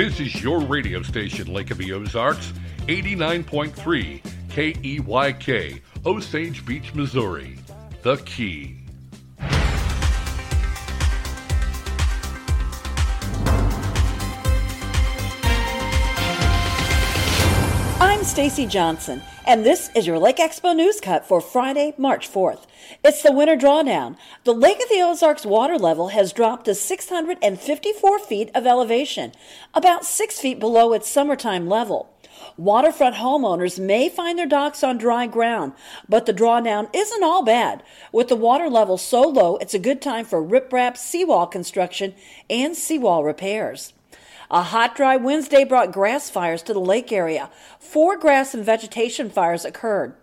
This 0.00 0.18
is 0.18 0.42
your 0.42 0.60
radio 0.60 1.02
station, 1.02 1.52
Lake 1.52 1.70
of 1.70 1.76
the 1.76 1.92
Ozarks, 1.92 2.54
89.3 2.86 4.22
KEYK, 4.48 5.82
Osage 6.06 6.64
Beach, 6.64 6.94
Missouri. 6.94 7.58
The 8.00 8.16
Key. 8.16 8.78
I'm 18.00 18.24
Stacy 18.24 18.64
Johnson, 18.64 19.20
and 19.46 19.66
this 19.66 19.90
is 19.94 20.06
your 20.06 20.18
Lake 20.18 20.38
Expo 20.38 20.74
News 20.74 20.98
Cut 20.98 21.26
for 21.26 21.42
Friday, 21.42 21.92
March 21.98 22.26
4th. 22.32 22.69
It's 23.04 23.22
the 23.22 23.32
winter 23.32 23.56
drawdown. 23.56 24.16
The 24.44 24.54
Lake 24.54 24.82
of 24.82 24.88
the 24.88 25.00
Ozarks 25.00 25.46
water 25.46 25.78
level 25.78 26.08
has 26.08 26.32
dropped 26.32 26.64
to 26.66 26.74
654 26.74 28.18
feet 28.18 28.50
of 28.54 28.66
elevation, 28.66 29.32
about 29.74 30.04
6 30.04 30.38
feet 30.38 30.58
below 30.58 30.92
its 30.92 31.08
summertime 31.08 31.68
level. 31.68 32.10
Waterfront 32.56 33.16
homeowners 33.16 33.78
may 33.78 34.08
find 34.08 34.38
their 34.38 34.46
docks 34.46 34.82
on 34.82 34.98
dry 34.98 35.26
ground, 35.26 35.72
but 36.08 36.26
the 36.26 36.34
drawdown 36.34 36.88
isn't 36.94 37.22
all 37.22 37.42
bad. 37.42 37.82
With 38.12 38.28
the 38.28 38.36
water 38.36 38.68
level 38.68 38.98
so 38.98 39.22
low, 39.22 39.56
it's 39.56 39.74
a 39.74 39.78
good 39.78 40.02
time 40.02 40.24
for 40.24 40.42
riprap 40.42 40.96
seawall 40.96 41.46
construction 41.46 42.14
and 42.48 42.76
seawall 42.76 43.24
repairs. 43.24 43.92
A 44.52 44.62
hot, 44.62 44.96
dry 44.96 45.16
Wednesday 45.16 45.62
brought 45.62 45.92
grass 45.92 46.28
fires 46.28 46.60
to 46.64 46.72
the 46.72 46.80
lake 46.80 47.12
area. 47.12 47.50
Four 47.78 48.16
grass 48.16 48.52
and 48.52 48.64
vegetation 48.64 49.30
fires 49.30 49.64
occurred. 49.64 50.14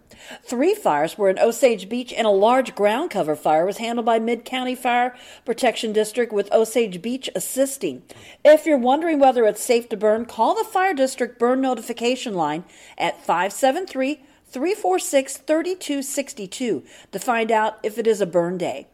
Three 0.43 0.73
fires 0.75 1.17
were 1.17 1.29
in 1.29 1.39
Osage 1.39 1.87
Beach, 1.87 2.11
and 2.11 2.27
a 2.27 2.31
large 2.31 2.75
ground 2.75 3.09
cover 3.09 3.37
fire 3.37 3.65
was 3.65 3.77
handled 3.77 4.05
by 4.05 4.19
Mid 4.19 4.43
County 4.43 4.75
Fire 4.75 5.15
Protection 5.45 5.93
District 5.93 6.33
with 6.33 6.51
Osage 6.51 7.01
Beach 7.01 7.29
assisting. 7.35 8.01
If 8.43 8.65
you're 8.65 8.77
wondering 8.77 9.19
whether 9.19 9.45
it's 9.45 9.63
safe 9.63 9.87
to 9.89 9.97
burn, 9.97 10.25
call 10.25 10.55
the 10.55 10.69
Fire 10.69 10.93
District 10.93 11.39
Burn 11.39 11.61
Notification 11.61 12.33
Line 12.33 12.65
at 12.97 13.23
573 13.23 14.15
346 14.45 15.37
3262 15.37 16.83
to 17.13 17.19
find 17.19 17.49
out 17.49 17.77
if 17.81 17.97
it 17.97 18.07
is 18.07 18.19
a 18.19 18.25
burn 18.25 18.57
day. 18.57 18.87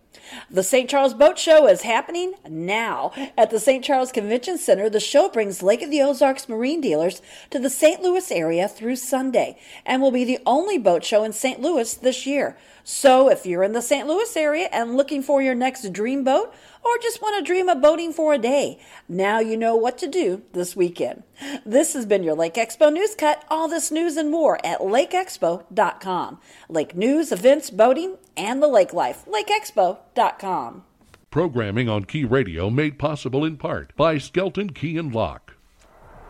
The 0.49 0.63
St. 0.63 0.89
Charles 0.89 1.13
Boat 1.13 1.37
Show 1.37 1.67
is 1.67 1.81
happening 1.81 2.33
now. 2.47 3.11
At 3.37 3.49
the 3.49 3.59
St. 3.59 3.83
Charles 3.83 4.11
Convention 4.11 4.57
Center, 4.57 4.89
the 4.89 4.99
show 4.99 5.29
brings 5.29 5.63
Lake 5.63 5.81
of 5.81 5.89
the 5.89 6.01
Ozarks 6.01 6.49
marine 6.49 6.81
dealers 6.81 7.21
to 7.49 7.59
the 7.59 7.69
St. 7.69 8.01
Louis 8.01 8.31
area 8.31 8.67
through 8.67 8.97
Sunday 8.97 9.57
and 9.85 10.01
will 10.01 10.11
be 10.11 10.25
the 10.25 10.39
only 10.45 10.77
boat 10.77 11.03
show 11.03 11.23
in 11.23 11.33
St. 11.33 11.61
Louis 11.61 11.93
this 11.93 12.25
year. 12.25 12.57
So 12.83 13.29
if 13.29 13.45
you're 13.45 13.63
in 13.63 13.73
the 13.73 13.81
St. 13.81 14.07
Louis 14.07 14.35
area 14.35 14.67
and 14.71 14.97
looking 14.97 15.23
for 15.23 15.41
your 15.41 15.55
next 15.55 15.91
dream 15.93 16.23
boat, 16.23 16.53
or 16.83 16.97
just 17.01 17.21
want 17.21 17.37
to 17.37 17.43
dream 17.43 17.69
of 17.69 17.81
boating 17.81 18.13
for 18.13 18.33
a 18.33 18.37
day, 18.37 18.79
now 19.07 19.39
you 19.39 19.57
know 19.57 19.75
what 19.75 19.97
to 19.99 20.07
do 20.07 20.43
this 20.53 20.75
weekend. 20.75 21.23
This 21.65 21.93
has 21.93 22.05
been 22.05 22.23
your 22.23 22.35
Lake 22.35 22.55
Expo 22.55 22.91
News 22.91 23.15
Cut. 23.15 23.43
All 23.49 23.67
this 23.67 23.91
news 23.91 24.17
and 24.17 24.31
more 24.31 24.63
at 24.65 24.79
lakeexpo.com. 24.79 26.39
Lake 26.69 26.95
news, 26.95 27.31
events, 27.31 27.69
boating, 27.69 28.17
and 28.37 28.61
the 28.61 28.67
lake 28.67 28.93
life. 28.93 29.25
lakeexpo.com. 29.25 30.83
Programming 31.29 31.89
on 31.89 32.05
Key 32.05 32.25
Radio 32.25 32.69
made 32.69 32.99
possible 32.99 33.43
in 33.43 33.57
part 33.57 33.95
by 33.95 34.19
Skelton 34.19 34.71
Key 34.71 34.97
and 34.97 35.13
Lock. 35.13 35.42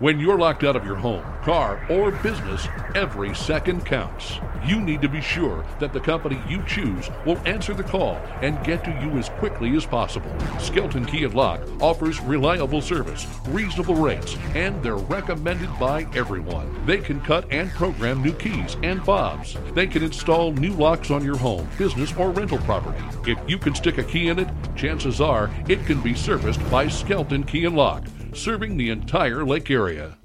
When 0.03 0.19
you're 0.19 0.37
locked 0.37 0.65
out 0.65 0.75
of 0.75 0.85
your 0.85 0.97
home, 0.97 1.23
car, 1.43 1.81
or 1.89 2.11
business, 2.11 2.67
every 2.93 3.33
second 3.33 3.85
counts. 3.85 4.37
You 4.65 4.81
need 4.81 5.01
to 5.01 5.07
be 5.07 5.21
sure 5.21 5.63
that 5.79 5.93
the 5.93 6.01
company 6.01 6.41
you 6.45 6.61
choose 6.67 7.09
will 7.25 7.37
answer 7.45 7.73
the 7.73 7.85
call 7.85 8.15
and 8.41 8.61
get 8.65 8.83
to 8.83 8.91
you 8.91 9.17
as 9.17 9.29
quickly 9.29 9.73
as 9.77 9.85
possible. 9.85 10.29
Skelton 10.59 11.05
Key 11.05 11.23
and 11.23 11.33
Lock 11.33 11.61
offers 11.81 12.19
reliable 12.19 12.81
service, 12.81 13.25
reasonable 13.47 13.95
rates, 13.95 14.35
and 14.55 14.83
they're 14.83 14.97
recommended 14.97 15.69
by 15.79 16.05
everyone. 16.13 16.85
They 16.85 16.97
can 16.97 17.21
cut 17.21 17.49
and 17.49 17.71
program 17.71 18.21
new 18.21 18.33
keys 18.33 18.75
and 18.83 19.01
fobs. 19.05 19.55
They 19.73 19.87
can 19.87 20.03
install 20.03 20.51
new 20.51 20.73
locks 20.73 21.11
on 21.11 21.23
your 21.23 21.37
home, 21.37 21.69
business, 21.77 22.13
or 22.17 22.31
rental 22.31 22.57
property. 22.57 23.01
If 23.25 23.39
you 23.49 23.57
can 23.57 23.73
stick 23.73 23.99
a 23.99 24.03
key 24.03 24.27
in 24.27 24.39
it, 24.39 24.49
chances 24.75 25.21
are 25.21 25.49
it 25.69 25.85
can 25.85 26.01
be 26.01 26.13
serviced 26.13 26.59
by 26.69 26.89
Skelton 26.89 27.45
Key 27.45 27.63
and 27.63 27.77
Lock 27.77 28.03
serving 28.35 28.77
the 28.77 28.89
entire 28.89 29.43
lake 29.45 29.69
area. 29.69 30.17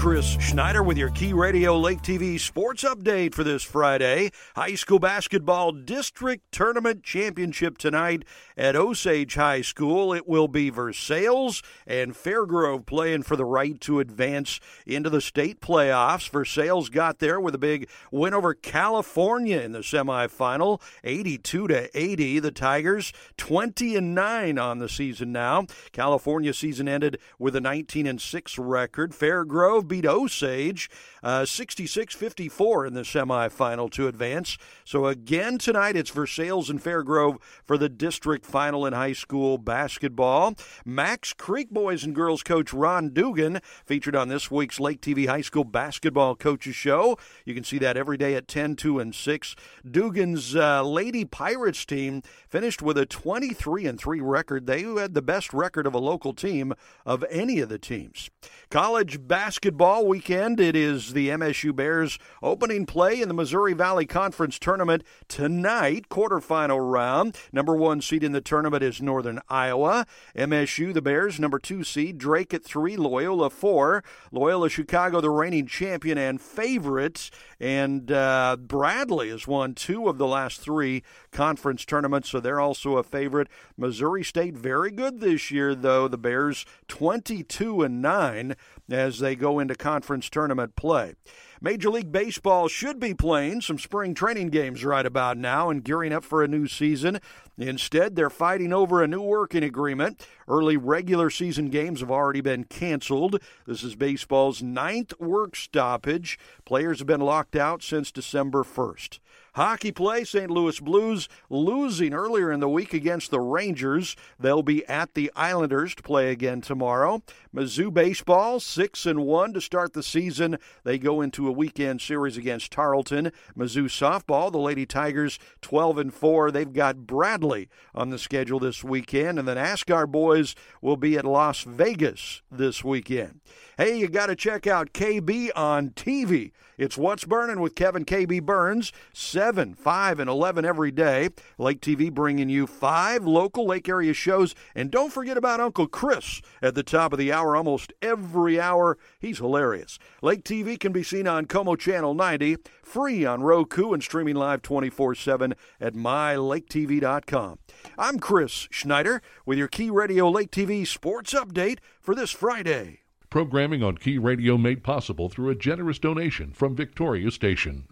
Chris 0.00 0.38
Schneider 0.40 0.82
with 0.82 0.96
your 0.96 1.10
Key 1.10 1.34
Radio 1.34 1.78
Lake 1.78 2.00
TV 2.00 2.40
sports 2.40 2.84
update 2.84 3.34
for 3.34 3.44
this 3.44 3.62
Friday. 3.62 4.30
High 4.56 4.74
school 4.74 4.98
basketball 4.98 5.72
district 5.72 6.50
tournament 6.52 7.02
championship 7.02 7.76
tonight 7.76 8.24
at 8.56 8.76
Osage 8.76 9.34
High 9.34 9.60
School. 9.60 10.14
It 10.14 10.26
will 10.26 10.48
be 10.48 10.70
Versailles 10.70 11.60
and 11.86 12.16
Fair 12.16 12.46
Grove 12.46 12.86
playing 12.86 13.24
for 13.24 13.36
the 13.36 13.44
right 13.44 13.78
to 13.82 14.00
advance 14.00 14.58
into 14.86 15.10
the 15.10 15.20
state 15.20 15.60
playoffs. 15.60 16.30
Versailles 16.30 16.88
got 16.88 17.18
there 17.18 17.38
with 17.38 17.54
a 17.54 17.58
big 17.58 17.86
win 18.10 18.32
over 18.32 18.54
California 18.54 19.60
in 19.60 19.72
the 19.72 19.80
semifinal, 19.80 20.80
82 21.04 21.68
to 21.68 21.98
80. 21.98 22.38
The 22.38 22.50
Tigers 22.50 23.12
20 23.36 23.96
and 23.96 24.14
9 24.14 24.58
on 24.58 24.78
the 24.78 24.88
season 24.88 25.30
now. 25.30 25.66
California 25.92 26.54
season 26.54 26.88
ended 26.88 27.18
with 27.38 27.54
a 27.54 27.60
19 27.60 28.06
and 28.06 28.18
6 28.18 28.58
record. 28.58 29.14
Fair 29.14 29.44
Grove 29.44 29.89
beat 29.90 30.06
Osage 30.06 30.88
uh, 31.22 31.44
66 31.44 32.14
54 32.14 32.86
in 32.86 32.94
the 32.94 33.02
semifinal 33.02 33.90
to 33.92 34.08
advance. 34.08 34.56
So 34.84 35.06
again 35.06 35.58
tonight, 35.58 35.96
it's 35.96 36.10
Versailles 36.10 36.68
and 36.68 36.82
Fair 36.82 37.02
Grove 37.02 37.38
for 37.64 37.76
the 37.78 37.88
district 37.88 38.46
final 38.46 38.86
in 38.86 38.92
high 38.92 39.12
school 39.12 39.58
basketball. 39.58 40.54
Macks 40.84 41.32
Creek 41.32 41.70
boys 41.70 42.04
and 42.04 42.14
girls 42.14 42.42
coach 42.42 42.72
Ron 42.72 43.10
Dugan 43.10 43.60
featured 43.84 44.16
on 44.16 44.28
this 44.28 44.50
week's 44.50 44.80
Lake 44.80 45.00
TV 45.00 45.26
High 45.26 45.40
School 45.40 45.64
Basketball 45.64 46.36
Coaches 46.36 46.76
Show. 46.76 47.18
You 47.44 47.54
can 47.54 47.64
see 47.64 47.78
that 47.78 47.96
every 47.96 48.16
day 48.16 48.34
at 48.34 48.48
10, 48.48 48.76
2, 48.76 48.98
and 48.98 49.14
6. 49.14 49.56
Dugan's 49.88 50.56
uh, 50.56 50.82
Lady 50.82 51.24
Pirates 51.24 51.84
team 51.84 52.22
finished 52.48 52.82
with 52.82 52.98
a 52.98 53.06
23 53.06 53.86
and 53.86 53.98
3 53.98 54.20
record. 54.20 54.66
They 54.66 54.82
had 54.82 55.14
the 55.14 55.22
best 55.22 55.52
record 55.52 55.86
of 55.86 55.94
a 55.94 55.98
local 55.98 56.32
team 56.32 56.74
of 57.04 57.24
any 57.30 57.60
of 57.60 57.68
the 57.68 57.78
teams. 57.78 58.30
College 58.70 59.26
basketball 59.26 60.06
weekend. 60.06 60.60
It 60.60 60.76
is 60.76 61.09
the 61.12 61.28
MSU 61.28 61.74
Bears 61.74 62.18
opening 62.42 62.86
play 62.86 63.20
in 63.20 63.28
the 63.28 63.34
Missouri 63.34 63.72
Valley 63.72 64.06
Conference 64.06 64.58
tournament 64.58 65.02
tonight, 65.28 66.08
quarterfinal 66.08 66.90
round. 66.90 67.36
Number 67.52 67.74
one 67.74 68.00
seed 68.00 68.24
in 68.24 68.32
the 68.32 68.40
tournament 68.40 68.82
is 68.82 69.02
Northern 69.02 69.40
Iowa. 69.48 70.06
MSU, 70.36 70.92
the 70.92 71.02
Bears, 71.02 71.38
number 71.38 71.58
two 71.58 71.84
seed. 71.84 72.18
Drake 72.18 72.54
at 72.54 72.64
three, 72.64 72.96
Loyola 72.96 73.50
four. 73.50 74.02
Loyola 74.32 74.68
Chicago, 74.68 75.20
the 75.20 75.30
reigning 75.30 75.66
champion 75.66 76.18
and 76.18 76.40
favorite. 76.40 77.30
And 77.58 78.10
uh, 78.10 78.56
Bradley 78.58 79.30
has 79.30 79.46
won 79.46 79.74
two 79.74 80.08
of 80.08 80.18
the 80.18 80.26
last 80.26 80.60
three 80.60 81.02
conference 81.30 81.84
tournaments, 81.84 82.30
so 82.30 82.40
they're 82.40 82.60
also 82.60 82.96
a 82.96 83.02
favorite. 83.02 83.48
Missouri 83.76 84.24
State, 84.24 84.54
very 84.54 84.90
good 84.90 85.20
this 85.20 85.50
year, 85.50 85.74
though. 85.74 86.08
The 86.08 86.18
Bears, 86.18 86.64
22 86.88 87.82
and 87.82 88.02
9 88.02 88.56
as 88.90 89.18
they 89.18 89.36
go 89.36 89.58
into 89.58 89.74
conference 89.74 90.28
tournament 90.28 90.76
play. 90.76 91.14
Major 91.62 91.90
League 91.90 92.10
Baseball 92.10 92.68
should 92.68 92.98
be 92.98 93.12
playing 93.12 93.60
some 93.60 93.78
spring 93.78 94.14
training 94.14 94.48
games 94.48 94.84
right 94.84 95.04
about 95.04 95.36
now 95.36 95.68
and 95.68 95.84
gearing 95.84 96.12
up 96.12 96.24
for 96.24 96.42
a 96.42 96.48
new 96.48 96.66
season. 96.66 97.20
Instead, 97.58 98.16
they're 98.16 98.30
fighting 98.30 98.72
over 98.72 99.02
a 99.02 99.06
new 99.06 99.20
working 99.20 99.62
agreement. 99.62 100.26
Early 100.48 100.78
regular 100.78 101.28
season 101.28 101.68
games 101.68 102.00
have 102.00 102.10
already 102.10 102.40
been 102.40 102.64
canceled. 102.64 103.40
This 103.66 103.82
is 103.82 103.94
baseball's 103.94 104.62
ninth 104.62 105.12
work 105.20 105.54
stoppage. 105.54 106.38
Players 106.64 107.00
have 107.00 107.06
been 107.06 107.20
locked 107.20 107.56
out 107.56 107.82
since 107.82 108.10
December 108.10 108.64
1st. 108.64 109.18
Hockey 109.54 109.90
play, 109.90 110.24
St. 110.24 110.50
Louis 110.50 110.78
Blues 110.80 111.28
losing 111.48 112.14
earlier 112.14 112.52
in 112.52 112.60
the 112.60 112.68
week 112.68 112.94
against 112.94 113.30
the 113.30 113.40
Rangers. 113.40 114.16
They'll 114.38 114.62
be 114.62 114.86
at 114.86 115.14
the 115.14 115.30
Islanders 115.34 115.94
to 115.96 116.02
play 116.02 116.30
again 116.30 116.60
tomorrow. 116.60 117.22
Mizzou 117.54 117.92
baseball, 117.92 118.60
6 118.60 119.06
and 119.06 119.24
1 119.24 119.54
to 119.54 119.60
start 119.60 119.92
the 119.92 120.02
season. 120.02 120.58
They 120.84 120.98
go 120.98 121.20
into 121.20 121.48
a 121.48 121.52
weekend 121.52 122.00
series 122.00 122.36
against 122.36 122.70
Tarleton. 122.70 123.32
Mizzou 123.56 123.86
softball, 123.86 124.52
the 124.52 124.58
Lady 124.58 124.86
Tigers, 124.86 125.38
12 125.62 125.98
and 125.98 126.14
4. 126.14 126.50
They've 126.50 126.72
got 126.72 127.06
Bradley 127.06 127.68
on 127.94 128.10
the 128.10 128.18
schedule 128.18 128.60
this 128.60 128.84
weekend, 128.84 129.38
and 129.38 129.48
the 129.48 129.56
NASCAR 129.56 130.10
boys 130.10 130.54
will 130.80 130.96
be 130.96 131.16
at 131.18 131.24
Las 131.24 131.62
Vegas 131.62 132.42
this 132.50 132.84
weekend. 132.84 133.40
Hey, 133.76 133.98
you 133.98 134.08
got 134.08 134.26
to 134.26 134.36
check 134.36 134.66
out 134.66 134.92
KB 134.92 135.50
on 135.56 135.90
TV. 135.90 136.52
It's 136.78 136.96
What's 136.96 137.24
Burning 137.24 137.60
with 137.60 137.74
Kevin 137.74 138.04
KB 138.04 138.42
Burns. 138.42 138.92
7, 139.40 139.72
5, 139.72 140.20
and 140.20 140.28
11 140.28 140.66
every 140.66 140.90
day. 140.90 141.30
Lake 141.56 141.80
TV 141.80 142.12
bringing 142.12 142.50
you 142.50 142.66
five 142.66 143.24
local 143.24 143.64
lake 143.64 143.88
area 143.88 144.12
shows. 144.12 144.54
And 144.74 144.90
don't 144.90 145.10
forget 145.10 145.38
about 145.38 145.60
Uncle 145.60 145.86
Chris 145.86 146.42
at 146.60 146.74
the 146.74 146.82
top 146.82 147.14
of 147.14 147.18
the 147.18 147.32
hour 147.32 147.56
almost 147.56 147.90
every 148.02 148.60
hour. 148.60 148.98
He's 149.18 149.38
hilarious. 149.38 149.98
Lake 150.20 150.44
TV 150.44 150.78
can 150.78 150.92
be 150.92 151.02
seen 151.02 151.26
on 151.26 151.46
Como 151.46 151.74
Channel 151.74 152.12
90, 152.12 152.58
free 152.82 153.24
on 153.24 153.42
Roku, 153.42 153.94
and 153.94 154.02
streaming 154.02 154.36
live 154.36 154.60
24 154.60 155.14
7 155.14 155.54
at 155.80 155.94
mylaketv.com. 155.94 157.58
I'm 157.96 158.18
Chris 158.18 158.68
Schneider 158.70 159.22
with 159.46 159.56
your 159.56 159.68
Key 159.68 159.88
Radio 159.88 160.28
Lake 160.28 160.50
TV 160.50 160.86
sports 160.86 161.32
update 161.32 161.78
for 161.98 162.14
this 162.14 162.30
Friday. 162.30 163.00
Programming 163.30 163.80
on 163.84 163.96
Key 163.96 164.18
Radio 164.18 164.58
made 164.58 164.82
possible 164.82 165.28
through 165.28 165.50
a 165.50 165.54
generous 165.54 166.00
donation 166.00 166.50
from 166.50 166.74
Victoria 166.74 167.30
Station. 167.30 167.84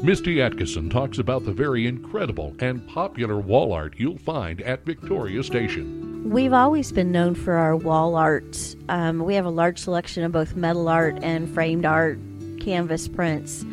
Misty 0.00 0.40
Atkinson 0.40 0.88
talks 0.88 1.18
about 1.18 1.44
the 1.44 1.52
very 1.52 1.88
incredible 1.88 2.54
and 2.60 2.86
popular 2.86 3.36
wall 3.40 3.72
art 3.72 3.94
you'll 3.98 4.16
find 4.16 4.60
at 4.60 4.84
Victoria 4.84 5.42
Station. 5.42 6.30
We've 6.30 6.52
always 6.52 6.92
been 6.92 7.10
known 7.10 7.34
for 7.34 7.54
our 7.54 7.74
wall 7.74 8.14
art. 8.14 8.76
Um, 8.88 9.24
we 9.24 9.34
have 9.34 9.44
a 9.44 9.50
large 9.50 9.80
selection 9.80 10.22
of 10.22 10.30
both 10.30 10.54
metal 10.54 10.88
art 10.88 11.18
and 11.20 11.52
framed 11.52 11.84
art, 11.84 12.20
canvas 12.60 13.08
prints 13.08 13.64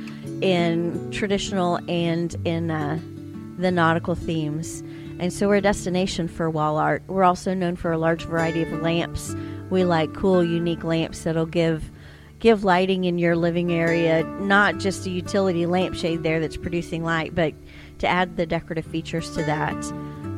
in 0.42 1.12
traditional 1.12 1.78
and 1.88 2.36
in 2.44 2.72
uh, 2.72 3.00
the 3.60 3.70
nautical 3.70 4.16
themes. 4.16 4.82
And 5.20 5.32
so 5.32 5.48
we're 5.48 5.58
a 5.58 5.62
destination 5.62 6.28
for 6.28 6.50
wall 6.50 6.78
art. 6.78 7.04
We're 7.06 7.24
also 7.24 7.54
known 7.54 7.76
for 7.76 7.92
a 7.92 8.00
large 8.00 8.26
variety 8.26 8.64
of 8.64 8.72
lamps. 8.82 9.36
We 9.74 9.86
like 9.86 10.14
cool, 10.14 10.44
unique 10.44 10.84
lamps 10.84 11.24
that'll 11.24 11.48
give 11.48 11.90
give 12.38 12.64
lighting 12.64 13.06
in 13.06 13.18
your 13.18 13.36
living 13.36 13.72
area, 13.74 14.24
not 14.24 14.78
just 14.78 15.08
a 15.08 15.10
utility 15.10 15.66
lampshade 15.66 16.22
there 16.22 16.40
that's 16.40 16.58
producing 16.58 17.04
light, 17.04 17.34
but 17.34 17.56
to 17.98 18.08
add 18.08 18.38
the 18.38 18.46
decorative 18.46 18.86
features 18.86 19.34
to 19.34 19.44
that. 19.46 19.74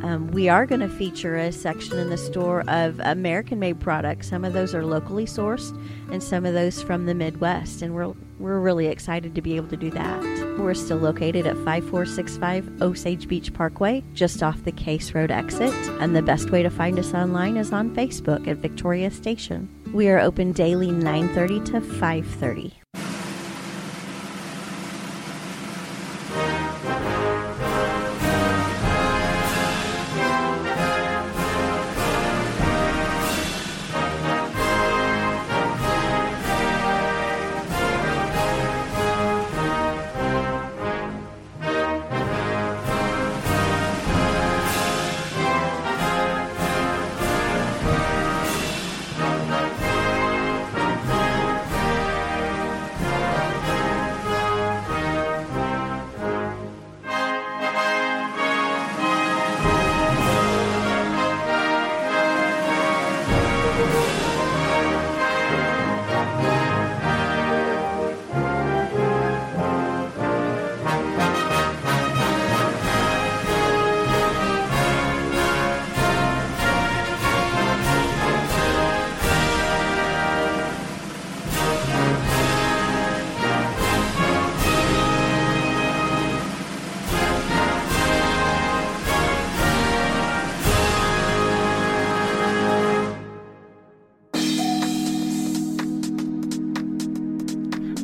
Um, 0.05 0.29
we 0.31 0.47
are 0.47 0.65
going 0.65 0.79
to 0.79 0.87
feature 0.87 1.35
a 1.35 1.51
section 1.51 1.99
in 1.99 2.09
the 2.09 2.17
store 2.17 2.63
of 2.69 2.97
American 3.01 3.59
made 3.59 3.81
products. 3.81 4.29
Some 4.29 4.45
of 4.45 4.53
those 4.53 4.73
are 4.73 4.85
locally 4.85 5.25
sourced 5.25 5.77
and 6.11 6.23
some 6.23 6.45
of 6.45 6.53
those 6.53 6.81
from 6.81 7.05
the 7.05 7.13
Midwest. 7.13 7.81
And 7.81 7.93
we're, 7.93 8.13
we're 8.39 8.59
really 8.59 8.87
excited 8.87 9.35
to 9.35 9.41
be 9.41 9.55
able 9.55 9.67
to 9.69 9.77
do 9.77 9.89
that. 9.91 10.21
We're 10.59 10.73
still 10.73 10.97
located 10.97 11.45
at 11.45 11.55
5465 11.57 12.81
Osage 12.81 13.27
Beach 13.27 13.53
Parkway, 13.53 14.03
just 14.13 14.41
off 14.41 14.63
the 14.63 14.71
Case 14.71 15.13
Road 15.13 15.31
exit. 15.31 15.73
And 15.99 16.15
the 16.15 16.21
best 16.21 16.49
way 16.49 16.63
to 16.63 16.69
find 16.69 16.97
us 16.97 17.13
online 17.13 17.57
is 17.57 17.71
on 17.71 17.95
Facebook 17.95 18.47
at 18.47 18.57
Victoria 18.57 19.11
Station. 19.11 19.69
We 19.93 20.09
are 20.09 20.19
open 20.19 20.51
daily 20.51 20.91
9:30 20.91 21.65
to 21.65 21.81
5:30. 21.81 22.73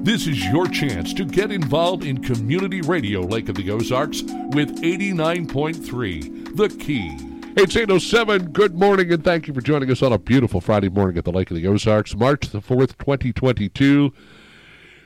This 0.03 0.25
is 0.25 0.43
your 0.47 0.65
chance 0.65 1.13
to 1.13 1.23
get 1.23 1.51
involved 1.51 2.03
in 2.03 2.23
community 2.23 2.81
radio 2.81 3.21
Lake 3.21 3.49
of 3.49 3.55
the 3.55 3.69
Ozarks 3.69 4.23
with 4.23 4.81
89.3 4.81 6.55
The 6.57 6.69
Key. 6.69 7.15
It's 7.55 7.75
807. 7.75 8.51
Good 8.51 8.73
morning, 8.73 9.13
and 9.13 9.23
thank 9.23 9.47
you 9.47 9.53
for 9.53 9.61
joining 9.61 9.91
us 9.91 10.01
on 10.01 10.11
a 10.11 10.17
beautiful 10.17 10.59
Friday 10.59 10.89
morning 10.89 11.19
at 11.19 11.25
the 11.25 11.31
Lake 11.31 11.51
of 11.51 11.55
the 11.55 11.67
Ozarks, 11.67 12.15
March 12.15 12.47
the 12.47 12.61
4th, 12.61 12.97
2022. 12.97 14.11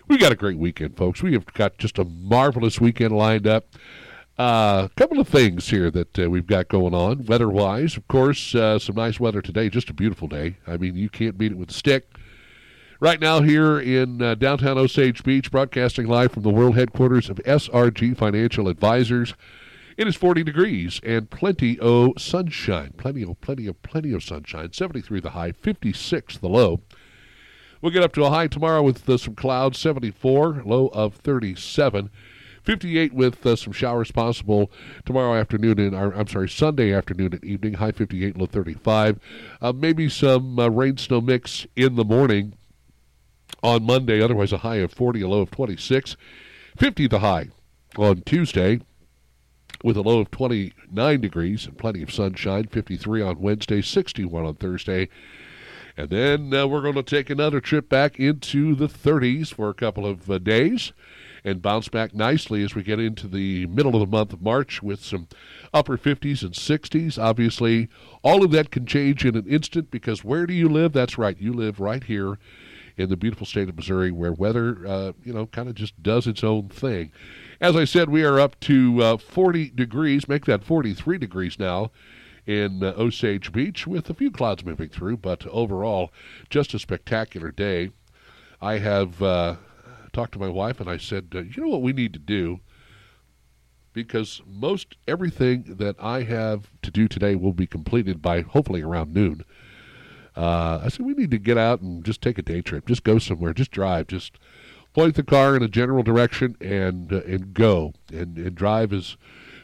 We 0.08 0.18
got 0.18 0.32
a 0.32 0.36
great 0.36 0.58
weekend, 0.58 0.96
folks. 0.96 1.22
We 1.22 1.34
have 1.34 1.46
got 1.48 1.78
just 1.78 2.00
a 2.00 2.06
marvelous 2.06 2.80
weekend 2.80 3.18
lined 3.18 3.48
up. 3.48 3.66
A 4.40 4.42
uh, 4.42 4.88
couple 4.96 5.20
of 5.20 5.28
things 5.28 5.68
here 5.68 5.92
that 5.92 6.18
uh, 6.18 6.30
we've 6.30 6.48
got 6.48 6.70
going 6.70 6.94
on, 6.94 7.26
weather 7.26 7.50
wise. 7.50 7.98
Of 7.98 8.08
course, 8.08 8.56
uh, 8.56 8.80
some 8.80 8.96
nice 8.96 9.20
weather 9.20 9.42
today, 9.42 9.68
just 9.68 9.90
a 9.90 9.94
beautiful 9.94 10.30
day. 10.30 10.56
I 10.66 10.78
mean, 10.78 10.96
you 10.96 11.10
can't 11.10 11.38
beat 11.38 11.52
it 11.52 11.58
with 11.58 11.72
a 11.72 11.74
stick. 11.74 12.16
Right 13.02 13.20
now, 13.20 13.42
here 13.42 13.78
in 13.78 14.22
uh, 14.22 14.36
downtown 14.36 14.78
Osage 14.78 15.22
Beach, 15.26 15.52
broadcasting 15.52 16.08
live 16.08 16.32
from 16.32 16.44
the 16.44 16.50
world 16.50 16.78
headquarters 16.78 17.30
of 17.30 17.36
SRG 17.40 18.16
Financial 18.16 18.70
Advisors. 18.70 19.34
It 19.98 20.08
is 20.08 20.16
40 20.16 20.44
degrees 20.44 21.02
and 21.04 21.30
plenty 21.30 21.78
of 21.80 22.14
sunshine. 22.18 22.94
Plenty 22.96 23.24
of, 23.24 23.42
plenty 23.42 23.68
of, 23.68 23.82
plenty 23.82 24.14
of 24.14 24.24
sunshine. 24.24 24.72
73 24.72 25.20
the 25.20 25.32
high, 25.32 25.52
56 25.52 26.38
the 26.38 26.48
low. 26.48 26.84
We'll 27.82 27.92
get 27.92 28.02
up 28.02 28.14
to 28.14 28.24
a 28.24 28.30
high 28.30 28.48
tomorrow 28.48 28.82
with 28.82 29.10
uh, 29.10 29.18
some 29.18 29.36
clouds, 29.36 29.78
74, 29.78 30.64
low 30.66 30.88
of 30.88 31.16
37. 31.16 32.10
58 32.64 33.14
with 33.14 33.46
uh, 33.46 33.58
some 33.58 33.74
showers 33.74 34.12
possible 34.14 34.72
tomorrow 35.04 35.38
afternoon 35.38 35.80
and 35.80 35.94
I'm 35.94 36.28
sorry, 36.28 36.48
Sunday 36.48 36.94
afternoon 36.94 37.34
and 37.34 37.44
evening. 37.44 37.74
High 37.74 37.92
58, 37.92 38.38
low 38.38 38.46
35. 38.46 39.20
Uh, 39.62 39.74
maybe 39.74 40.08
some 40.08 40.58
uh, 40.58 40.70
rain 40.70 40.96
snow 40.96 41.20
mix 41.20 41.68
in 41.76 41.96
the 41.96 42.06
morning 42.06 42.54
on 43.66 43.84
Monday. 43.84 44.22
Otherwise, 44.22 44.54
a 44.54 44.60
high 44.60 44.76
of 44.76 44.94
40, 44.94 45.22
a 45.22 45.28
low 45.28 45.42
of 45.42 45.52
26. 45.52 46.16
50 46.78 47.08
the 47.08 47.20
high 47.20 47.48
on 47.98 48.22
Tuesday 48.22 48.80
with 49.84 49.98
a 49.98 50.02
low 50.02 50.20
of 50.20 50.30
29 50.30 51.22
degrees 51.22 51.66
and 51.66 51.78
plenty 51.78 52.04
of 52.04 52.14
sunshine. 52.14 52.66
53 52.66 53.22
on 53.22 53.40
Wednesday, 53.40 53.82
61 53.82 54.46
on 54.46 54.56
Thursday. 54.56 55.10
And 55.98 56.10
then 56.10 56.54
uh, 56.54 56.68
we're 56.68 56.82
going 56.82 56.96
to 56.96 57.04
take 57.04 57.30
another 57.30 57.60
trip 57.60 57.90
back 57.90 58.20
into 58.20 58.76
the 58.76 58.88
30s 58.88 59.54
for 59.54 59.70
a 59.70 59.74
couple 59.74 60.06
of 60.06 60.30
uh, 60.30 60.38
days 60.38 60.94
and 61.44 61.62
bounce 61.62 61.88
back 61.88 62.14
nicely 62.14 62.64
as 62.64 62.76
we 62.76 62.84
get 62.84 63.00
into 63.00 63.28
the 63.28 63.66
middle 63.68 63.96
of 63.96 64.02
the 64.02 64.18
month 64.18 64.34
of 64.34 64.42
March 64.42 64.84
with 64.84 65.04
some 65.04 65.28
upper 65.74 65.98
50s 65.98 66.44
and 66.44 66.54
60s. 66.54 67.22
Obviously, 67.22 67.88
all 68.24 68.44
of 68.44 68.52
that 68.52 68.72
can 68.72 68.86
change 68.86 69.26
in 69.26 69.36
an 69.36 69.48
instant 69.48 69.90
because 69.90 70.24
where 70.24 70.46
do 70.46 70.54
you 70.54 70.68
live? 70.68 70.92
That's 70.92 71.18
right, 71.18 71.40
you 71.40 71.54
live 71.54 71.80
right 71.80 72.04
here 72.04 72.38
in 72.98 73.10
the 73.10 73.18
beautiful 73.18 73.46
state 73.46 73.70
of 73.70 73.76
Missouri 73.76 74.12
where 74.12 74.32
weather, 74.32 74.86
uh, 74.88 75.12
you 75.24 75.34
know, 75.34 75.46
kind 75.48 75.68
of 75.68 75.76
just 75.76 76.02
does 76.02 76.28
its 76.28 76.44
own 76.44 76.70
thing. 76.70 77.12
As 77.60 77.76
I 77.76 77.86
said, 77.86 78.10
we 78.10 78.24
are 78.24 78.40
up 78.40 78.60
to 78.62 79.02
uh, 79.02 79.18
40 79.18 79.72
degrees, 79.72 80.28
make 80.28 80.46
that 80.46 80.64
43 80.64 81.18
degrees 81.18 81.60
now 81.60 81.92
in 82.46 82.84
uh, 82.84 82.94
Osage 82.98 83.52
Beach 83.52 83.88
with 83.88 84.10
a 84.10 84.14
few 84.14 84.32
clouds 84.32 84.64
moving 84.64 84.90
through, 84.90 85.18
but 85.18 85.46
overall, 85.48 86.12
just 86.50 86.74
a 86.74 86.80
spectacular 86.80 87.52
day. 87.52 87.92
I 88.62 88.78
have 88.78 89.22
uh, 89.22 89.56
talked 90.14 90.34
to 90.34 90.40
my 90.40 90.50
wife 90.50 90.80
and 90.80 90.90
I 90.90 90.98
said, 90.98 91.32
uh, 91.36 91.40
you 91.40 91.64
know 91.64 91.70
what 91.70 91.82
we 91.82 91.94
need 91.94 92.14
to 92.14 92.20
do? 92.20 92.60
Because 93.94 94.42
most 94.46 94.96
everything 95.08 95.64
that 95.78 95.96
I 96.00 96.24
have 96.24 96.70
to 96.82 96.92
do 96.92 97.08
today 97.08 97.36
will 97.36 97.54
be 97.54 97.68
completed 97.68 98.22
by 98.22 98.42
hopefully 98.42 98.82
around 98.82 99.14
noon. 99.14 99.44
Uh, 100.36 100.82
I 100.84 100.90
said 100.90 101.06
we 101.06 101.14
need 101.14 101.32
to 101.32 101.38
get 101.38 101.58
out 101.58 101.80
and 101.82 102.04
just 102.04 102.22
take 102.22 102.38
a 102.38 102.42
day 102.42 102.62
trip, 102.62 102.88
just 102.88 103.04
go 103.04 103.20
somewhere, 103.20 103.54
just 103.54 103.72
drive, 103.72 104.08
just 104.08 104.38
point 104.94 105.16
the 105.16 105.24
car 105.24 105.56
in 105.56 105.64
a 105.64 105.68
general 105.68 106.04
direction 106.04 106.56
and 106.60 107.12
uh, 107.12 107.22
and 107.26 107.54
go 107.54 107.94
and 108.12 108.38
and 108.38 108.56
drive 108.56 108.94
as 108.94 109.18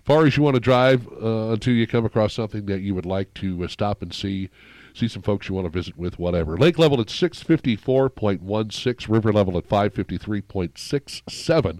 far 0.03 0.25
as 0.25 0.37
you 0.37 0.43
want 0.43 0.55
to 0.55 0.59
drive 0.59 1.07
uh, 1.21 1.51
until 1.51 1.73
you 1.73 1.87
come 1.87 2.05
across 2.05 2.33
something 2.33 2.65
that 2.65 2.81
you 2.81 2.93
would 2.95 3.05
like 3.05 3.33
to 3.35 3.63
uh, 3.63 3.67
stop 3.67 4.01
and 4.01 4.13
see. 4.13 4.49
See 4.93 5.07
some 5.07 5.21
folks 5.21 5.47
you 5.47 5.55
want 5.55 5.67
to 5.67 5.71
visit 5.71 5.97
with, 5.97 6.19
whatever. 6.19 6.57
Lake 6.57 6.77
level 6.77 6.99
at 6.99 7.07
654.16, 7.07 9.07
river 9.07 9.31
level 9.31 9.57
at 9.57 9.69
553.67. 9.69 11.79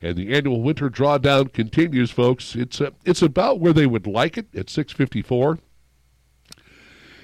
And 0.00 0.16
the 0.16 0.32
annual 0.32 0.62
winter 0.62 0.88
drawdown 0.88 1.52
continues, 1.52 2.10
folks. 2.10 2.54
It's 2.54 2.80
uh, 2.80 2.92
it's 3.04 3.20
about 3.20 3.60
where 3.60 3.74
they 3.74 3.86
would 3.86 4.06
like 4.06 4.38
it 4.38 4.46
at 4.54 4.70
654. 4.70 5.58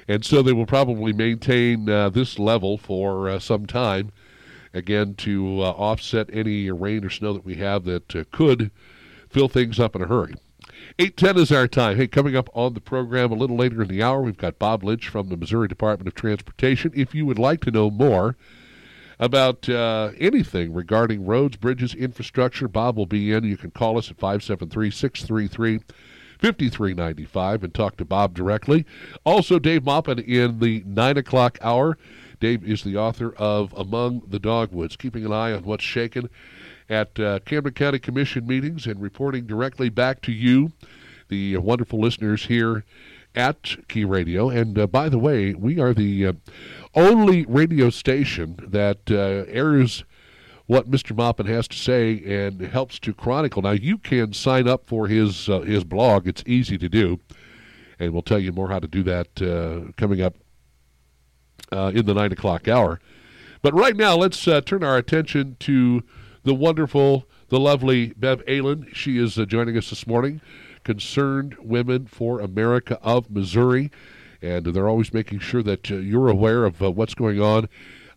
And 0.06 0.24
so 0.24 0.42
they 0.42 0.52
will 0.52 0.66
probably 0.66 1.12
maintain 1.12 1.88
uh, 1.88 2.10
this 2.10 2.38
level 2.38 2.76
for 2.76 3.28
uh, 3.28 3.38
some 3.38 3.66
time, 3.66 4.12
again, 4.72 5.14
to 5.16 5.62
uh, 5.62 5.70
offset 5.70 6.28
any 6.32 6.70
rain 6.70 7.04
or 7.04 7.10
snow 7.10 7.32
that 7.32 7.44
we 7.44 7.56
have 7.56 7.84
that 7.84 8.14
uh, 8.14 8.24
could 8.30 8.70
fill 9.30 9.48
things 9.48 9.80
up 9.80 9.96
in 9.96 10.02
a 10.02 10.06
hurry. 10.06 10.34
810 10.98 11.42
is 11.42 11.52
our 11.52 11.66
time. 11.66 11.96
Hey, 11.96 12.06
coming 12.06 12.36
up 12.36 12.48
on 12.54 12.74
the 12.74 12.80
program 12.80 13.32
a 13.32 13.34
little 13.34 13.56
later 13.56 13.82
in 13.82 13.88
the 13.88 14.02
hour, 14.02 14.22
we've 14.22 14.36
got 14.36 14.58
Bob 14.58 14.84
Lynch 14.84 15.08
from 15.08 15.28
the 15.28 15.36
Missouri 15.36 15.68
Department 15.68 16.08
of 16.08 16.14
Transportation. 16.14 16.92
If 16.94 17.14
you 17.14 17.26
would 17.26 17.38
like 17.38 17.60
to 17.62 17.70
know 17.70 17.90
more 17.90 18.36
about 19.18 19.68
uh, 19.68 20.10
anything 20.18 20.72
regarding 20.72 21.24
roads, 21.24 21.56
bridges, 21.56 21.94
infrastructure, 21.94 22.68
Bob 22.68 22.96
will 22.96 23.06
be 23.06 23.32
in. 23.32 23.44
You 23.44 23.56
can 23.56 23.70
call 23.70 23.98
us 23.98 24.10
at 24.10 24.18
573 24.18 24.90
633 24.90 25.80
5395 26.44 27.64
and 27.64 27.72
talk 27.72 27.96
to 27.96 28.04
Bob 28.04 28.34
directly. 28.34 28.84
Also, 29.24 29.58
Dave 29.58 29.82
Maupin 29.82 30.18
in 30.18 30.58
the 30.58 30.82
9 30.84 31.16
o'clock 31.16 31.58
hour. 31.62 31.96
Dave 32.38 32.62
is 32.68 32.82
the 32.82 32.98
author 32.98 33.34
of 33.36 33.72
Among 33.72 34.20
the 34.28 34.38
Dogwoods, 34.38 34.96
keeping 34.96 35.24
an 35.24 35.32
eye 35.32 35.52
on 35.52 35.64
what's 35.64 35.84
shaking 35.84 36.28
at 36.90 37.18
uh, 37.18 37.38
Camden 37.46 37.72
County 37.72 37.98
Commission 37.98 38.46
meetings 38.46 38.86
and 38.86 39.00
reporting 39.00 39.46
directly 39.46 39.88
back 39.88 40.20
to 40.22 40.32
you, 40.32 40.72
the 41.28 41.56
uh, 41.56 41.60
wonderful 41.60 41.98
listeners 41.98 42.44
here 42.44 42.84
at 43.34 43.76
Key 43.88 44.04
Radio. 44.04 44.50
And 44.50 44.78
uh, 44.78 44.86
by 44.86 45.08
the 45.08 45.18
way, 45.18 45.54
we 45.54 45.80
are 45.80 45.94
the 45.94 46.26
uh, 46.26 46.32
only 46.94 47.46
radio 47.46 47.88
station 47.88 48.58
that 48.68 49.10
uh, 49.10 49.50
airs 49.50 50.04
what 50.66 50.90
Mr. 50.90 51.14
Maupin 51.14 51.46
has 51.46 51.68
to 51.68 51.76
say 51.76 52.22
and 52.24 52.60
helps 52.60 52.98
to 53.00 53.12
chronicle. 53.12 53.62
Now, 53.62 53.72
you 53.72 53.98
can 53.98 54.32
sign 54.32 54.66
up 54.66 54.86
for 54.86 55.06
his 55.06 55.48
uh, 55.48 55.60
his 55.60 55.84
blog. 55.84 56.26
It's 56.26 56.42
easy 56.46 56.78
to 56.78 56.88
do, 56.88 57.20
and 57.98 58.12
we'll 58.12 58.22
tell 58.22 58.38
you 58.38 58.52
more 58.52 58.70
how 58.70 58.78
to 58.78 58.88
do 58.88 59.02
that 59.02 59.92
coming 59.96 60.22
up 60.22 60.36
in 61.72 62.06
the 62.06 62.14
nine 62.14 62.32
o'clock 62.32 62.68
hour. 62.68 63.00
But 63.62 63.74
right 63.74 63.96
now, 63.96 64.16
let's 64.16 64.42
turn 64.44 64.84
our 64.84 64.96
attention 64.96 65.56
to 65.60 66.02
the 66.44 66.54
wonderful, 66.54 67.26
the 67.48 67.58
lovely 67.58 68.12
Bev 68.16 68.44
Ehlen. 68.44 68.94
She 68.94 69.18
is 69.18 69.38
uh, 69.38 69.46
joining 69.46 69.76
us 69.76 69.90
this 69.90 70.06
morning. 70.06 70.40
Concerned 70.84 71.56
Women 71.58 72.06
for 72.06 72.40
America 72.40 72.98
of 73.02 73.30
Missouri. 73.30 73.90
And 74.42 74.66
they're 74.66 74.88
always 74.88 75.14
making 75.14 75.38
sure 75.38 75.62
that 75.62 75.90
uh, 75.90 75.96
you're 75.96 76.28
aware 76.28 76.66
of 76.66 76.82
uh, 76.82 76.90
what's 76.90 77.14
going 77.14 77.40
on 77.40 77.68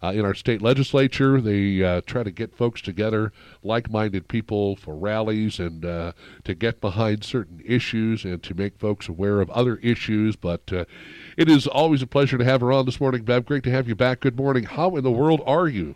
uh, 0.03 0.11
in 0.13 0.25
our 0.25 0.33
state 0.33 0.61
legislature. 0.61 1.39
They 1.41 1.83
uh, 1.83 2.01
try 2.05 2.23
to 2.23 2.31
get 2.31 2.55
folks 2.55 2.81
together, 2.81 3.31
like 3.63 3.91
minded 3.91 4.27
people, 4.27 4.75
for 4.75 4.95
rallies 4.95 5.59
and 5.59 5.83
uh, 5.85 6.11
to 6.43 6.53
get 6.55 6.81
behind 6.81 7.23
certain 7.23 7.61
issues 7.65 8.23
and 8.23 8.41
to 8.43 8.53
make 8.53 8.77
folks 8.77 9.07
aware 9.07 9.41
of 9.41 9.49
other 9.51 9.77
issues. 9.77 10.35
But 10.35 10.71
uh, 10.71 10.85
it 11.37 11.49
is 11.49 11.67
always 11.67 12.01
a 12.01 12.07
pleasure 12.07 12.37
to 12.37 12.45
have 12.45 12.61
her 12.61 12.71
on 12.71 12.85
this 12.85 12.99
morning, 12.99 13.23
Bev. 13.23 13.45
Great 13.45 13.63
to 13.63 13.71
have 13.71 13.87
you 13.87 13.95
back. 13.95 14.19
Good 14.19 14.37
morning. 14.37 14.63
How 14.63 14.95
in 14.95 15.03
the 15.03 15.11
world 15.11 15.41
are 15.45 15.67
you? 15.67 15.95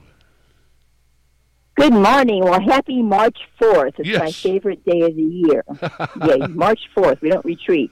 Good 1.75 1.93
morning. 1.93 2.43
Well, 2.43 2.61
happy 2.61 3.01
March 3.01 3.39
4th. 3.59 3.99
It's 3.99 4.07
yes. 4.07 4.19
my 4.19 4.31
favorite 4.31 4.85
day 4.85 5.01
of 5.01 5.15
the 5.15 5.23
year. 5.23 5.63
yeah, 5.81 6.47
March 6.47 6.81
4th. 6.95 7.21
We 7.21 7.29
don't 7.29 7.45
retreat. 7.45 7.91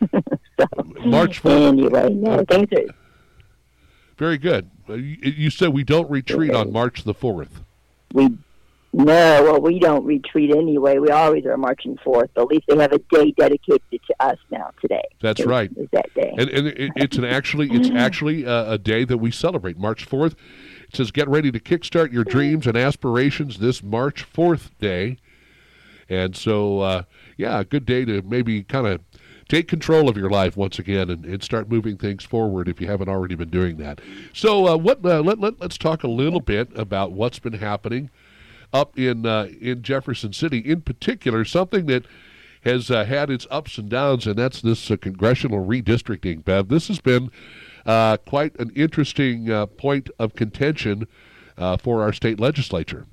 so, 0.10 0.66
March 1.04 1.42
4th. 1.42 1.68
Anyway, 1.68 2.10
no, 2.14 2.44
things 2.48 2.68
are. 2.72 2.94
Very 4.16 4.38
good. 4.38 4.70
Uh, 4.88 4.94
you, 4.94 5.50
said 5.50 5.70
we 5.70 5.84
don't 5.84 6.10
retreat 6.10 6.54
on 6.54 6.72
March 6.72 7.04
the 7.04 7.14
4th. 7.14 7.62
We 8.12 8.38
no, 8.98 9.42
well, 9.42 9.60
we 9.60 9.78
don't 9.78 10.06
retreat 10.06 10.56
anyway. 10.56 10.96
We 10.96 11.10
always 11.10 11.44
are 11.44 11.58
marching 11.58 11.98
forth. 11.98 12.30
But 12.34 12.42
at 12.42 12.48
least 12.48 12.64
they 12.66 12.78
have 12.78 12.92
a 12.92 12.98
day 13.10 13.30
dedicated 13.32 13.82
to 13.90 14.14
us 14.20 14.38
now 14.50 14.70
today. 14.80 15.02
That's 15.20 15.40
It's- 15.40 15.50
right. 15.50 15.70
It's 15.76 15.90
that 15.92 16.14
day. 16.14 16.32
And, 16.38 16.48
and 16.48 16.66
it, 16.68 16.92
it's 16.96 17.18
an 17.18 17.24
actually 17.24 17.68
it's 17.72 17.90
actually 17.94 18.44
a, 18.44 18.72
a 18.72 18.78
day 18.78 19.04
that 19.04 19.18
we 19.18 19.30
celebrate 19.30 19.76
March 19.76 20.08
4th. 20.08 20.32
It 20.88 20.96
says 20.96 21.10
get 21.10 21.28
ready 21.28 21.52
to 21.52 21.60
kickstart 21.60 22.10
your 22.10 22.24
dreams 22.24 22.66
and 22.66 22.74
aspirations 22.74 23.58
this 23.58 23.82
March 23.82 24.24
4th 24.32 24.70
day. 24.80 25.18
And 26.08 26.34
so 26.34 26.80
uh, 26.80 27.02
yeah, 27.36 27.60
a 27.60 27.64
good 27.64 27.84
day 27.84 28.06
to 28.06 28.22
maybe 28.22 28.62
kind 28.62 28.86
of 28.86 29.05
take 29.48 29.68
control 29.68 30.08
of 30.08 30.16
your 30.16 30.30
life 30.30 30.56
once 30.56 30.78
again 30.78 31.08
and, 31.10 31.24
and 31.24 31.42
start 31.42 31.70
moving 31.70 31.96
things 31.96 32.24
forward 32.24 32.68
if 32.68 32.80
you 32.80 32.86
haven't 32.86 33.08
already 33.08 33.34
been 33.34 33.50
doing 33.50 33.76
that. 33.76 34.00
So 34.32 34.66
uh, 34.66 34.76
what 34.76 35.04
uh, 35.04 35.20
let, 35.20 35.38
let, 35.38 35.60
let's 35.60 35.78
talk 35.78 36.02
a 36.02 36.08
little 36.08 36.40
bit 36.40 36.68
about 36.76 37.12
what's 37.12 37.38
been 37.38 37.54
happening 37.54 38.10
up 38.72 38.98
in 38.98 39.24
uh, 39.26 39.48
in 39.60 39.82
Jefferson 39.82 40.32
City 40.32 40.58
in 40.58 40.80
particular 40.80 41.44
something 41.44 41.86
that 41.86 42.04
has 42.66 42.90
uh, 42.90 43.04
had 43.04 43.30
its 43.30 43.46
ups 43.48 43.78
and 43.78 43.88
downs, 43.88 44.26
and 44.26 44.36
that's 44.36 44.60
this 44.60 44.90
uh, 44.90 44.96
congressional 44.96 45.64
redistricting, 45.64 46.44
Bev. 46.44 46.68
This 46.68 46.88
has 46.88 47.00
been 47.00 47.30
uh, 47.86 48.16
quite 48.16 48.58
an 48.58 48.70
interesting 48.74 49.48
uh, 49.48 49.66
point 49.66 50.10
of 50.18 50.34
contention 50.34 51.06
uh, 51.56 51.76
for 51.76 52.02
our 52.02 52.12
state 52.12 52.40
legislature. 52.40 53.06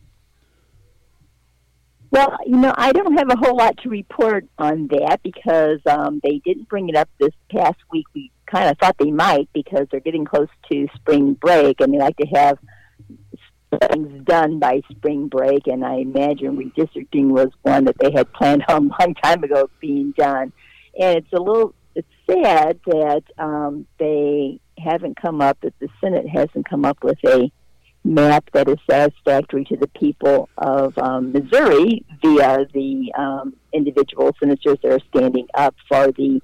Well, 2.13 2.37
you 2.45 2.57
know, 2.57 2.71
I 2.77 2.91
don't 2.91 3.17
have 3.17 3.31
a 3.31 3.35
whole 3.35 3.57
lot 3.57 3.75
to 3.77 3.89
report 3.89 4.45
on 4.59 4.87
that 4.89 5.21
because 5.23 5.79
um, 5.87 6.19
they 6.21 6.39
didn't 6.45 6.69
bring 6.69 6.87
it 6.87 6.95
up 6.95 7.09
this 7.19 7.33
past 7.49 7.79
week. 7.91 8.05
We 8.13 8.31
kind 8.45 8.69
of 8.69 8.77
thought 8.77 8.97
they 8.99 9.09
might 9.09 9.49
because 9.51 9.87
they're 9.89 9.99
getting 9.99 10.23
close 10.23 10.47
to 10.71 10.87
spring 10.93 11.33
break 11.33 11.81
and 11.81 11.91
they 11.91 11.97
like 11.97 12.15
to 12.17 12.27
have 12.27 12.59
things 13.89 14.23
done 14.25 14.59
by 14.59 14.81
spring 14.91 15.27
break. 15.27 15.65
And 15.65 15.83
I 15.83 15.95
imagine 15.95 16.55
redistricting 16.55 17.29
was 17.29 17.49
one 17.63 17.85
that 17.85 17.95
they 17.99 18.11
had 18.15 18.31
planned 18.31 18.63
on 18.69 18.91
a 18.99 19.01
long 19.01 19.15
time 19.15 19.43
ago 19.43 19.71
being 19.79 20.13
done. 20.15 20.53
And 20.99 21.17
it's 21.17 21.33
a 21.33 21.41
little, 21.41 21.73
it's 21.95 22.07
sad 22.29 22.79
that 22.85 23.23
um, 23.39 23.87
they 23.97 24.59
haven't 24.77 25.19
come 25.19 25.41
up, 25.41 25.57
that 25.61 25.73
the 25.79 25.89
Senate 25.99 26.29
hasn't 26.29 26.69
come 26.69 26.85
up 26.85 27.03
with 27.03 27.17
a 27.25 27.51
map 28.03 28.49
that 28.53 28.67
is 28.67 28.77
satisfactory 28.89 29.63
to 29.65 29.77
the 29.77 29.87
people 29.87 30.49
of 30.57 30.97
um, 30.97 31.31
Missouri 31.31 32.05
via 32.21 32.65
the 32.73 33.11
um, 33.17 33.55
individual 33.71 34.35
senators 34.39 34.77
that 34.83 34.91
are 34.91 34.99
standing 35.15 35.47
up 35.53 35.75
for 35.87 36.11
the 36.11 36.41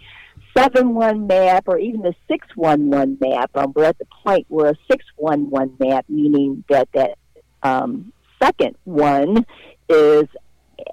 7-1 0.55 1.27
map 1.27 1.65
or 1.67 1.77
even 1.77 2.01
the 2.01 2.15
6-1-1 2.29 3.19
map. 3.21 3.51
Um, 3.55 3.73
we're 3.75 3.85
at 3.85 3.97
the 3.99 4.07
point 4.23 4.45
where 4.49 4.71
a 4.71 4.93
6-1-1 5.21 5.79
map, 5.79 6.05
meaning 6.09 6.63
that 6.69 6.89
that 6.93 7.17
um, 7.61 8.11
second 8.41 8.75
one 8.85 9.45
is 9.89 10.25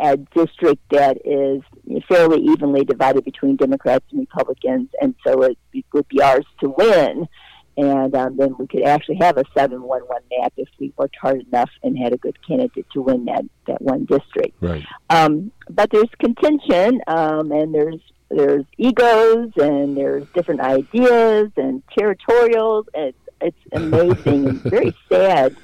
a 0.00 0.16
district 0.16 0.82
that 0.90 1.16
is 1.24 1.62
fairly 2.08 2.42
evenly 2.42 2.84
divided 2.84 3.24
between 3.24 3.56
Democrats 3.56 4.04
and 4.10 4.20
Republicans, 4.20 4.88
and 5.00 5.14
so 5.24 5.42
it, 5.42 5.56
it 5.72 5.84
would 5.92 6.08
be 6.08 6.20
ours 6.20 6.44
to 6.60 6.74
win 6.76 7.28
and 7.76 8.14
um, 8.14 8.36
then 8.36 8.54
we 8.58 8.66
could 8.66 8.82
actually 8.84 9.16
have 9.16 9.36
a 9.38 9.44
seven-one-one 9.56 10.22
map 10.38 10.52
if 10.56 10.68
we 10.80 10.92
worked 10.96 11.16
hard 11.20 11.42
enough 11.46 11.70
and 11.82 11.96
had 11.98 12.12
a 12.12 12.16
good 12.16 12.36
candidate 12.46 12.86
to 12.92 13.02
win 13.02 13.24
that 13.26 13.44
that 13.66 13.80
one 13.82 14.04
district. 14.04 14.56
Right. 14.60 14.84
Um, 15.10 15.50
but 15.70 15.90
there's 15.90 16.08
contention, 16.18 17.00
um, 17.06 17.52
and 17.52 17.74
there's 17.74 18.00
there's 18.30 18.64
egos, 18.78 19.50
and 19.56 19.96
there's 19.96 20.24
different 20.34 20.60
ideas 20.60 21.50
and 21.56 21.82
territorials. 21.98 22.86
And 22.94 23.08
it's 23.08 23.18
it's 23.42 23.58
amazing 23.72 24.48
and 24.48 24.60
very 24.62 24.96
sad 25.10 25.54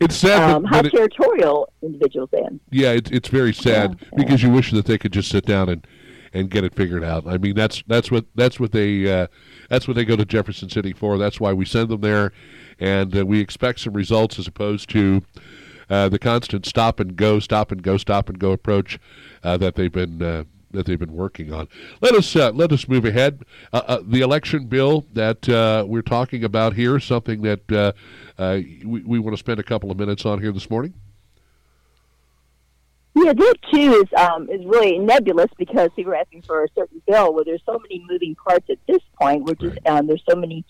It's 0.00 0.16
sad, 0.16 0.50
um, 0.50 0.64
how 0.64 0.80
it- 0.80 0.90
territorial 0.90 1.72
individuals 1.82 2.30
are. 2.32 2.50
yeah, 2.70 2.90
it's 2.90 3.10
it's 3.10 3.28
very 3.28 3.52
sad 3.54 3.90
Yeah, 4.00 4.08
yeah. 4.12 4.24
because 4.24 4.42
you 4.42 4.50
wish 4.50 4.72
that 4.72 4.86
they 4.86 4.98
could 4.98 5.12
just 5.12 5.30
sit 5.30 5.46
down 5.46 5.68
and 5.68 5.86
and 6.32 6.48
get 6.50 6.62
it 6.64 6.74
figured 6.74 7.02
out. 7.04 7.26
I 7.26 7.38
mean, 7.38 7.54
that's 7.54 7.82
that's 7.86 8.10
what 8.10 8.24
that's 8.34 8.58
what 8.60 8.72
they 8.72 9.10
uh, 9.12 9.26
that's 9.70 9.88
what 9.88 9.94
they 9.94 10.04
go 10.04 10.16
to 10.16 10.26
Jefferson 10.26 10.68
City 10.68 10.92
for. 10.92 11.16
That's 11.16 11.40
why 11.40 11.54
we 11.54 11.64
send 11.64 11.88
them 11.88 12.02
there, 12.02 12.32
and 12.78 13.16
uh, 13.16 13.24
we 13.24 13.40
expect 13.40 13.80
some 13.80 13.94
results 13.94 14.38
as 14.38 14.46
opposed 14.46 14.90
to 14.90 15.22
uh, 15.88 16.08
the 16.08 16.18
constant 16.18 16.66
stop 16.66 17.00
and 17.00 17.16
go, 17.16 17.38
stop 17.38 17.72
and 17.72 17.82
go, 17.82 17.96
stop 17.96 18.28
and 18.28 18.38
go 18.38 18.52
approach 18.52 18.98
uh, 19.42 19.56
that 19.56 19.76
they've 19.76 19.92
been. 19.92 20.20
Uh, 20.20 20.44
that 20.72 20.86
they've 20.86 21.00
been 21.00 21.16
working 21.16 21.52
on. 21.52 21.66
Let 22.00 22.14
us 22.14 22.36
uh, 22.36 22.52
let 22.52 22.70
us 22.70 22.86
move 22.86 23.04
ahead. 23.04 23.42
Uh, 23.72 23.82
uh, 23.88 24.02
the 24.06 24.20
election 24.20 24.66
bill 24.66 25.04
that 25.14 25.48
we're 25.88 26.00
talking 26.00 26.44
about 26.44 26.74
here, 26.74 27.00
something 27.00 27.42
that 27.42 27.94
we, 28.38 29.02
we 29.02 29.18
want 29.18 29.34
to 29.34 29.36
spend 29.36 29.58
a 29.58 29.64
couple 29.64 29.90
of 29.90 29.98
minutes 29.98 30.24
on 30.24 30.40
here 30.40 30.52
this 30.52 30.70
morning. 30.70 30.94
Yeah, 33.14 33.32
that 33.32 33.54
too 33.72 34.04
is 34.04 34.20
um, 34.20 34.48
is 34.48 34.64
really 34.64 34.98
nebulous 34.98 35.50
because 35.58 35.90
we 35.96 36.04
were 36.04 36.14
asking 36.14 36.42
for 36.42 36.64
a 36.64 36.68
certain 36.76 37.02
bill. 37.06 37.34
Where 37.34 37.44
there's 37.44 37.62
so 37.66 37.78
many 37.78 38.04
moving 38.08 38.36
parts 38.36 38.66
at 38.70 38.78
this 38.86 39.00
point. 39.20 39.44
We're 39.44 39.54
just 39.54 39.78
um, 39.86 40.06
there's 40.06 40.22
so 40.28 40.36
many, 40.36 40.64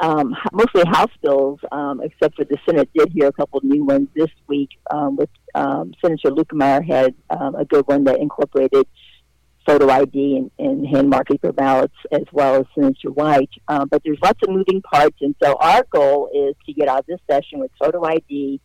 um, 0.00 0.36
mostly 0.52 0.84
House 0.86 1.10
bills, 1.20 1.58
um, 1.72 2.00
except 2.00 2.36
for 2.36 2.44
the 2.44 2.58
Senate 2.64 2.88
did 2.96 3.10
hear 3.10 3.26
a 3.26 3.32
couple 3.32 3.58
of 3.58 3.64
new 3.64 3.84
ones 3.84 4.08
this 4.14 4.30
week. 4.46 4.70
Um, 4.92 5.16
with 5.16 5.30
um, 5.56 5.94
Senator 6.00 6.30
Luetkemeyer 6.30 6.86
had 6.86 7.14
um, 7.30 7.56
a 7.56 7.64
good 7.64 7.86
one 7.88 8.04
that 8.04 8.20
incorporated 8.20 8.86
photo 9.66 9.90
ID 9.90 10.36
and, 10.36 10.50
and 10.58 10.86
hand 10.86 11.10
marking 11.10 11.38
for 11.38 11.52
ballots, 11.52 11.96
as 12.12 12.24
well 12.30 12.54
as 12.60 12.66
Senator 12.76 13.10
White. 13.10 13.50
Um, 13.66 13.88
but 13.88 14.02
there's 14.04 14.18
lots 14.22 14.38
of 14.46 14.54
moving 14.54 14.80
parts, 14.82 15.16
and 15.20 15.34
so 15.42 15.56
our 15.58 15.84
goal 15.90 16.30
is 16.32 16.54
to 16.66 16.72
get 16.72 16.86
out 16.86 17.00
of 17.00 17.06
this 17.06 17.20
session 17.28 17.58
with 17.58 17.72
photo 17.80 18.04
ID 18.04 18.60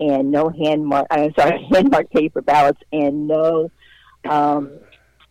and 0.00 0.30
no 0.30 0.48
hand 0.48 0.86
mark. 0.86 1.06
I'm 1.10 1.32
sorry, 1.38 1.66
hand 1.72 1.90
marked 1.90 2.12
paper 2.12 2.42
ballots, 2.42 2.80
and 2.92 3.28
no. 3.28 3.70
Um, 4.28 4.78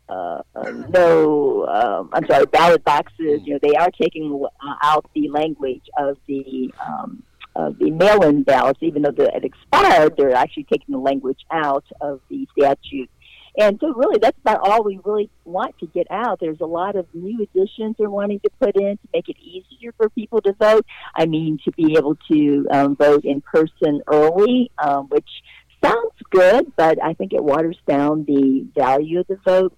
uh, 0.10 0.42
no, 0.90 1.68
um, 1.68 2.10
I'm 2.14 2.26
sorry, 2.28 2.46
ballot 2.46 2.84
boxes. 2.86 3.42
You 3.44 3.54
know, 3.54 3.60
they 3.62 3.76
are 3.76 3.92
taking 3.92 4.46
uh, 4.66 4.74
out 4.82 5.06
the 5.14 5.28
language 5.28 5.84
of 5.98 6.18
the 6.28 6.74
um, 6.86 7.24
of 7.58 7.78
the 7.80 7.92
mail-in 7.92 8.44
ballots, 8.44 8.80
even 8.82 9.02
though 9.02 9.12
the, 9.12 9.36
it 9.36 9.44
expired. 9.44 10.16
They're 10.16 10.34
actually 10.34 10.66
taking 10.66 10.94
the 10.94 11.00
language 11.00 11.40
out 11.52 11.84
of 12.00 12.22
the 12.30 12.48
statute. 12.58 13.10
And 13.58 13.80
so, 13.80 13.92
really, 13.94 14.20
that's 14.20 14.38
about 14.40 14.60
all 14.62 14.84
we 14.84 15.00
really 15.04 15.32
want 15.44 15.78
to 15.80 15.88
get 15.88 16.06
out. 16.12 16.40
There's 16.40 16.62
a 16.62 16.66
lot 16.66 16.96
of 16.96 17.08
new 17.14 17.42
additions 17.42 17.96
they're 17.98 18.10
wanting 18.10 18.40
to 18.42 18.50
put 18.60 18.76
in 18.76 18.98
to 18.98 19.08
make 19.14 19.30
it 19.30 19.38
easier 19.40 19.92
for 19.98 20.10
people 20.10 20.42
to 20.42 20.54
vote. 20.54 20.86
I 21.16 21.26
mean, 21.26 21.58
to 21.66 21.72
be 21.72 21.96
able 21.98 22.18
to 22.32 22.68
um, 22.72 22.96
vote 22.96 23.26
in 23.26 23.42
person 23.42 24.02
early, 24.08 24.72
um, 24.78 25.08
which 25.08 25.30
sounds 25.84 26.14
good, 26.30 26.72
but 26.76 27.04
I 27.04 27.14
think 27.14 27.34
it 27.34 27.44
waters 27.44 27.78
down 27.88 28.26
the 28.26 28.68
value 28.76 29.22
of 29.22 29.28
the 29.28 29.40
vote 29.44 29.76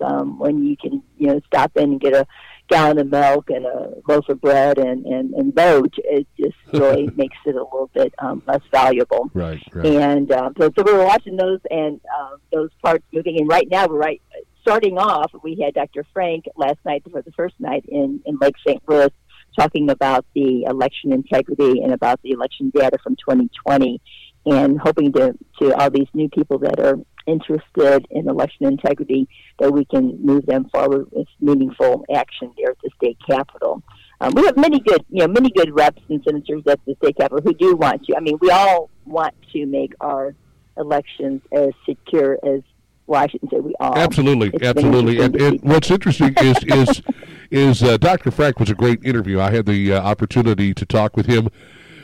um, 0.00 0.38
when 0.38 0.64
you 0.64 0.76
can, 0.76 1.02
you 1.16 1.28
know, 1.28 1.40
stop 1.46 1.72
in 1.76 1.92
and 1.92 2.00
get 2.00 2.14
a 2.14 2.26
gallon 2.68 2.98
of 2.98 3.10
milk 3.10 3.50
and 3.50 3.64
a 3.64 3.94
loaf 4.06 4.28
of 4.28 4.40
bread 4.40 4.78
and, 4.78 5.04
and, 5.06 5.32
and 5.34 5.54
vote, 5.54 5.94
it 5.98 6.26
just 6.38 6.56
really 6.72 7.10
makes 7.16 7.36
it 7.46 7.54
a 7.54 7.62
little 7.62 7.90
bit 7.94 8.14
um, 8.18 8.42
less 8.46 8.60
valuable. 8.70 9.30
Right, 9.34 9.62
right. 9.72 9.86
And 9.86 10.30
um, 10.32 10.54
so, 10.58 10.70
so 10.76 10.82
we 10.84 10.92
were 10.92 11.04
watching 11.04 11.36
those 11.36 11.60
and 11.70 12.00
uh, 12.18 12.36
those 12.52 12.70
parts 12.82 13.04
moving. 13.12 13.40
And 13.40 13.48
right 13.48 13.68
now, 13.70 13.86
we're 13.86 13.96
right 13.96 14.22
starting 14.62 14.98
off. 14.98 15.32
We 15.42 15.58
had 15.62 15.74
Dr. 15.74 16.04
Frank 16.12 16.44
last 16.56 16.78
night 16.84 17.02
for 17.10 17.22
the 17.22 17.32
first 17.32 17.54
night 17.58 17.84
in, 17.88 18.20
in 18.26 18.38
Lake 18.38 18.56
St. 18.66 18.82
Louis 18.86 19.10
talking 19.58 19.90
about 19.90 20.24
the 20.34 20.64
election 20.64 21.12
integrity 21.12 21.80
and 21.82 21.92
about 21.92 22.20
the 22.22 22.30
election 22.30 22.70
data 22.70 22.98
from 23.02 23.16
2020 23.16 24.00
and 24.46 24.80
hoping 24.80 25.12
to, 25.12 25.34
to 25.60 25.74
all 25.74 25.90
these 25.90 26.06
new 26.14 26.28
people 26.28 26.58
that 26.58 26.78
are 26.78 26.98
interested 27.28 28.06
in 28.10 28.28
election 28.28 28.66
integrity 28.66 29.28
that 29.58 29.70
we 29.72 29.84
can 29.84 30.18
move 30.24 30.46
them 30.46 30.68
forward 30.70 31.06
with 31.12 31.28
meaningful 31.40 32.04
action 32.14 32.52
there 32.56 32.70
at 32.70 32.78
the 32.82 32.90
state 32.96 33.18
capitol. 33.28 33.82
Um, 34.20 34.32
we 34.34 34.44
have 34.46 34.56
many 34.56 34.80
good, 34.80 35.04
you 35.10 35.20
know, 35.20 35.28
many 35.28 35.50
good 35.50 35.72
reps 35.72 36.02
and 36.08 36.22
senators 36.24 36.62
at 36.66 36.80
the 36.86 36.94
state 37.02 37.16
capitol 37.18 37.40
who 37.44 37.54
do 37.54 37.76
want 37.76 38.04
to. 38.06 38.16
I 38.16 38.20
mean, 38.20 38.38
we 38.40 38.50
all 38.50 38.90
want 39.04 39.34
to 39.52 39.66
make 39.66 39.92
our 40.00 40.34
elections 40.76 41.42
as 41.52 41.70
secure 41.86 42.38
as. 42.44 42.62
Well, 43.06 43.22
I 43.22 43.26
shouldn't 43.28 43.50
say 43.50 43.60
we 43.60 43.74
all. 43.80 43.96
Absolutely, 43.96 44.50
It's 44.52 44.66
absolutely. 44.66 45.20
And, 45.20 45.34
and 45.40 45.62
what's 45.62 45.90
interesting 45.90 46.34
is 46.42 46.56
is 46.64 47.02
is 47.50 47.82
uh, 47.82 47.96
Dr. 47.96 48.30
Frank 48.30 48.60
was 48.60 48.68
a 48.68 48.74
great 48.74 49.02
interview. 49.02 49.40
I 49.40 49.50
had 49.50 49.64
the 49.64 49.94
uh, 49.94 50.02
opportunity 50.02 50.74
to 50.74 50.84
talk 50.84 51.16
with 51.16 51.24
him 51.26 51.48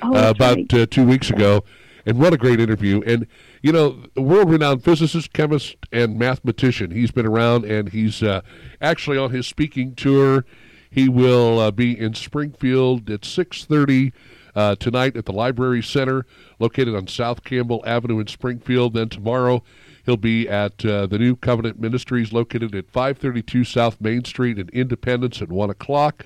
Oh, 0.03 0.15
uh, 0.15 0.31
about 0.31 0.57
right. 0.57 0.75
uh, 0.75 0.87
two 0.91 1.05
weeks 1.07 1.31
ago, 1.31 1.63
and 2.07 2.19
what 2.19 2.33
a 2.33 2.37
great 2.37 2.61
interview! 2.61 3.03
And 3.07 3.27
you 3.63 3.73
know, 3.73 4.03
world-renowned 4.17 4.85
physicist, 4.85 5.33
chemist, 5.33 5.77
and 5.93 6.19
mathematician. 6.19 6.91
He's 6.91 7.11
been 7.11 7.27
around, 7.27 7.65
and 7.65 7.89
he's 7.89 8.23
uh, 8.23 8.43
actually 8.81 9.19
on 9.19 9.31
his 9.31 9.47
speaking 9.47 9.95
tour. 9.95 10.45
He 10.91 11.09
will 11.09 11.59
uh, 11.59 11.71
be 11.71 11.99
in 11.99 12.15
Springfield 12.15 13.09
at 13.11 13.25
six 13.25 13.65
thirty. 13.65 14.13
Uh, 14.57 14.77
tonight 14.77 15.17
at 15.17 15.25
the 15.25 15.33
Library 15.33 15.83
Center, 15.83 16.25
located 16.61 16.95
on 16.95 17.09
South 17.09 17.43
Campbell 17.43 17.83
Avenue 17.85 18.21
in 18.21 18.29
Springfield. 18.29 18.95
Then 18.95 19.09
tomorrow, 19.09 19.65
he'll 20.07 20.17
be 20.17 20.49
at 20.49 20.85
uh, 20.85 21.07
the 21.07 21.19
New 21.19 21.35
Covenant 21.35 21.81
Ministries, 21.81 22.33
located 22.33 22.73
at 22.73 22.89
532 22.89 23.65
South 23.65 24.01
Main 24.01 24.25
Street 24.25 24.57
in 24.57 24.69
Independence 24.69 25.43
at 25.43 25.51
1 25.51 25.71
o'clock. 25.71 26.25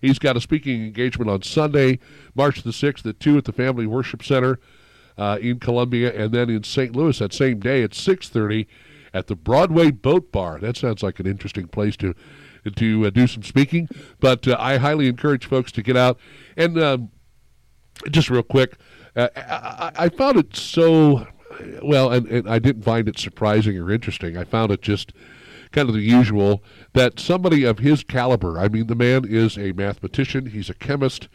He's 0.00 0.18
got 0.18 0.36
a 0.36 0.40
speaking 0.40 0.84
engagement 0.84 1.30
on 1.30 1.42
Sunday, 1.42 2.00
March 2.34 2.64
the 2.64 2.70
6th 2.70 3.06
at 3.06 3.20
2 3.20 3.38
at 3.38 3.44
the 3.44 3.52
Family 3.52 3.86
Worship 3.86 4.24
Center 4.24 4.58
uh, 5.20 5.38
in 5.40 5.60
Columbia, 5.60 6.12
and 6.16 6.32
then 6.32 6.48
in 6.48 6.64
St. 6.64 6.96
Louis 6.96 7.18
that 7.18 7.34
same 7.34 7.60
day 7.60 7.82
at 7.82 7.90
6.30 7.90 8.66
at 9.12 9.26
the 9.26 9.36
Broadway 9.36 9.90
Boat 9.90 10.32
Bar. 10.32 10.58
That 10.60 10.78
sounds 10.78 11.02
like 11.02 11.20
an 11.20 11.26
interesting 11.26 11.68
place 11.68 11.96
to 11.98 12.14
to 12.76 13.06
uh, 13.06 13.10
do 13.10 13.26
some 13.26 13.42
speaking, 13.42 13.88
but 14.18 14.46
uh, 14.46 14.54
I 14.58 14.76
highly 14.76 15.08
encourage 15.08 15.46
folks 15.46 15.72
to 15.72 15.82
get 15.82 15.96
out. 15.96 16.18
And 16.58 16.78
um, 16.78 17.10
just 18.10 18.28
real 18.28 18.42
quick, 18.42 18.76
uh, 19.16 19.28
I, 19.34 19.92
I 19.96 20.08
found 20.10 20.36
it 20.36 20.54
so 20.54 21.26
well, 21.82 22.12
and, 22.12 22.26
and 22.28 22.48
I 22.48 22.58
didn't 22.58 22.82
find 22.82 23.08
it 23.08 23.18
surprising 23.18 23.78
or 23.78 23.90
interesting. 23.90 24.36
I 24.36 24.44
found 24.44 24.72
it 24.72 24.82
just 24.82 25.14
kind 25.72 25.88
of 25.88 25.94
the 25.94 26.02
usual 26.02 26.62
that 26.92 27.18
somebody 27.18 27.64
of 27.64 27.78
his 27.78 28.04
caliber. 28.04 28.58
I 28.58 28.68
mean, 28.68 28.88
the 28.88 28.94
man 28.94 29.24
is 29.26 29.56
a 29.56 29.72
mathematician. 29.72 30.46
He's 30.46 30.68
a 30.68 30.74
chemist. 30.74 31.28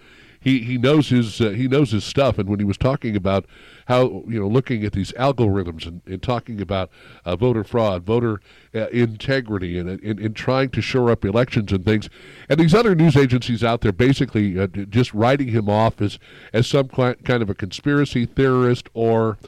He 0.45 0.59
he 0.59 0.77
knows 0.77 1.09
his 1.09 1.41
uh, 1.41 1.49
he 1.49 1.67
knows 1.67 1.91
his 1.91 2.03
stuff. 2.03 2.37
And 2.37 2.47
when 2.47 2.59
he 2.59 2.65
was 2.65 2.77
talking 2.77 3.15
about 3.15 3.47
how 3.87 4.23
you 4.27 4.39
know 4.39 4.47
looking 4.47 4.85
at 4.85 4.93
these 4.93 5.11
algorithms 5.13 5.87
and, 5.87 6.01
and 6.05 6.21
talking 6.21 6.61
about 6.61 6.91
uh, 7.25 7.35
voter 7.35 7.63
fraud, 7.63 8.03
voter 8.03 8.41
uh, 8.75 8.87
integrity, 8.89 9.79
and, 9.79 9.89
and 9.89 10.35
trying 10.35 10.69
to 10.69 10.81
shore 10.81 11.09
up 11.09 11.25
elections 11.25 11.71
and 11.71 11.83
things, 11.83 12.09
and 12.47 12.59
these 12.59 12.75
other 12.75 12.93
news 12.93 13.17
agencies 13.17 13.63
out 13.63 13.81
there 13.81 13.91
basically 13.91 14.59
uh, 14.59 14.67
just 14.67 15.11
writing 15.15 15.47
him 15.47 15.67
off 15.67 15.99
as 15.99 16.19
as 16.53 16.67
some 16.67 16.89
kind 16.89 17.41
of 17.41 17.49
a 17.49 17.55
conspiracy 17.55 18.27
theorist 18.27 18.87
or 18.93 19.39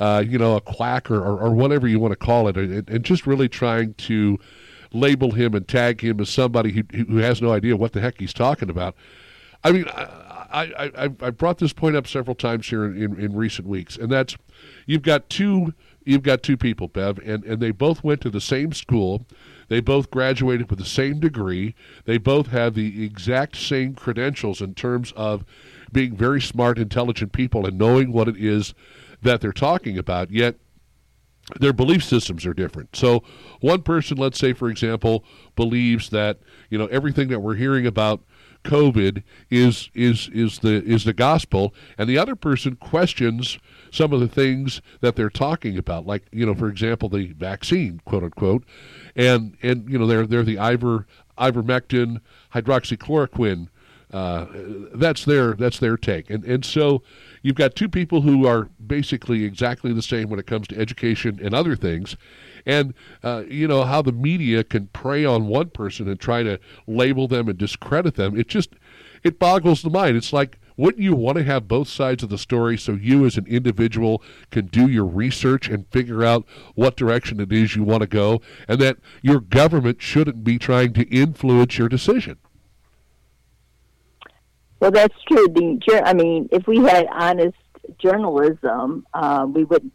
uh, 0.00 0.24
you 0.26 0.38
know, 0.38 0.56
a 0.56 0.60
quack 0.60 1.10
or, 1.10 1.20
or, 1.20 1.38
or 1.38 1.54
whatever 1.54 1.86
you 1.86 2.00
want 2.00 2.10
to 2.10 2.16
call 2.16 2.48
it, 2.48 2.56
and, 2.56 2.88
and 2.88 3.04
just 3.04 3.26
really 3.26 3.48
trying 3.48 3.94
to 3.94 4.36
label 4.92 5.30
him 5.30 5.54
and 5.54 5.68
tag 5.68 6.00
him 6.00 6.18
as 6.20 6.28
somebody 6.28 6.72
who, 6.72 6.82
who 7.04 7.18
has 7.18 7.40
no 7.40 7.52
idea 7.52 7.76
what 7.76 7.92
the 7.92 8.00
heck 8.00 8.18
he's 8.18 8.32
talking 8.32 8.68
about. 8.68 8.96
I 9.62 9.72
mean, 9.72 9.84
I, 10.52 10.90
I, 10.96 11.04
I 11.20 11.30
brought 11.30 11.58
this 11.58 11.72
point 11.72 11.96
up 11.96 12.06
several 12.06 12.34
times 12.34 12.68
here 12.68 12.84
in, 12.84 13.00
in, 13.00 13.20
in 13.20 13.34
recent 13.34 13.66
weeks, 13.66 13.96
and 13.96 14.10
that's 14.10 14.36
you've 14.86 15.02
got 15.02 15.28
two 15.30 15.74
you've 16.04 16.22
got 16.22 16.42
two 16.42 16.56
people, 16.56 16.88
Bev, 16.88 17.18
and, 17.18 17.44
and 17.44 17.60
they 17.60 17.70
both 17.70 18.02
went 18.02 18.20
to 18.22 18.30
the 18.30 18.40
same 18.40 18.72
school. 18.72 19.26
They 19.68 19.80
both 19.80 20.10
graduated 20.10 20.68
with 20.68 20.78
the 20.78 20.84
same 20.84 21.20
degree. 21.20 21.74
They 22.04 22.18
both 22.18 22.48
have 22.48 22.74
the 22.74 23.04
exact 23.04 23.56
same 23.56 23.94
credentials 23.94 24.60
in 24.60 24.74
terms 24.74 25.12
of 25.12 25.44
being 25.92 26.16
very 26.16 26.40
smart, 26.40 26.78
intelligent 26.78 27.32
people 27.32 27.66
and 27.66 27.78
knowing 27.78 28.12
what 28.12 28.28
it 28.28 28.36
is 28.36 28.74
that 29.22 29.40
they're 29.40 29.52
talking 29.52 29.98
about. 29.98 30.30
Yet 30.30 30.56
their 31.58 31.72
belief 31.72 32.04
systems 32.04 32.46
are 32.46 32.54
different. 32.54 32.94
So 32.96 33.22
one 33.60 33.82
person, 33.82 34.16
let's 34.16 34.38
say 34.38 34.52
for 34.52 34.68
example, 34.68 35.24
believes 35.56 36.10
that 36.10 36.38
you 36.68 36.78
know 36.78 36.86
everything 36.86 37.28
that 37.28 37.40
we're 37.40 37.56
hearing 37.56 37.86
about 37.86 38.22
COVID 38.64 39.22
is 39.50 39.90
is 39.94 40.28
is 40.32 40.58
the 40.58 40.82
is 40.84 41.04
the 41.04 41.12
gospel, 41.12 41.74
and 41.98 42.08
the 42.08 42.18
other 42.18 42.36
person 42.36 42.76
questions 42.76 43.58
some 43.90 44.12
of 44.12 44.20
the 44.20 44.28
things 44.28 44.80
that 45.00 45.16
they're 45.16 45.30
talking 45.30 45.76
about, 45.76 46.06
like 46.06 46.24
you 46.32 46.46
know, 46.46 46.54
for 46.54 46.68
example, 46.68 47.08
the 47.08 47.32
vaccine, 47.32 48.00
quote 48.04 48.24
unquote, 48.24 48.64
and 49.16 49.56
and 49.62 49.88
you 49.90 49.98
know 49.98 50.06
they're 50.06 50.26
they're 50.26 50.42
the 50.42 50.58
iver 50.58 51.06
ivermectin 51.38 52.20
hydroxychloroquine. 52.54 53.68
Uh, 54.12 54.46
that's 54.94 55.24
their 55.24 55.54
that's 55.54 55.78
their 55.78 55.96
take, 55.96 56.30
and 56.30 56.44
and 56.44 56.64
so 56.64 57.02
you've 57.42 57.54
got 57.54 57.76
two 57.76 57.88
people 57.88 58.22
who 58.22 58.44
are 58.44 58.68
basically 58.84 59.44
exactly 59.44 59.92
the 59.92 60.02
same 60.02 60.28
when 60.28 60.40
it 60.40 60.46
comes 60.46 60.66
to 60.66 60.76
education 60.76 61.38
and 61.40 61.54
other 61.54 61.76
things, 61.76 62.16
and 62.66 62.94
uh, 63.22 63.44
you 63.48 63.68
know 63.68 63.84
how 63.84 64.02
the 64.02 64.12
media 64.12 64.64
can 64.64 64.88
prey 64.88 65.24
on 65.24 65.46
one 65.46 65.70
person 65.70 66.08
and 66.08 66.18
try 66.18 66.42
to 66.42 66.58
label 66.86 67.28
them 67.28 67.48
and 67.48 67.58
discredit 67.58 68.14
them. 68.14 68.38
It 68.38 68.48
just 68.48 68.70
it 69.22 69.38
boggles 69.38 69.82
the 69.82 69.90
mind. 69.90 70.16
It's 70.16 70.32
like 70.32 70.58
wouldn't 70.80 71.02
you 71.02 71.14
want 71.14 71.36
to 71.36 71.44
have 71.44 71.68
both 71.68 71.88
sides 71.88 72.22
of 72.22 72.30
the 72.30 72.38
story 72.38 72.78
so 72.78 72.92
you 72.92 73.26
as 73.26 73.36
an 73.36 73.46
individual 73.46 74.22
can 74.50 74.66
do 74.66 74.88
your 74.88 75.04
research 75.04 75.68
and 75.68 75.86
figure 75.88 76.24
out 76.24 76.46
what 76.74 76.96
direction 76.96 77.38
it 77.38 77.52
is 77.52 77.76
you 77.76 77.84
want 77.84 78.00
to 78.00 78.06
go, 78.06 78.40
and 78.66 78.80
that 78.80 78.96
your 79.20 79.40
government 79.40 80.00
shouldn't 80.00 80.42
be 80.42 80.58
trying 80.58 80.94
to 80.94 81.02
influence 81.14 81.76
your 81.76 81.90
decision. 81.90 82.38
Well, 84.80 84.90
that's 84.90 85.14
true. 85.28 85.48
The 85.48 86.02
I 86.02 86.14
mean, 86.14 86.48
if 86.50 86.66
we 86.66 86.78
had 86.78 87.06
honest 87.12 87.58
journalism, 87.98 89.06
um, 89.12 89.52
we 89.52 89.64
wouldn't 89.64 89.92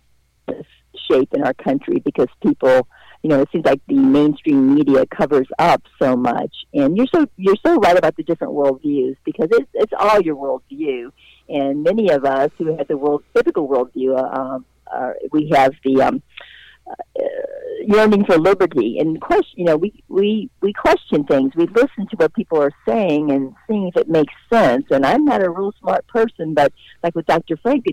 shape 1.09 1.33
in 1.33 1.43
our 1.43 1.53
country 1.53 1.99
because 1.99 2.27
people, 2.41 2.87
you 3.23 3.29
know, 3.29 3.41
it 3.41 3.49
seems 3.51 3.65
like 3.65 3.81
the 3.87 3.95
mainstream 3.95 4.75
media 4.75 5.05
covers 5.05 5.47
up 5.59 5.83
so 6.01 6.15
much. 6.15 6.53
And 6.73 6.97
you're 6.97 7.07
so 7.13 7.25
you're 7.37 7.57
so 7.65 7.75
right 7.75 7.97
about 7.97 8.15
the 8.15 8.23
different 8.23 8.53
worldviews 8.53 9.15
because 9.25 9.49
it's 9.51 9.69
it's 9.73 9.93
all 9.97 10.21
your 10.21 10.35
worldview. 10.35 11.11
And 11.47 11.83
many 11.83 12.09
of 12.09 12.25
us 12.25 12.51
who 12.57 12.75
have 12.77 12.87
the 12.87 12.97
world 12.97 13.23
typical 13.35 13.67
worldview, 13.67 14.17
uh, 14.17 14.39
um, 14.39 14.65
are, 14.87 15.15
we 15.31 15.49
have 15.53 15.73
the 15.83 16.01
um, 16.01 16.15
uh, 16.15 16.19
yearning 17.81 18.25
for 18.25 18.37
liberty 18.37 18.97
and 18.99 19.21
question 19.21 19.53
you 19.59 19.65
know 19.65 19.77
we 19.77 20.03
we 20.07 20.49
we 20.61 20.73
question 20.73 21.23
things. 21.25 21.51
We 21.55 21.67
listen 21.67 22.07
to 22.09 22.15
what 22.17 22.33
people 22.33 22.61
are 22.61 22.71
saying 22.87 23.31
and 23.31 23.53
seeing 23.67 23.87
if 23.87 23.95
it 23.97 24.09
makes 24.09 24.33
sense. 24.51 24.85
And 24.91 25.05
i'm 25.05 25.25
not 25.25 25.43
a 25.43 25.49
real 25.49 25.73
smart 25.79 26.05
person 26.07 26.53
but 26.53 26.73
like 27.03 27.15
with 27.15 27.25
dr 27.25 27.55
frank 27.57 27.85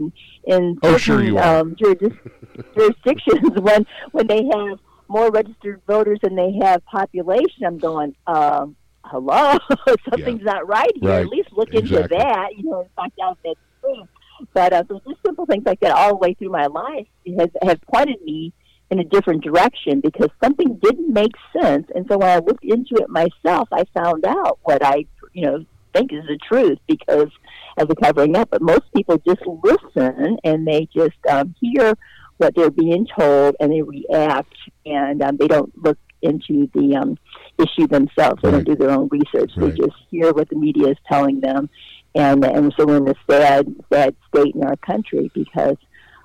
in 0.45 0.79
Oh, 0.83 0.97
sure 0.97 1.23
you 1.23 1.39
um 1.39 1.75
jurisdic- 1.77 2.19
jurisdictions 2.77 3.51
when 3.61 3.87
when 4.13 4.27
they 4.27 4.45
have 4.55 4.79
more 5.09 5.31
registered 5.31 5.83
voters 5.87 6.19
than 6.23 6.37
they 6.37 6.53
have 6.63 6.85
population 6.87 7.65
i'm 7.67 7.79
going 7.79 8.15
um 8.27 8.77
hello? 9.05 9.59
Something's 10.11 10.43
not 10.43 10.67
right 10.67 10.91
here. 10.95 11.11
Right. 11.11 11.21
at 11.21 11.29
least 11.29 11.49
look 11.53 11.69
Exactly. 11.73 11.97
into 11.97 12.09
that 12.17 12.49
you 12.57 12.71
know 12.71 12.81
and 12.83 12.91
find 12.97 13.13
out 13.23 13.39
that's 13.45 13.59
true. 13.81 14.09
But 14.55 14.73
uh, 14.73 14.83
so 14.89 14.95
just 15.07 15.19
simple 15.25 15.27
simple 15.27 15.47
things 15.47 15.65
like 15.67 15.81
that 15.81 15.93
all 15.93 16.11
the 16.11 16.17
way 16.17 16.35
through 16.35 16.51
my 16.51 16.67
life 16.67 17.07
has 17.39 17.51
have 17.63 17.81
pointed 17.93 18.23
me 18.23 18.53
in 18.93 18.99
a 18.99 19.05
different 19.05 19.43
direction 19.43 20.01
because 20.01 20.29
something 20.45 20.79
didn't 20.83 21.11
make 21.11 21.33
sense. 21.59 21.87
And 21.95 22.05
so 22.11 22.19
when 22.19 22.29
I 22.29 22.41
looked 22.41 22.63
into 22.63 22.97
it 22.97 23.09
myself, 23.09 23.67
I 23.73 23.85
found 23.95 24.27
out 24.27 24.59
what 24.65 24.85
I, 24.85 25.07
you 25.33 25.47
know, 25.47 25.65
think 25.95 26.13
is 26.13 26.25
the 26.27 26.39
truth 26.47 26.79
because 26.87 27.31
of 27.79 27.89
the 27.89 27.97
covering 27.97 28.37
up. 28.37 28.51
But 28.51 28.61
most 28.61 28.83
people 28.95 29.17
just 29.27 29.41
listen 29.47 30.37
and 30.45 30.67
they 30.67 30.87
just 30.95 31.17
um, 31.27 31.55
hear 31.59 31.97
what 32.37 32.55
they're 32.55 32.71
being 32.71 33.07
told 33.19 33.57
and 33.61 33.73
they 33.73 33.81
react 33.81 34.55
and 34.85 35.23
um, 35.23 35.39
they 35.39 35.49
don't 35.49 35.73
look 35.83 35.99
into 36.21 36.69
the 36.75 36.95
um, 36.95 37.17
issue 37.59 37.87
themselves. 37.87 38.43
They 38.43 38.51
right. 38.51 38.63
don't 38.63 38.65
do 38.65 38.77
their 38.77 38.91
own 38.91 39.09
research. 39.11 39.53
Right. 39.57 39.71
They 39.71 39.87
just 39.87 39.97
hear 40.11 40.35
what 40.35 40.51
the 40.51 40.57
media 40.57 40.89
is 40.89 40.99
telling 41.11 41.41
them, 41.41 41.69
and 42.15 42.45
and 42.45 42.73
so 42.79 42.87
we're 42.87 42.99
in 42.99 43.09
a 43.09 43.15
sad 43.29 43.75
sad 43.93 44.15
state 44.29 44.55
in 44.55 44.63
our 44.63 44.77
country 44.77 45.33
because 45.35 45.77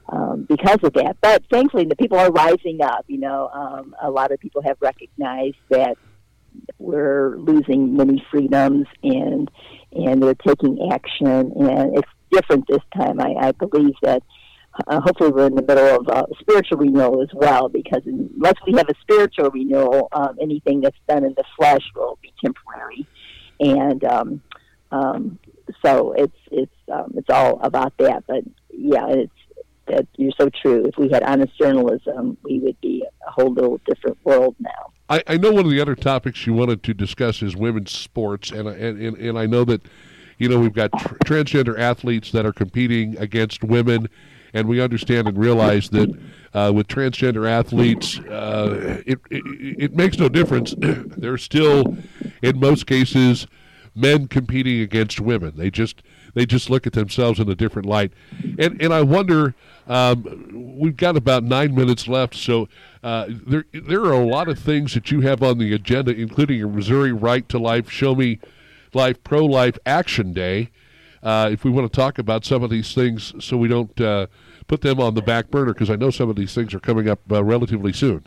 um, 0.10 0.46
because 0.48 0.80
of 0.84 0.94
that. 0.94 1.18
But 1.22 1.44
thankfully, 1.52 1.86
the 1.86 1.96
people 1.96 2.18
are 2.18 2.32
rising 2.32 2.82
up. 2.82 3.06
You 3.08 3.20
know, 3.20 3.50
um, 3.54 3.96
a 4.02 4.10
lot 4.10 4.32
of 4.32 4.40
people 4.40 4.62
have 4.64 4.78
recognized 4.82 5.58
that 5.70 5.98
we're 6.80 7.38
losing 7.38 7.96
many 7.96 8.24
freedoms, 8.32 8.88
and 9.04 9.50
and 9.92 10.22
they're 10.22 10.36
taking 10.36 10.90
action. 10.92 11.52
And 11.56 11.98
it's 11.98 12.10
different 12.32 12.68
this 12.68 12.84
time. 12.96 13.20
I, 13.20 13.36
I 13.40 13.52
believe 13.52 13.96
that. 14.02 14.24
Uh, 14.86 15.02
hopefully, 15.02 15.32
we're 15.32 15.48
in 15.48 15.56
the 15.56 15.64
middle 15.64 16.00
of 16.00 16.08
uh, 16.08 16.24
spiritual 16.40 16.78
renewal 16.78 17.24
as 17.24 17.30
well, 17.34 17.68
because 17.68 18.04
unless 18.06 18.54
we 18.68 18.74
have 18.74 18.88
a 18.88 18.94
spiritual 19.02 19.50
renewal, 19.50 20.08
um, 20.12 20.38
anything 20.40 20.82
that's 20.82 20.98
done 21.10 21.24
in 21.26 21.34
the 21.36 21.44
flesh 21.58 21.82
will 21.96 22.20
be 22.22 22.32
temporary. 22.46 23.08
And 23.60 24.04
um, 24.04 24.42
um, 24.92 25.40
so 25.84 26.14
it's 26.14 26.38
it's 26.52 26.72
um, 26.92 27.14
it's 27.18 27.30
all 27.30 27.60
about 27.62 27.98
that. 27.98 28.24
But 28.28 28.44
yeah, 28.70 29.08
it's 29.08 29.32
that 29.88 30.08
you're 30.18 30.32
so 30.40 30.50
true. 30.50 30.86
If 30.86 30.98
we 30.98 31.10
had 31.10 31.24
honest 31.24 31.58
journalism, 31.58 32.38
we 32.44 32.60
would 32.60 32.80
be 32.82 33.06
a 33.26 33.32
whole 33.32 33.54
little 33.54 33.80
different 33.86 34.18
world 34.24 34.56
now. 34.60 34.92
I, 35.10 35.24
I 35.28 35.38
know 35.38 35.52
one 35.52 35.66
of 35.66 35.72
the 35.72 35.82
other 35.82 35.96
topics 35.96 36.46
you 36.46 36.54
wanted 36.54 36.84
to 36.84 36.94
discuss 36.94 37.42
is 37.42 37.56
women's 37.56 37.92
sports, 37.92 38.52
and 38.52 38.68
and 38.68 39.02
and, 39.02 39.18
and 39.18 39.40
I 39.40 39.46
know 39.46 39.64
that 39.66 39.82
you 40.38 40.50
know 40.50 40.60
we've 40.60 40.74
got 40.74 40.92
tr- 40.98 41.16
transgender 41.26 41.78
athletes 41.80 42.32
that 42.32 42.46
are 42.46 42.54
competing 42.54 43.18
against 43.18 43.64
women, 43.64 44.10
and 44.54 44.68
we 44.68 44.82
understand 44.82 45.28
and 45.28 45.38
realize 45.38 45.90
that 45.90 46.10
uh, 46.54 46.72
with 46.74 46.88
transgender 46.88 47.50
athletes, 47.50 48.20
uh, 48.20 49.02
it, 49.06 49.20
it 49.30 49.44
it 49.80 49.96
makes 49.96 50.18
no 50.18 50.28
difference. 50.28 50.76
They're 50.78 51.38
still, 51.38 51.98
in 52.42 52.60
most 52.60 52.86
cases, 52.86 53.48
men 53.96 54.28
competing 54.28 54.82
against 54.82 55.22
women. 55.22 55.54
They 55.56 55.72
just 55.72 56.04
they 56.38 56.46
just 56.46 56.70
look 56.70 56.86
at 56.86 56.94
themselves 56.94 57.40
in 57.40 57.50
a 57.50 57.56
different 57.56 57.88
light, 57.88 58.14
and 58.60 58.80
and 58.80 58.94
I 58.94 59.02
wonder 59.02 59.56
um, 59.88 60.78
we've 60.80 60.96
got 60.96 61.18
about 61.18 61.44
nine 61.44 61.74
minutes 61.74 62.08
left, 62.08 62.36
so 62.36 62.70
uh, 63.04 63.26
there 63.28 63.66
there 63.74 64.02
are 64.02 64.14
a 64.14 64.24
lot 64.24 64.48
of 64.48 64.60
things 64.60 64.94
that 64.94 65.10
you 65.10 65.22
have 65.22 65.42
on 65.42 65.58
the 65.58 65.74
agenda, 65.74 66.12
including 66.12 66.62
a 66.62 66.68
Missouri 66.68 67.12
Right 67.12 67.50
to 67.50 67.58
Life, 67.58 67.90
Show 67.90 68.14
Me 68.14 68.40
Life, 68.94 69.24
Pro 69.24 69.46
Life 69.46 69.80
Action 69.84 70.32
Day. 70.32 70.70
Uh, 71.24 71.50
if 71.52 71.64
we 71.64 71.72
want 71.72 71.92
to 71.92 71.96
talk 71.96 72.20
about 72.20 72.46
some 72.46 72.62
of 72.62 72.70
these 72.70 72.94
things, 72.94 73.34
so 73.44 73.58
we 73.58 73.68
don't 73.68 74.00
uh, 74.00 74.28
put 74.68 74.82
them 74.82 75.00
on 75.00 75.16
the 75.16 75.24
back 75.24 75.50
burner, 75.50 75.74
because 75.74 75.90
I 75.90 75.96
know 75.96 76.12
some 76.12 76.30
of 76.30 76.36
these 76.36 76.54
things 76.54 76.72
are 76.76 76.80
coming 76.80 77.10
up 77.10 77.20
uh, 77.32 77.44
relatively 77.44 77.94
soon. 77.94 78.26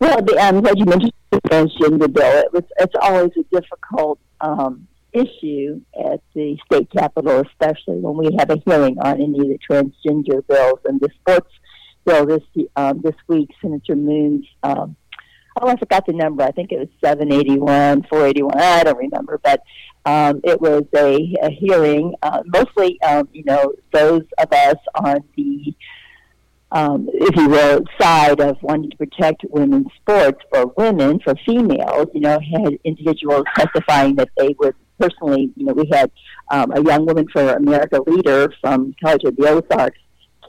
Well, 0.00 0.20
the, 0.22 0.36
I'm 0.40 0.60
glad 0.60 0.76
you 0.76 0.86
mentioned 0.86 1.12
the 1.30 2.08
bill. 2.08 2.38
It 2.38 2.52
was 2.52 2.64
it's 2.78 2.94
always 3.00 3.30
a 3.36 3.44
difficult 3.54 4.18
um, 4.40 4.88
issue 5.12 5.80
at 6.10 6.20
the 6.34 6.58
state 6.66 6.90
capitol, 6.90 7.40
especially 7.40 7.98
when 7.98 8.16
we 8.16 8.36
have 8.38 8.50
a 8.50 8.58
hearing 8.66 8.98
on 8.98 9.20
any 9.20 9.38
of 9.40 9.48
the 9.48 9.58
transgender 9.68 10.46
bills 10.46 10.80
and 10.84 11.00
the 11.00 11.08
sports 11.20 11.50
bill 12.04 12.26
this 12.26 12.42
um, 12.76 13.00
this 13.02 13.16
week. 13.28 13.50
Senator 13.60 13.96
Moon's 13.96 14.46
um, 14.62 14.96
oh, 15.60 15.68
I 15.68 15.76
forgot 15.76 16.06
the 16.06 16.12
number. 16.12 16.42
I 16.42 16.50
think 16.50 16.72
it 16.72 16.78
was 16.78 16.88
seven 17.02 17.32
eighty 17.32 17.58
one, 17.58 18.04
four 18.08 18.26
eighty 18.26 18.42
one. 18.42 18.58
I 18.58 18.84
don't 18.84 18.98
remember, 18.98 19.38
but 19.42 19.62
um, 20.06 20.40
it 20.44 20.60
was 20.60 20.84
a, 20.94 21.34
a 21.42 21.50
hearing. 21.50 22.14
Uh, 22.22 22.42
mostly, 22.46 23.00
um, 23.02 23.28
you 23.32 23.44
know, 23.44 23.72
those 23.92 24.22
of 24.38 24.52
us 24.52 24.76
on 24.94 25.18
the 25.36 25.74
um, 26.72 27.08
if 27.12 27.34
you 27.36 27.48
will, 27.48 27.82
side 28.00 28.40
of 28.40 28.56
wanting 28.62 28.90
to 28.90 28.96
protect 28.96 29.44
women's 29.50 29.88
sports 30.00 30.40
for 30.52 30.66
women, 30.76 31.18
for 31.20 31.34
females, 31.44 32.06
you 32.14 32.20
know, 32.20 32.38
had 32.38 32.78
individuals 32.84 33.44
testifying 33.56 34.14
that 34.16 34.28
they 34.36 34.54
would 34.58 34.74
personally, 35.00 35.52
you 35.56 35.66
know, 35.66 35.72
we 35.72 35.88
had 35.90 36.10
um, 36.50 36.72
a 36.72 36.82
young 36.82 37.06
woman 37.06 37.26
for 37.32 37.54
America 37.54 38.00
leader 38.06 38.52
from 38.60 38.94
College 39.02 39.24
of 39.24 39.36
the 39.36 39.48
Ozarks 39.48 39.98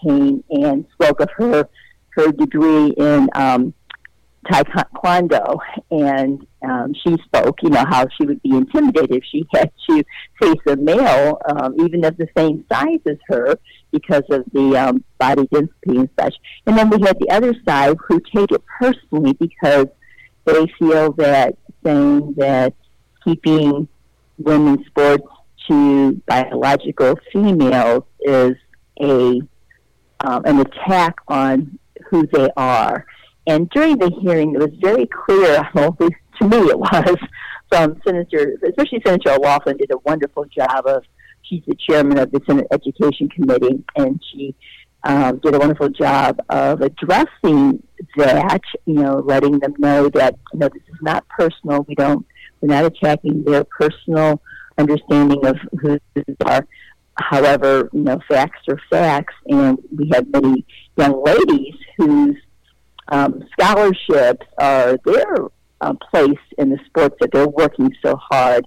came 0.04 0.44
and 0.50 0.86
spoke 0.94 1.20
of 1.20 1.30
her 1.38 1.68
her 2.16 2.32
degree 2.32 2.88
in 2.98 3.30
um, 3.36 3.74
taekwondo, 4.46 5.60
and 5.92 6.46
um, 6.62 6.94
she 6.94 7.16
spoke, 7.24 7.58
you 7.62 7.70
know, 7.70 7.86
how 7.88 8.06
she 8.18 8.26
would 8.26 8.42
be 8.42 8.52
intimidated 8.52 9.12
if 9.12 9.24
she 9.32 9.46
had 9.54 9.72
to 9.90 10.04
face 10.42 10.60
a 10.68 10.76
male, 10.76 11.40
um, 11.50 11.76
even 11.80 12.04
of 12.04 12.18
the 12.18 12.28
same 12.36 12.66
size 12.72 13.00
as 13.06 13.18
her, 13.28 13.58
because 13.92 14.24
of 14.30 14.44
the 14.52 14.76
um, 14.76 15.04
body 15.20 15.48
density 15.54 15.98
and 15.98 16.10
such. 16.20 16.36
And 16.66 16.78
then 16.78 16.90
we 16.90 17.00
had 17.02 17.18
the 17.20 17.30
other 17.30 17.54
side 17.66 17.96
who 18.08 18.20
take 18.20 18.52
it 18.52 18.64
personally 18.80 19.34
because 19.34 19.88
they 20.46 20.66
feel 20.80 21.14
that 21.14 21.56
saying 21.84 22.34
that 22.38 22.74
keeping 23.24 23.88
women's 24.44 24.86
sports 24.88 25.28
to 25.68 26.22
biological 26.28 27.16
females 27.32 28.04
is 28.22 28.56
a 29.02 29.42
um, 30.22 30.46
an 30.46 30.60
attack 30.60 31.16
on 31.28 31.80
who 32.10 32.28
they 32.28 32.50
are. 32.58 33.06
And 33.48 33.70
during 33.72 33.98
the 33.98 34.12
hearing, 34.22 34.54
it 34.54 34.60
was 34.60 34.76
very 34.80 35.08
clear, 35.08 35.68
well, 35.74 35.94
to 35.94 36.48
me 36.48 36.58
it 36.58 36.78
was, 36.78 37.18
from 37.70 38.00
Senator, 38.06 38.58
especially 38.68 39.02
Senator 39.06 39.32
O'Laughlin 39.32 39.78
did 39.78 39.92
a 39.92 39.98
wonderful 40.00 40.46
job 40.46 40.86
of, 40.86 41.04
she's 41.42 41.64
the 41.68 41.76
chairman 41.76 42.20
of 42.20 42.32
the 42.32 42.42
Senate 42.46 42.68
Education 42.72 43.30
Committee, 43.30 43.84
and 43.96 44.22
she 44.32 44.54
um, 45.04 45.40
did 45.40 45.56
a 45.56 45.60
wonderful 45.60 45.90
job 45.90 46.40
of 46.50 46.82
addressing 46.82 47.82
that, 48.18 48.62
you 48.86 48.94
know, 48.94 49.24
letting 49.26 49.60
them 49.60 49.74
know 49.80 50.10
that, 50.10 50.38
you 50.54 50.60
know, 50.60 50.70
this 50.70 50.84
is 50.90 51.02
not 51.02 51.28
personal. 51.30 51.86
We 51.88 51.96
don't 51.96 52.26
we're 52.62 52.74
not 52.74 52.86
attacking 52.86 53.44
their 53.44 53.64
personal 53.64 54.42
understanding 54.78 55.46
of 55.46 55.58
who 55.82 56.00
they 56.16 56.24
are. 56.46 56.66
However, 57.16 57.90
you 57.94 58.02
know, 58.02 58.20
facts 58.28 58.62
are 58.70 58.80
facts, 58.90 59.34
and 59.48 59.78
we 59.96 60.10
have 60.14 60.28
many 60.30 60.66
young 60.98 61.24
ladies 61.24 61.76
whose 61.98 62.38
um, 63.10 63.44
scholarships 63.52 64.46
are 64.58 64.98
their 65.06 65.36
uh, 65.82 65.94
place 66.10 66.40
in 66.58 66.70
the 66.70 66.80
sports 66.86 67.16
that 67.20 67.32
they're 67.32 67.48
working 67.48 67.94
so 68.04 68.16
hard 68.16 68.66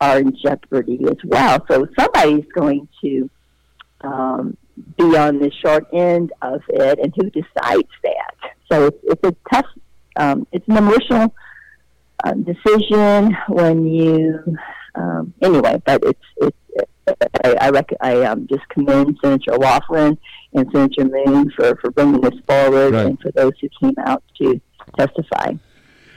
are 0.00 0.18
in 0.18 0.36
jeopardy 0.42 1.00
as 1.06 1.18
well. 1.24 1.64
So 1.70 1.86
somebody's 1.98 2.46
going 2.54 2.88
to 3.02 3.30
um, 4.00 4.56
be 4.96 5.16
on 5.16 5.38
the 5.38 5.50
short 5.64 5.86
end 5.92 6.32
of 6.40 6.62
it, 6.68 6.98
and 6.98 7.12
who 7.14 7.30
decides 7.30 7.88
that? 8.02 8.34
So 8.70 8.86
it's, 8.86 8.98
it's 9.04 9.28
a 9.28 9.36
tough, 9.52 9.66
um, 10.16 10.46
it's 10.50 10.66
an 10.66 10.78
emotional 10.78 11.34
um, 12.24 12.42
decision 12.42 13.36
when 13.48 13.86
you 13.86 14.56
um, 14.94 15.32
anyway, 15.42 15.80
but 15.84 16.02
it's 16.04 16.20
it's 16.36 16.56
I 17.44 17.54
I, 17.60 17.70
rec- 17.70 17.96
I 18.00 18.22
um, 18.22 18.46
just 18.46 18.68
commend 18.68 19.18
Senator 19.22 19.52
Laughlin 19.52 20.18
and 20.54 20.68
Senator 20.72 21.04
Moon 21.04 21.50
for 21.56 21.76
for 21.76 21.90
bringing 21.90 22.20
this 22.20 22.38
forward 22.46 22.94
right. 22.94 23.06
and 23.06 23.20
for 23.20 23.30
those 23.32 23.52
who 23.60 23.68
came 23.80 23.94
out 24.06 24.22
to 24.38 24.60
testify. 24.96 25.54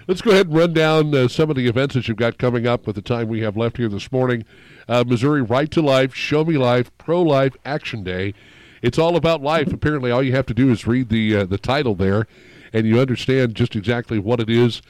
Let's 0.08 0.22
go 0.22 0.32
ahead 0.32 0.48
and 0.48 0.56
run 0.56 0.74
down 0.74 1.16
uh, 1.16 1.28
some 1.28 1.50
of 1.50 1.56
the 1.56 1.68
events 1.68 1.96
that 1.96 2.08
you've 2.08 2.18
got 2.18 2.38
coming 2.38 2.68
up 2.68 2.86
with 2.86 2.96
the 2.96 3.02
time 3.02 3.28
we 3.28 3.42
have 3.42 3.58
left 3.58 3.78
here 3.78 3.90
this 3.90 4.12
morning. 4.12 4.46
Uh, 4.88 5.04
Missouri 5.06 5.42
Right 5.42 5.72
to 5.72 5.82
Life, 5.82 6.14
Show 6.14 6.46
Me 6.46 6.60
Life, 6.60 6.96
Pro 7.00 7.24
Life 7.24 7.56
Action 7.66 8.04
Day. 8.04 8.36
It's 8.84 9.00
all 9.00 9.16
about 9.16 9.42
life. 9.42 9.74
Apparently, 9.74 10.12
all 10.12 10.22
you 10.22 10.36
have 10.36 10.46
to 10.46 10.54
do 10.54 10.70
is 10.72 10.86
read 10.86 11.10
the 11.10 11.38
uh, 11.38 11.46
the 11.46 11.58
title 11.58 11.96
there, 11.96 12.28
and 12.72 12.86
you 12.86 13.00
understand 13.00 13.56
just 13.56 13.76
exactly 13.76 14.20
what 14.20 14.40
it 14.40 14.50
is 14.50 14.84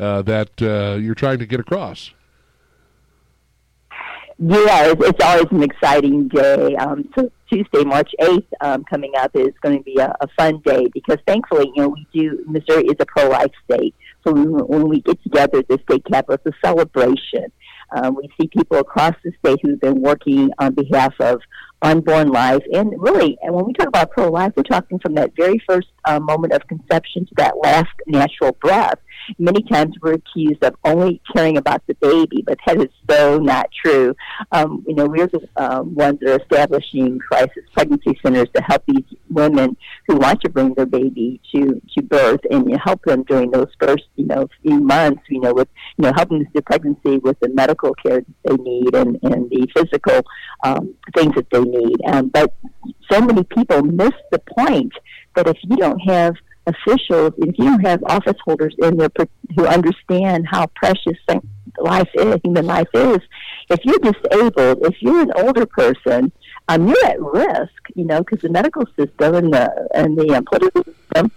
uh, 0.00 0.22
that 0.22 0.62
uh, 0.62 0.96
you're 0.98 1.14
trying 1.14 1.38
to 1.38 1.46
get 1.46 1.60
across. 1.60 2.10
Yeah, 4.42 4.92
it's, 4.92 5.06
it's 5.06 5.22
always 5.22 5.46
an 5.50 5.62
exciting 5.62 6.28
day. 6.28 6.74
Um, 6.76 7.06
so 7.14 7.30
Tuesday, 7.52 7.84
March 7.84 8.10
8th, 8.18 8.46
um, 8.62 8.84
coming 8.84 9.12
up 9.18 9.32
is 9.34 9.52
going 9.60 9.76
to 9.76 9.84
be 9.84 9.98
a, 9.98 10.16
a 10.20 10.28
fun 10.38 10.60
day 10.64 10.86
because 10.94 11.18
thankfully, 11.26 11.70
you 11.74 11.82
know, 11.82 11.88
we 11.88 12.06
do, 12.12 12.42
Missouri 12.46 12.84
is 12.84 12.96
a 13.00 13.06
pro-life 13.06 13.52
state. 13.70 13.94
So 14.26 14.32
when, 14.32 14.88
we 14.88 15.02
get 15.02 15.22
together 15.22 15.58
at 15.58 15.68
the 15.68 15.78
state 15.84 16.04
capitol, 16.10 16.38
it's 16.42 16.56
a 16.56 16.66
celebration. 16.66 17.52
Um, 17.92 18.14
we 18.14 18.30
see 18.40 18.48
people 18.48 18.78
across 18.78 19.14
the 19.24 19.32
state 19.44 19.58
who've 19.62 19.80
been 19.80 20.00
working 20.00 20.50
on 20.58 20.74
behalf 20.74 21.12
of 21.20 21.40
unborn 21.82 22.28
life. 22.28 22.62
And 22.72 22.92
really, 22.98 23.36
and 23.42 23.54
when 23.54 23.66
we 23.66 23.72
talk 23.72 23.88
about 23.88 24.10
pro 24.10 24.30
life, 24.30 24.52
we're 24.56 24.62
talking 24.62 24.98
from 25.00 25.14
that 25.14 25.34
very 25.36 25.60
first 25.68 25.88
uh, 26.04 26.20
moment 26.20 26.52
of 26.52 26.66
conception 26.68 27.26
to 27.26 27.34
that 27.36 27.58
last 27.62 27.90
natural 28.06 28.52
breath. 28.52 28.98
Many 29.38 29.62
times 29.62 29.94
we're 30.00 30.14
accused 30.14 30.62
of 30.62 30.74
only 30.84 31.20
caring 31.34 31.56
about 31.56 31.86
the 31.86 31.94
baby, 31.94 32.42
but 32.46 32.58
that 32.66 32.80
is 32.80 32.88
so 33.08 33.38
not 33.38 33.68
true. 33.72 34.14
Um, 34.52 34.84
you 34.86 34.94
know, 34.94 35.06
we're 35.06 35.26
the 35.26 35.48
um, 35.56 35.94
ones 35.94 36.18
that 36.20 36.30
are 36.30 36.40
establishing 36.40 37.18
crisis 37.18 37.64
pregnancy 37.72 38.18
centers 38.22 38.48
to 38.54 38.62
help 38.62 38.82
these 38.86 39.04
women 39.28 39.76
who 40.06 40.16
want 40.16 40.40
to 40.42 40.48
bring 40.48 40.74
their 40.74 40.86
baby 40.86 41.40
to 41.52 41.80
to 41.94 42.02
birth 42.02 42.40
and 42.50 42.70
help 42.84 43.02
them 43.04 43.22
during 43.24 43.50
those 43.50 43.68
first 43.80 44.04
you 44.16 44.26
know 44.26 44.48
few 44.62 44.80
months. 44.80 45.22
You 45.28 45.40
know, 45.40 45.54
with 45.54 45.68
you 45.96 46.04
know 46.04 46.12
helping 46.14 46.46
the 46.54 46.62
pregnancy 46.62 47.18
with 47.18 47.38
the 47.40 47.48
medical 47.50 47.94
care 47.94 48.20
that 48.20 48.26
they 48.44 48.56
need 48.56 48.94
and 48.94 49.18
and 49.22 49.50
the 49.50 49.66
physical 49.74 50.22
um, 50.64 50.94
things 51.14 51.34
that 51.34 51.50
they 51.50 51.60
need. 51.60 51.96
Um, 52.06 52.28
but 52.28 52.54
so 53.10 53.20
many 53.20 53.42
people 53.44 53.82
miss 53.82 54.12
the 54.30 54.38
point 54.38 54.92
that 55.34 55.48
if 55.48 55.56
you 55.62 55.76
don't 55.76 55.98
have 56.00 56.34
officials, 56.66 57.32
if 57.38 57.58
you 57.58 57.78
have 57.78 58.02
office 58.04 58.36
holders 58.44 58.74
in 58.78 58.96
there 58.96 59.08
who 59.56 59.66
understand 59.66 60.46
how 60.50 60.66
precious 60.74 61.18
life 61.78 62.08
is, 62.14 62.36
human 62.44 62.66
life 62.66 62.88
is, 62.94 63.18
if 63.68 63.80
you're 63.84 63.98
disabled, 63.98 64.86
if 64.86 65.00
you're 65.00 65.22
an 65.22 65.32
older 65.36 65.66
person, 65.66 66.32
um, 66.68 66.86
you're 66.86 67.04
at 67.04 67.20
risk, 67.20 67.72
you 67.94 68.04
know, 68.04 68.18
because 68.20 68.40
the 68.40 68.48
medical 68.48 68.84
system 68.98 69.34
and 69.34 69.52
the 69.52 69.88
and 69.94 70.16
the 70.16 70.34
um, 70.34 70.44
political 70.44 70.84
system 70.84 71.32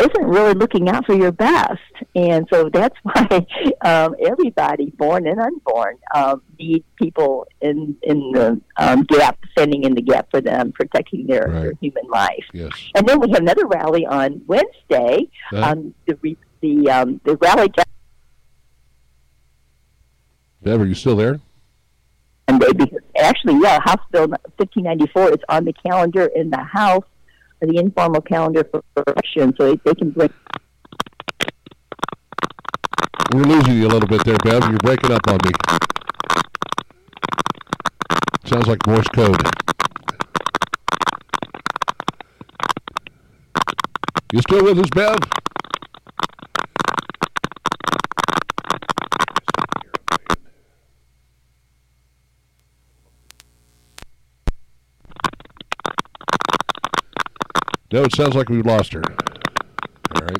isn't 0.00 0.26
really 0.26 0.54
looking 0.54 0.88
out 0.88 1.06
for 1.06 1.14
your 1.14 1.32
best. 1.32 1.80
And 2.14 2.46
so 2.52 2.68
that's 2.68 2.96
why 3.02 3.46
um, 3.82 4.14
everybody, 4.20 4.90
born 4.90 5.26
and 5.26 5.40
unborn, 5.40 5.98
um, 6.14 6.42
need 6.58 6.84
people 6.96 7.46
in 7.60 7.96
in 8.02 8.32
the 8.32 8.60
um, 8.76 9.04
gap, 9.04 9.38
standing 9.52 9.84
in 9.84 9.94
the 9.94 10.02
gap 10.02 10.30
for 10.30 10.40
them, 10.40 10.72
protecting 10.72 11.26
their, 11.26 11.46
right. 11.46 11.62
their 11.62 11.72
human 11.80 12.06
life. 12.08 12.44
Yes. 12.52 12.72
And 12.94 13.06
then 13.06 13.20
we 13.20 13.30
have 13.30 13.40
another 13.40 13.66
rally 13.66 14.06
on 14.06 14.42
Wednesday. 14.46 15.28
Uh-huh. 15.52 15.62
Um, 15.62 15.94
the 16.06 16.36
the 16.60 16.90
um, 16.90 17.20
the 17.24 17.36
rally. 17.36 17.72
Bev, 20.62 20.80
are 20.80 20.86
you 20.86 20.94
still 20.94 21.16
there? 21.16 21.40
Monday 22.60 22.72
because 22.72 23.00
actually, 23.18 23.58
yeah, 23.62 23.80
House 23.80 24.04
Bill 24.10 24.28
1594 24.28 25.30
is 25.30 25.38
on 25.48 25.64
the 25.64 25.72
calendar 25.72 26.26
in 26.34 26.50
the 26.50 26.62
House 26.62 27.04
the 27.66 27.78
informal 27.78 28.20
calendar 28.20 28.64
for 28.64 28.82
election 29.06 29.54
so 29.56 29.76
they, 29.84 29.94
can 29.94 30.10
bring. 30.10 30.32
We're 33.32 33.42
losing 33.42 33.76
you 33.76 33.86
a 33.86 33.90
little 33.90 34.08
bit 34.08 34.24
there, 34.24 34.38
Bev. 34.42 34.68
You're 34.68 34.78
breaking 34.78 35.12
up 35.12 35.26
on 35.28 35.38
me. 35.44 35.52
Sounds 38.44 38.66
like 38.66 38.84
Morse 38.86 39.08
code. 39.08 39.40
You 44.32 44.40
still 44.40 44.64
with 44.64 44.78
us, 44.78 44.90
Bev? 44.90 45.39
No, 57.92 58.04
it 58.04 58.14
sounds 58.14 58.36
like 58.36 58.48
we've 58.48 58.64
lost 58.64 58.92
her. 58.92 59.02
All 60.14 60.22
right. 60.22 60.36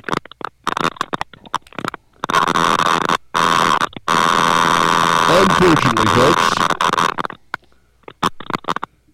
Unfortunately, 5.32 6.06
folks. 6.12 6.50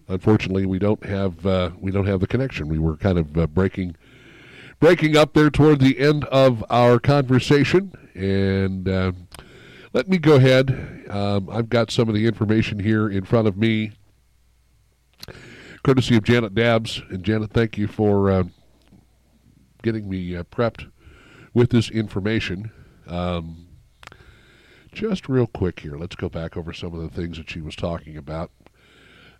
Unfortunately, 0.07 0.65
we 0.67 0.77
don't 0.77 1.03
have 1.03 1.45
uh, 1.47 1.71
we 1.79 1.91
don't 1.91 2.05
have 2.05 2.19
the 2.19 2.27
connection. 2.27 2.67
We 2.67 2.77
were 2.77 2.95
kind 2.95 3.17
of 3.17 3.35
uh, 3.37 3.47
breaking 3.47 3.95
breaking 4.79 5.17
up 5.17 5.33
there 5.33 5.49
toward 5.49 5.79
the 5.79 5.97
end 5.99 6.25
of 6.25 6.63
our 6.69 6.99
conversation, 6.99 7.91
and 8.13 8.87
uh, 8.87 9.13
let 9.93 10.07
me 10.07 10.19
go 10.19 10.35
ahead. 10.35 11.05
Um, 11.09 11.49
I've 11.49 11.69
got 11.69 11.89
some 11.89 12.07
of 12.07 12.13
the 12.13 12.27
information 12.27 12.77
here 12.77 13.09
in 13.09 13.25
front 13.25 13.47
of 13.47 13.57
me 13.57 13.93
courtesy 15.87 16.17
of 16.17 16.23
Janet 16.25 16.53
Dabbs. 16.53 17.01
And 17.09 17.23
Janet, 17.23 17.53
thank 17.53 17.77
you 17.77 17.87
for 17.87 18.29
uh, 18.29 18.43
getting 19.83 20.09
me 20.09 20.35
uh, 20.35 20.43
prepped 20.43 20.91
with 21.53 21.69
this 21.69 21.89
information. 21.89 22.71
Um, 23.07 23.69
just 24.91 25.29
real 25.29 25.47
quick 25.47 25.79
here, 25.79 25.95
let's 25.95 26.17
go 26.17 26.27
back 26.27 26.57
over 26.57 26.73
some 26.73 26.93
of 26.93 26.99
the 26.99 27.07
things 27.07 27.37
that 27.37 27.49
she 27.49 27.61
was 27.61 27.73
talking 27.73 28.17
about. 28.17 28.51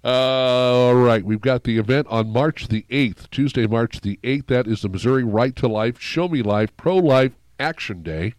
Uh, 0.05 0.07
all 0.07 0.95
right, 0.95 1.25
we've 1.25 1.41
got 1.41 1.65
the 1.65 1.77
event 1.77 2.07
on 2.09 2.31
March 2.31 2.69
the 2.69 2.85
8th, 2.89 3.29
Tuesday, 3.29 3.67
March 3.67 3.99
the 3.99 4.17
8th. 4.23 4.47
That 4.47 4.67
is 4.67 4.83
the 4.83 4.89
Missouri 4.89 5.25
Right 5.25 5.53
to 5.57 5.67
Life, 5.67 5.99
Show 5.99 6.29
Me 6.29 6.41
Life, 6.41 6.77
Pro 6.77 6.95
Life 6.95 7.33
Action 7.59 8.03
Day. 8.03 8.35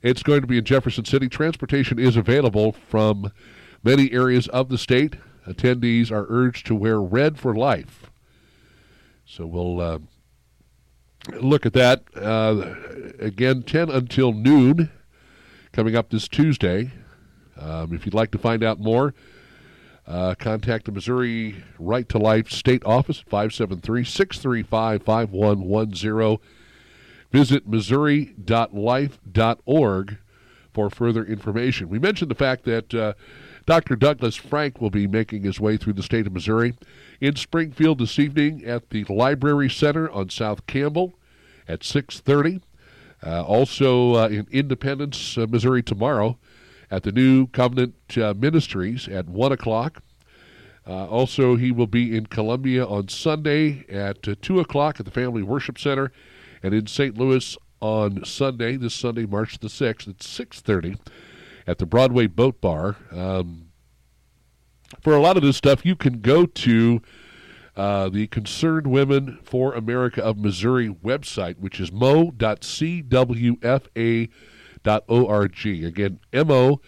It's 0.00 0.22
going 0.22 0.42
to 0.42 0.46
be 0.46 0.58
in 0.58 0.64
Jefferson 0.64 1.04
City. 1.04 1.28
Transportation 1.28 1.98
is 1.98 2.16
available 2.16 2.70
from 2.70 3.32
many 3.82 4.12
areas 4.12 4.46
of 4.46 4.68
the 4.68 4.78
state. 4.78 5.16
Attendees 5.50 6.10
are 6.10 6.26
urged 6.28 6.66
to 6.66 6.74
wear 6.74 7.00
red 7.00 7.38
for 7.38 7.54
life. 7.54 8.10
So 9.26 9.46
we'll 9.46 9.80
uh, 9.80 9.98
look 11.40 11.64
at 11.66 11.74
that. 11.74 12.02
Uh, 12.16 12.74
again, 13.18 13.62
10 13.62 13.90
until 13.90 14.32
noon, 14.32 14.90
coming 15.72 15.94
up 15.96 16.10
this 16.10 16.28
Tuesday. 16.28 16.92
Um, 17.58 17.92
if 17.92 18.06
you'd 18.06 18.14
like 18.14 18.30
to 18.30 18.38
find 18.38 18.62
out 18.62 18.78
more, 18.80 19.12
uh, 20.06 20.34
contact 20.38 20.86
the 20.86 20.92
Missouri 20.92 21.62
Right 21.78 22.08
to 22.08 22.16
Life 22.18 22.50
State 22.50 22.82
Office 22.84 23.20
at 23.20 23.28
573 23.28 24.04
635 24.04 25.02
5110. 25.02 26.38
Visit 27.30 27.68
missouri.life.org 27.68 30.18
for 30.72 30.90
further 30.90 31.24
information. 31.24 31.88
We 31.88 31.98
mentioned 31.98 32.30
the 32.30 32.36
fact 32.36 32.64
that 32.64 32.94
uh, 32.94 33.14
Dr. 33.66 33.96
Douglas 33.96 34.36
Frank 34.36 34.80
will 34.80 34.90
be 34.90 35.06
making 35.06 35.42
his 35.42 35.60
way 35.60 35.76
through 35.76 35.92
the 35.94 36.02
state 36.02 36.26
of 36.26 36.32
Missouri 36.32 36.74
in 37.20 37.36
Springfield 37.36 37.98
this 37.98 38.18
evening 38.18 38.64
at 38.64 38.90
the 38.90 39.04
Library 39.04 39.68
Center 39.68 40.10
on 40.10 40.30
South 40.30 40.66
Campbell 40.66 41.14
at 41.68 41.80
6:30. 41.80 42.62
Uh, 43.22 43.42
also 43.42 44.14
uh, 44.14 44.28
in 44.28 44.46
Independence, 44.50 45.36
uh, 45.36 45.46
Missouri 45.48 45.82
tomorrow 45.82 46.38
at 46.90 47.02
the 47.02 47.12
New 47.12 47.46
Covenant 47.48 47.94
uh, 48.16 48.34
Ministries 48.36 49.08
at 49.08 49.28
1 49.28 49.52
o'clock. 49.52 50.02
Uh, 50.86 51.06
also, 51.06 51.56
he 51.56 51.70
will 51.70 51.86
be 51.86 52.16
in 52.16 52.26
Columbia 52.26 52.84
on 52.84 53.08
Sunday 53.08 53.84
at 53.88 54.26
uh, 54.26 54.34
2 54.40 54.60
o'clock 54.60 54.98
at 54.98 55.04
the 55.04 55.12
Family 55.12 55.42
Worship 55.42 55.78
Center 55.78 56.10
and 56.62 56.74
in 56.74 56.86
St. 56.86 57.16
Louis 57.16 57.56
on 57.80 58.24
Sunday, 58.24 58.76
this 58.76 58.94
Sunday, 58.94 59.26
March 59.26 59.58
the 59.58 59.68
6th 59.68 60.08
at 60.08 60.18
6.30 60.18 60.98
at 61.66 61.78
the 61.78 61.86
Broadway 61.86 62.26
Boat 62.26 62.60
Bar. 62.60 62.96
Um, 63.10 63.70
for 65.00 65.14
a 65.14 65.20
lot 65.20 65.36
of 65.36 65.42
this 65.42 65.56
stuff, 65.56 65.86
you 65.86 65.96
can 65.96 66.20
go 66.20 66.46
to 66.46 67.02
uh, 67.76 68.08
the 68.08 68.26
Concerned 68.26 68.86
Women 68.86 69.38
for 69.42 69.74
America 69.74 70.22
of 70.22 70.38
Missouri 70.38 70.88
website, 70.88 71.58
which 71.58 71.80
is 71.80 71.92
mo.cwfa.org. 71.92 74.30
Again, 75.66 76.20
mo.cwfa.org. 76.32 76.80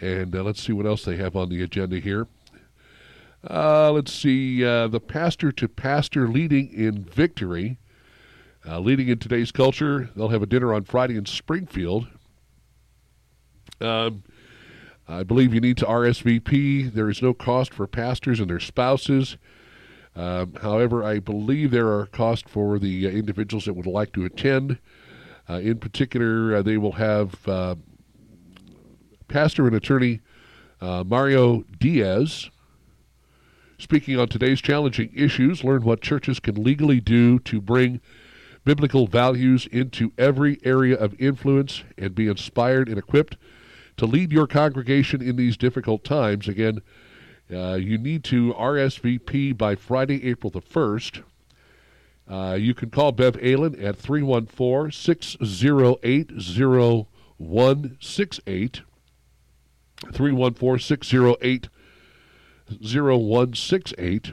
And 0.00 0.34
uh, 0.34 0.42
let's 0.42 0.62
see 0.62 0.72
what 0.72 0.86
else 0.86 1.04
they 1.04 1.16
have 1.16 1.36
on 1.36 1.48
the 1.48 1.62
agenda 1.62 2.00
here. 2.00 2.26
Uh, 3.48 3.90
let's 3.90 4.12
see, 4.12 4.64
uh, 4.64 4.88
the 4.88 5.00
pastor 5.00 5.50
to 5.50 5.68
pastor 5.68 6.28
leading 6.28 6.72
in 6.72 7.04
victory. 7.04 7.78
Uh, 8.66 8.78
leading 8.78 9.08
in 9.08 9.18
today's 9.18 9.50
culture, 9.50 10.08
they'll 10.14 10.28
have 10.28 10.42
a 10.42 10.46
dinner 10.46 10.72
on 10.72 10.84
Friday 10.84 11.16
in 11.16 11.26
Springfield. 11.26 12.06
Um, 13.80 14.22
I 15.08 15.24
believe 15.24 15.52
you 15.52 15.60
need 15.60 15.76
to 15.78 15.84
RSVP. 15.84 16.92
There 16.92 17.10
is 17.10 17.20
no 17.20 17.34
cost 17.34 17.74
for 17.74 17.86
pastors 17.88 18.38
and 18.38 18.48
their 18.48 18.60
spouses. 18.60 19.36
Um, 20.14 20.54
however, 20.62 21.02
I 21.02 21.18
believe 21.18 21.70
there 21.70 21.88
are 21.88 22.06
costs 22.06 22.48
for 22.48 22.78
the 22.78 23.06
uh, 23.06 23.10
individuals 23.10 23.64
that 23.64 23.74
would 23.74 23.86
like 23.86 24.12
to 24.12 24.24
attend. 24.24 24.78
Uh, 25.48 25.54
in 25.54 25.78
particular, 25.78 26.56
uh, 26.56 26.62
they 26.62 26.76
will 26.76 26.92
have 26.92 27.48
uh, 27.48 27.74
pastor 29.26 29.66
and 29.66 29.74
attorney 29.74 30.20
uh, 30.80 31.02
Mario 31.04 31.64
Diaz 31.80 32.50
speaking 33.78 34.18
on 34.18 34.28
today's 34.28 34.60
challenging 34.60 35.10
issues. 35.14 35.64
Learn 35.64 35.82
what 35.82 36.00
churches 36.00 36.38
can 36.38 36.62
legally 36.62 37.00
do 37.00 37.40
to 37.40 37.60
bring 37.60 38.00
biblical 38.64 39.06
values 39.06 39.66
into 39.66 40.12
every 40.16 40.58
area 40.64 40.96
of 40.96 41.20
influence 41.20 41.82
and 41.98 42.14
be 42.14 42.28
inspired 42.28 42.88
and 42.88 42.98
equipped 42.98 43.36
to 43.96 44.06
lead 44.06 44.32
your 44.32 44.46
congregation 44.46 45.20
in 45.20 45.36
these 45.36 45.56
difficult 45.56 46.04
times. 46.04 46.48
Again, 46.48 46.80
uh, 47.52 47.74
you 47.74 47.98
need 47.98 48.24
to 48.24 48.54
RSVP 48.54 49.56
by 49.56 49.74
Friday, 49.74 50.26
April 50.26 50.50
the 50.50 50.62
1st. 50.62 51.22
Uh, 52.28 52.56
you 52.58 52.72
can 52.72 52.88
call 52.90 53.12
Bev 53.12 53.34
Ehlen 53.34 53.82
at 53.82 53.96
314 53.96 54.92
608 54.92 56.32
0168. 57.38 58.82
314 60.12 60.78
608 60.78 61.68
0168 62.80 64.32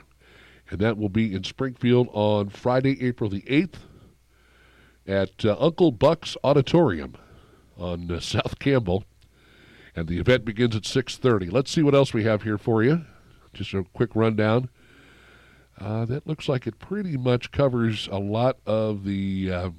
and 0.71 0.79
that 0.79 0.97
will 0.97 1.09
be 1.09 1.33
in 1.33 1.43
Springfield 1.43 2.07
on 2.13 2.49
Friday, 2.49 3.03
April 3.03 3.29
the 3.29 3.41
8th 3.41 3.79
at 5.09 5.43
uh, 5.43 5.55
Uncle 5.59 5.91
Buck's 5.91 6.37
Auditorium 6.43 7.15
on 7.77 8.11
uh, 8.11 8.19
South 8.19 8.59
Campbell. 8.59 9.03
And 9.95 10.07
the 10.07 10.19
event 10.19 10.45
begins 10.45 10.75
at 10.75 10.83
6.30. 10.83 11.51
Let's 11.51 11.71
see 11.71 11.81
what 11.81 11.95
else 11.95 12.13
we 12.13 12.23
have 12.23 12.43
here 12.43 12.57
for 12.59 12.83
you. 12.83 13.05
Just 13.53 13.73
a 13.73 13.83
quick 13.93 14.15
rundown. 14.15 14.69
Uh, 15.79 16.05
that 16.05 16.27
looks 16.27 16.47
like 16.47 16.67
it 16.67 16.77
pretty 16.77 17.17
much 17.17 17.51
covers 17.51 18.07
a 18.11 18.19
lot 18.19 18.57
of 18.65 19.03
the 19.05 19.51
uh, 19.51 19.69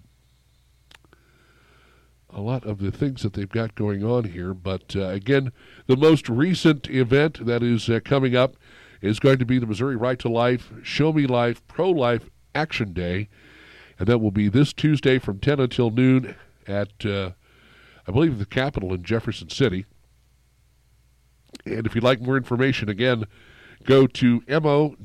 a 2.30 2.40
lot 2.40 2.64
of 2.64 2.78
the 2.78 2.90
things 2.90 3.22
that 3.22 3.34
they've 3.34 3.50
got 3.50 3.74
going 3.74 4.02
on 4.02 4.24
here. 4.24 4.54
But 4.54 4.96
uh, 4.96 5.08
again, 5.08 5.52
the 5.86 5.96
most 5.96 6.28
recent 6.28 6.88
event 6.88 7.44
that 7.44 7.62
is 7.62 7.88
uh, 7.88 8.00
coming 8.04 8.34
up 8.34 8.56
is 9.02 9.20
going 9.20 9.38
to 9.38 9.44
be 9.44 9.58
the 9.58 9.66
Missouri 9.66 9.96
Right 9.96 10.18
to 10.20 10.28
Life 10.28 10.72
Show 10.82 11.12
Me 11.12 11.26
Life 11.26 11.66
Pro 11.66 11.90
Life 11.90 12.30
Action 12.54 12.92
Day, 12.92 13.28
and 14.00 14.08
that 14.08 14.18
will 14.18 14.32
be 14.32 14.48
this 14.48 14.72
Tuesday 14.72 15.18
from 15.18 15.38
10 15.38 15.60
until 15.60 15.90
noon 15.90 16.34
at 16.66 17.04
uh, 17.04 17.32
I 18.08 18.12
believe 18.12 18.38
the 18.38 18.46
Capitol 18.46 18.94
in 18.94 19.02
Jefferson 19.02 19.50
City. 19.50 19.84
And 21.66 21.86
if 21.86 21.94
you'd 21.94 22.02
like 22.02 22.22
more 22.22 22.38
information, 22.38 22.88
again, 22.88 23.26
go 23.84 24.06
to 24.06 24.42
mo.cwfa.org. 24.48 25.00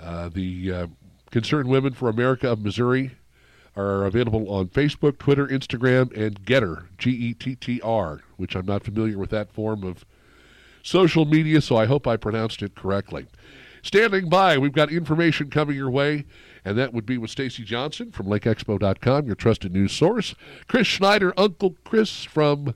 Uh, 0.00 0.28
the 0.28 0.72
uh, 0.72 0.86
Concerned 1.30 1.68
Women 1.68 1.92
for 1.92 2.08
America 2.08 2.50
of 2.50 2.60
Missouri 2.60 3.12
are 3.76 4.04
available 4.04 4.50
on 4.50 4.66
Facebook, 4.68 5.18
Twitter, 5.18 5.46
Instagram, 5.46 6.14
and 6.16 6.44
Getter, 6.44 6.88
G 6.98 7.10
E 7.10 7.34
T 7.34 7.54
T 7.54 7.80
R, 7.82 8.20
which 8.36 8.56
I'm 8.56 8.66
not 8.66 8.82
familiar 8.82 9.16
with 9.16 9.30
that 9.30 9.52
form 9.52 9.84
of 9.84 10.04
social 10.82 11.24
media, 11.24 11.60
so 11.60 11.76
I 11.76 11.86
hope 11.86 12.08
I 12.08 12.16
pronounced 12.16 12.62
it 12.62 12.74
correctly. 12.74 13.26
Standing 13.82 14.28
by, 14.28 14.58
we've 14.58 14.72
got 14.72 14.90
information 14.92 15.50
coming 15.50 15.76
your 15.76 15.90
way, 15.90 16.24
and 16.64 16.76
that 16.78 16.92
would 16.92 17.06
be 17.06 17.18
with 17.18 17.30
Stacy 17.30 17.64
Johnson 17.64 18.10
from 18.10 18.26
LakeExpo.com, 18.26 19.26
your 19.26 19.34
trusted 19.34 19.72
news 19.72 19.92
source. 19.92 20.34
Chris 20.66 20.86
Schneider, 20.86 21.32
Uncle 21.36 21.76
Chris 21.84 22.24
from 22.24 22.74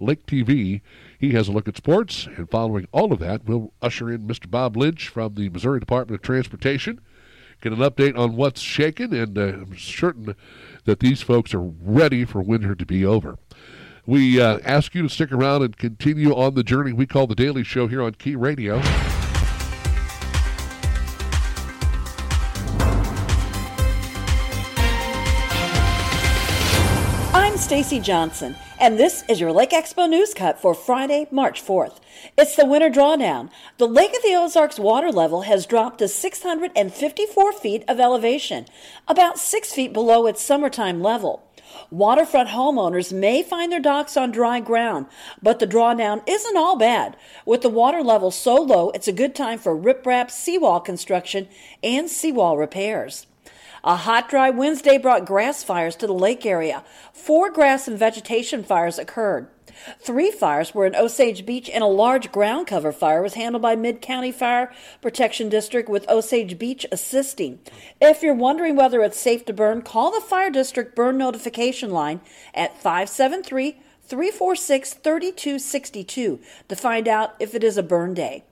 Lake 0.00 0.26
TV. 0.26 0.80
He 1.18 1.32
has 1.32 1.48
a 1.48 1.52
look 1.52 1.68
at 1.68 1.76
sports, 1.76 2.26
and 2.36 2.50
following 2.50 2.86
all 2.92 3.12
of 3.12 3.18
that, 3.20 3.44
we'll 3.44 3.72
usher 3.82 4.10
in 4.10 4.26
Mr. 4.26 4.50
Bob 4.50 4.76
Lynch 4.76 5.08
from 5.08 5.34
the 5.34 5.48
Missouri 5.48 5.80
Department 5.80 6.20
of 6.20 6.22
Transportation 6.22 7.00
get 7.64 7.72
an 7.72 7.78
update 7.78 8.16
on 8.16 8.36
what's 8.36 8.60
shaking, 8.60 9.14
and 9.14 9.38
uh, 9.38 9.42
I'm 9.42 9.78
certain 9.78 10.36
that 10.84 11.00
these 11.00 11.22
folks 11.22 11.54
are 11.54 11.62
ready 11.62 12.24
for 12.24 12.42
winter 12.42 12.74
to 12.74 12.86
be 12.86 13.04
over. 13.04 13.38
We 14.06 14.40
uh, 14.40 14.58
ask 14.64 14.94
you 14.94 15.02
to 15.02 15.08
stick 15.08 15.32
around 15.32 15.62
and 15.62 15.76
continue 15.76 16.34
on 16.34 16.54
the 16.54 16.62
journey 16.62 16.92
we 16.92 17.06
call 17.06 17.26
the 17.26 17.34
Daily 17.34 17.64
Show 17.64 17.86
here 17.86 18.02
on 18.02 18.12
Key 18.12 18.36
Radio. 18.36 18.82
Stacy 27.64 27.98
Johnson, 27.98 28.56
and 28.78 28.98
this 28.98 29.24
is 29.26 29.40
your 29.40 29.50
Lake 29.50 29.70
Expo 29.70 30.06
News 30.06 30.34
Cut 30.34 30.60
for 30.60 30.74
Friday, 30.74 31.26
March 31.30 31.64
4th. 31.64 31.98
It's 32.36 32.54
the 32.56 32.66
winter 32.66 32.90
drawdown. 32.90 33.48
The 33.78 33.88
Lake 33.88 34.14
of 34.14 34.22
the 34.22 34.34
Ozarks 34.34 34.78
water 34.78 35.10
level 35.10 35.42
has 35.42 35.64
dropped 35.64 36.00
to 36.00 36.06
654 36.08 37.52
feet 37.54 37.82
of 37.88 37.98
elevation, 37.98 38.66
about 39.08 39.38
6 39.38 39.72
feet 39.72 39.94
below 39.94 40.26
its 40.26 40.42
summertime 40.42 41.00
level. 41.00 41.42
Waterfront 41.90 42.50
homeowners 42.50 43.14
may 43.18 43.42
find 43.42 43.72
their 43.72 43.80
docks 43.80 44.14
on 44.14 44.30
dry 44.30 44.60
ground, 44.60 45.06
but 45.42 45.58
the 45.58 45.66
drawdown 45.66 46.22
isn't 46.28 46.58
all 46.58 46.76
bad. 46.76 47.16
With 47.46 47.62
the 47.62 47.70
water 47.70 48.02
level 48.02 48.30
so 48.30 48.56
low, 48.56 48.90
it's 48.90 49.08
a 49.08 49.12
good 49.12 49.34
time 49.34 49.58
for 49.58 49.74
riprap 49.74 50.30
seawall 50.30 50.80
construction 50.80 51.48
and 51.82 52.10
seawall 52.10 52.58
repairs. 52.58 53.26
A 53.86 53.96
hot, 53.96 54.30
dry 54.30 54.48
Wednesday 54.48 54.96
brought 54.96 55.26
grass 55.26 55.62
fires 55.62 55.94
to 55.96 56.06
the 56.06 56.14
lake 56.14 56.46
area. 56.46 56.82
Four 57.12 57.50
grass 57.50 57.86
and 57.86 57.98
vegetation 57.98 58.64
fires 58.64 58.98
occurred. 58.98 59.48
Three 60.00 60.30
fires 60.30 60.74
were 60.74 60.86
in 60.86 60.96
Osage 60.96 61.44
Beach, 61.44 61.68
and 61.68 61.84
a 61.84 61.88
large 61.88 62.32
ground 62.32 62.66
cover 62.66 62.92
fire 62.92 63.20
was 63.20 63.34
handled 63.34 63.60
by 63.60 63.76
Mid 63.76 64.00
County 64.00 64.32
Fire 64.32 64.72
Protection 65.02 65.50
District 65.50 65.86
with 65.86 66.08
Osage 66.08 66.58
Beach 66.58 66.86
assisting. 66.90 67.58
If 68.00 68.22
you're 68.22 68.32
wondering 68.32 68.74
whether 68.74 69.02
it's 69.02 69.20
safe 69.20 69.44
to 69.44 69.52
burn, 69.52 69.82
call 69.82 70.10
the 70.10 70.26
Fire 70.26 70.48
District 70.48 70.96
Burn 70.96 71.18
Notification 71.18 71.90
Line 71.90 72.22
at 72.54 72.80
573 72.80 73.72
346 74.06 74.94
3262 74.94 76.40
to 76.70 76.76
find 76.76 77.06
out 77.06 77.34
if 77.38 77.54
it 77.54 77.62
is 77.62 77.76
a 77.76 77.82
burn 77.82 78.14
day. 78.14 78.44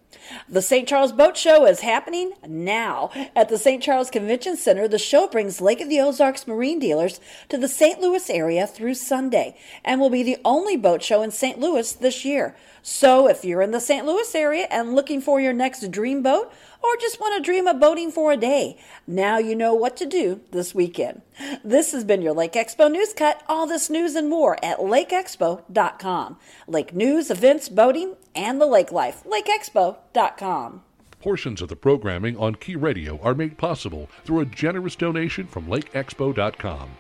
The 0.49 0.63
St. 0.63 0.89
Charles 0.89 1.13
Boat 1.13 1.37
Show 1.37 1.67
is 1.67 1.81
happening 1.81 2.33
now. 2.47 3.11
At 3.35 3.49
the 3.49 3.59
St. 3.59 3.83
Charles 3.83 4.11
Convention 4.11 4.57
Center, 4.57 4.89
the 4.89 4.99
show 4.99 5.27
brings 5.27 5.61
Lake 5.61 5.81
of 5.81 5.89
the 5.89 6.01
Ozarks 6.01 6.47
marine 6.47 6.79
dealers 6.79 7.21
to 7.49 7.59
the 7.59 7.69
St. 7.69 8.01
Louis 8.01 8.29
area 8.31 8.67
through 8.67 8.95
Sunday 8.95 9.57
and 9.85 10.01
will 10.01 10.11
be 10.11 10.23
the 10.23 10.39
only 10.45 10.77
boat 10.77 11.03
show 11.03 11.23
in 11.23 11.31
St. 11.31 11.59
Louis 11.59 11.93
this 11.93 12.25
year. 12.25 12.57
So 12.83 13.29
if 13.29 13.45
you're 13.45 13.63
in 13.63 13.71
the 13.71 13.81
St. 13.81 14.05
Louis 14.05 14.35
area 14.35 14.67
and 14.71 14.95
looking 14.95 15.21
for 15.21 15.41
your 15.41 15.53
next 15.53 15.89
dream 15.91 16.23
boat, 16.23 16.53
or 16.83 16.97
just 16.97 17.21
want 17.21 17.37
to 17.37 17.41
dream 17.41 17.69
of 17.69 17.79
boating 17.79 18.11
for 18.11 18.33
a 18.33 18.37
day, 18.37 18.77
now 19.07 19.39
you 19.39 19.55
know 19.55 19.73
what 19.73 19.97
to 19.99 20.07
do 20.07 20.41
this 20.51 20.75
weekend. 20.75 21.23
This 21.63 21.93
has 21.93 22.03
been 22.03 22.23
your 22.23 22.33
Lake 22.33 22.55
Expo 22.55 22.91
News 22.91 23.13
Cut. 23.13 23.43
All 23.49 23.69
this 23.69 23.89
news 23.89 24.17
and 24.17 24.29
more 24.29 24.63
at 24.65 24.79
lakeexpo.com. 24.79 26.39
Lake 26.67 26.93
news, 26.93 27.31
events, 27.31 27.69
boating, 27.69 28.17
and 28.35 28.61
the 28.61 28.67
lake 28.67 28.91
life. 28.91 29.23
lakeexpo.com. 29.25 30.83
Portions 31.21 31.63
of 31.63 31.69
the 31.69 31.77
programming 31.77 32.37
on 32.37 32.57
Key 32.57 32.75
Radio 32.75 33.21
are 33.23 33.35
made 33.35 33.57
possible 33.57 34.09
through 34.25 34.41
a 34.41 34.45
generous 34.45 34.97
donation 34.97 35.47
from 35.47 35.67
lakeexpo.com. 35.67 36.91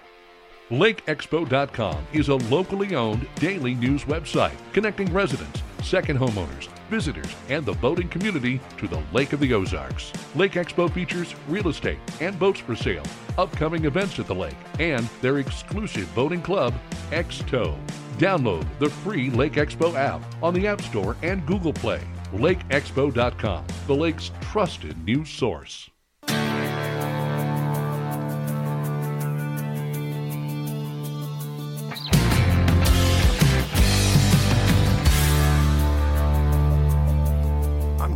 LakeExpo.com 0.72 2.06
is 2.14 2.28
a 2.28 2.35
locally 2.35 2.94
owned 2.94 3.28
daily 3.35 3.74
news 3.74 4.04
website 4.04 4.56
connecting 4.72 5.12
residents, 5.12 5.62
second 5.82 6.18
homeowners, 6.18 6.68
visitors, 6.88 7.30
and 7.50 7.66
the 7.66 7.74
boating 7.74 8.08
community 8.08 8.58
to 8.78 8.88
the 8.88 9.02
Lake 9.12 9.35
of 9.35 9.40
the 9.40 9.52
Ozarks. 9.52 10.11
Lake 10.35 10.52
Expo 10.52 10.90
features 10.90 11.35
real 11.46 11.68
estate 11.68 11.98
and 12.22 12.38
boats 12.38 12.58
for 12.58 12.74
sale, 12.74 13.04
upcoming 13.37 13.85
events 13.85 14.18
at 14.18 14.26
the 14.26 14.35
lake, 14.35 14.56
and 14.80 15.06
their 15.20 15.40
exclusive 15.40 16.12
boating 16.14 16.40
club, 16.40 16.72
X-Tow. 17.12 17.76
Download 18.16 18.66
the 18.78 18.88
free 18.88 19.28
Lake 19.28 19.54
Expo 19.54 19.94
app 19.94 20.22
on 20.42 20.54
the 20.54 20.66
App 20.66 20.80
Store 20.80 21.18
and 21.22 21.44
Google 21.44 21.74
Play. 21.74 22.00
LakeExpo.com, 22.32 23.66
the 23.87 23.94
lake's 23.94 24.30
trusted 24.40 25.04
news 25.04 25.28
source. 25.28 25.90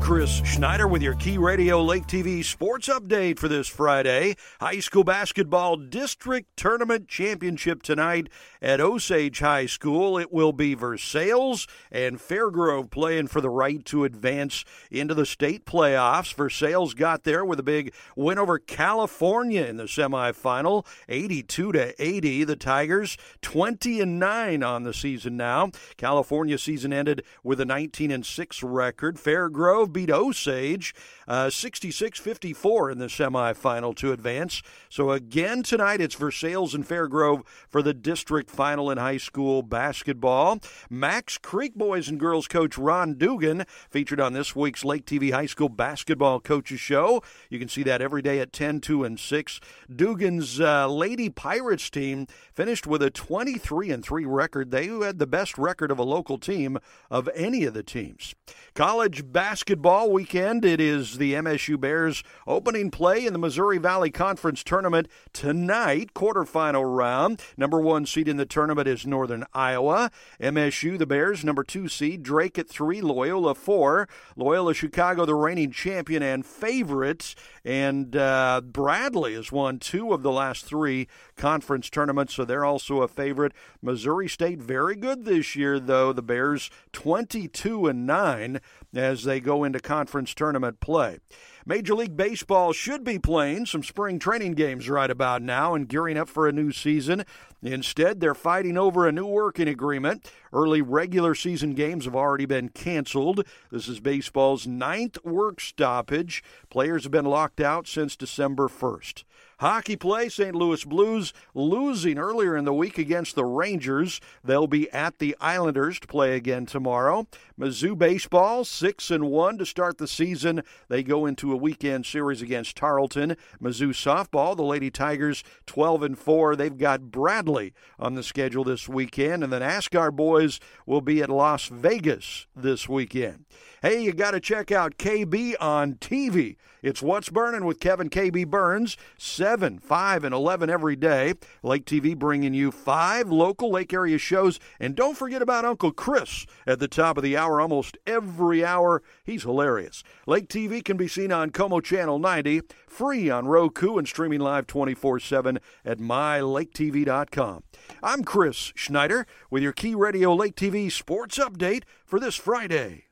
Chris 0.07 0.41
Schneider 0.45 0.87
with 0.87 1.03
your 1.03 1.17
Key 1.17 1.37
Radio 1.37 1.83
Lake 1.83 2.07
TV 2.07 2.45
sports 2.45 2.87
update 2.87 3.41
for 3.41 3.49
this 3.49 3.67
Friday. 3.67 4.37
High 4.61 4.79
school 4.79 5.03
basketball 5.03 5.77
district 5.77 6.57
tournament 6.57 7.09
championship 7.09 7.83
tonight 7.83 8.29
at 8.63 8.81
Osage 8.81 9.41
High 9.41 9.67
School. 9.67 10.17
It 10.17 10.33
will 10.33 10.53
be 10.53 10.75
Versailles 10.75 11.67
and 11.91 12.21
Fair 12.21 12.53
Grove 12.53 12.89
playing 12.89 13.27
for 13.27 13.41
the 13.41 13.51
right 13.51 13.85
to 13.87 14.05
advance 14.05 14.65
into 14.93 15.13
the 15.13 15.27
state 15.27 15.67
playoffs. 15.67 16.33
Versailles 16.33 16.95
got 16.95 17.25
there 17.25 17.45
with 17.45 17.59
a 17.59 17.65
big 17.65 17.93
win 18.15 18.39
over 18.39 18.61
California 18.61 19.65
in 19.65 19.77
the 19.77 19.85
semifinal, 19.85 20.87
82 21.09 21.73
to 21.73 22.03
80. 22.03 22.45
The 22.45 22.55
Tigers 22.55 23.17
20 23.43 24.01
and 24.01 24.21
9 24.21 24.63
on 24.63 24.85
the 24.85 24.95
season 24.95 25.37
now. 25.37 25.73
California 25.97 26.59
season 26.59 26.93
ended 26.93 27.25
with 27.43 27.61
a 27.61 27.65
19 27.65 28.13
and 28.13 28.25
6 28.25 28.63
record. 28.63 29.19
Fair 29.19 29.49
Grove 29.49 29.96
beat 29.97 30.11
Osage 30.11 30.95
uh, 31.27 31.49
66 31.49 32.21
uh, 32.21 32.23
54 32.23 32.91
in 32.91 32.99
the 32.99 33.07
semifinal 33.07 33.97
to 33.97 34.13
advance. 34.13 34.63
So 34.91 35.11
again 35.11 35.63
tonight, 35.63 36.01
it's 36.01 36.15
Versailles 36.15 36.75
and 36.75 36.87
Fair 36.87 37.09
Grove 37.09 37.43
for 37.69 37.83
the 37.83 37.95
district 37.95 38.51
final 38.51 38.91
in 38.91 38.99
high 38.99 39.17
school 39.17 39.63
basketball. 39.63 40.61
Macks 40.91 41.39
Creek 41.39 41.75
boys 41.75 42.09
and 42.09 42.21
girls 42.21 42.47
coach 42.47 42.77
Ron 42.77 43.15
Dugan 43.15 43.65
featured 43.89 44.21
on 44.21 44.35
this 44.35 44.55
week's 44.55 44.85
Lake 44.85 45.07
TV 45.07 45.33
High 45.33 45.47
School 45.47 45.71
Basketball 45.71 46.41
Coaches 46.41 46.81
Show. 46.81 47.23
You 47.49 47.59
can 47.59 47.69
see 47.69 47.83
that 47.85 48.03
every 48.03 48.21
day 48.23 48.39
at 48.41 48.53
10, 48.53 48.81
2, 48.81 49.03
and 49.03 49.19
6. 49.19 49.61
Dugan's 49.95 50.61
uh, 50.61 50.89
Lady 50.89 51.31
Pirates 51.31 51.89
team 51.89 52.27
finished 52.53 52.87
with 52.87 53.03
a 53.03 53.11
23 53.11 53.91
and 53.91 54.05
3 54.05 54.27
record. 54.27 54.71
They 54.71 54.87
had 54.87 55.19
the 55.19 55.27
best 55.27 55.57
record 55.59 55.91
of 55.91 55.99
a 55.99 56.05
local 56.05 56.39
team 56.39 56.79
of 57.11 57.29
any 57.35 57.65
of 57.65 57.73
the 57.75 57.83
teams. 57.83 58.35
College 58.75 59.33
basketball 59.33 59.86
baseball 59.87 60.11
weekend. 60.11 60.65
It 60.65 60.81
is 60.81 61.19
the 61.19 61.35
MSU 61.35 61.79
Bears 61.79 62.25
opening 62.45 62.91
play 62.91 63.25
in 63.25 63.33
the 63.33 63.39
Missouri 63.39 63.79
Valley 63.79 64.11
Conference 64.11 64.65
Tournament 64.65 65.07
tonight, 65.33 66.13
quarterfinal 66.13 66.97
round. 66.97 67.41
Number 67.57 67.81
one 67.81 68.05
seed 68.05 68.27
in 68.27 68.37
the 68.37 68.47
tournament 68.47 68.89
is 68.89 69.07
Northern 69.07 69.45
Iowa. 69.55 70.11
MSU, 70.41 70.99
the 70.99 71.07
Bears, 71.07 71.45
number 71.45 71.63
two 71.63 71.87
seed. 71.87 72.25
Drake 72.25 72.59
at 72.59 72.69
three, 72.69 73.01
Loyola 73.01 73.55
four. 73.55 74.09
Loyola 74.35 74.75
Chicago, 74.75 75.25
the 75.25 75.37
reigning 75.37 75.71
champion 75.71 76.21
and 76.21 76.45
favorite. 76.45 77.37
And 77.65 78.17
uh, 78.17 78.63
Bradley 78.65 79.35
has 79.35 79.53
won 79.53 79.79
two 79.79 80.13
of 80.13 80.25
the 80.25 80.33
last 80.33 80.65
three 80.65 81.07
conference 81.37 81.91
tournaments, 81.91 82.35
so 82.35 82.45
they're 82.45 82.65
also 82.65 83.03
a 83.03 83.09
favorite. 83.09 83.53
Missouri 83.81 84.29
State 84.29 84.59
very 84.59 84.97
good 84.97 85.25
this 85.25 85.55
year, 85.55 85.79
though. 85.79 86.13
The 86.13 86.23
Bears 86.23 86.71
22 86.93 87.87
and 87.87 88.05
9 88.05 88.61
as 88.97 89.25
they 89.25 89.39
go 89.39 89.63
into 89.77 89.87
conference 89.87 90.35
tournament 90.35 90.81
play. 90.81 91.19
Major 91.67 91.95
League 91.95 92.17
Baseball 92.17 92.73
should 92.73 93.05
be 93.05 93.19
playing 93.19 93.67
some 93.67 93.83
spring 93.83 94.19
training 94.19 94.53
games 94.53 94.89
right 94.89 95.11
about 95.11 95.43
now 95.43 95.75
and 95.75 95.89
gearing 95.89 96.17
up 96.17 96.29
for 96.29 96.49
a 96.49 96.53
new 96.53 96.73
season. 96.73 97.25
Instead, 97.63 98.21
they're 98.21 98.35
fighting 98.35 98.79
over 98.79 99.07
a 99.07 99.13
new 99.13 99.27
working 99.27 99.69
agreement. 99.69 100.31
Early 100.53 100.81
regular 100.81 101.35
season 101.35 101.75
games 101.75 102.05
have 102.05 102.15
already 102.15 102.47
been 102.47 102.69
canceled. 102.69 103.45
This 103.71 103.89
is 103.89 104.01
baseball's 104.01 104.67
ninth 104.67 105.19
work 105.25 105.61
stoppage. 105.61 106.43
Players 106.71 107.03
have 107.03 107.13
been 107.13 107.25
locked 107.25 107.61
out 107.61 107.87
since 107.87 108.17
December 108.17 108.69
1st. 108.69 109.25
Hockey 109.59 109.97
play, 109.97 110.29
St. 110.29 110.55
Louis 110.55 110.85
Blues 110.85 111.33
losing 111.55 112.19
earlier 112.19 112.59
in 112.59 112.67
the 112.67 112.75
week 112.75 112.99
against 112.99 113.35
the 113.35 113.47
Rangers. 113.47 114.21
They'll 114.45 114.67
be 114.67 114.91
at 114.91 115.19
the 115.19 115.35
Islanders 115.41 115.99
to 116.01 116.07
play 116.07 116.37
again 116.37 116.67
tomorrow. 116.67 117.27
Mizzou 117.59 117.97
baseball, 117.97 118.67
6 118.67 119.11
and 119.11 119.31
1 119.31 119.57
to 119.57 119.65
start 119.65 119.97
the 119.97 120.07
season. 120.07 120.63
They 120.89 121.03
go 121.03 121.25
into 121.25 121.53
a 121.53 121.57
weekend 121.57 122.05
series 122.05 122.43
against 122.43 122.77
Tarleton. 122.77 123.35
Mizzou 123.59 123.95
softball, 123.95 124.55
the 124.55 124.63
Lady 124.63 124.91
Tigers 124.91 125.43
12 125.65 126.03
and 126.03 126.19
4. 126.19 126.55
They've 126.55 126.77
got 126.77 127.11
Bradley 127.11 127.73
on 127.99 128.15
the 128.15 128.23
schedule 128.23 128.65
this 128.65 128.91
weekend 128.91 129.43
and 129.43 129.51
the 129.51 129.61
NASCAR 129.61 130.15
boys 130.15 130.61
will 130.85 131.01
be 131.01 131.23
at 131.23 131.31
Las 131.31 131.69
Vegas 131.69 132.47
this 132.55 132.91
weekend. 132.91 133.47
Hey, 133.83 134.03
you 134.03 134.15
got 134.15 134.31
to 134.31 134.41
check 134.41 134.73
out 134.73 134.97
KB 134.97 135.55
on 135.61 135.97
TV. 135.97 136.57
It's 136.83 137.03
What's 137.03 137.29
Burning 137.29 137.67
with 137.67 137.79
Kevin 137.79 138.09
KB 138.09 138.47
Burns, 138.47 138.97
7, 139.19 139.81
5, 139.81 140.25
and 140.25 140.35
11 140.35 140.71
every 140.71 140.97
day. 140.97 141.35
Lake 141.63 141.85
TV 141.85 142.17
bringing 142.17 142.55
you 142.55 142.73
five 142.73 143.29
local 143.29 143.71
lake 143.71 143.93
area 143.93 144.17
shows. 144.17 144.59
And 144.81 144.95
don't 144.95 145.17
forget 145.17 145.43
about 145.43 145.67
Uncle 145.67 145.93
Chris 145.93 146.47
at 146.67 146.79
the 146.79 146.89
top 146.89 147.19
of 147.19 147.23
the 147.23 147.37
hour, 147.37 147.61
almost 147.61 147.99
every 148.07 148.65
hour. 148.65 149.03
He's 149.25 149.43
hilarious. 149.43 150.03
Lake 150.27 150.49
TV 150.49 150.83
can 150.83 150.97
be 150.97 151.09
seen 151.09 151.31
on 151.31 151.51
Como 151.51 151.81
Channel 151.81 152.19
90, 152.19 152.63
free 152.89 153.29
on 153.29 153.47
Roku, 153.47 153.99
and 153.99 154.09
streaming 154.09 154.41
live 154.41 154.67
24 154.67 155.21
7 155.21 155.59
at 155.85 155.99
mylaketv.com. 155.99 157.63
I'm 158.03 158.25
Chris 158.25 158.73
Schneider 158.75 159.27
with 159.51 159.63
your 159.63 159.73
Key 159.73 159.95
Radio 159.95 160.35
Lake 160.35 160.57
TV 160.57 160.91
sports 160.91 161.37
update 161.37 161.83
for 162.07 162.19
this 162.19 162.37
Friday. 162.37 163.06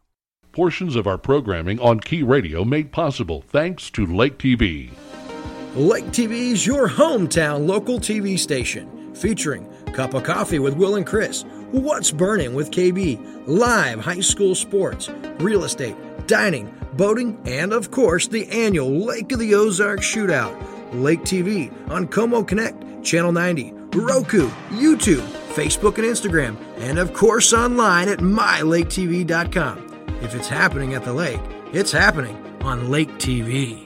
Portions 0.55 0.95
of 0.95 1.09
our 1.09 1.19
programming 1.19 1.81
on 1.81 1.99
Key 1.99 2.23
Radio 2.23 2.65
made 2.65 2.93
possible 2.93 3.43
thanks 3.49 3.91
to 3.91 4.07
Lake 4.07 4.39
TV. 4.39 4.93
Lake 5.75 6.05
TV 6.13 6.53
is 6.53 6.65
your 6.65 6.89
hometown 6.89 7.67
local 7.67 7.99
TV 7.99 8.39
station, 8.39 9.13
featuring 9.17 9.69
Cup 9.95 10.15
of 10.15 10.23
Coffee 10.23 10.61
with 10.61 10.77
Will 10.77 10.95
and 10.95 11.05
Chris, 11.05 11.43
What's 11.73 12.13
Burning 12.13 12.55
with 12.55 12.71
KB, 12.71 13.49
live 13.49 13.99
high 13.99 14.21
school 14.21 14.55
sports, 14.55 15.09
real 15.41 15.65
estate, 15.65 15.97
dining, 16.29 16.73
boating, 16.93 17.37
and 17.47 17.73
of 17.73 17.91
course 17.91 18.29
the 18.29 18.49
annual 18.49 18.93
Lake 18.93 19.33
of 19.33 19.41
the 19.41 19.57
Ozarks 19.57 20.07
Shootout. 20.07 20.55
Lake 20.93 21.23
TV 21.23 21.73
on 21.91 22.07
Como 22.07 22.45
Connect, 22.45 23.05
Channel 23.05 23.33
90, 23.33 23.73
Roku, 23.97 24.49
YouTube, 24.71 25.27
Facebook, 25.53 25.99
and 25.99 26.07
Instagram, 26.07 26.57
and 26.79 27.01
of 27.01 27.13
course 27.13 27.53
online 27.53 28.09
at 28.09 28.21
mylaketv.com. 28.21 29.84
If 30.25 30.35
it's 30.35 30.49
happening 30.49 30.95
at 30.95 31.05
the 31.05 31.13
lake, 31.13 31.41
it's 31.75 31.93
happening 31.93 32.35
on 32.63 32.91
Lake 32.91 33.11
TV. 33.19 33.84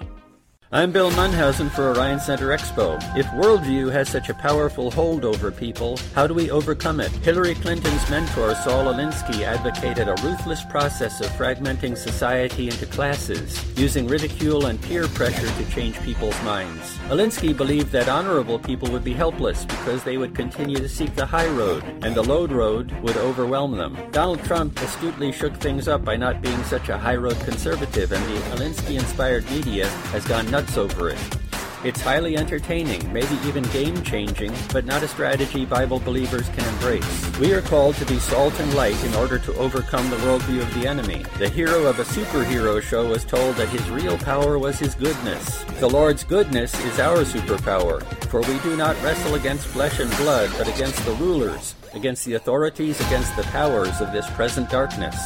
I'm 0.71 0.93
Bill 0.93 1.11
Munhausen 1.13 1.71
for 1.71 1.95
Orion 1.95 2.21
Center 2.21 2.49
Expo. 2.49 2.99
If 3.17 3.25
worldview 3.29 3.91
has 3.91 4.07
such 4.07 4.29
a 4.29 4.35
powerful 4.35 4.91
hold 4.91 5.25
over 5.25 5.51
people, 5.51 5.99
how 6.15 6.27
do 6.27 6.35
we 6.35 6.51
overcome 6.51 7.01
it? 7.01 7.11
Hillary 7.11 7.55
Clinton's 7.55 8.11
mentor, 8.11 8.55
Saul 8.55 8.93
Alinsky, 8.93 9.45
advocated 9.45 10.09
a 10.09 10.23
ruthless 10.23 10.63
process 10.65 11.23
of 11.23 11.29
fragmenting 11.29 11.97
society 11.97 12.67
into 12.67 12.85
classes, 12.85 13.65
using 13.79 14.07
ridicule 14.07 14.67
and 14.67 14.79
peer 14.83 15.09
pressure 15.09 15.47
to 15.47 15.71
change 15.71 15.99
people's 16.03 16.39
minds. 16.43 16.99
Alinsky 17.09 17.57
believed 17.57 17.91
that 17.93 18.11
honorable 18.11 18.59
people 18.59 18.91
would 18.91 19.05
be 19.05 19.15
helpless 19.15 19.65
because 19.65 20.05
they 20.05 20.19
would 20.19 20.35
continue 20.35 20.77
to 20.77 20.89
seek 20.89 21.15
the 21.15 21.25
high 21.25 21.49
road, 21.49 21.83
and 22.03 22.15
the 22.15 22.23
low 22.23 22.47
road 22.47 22.93
would 23.01 23.17
overwhelm 23.17 23.75
them. 23.75 23.97
Donald 24.11 24.45
Trump 24.45 24.79
astutely 24.83 25.33
shook 25.33 25.55
things 25.55 25.89
up 25.89 26.05
by 26.05 26.15
not 26.15 26.43
being 26.43 26.63
such 26.65 26.91
a 26.91 26.99
high 26.99 27.17
road 27.17 27.41
conservative, 27.41 28.13
and 28.13 28.23
the 28.27 28.41
Alinsky 28.51 28.99
inspired 28.99 29.51
media 29.51 29.89
has 30.13 30.27
gone 30.27 30.45
nuts 30.51 30.58
nuts 30.59 30.77
over 30.77 31.09
it. 31.09 31.39
It's 31.85 32.01
highly 32.01 32.37
entertaining, 32.37 33.13
maybe 33.13 33.37
even 33.47 33.63
game 33.71 34.03
changing, 34.03 34.53
but 34.73 34.85
not 34.85 35.05
a 35.05 35.07
strategy 35.07 35.65
Bible 35.65 36.01
believers 36.01 36.49
can 36.49 36.65
embrace. 36.75 37.39
We 37.39 37.53
are 37.53 37.63
called 37.63 37.95
to 37.97 38.07
be 38.07 38.19
salt 38.19 38.59
and 38.59 38.75
light 38.75 39.01
in 39.05 39.15
order 39.15 39.39
to 39.39 39.55
overcome 39.55 40.11
the 40.11 40.17
worldview 40.17 40.63
of 40.63 40.75
the 40.75 40.89
enemy. 40.89 41.25
The 41.39 41.49
hero 41.49 41.85
of 41.85 42.01
a 42.01 42.05
superhero 42.05 42.83
show 42.83 43.09
was 43.09 43.25
told 43.25 43.55
that 43.55 43.69
his 43.69 43.89
real 43.89 44.19
power 44.19 44.59
was 44.59 44.81
his 44.81 44.97
goodness. 44.97 45.63
The 45.79 45.89
Lord's 45.89 46.25
goodness 46.25 46.75
is 46.85 46.99
our 46.99 47.19
superpower, 47.19 48.03
for 48.25 48.41
we 48.41 48.59
do 48.59 48.77
not 48.77 49.01
wrestle 49.05 49.37
against 49.37 49.69
flesh 49.69 50.01
and 50.01 50.11
blood, 50.17 50.51
but 50.59 50.67
against 50.67 51.05
the 51.05 51.13
rulers, 51.13 51.77
against 51.95 52.25
the 52.25 52.35
authorities, 52.35 53.01
against 53.07 53.37
the 53.37 53.45
powers 53.45 54.01
of 54.01 54.11
this 54.11 54.29
present 54.31 54.69
darkness. 54.71 55.17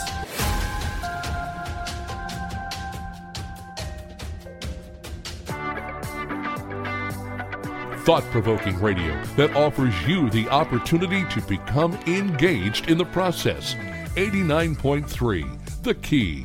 Thought 8.04 8.24
provoking 8.32 8.80
radio 8.80 9.16
that 9.36 9.54
offers 9.54 9.94
you 10.08 10.28
the 10.28 10.48
opportunity 10.48 11.24
to 11.26 11.40
become 11.46 11.94
engaged 12.08 12.90
in 12.90 12.98
the 12.98 13.04
process. 13.04 13.74
89.3, 14.16 15.82
The 15.84 15.94
Key. 15.94 16.44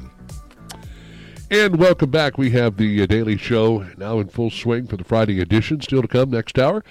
And 1.50 1.78
welcome 1.78 2.12
back. 2.12 2.38
We 2.38 2.52
have 2.52 2.78
the 2.78 3.02
uh, 3.02 3.08
Daily 3.08 3.38
Show 3.38 3.88
now 3.98 4.20
in 4.20 4.28
full 4.28 4.52
swing 4.52 4.86
for 4.86 4.98
the 4.98 5.04
Friday 5.04 5.42
edition. 5.42 5.82
Still 5.82 6.04
to 6.04 6.08
come 6.08 6.30
next 6.30 6.60
hour. 6.60 6.84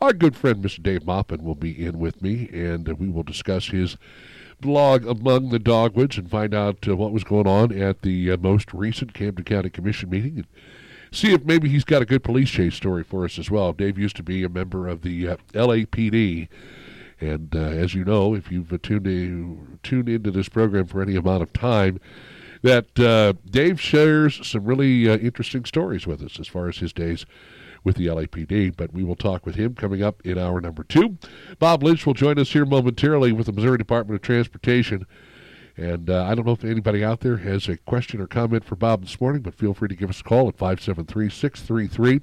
Our 0.00 0.12
good 0.12 0.36
friend, 0.36 0.64
Mr. 0.64 0.80
Dave 0.80 1.04
Maupin, 1.04 1.42
will 1.42 1.56
be 1.56 1.84
in 1.84 1.98
with 1.98 2.22
me, 2.22 2.48
and 2.52 2.88
uh, 2.88 2.94
we 2.94 3.08
will 3.08 3.24
discuss 3.24 3.70
his 3.70 3.96
blog 4.60 5.04
among 5.04 5.48
the 5.48 5.58
dogwoods 5.58 6.16
and 6.16 6.30
find 6.30 6.54
out 6.54 6.86
uh, 6.86 6.94
what 6.94 7.10
was 7.10 7.24
going 7.24 7.48
on 7.48 7.76
at 7.76 8.02
the 8.02 8.30
uh, 8.30 8.36
most 8.36 8.72
recent 8.72 9.14
Camden 9.14 9.44
County 9.44 9.68
Commission 9.68 10.10
meeting. 10.10 10.46
See 11.12 11.32
if 11.32 11.44
maybe 11.44 11.68
he's 11.68 11.84
got 11.84 12.02
a 12.02 12.06
good 12.06 12.24
police 12.24 12.50
chase 12.50 12.74
story 12.74 13.04
for 13.04 13.24
us 13.24 13.38
as 13.38 13.50
well. 13.50 13.72
Dave 13.72 13.98
used 13.98 14.16
to 14.16 14.22
be 14.22 14.42
a 14.42 14.48
member 14.48 14.88
of 14.88 15.02
the 15.02 15.28
uh, 15.28 15.36
LAPD. 15.52 16.48
And 17.20 17.54
uh, 17.54 17.58
as 17.58 17.94
you 17.94 18.04
know, 18.04 18.34
if 18.34 18.50
you've 18.50 18.82
tuned, 18.82 19.06
in, 19.06 19.78
tuned 19.82 20.08
into 20.08 20.30
this 20.30 20.48
program 20.48 20.86
for 20.86 21.00
any 21.00 21.14
amount 21.14 21.42
of 21.42 21.52
time, 21.52 22.00
that 22.62 22.98
uh, 22.98 23.34
Dave 23.48 23.80
shares 23.80 24.46
some 24.46 24.64
really 24.64 25.08
uh, 25.08 25.18
interesting 25.18 25.64
stories 25.64 26.06
with 26.06 26.22
us 26.22 26.40
as 26.40 26.48
far 26.48 26.68
as 26.68 26.78
his 26.78 26.92
days 26.92 27.24
with 27.84 27.96
the 27.96 28.06
LAPD. 28.06 28.76
But 28.76 28.92
we 28.92 29.04
will 29.04 29.16
talk 29.16 29.46
with 29.46 29.54
him 29.54 29.74
coming 29.74 30.02
up 30.02 30.20
in 30.24 30.38
hour 30.38 30.60
number 30.60 30.82
two. 30.84 31.18
Bob 31.58 31.82
Lynch 31.82 32.06
will 32.06 32.14
join 32.14 32.38
us 32.38 32.52
here 32.52 32.64
momentarily 32.64 33.32
with 33.32 33.46
the 33.46 33.52
Missouri 33.52 33.78
Department 33.78 34.16
of 34.16 34.22
Transportation. 34.22 35.06
And 35.76 36.10
uh, 36.10 36.24
I 36.24 36.34
don't 36.34 36.46
know 36.46 36.52
if 36.52 36.64
anybody 36.64 37.02
out 37.02 37.20
there 37.20 37.38
has 37.38 37.68
a 37.68 37.78
question 37.78 38.20
or 38.20 38.26
comment 38.26 38.64
for 38.64 38.76
Bob 38.76 39.02
this 39.02 39.20
morning, 39.20 39.40
but 39.40 39.54
feel 39.54 39.72
free 39.72 39.88
to 39.88 39.94
give 39.94 40.10
us 40.10 40.20
a 40.20 40.24
call 40.24 40.48
at 40.48 40.58
573 40.58 41.30
633 41.30 42.20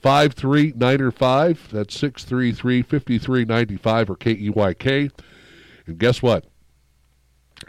5395. 0.00 1.68
That's 1.70 1.96
633 1.96 2.82
5395 2.82 4.10
or 4.10 4.16
KEYK. 4.16 5.12
And 5.86 5.98
guess 5.98 6.22
what? 6.22 6.46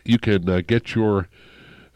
You 0.04 0.18
can 0.18 0.50
uh, 0.50 0.62
get 0.66 0.96
your 0.96 1.28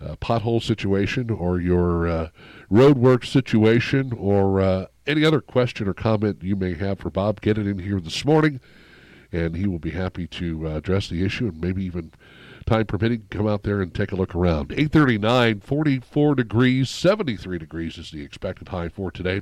uh, 0.03 0.15
pothole 0.17 0.61
situation 0.61 1.29
or 1.29 1.59
your 1.59 2.07
uh, 2.07 2.29
roadwork 2.71 3.25
situation 3.25 4.13
or 4.13 4.61
uh, 4.61 4.85
any 5.07 5.25
other 5.25 5.41
question 5.41 5.87
or 5.87 5.93
comment 5.93 6.43
you 6.43 6.55
may 6.55 6.75
have 6.75 6.99
for 6.99 7.09
Bob. 7.09 7.41
Get 7.41 7.57
it 7.57 7.67
in 7.67 7.79
here 7.79 7.99
this 7.99 8.25
morning, 8.25 8.59
and 9.31 9.55
he 9.55 9.67
will 9.67 9.79
be 9.79 9.91
happy 9.91 10.27
to 10.27 10.67
uh, 10.67 10.75
address 10.75 11.09
the 11.09 11.23
issue 11.23 11.47
and 11.47 11.61
maybe 11.61 11.83
even 11.83 12.11
time 12.63 12.85
permitting, 12.85 13.27
come 13.29 13.47
out 13.47 13.63
there 13.63 13.81
and 13.81 13.93
take 13.93 14.11
a 14.11 14.15
look 14.15 14.33
around. 14.35 14.71
839, 14.71 15.59
44 15.59 16.35
degrees, 16.35 16.89
73 16.89 17.57
degrees 17.57 17.97
is 17.97 18.11
the 18.11 18.23
expected 18.23 18.69
high 18.69 18.89
for 18.89 19.11
today. 19.11 19.41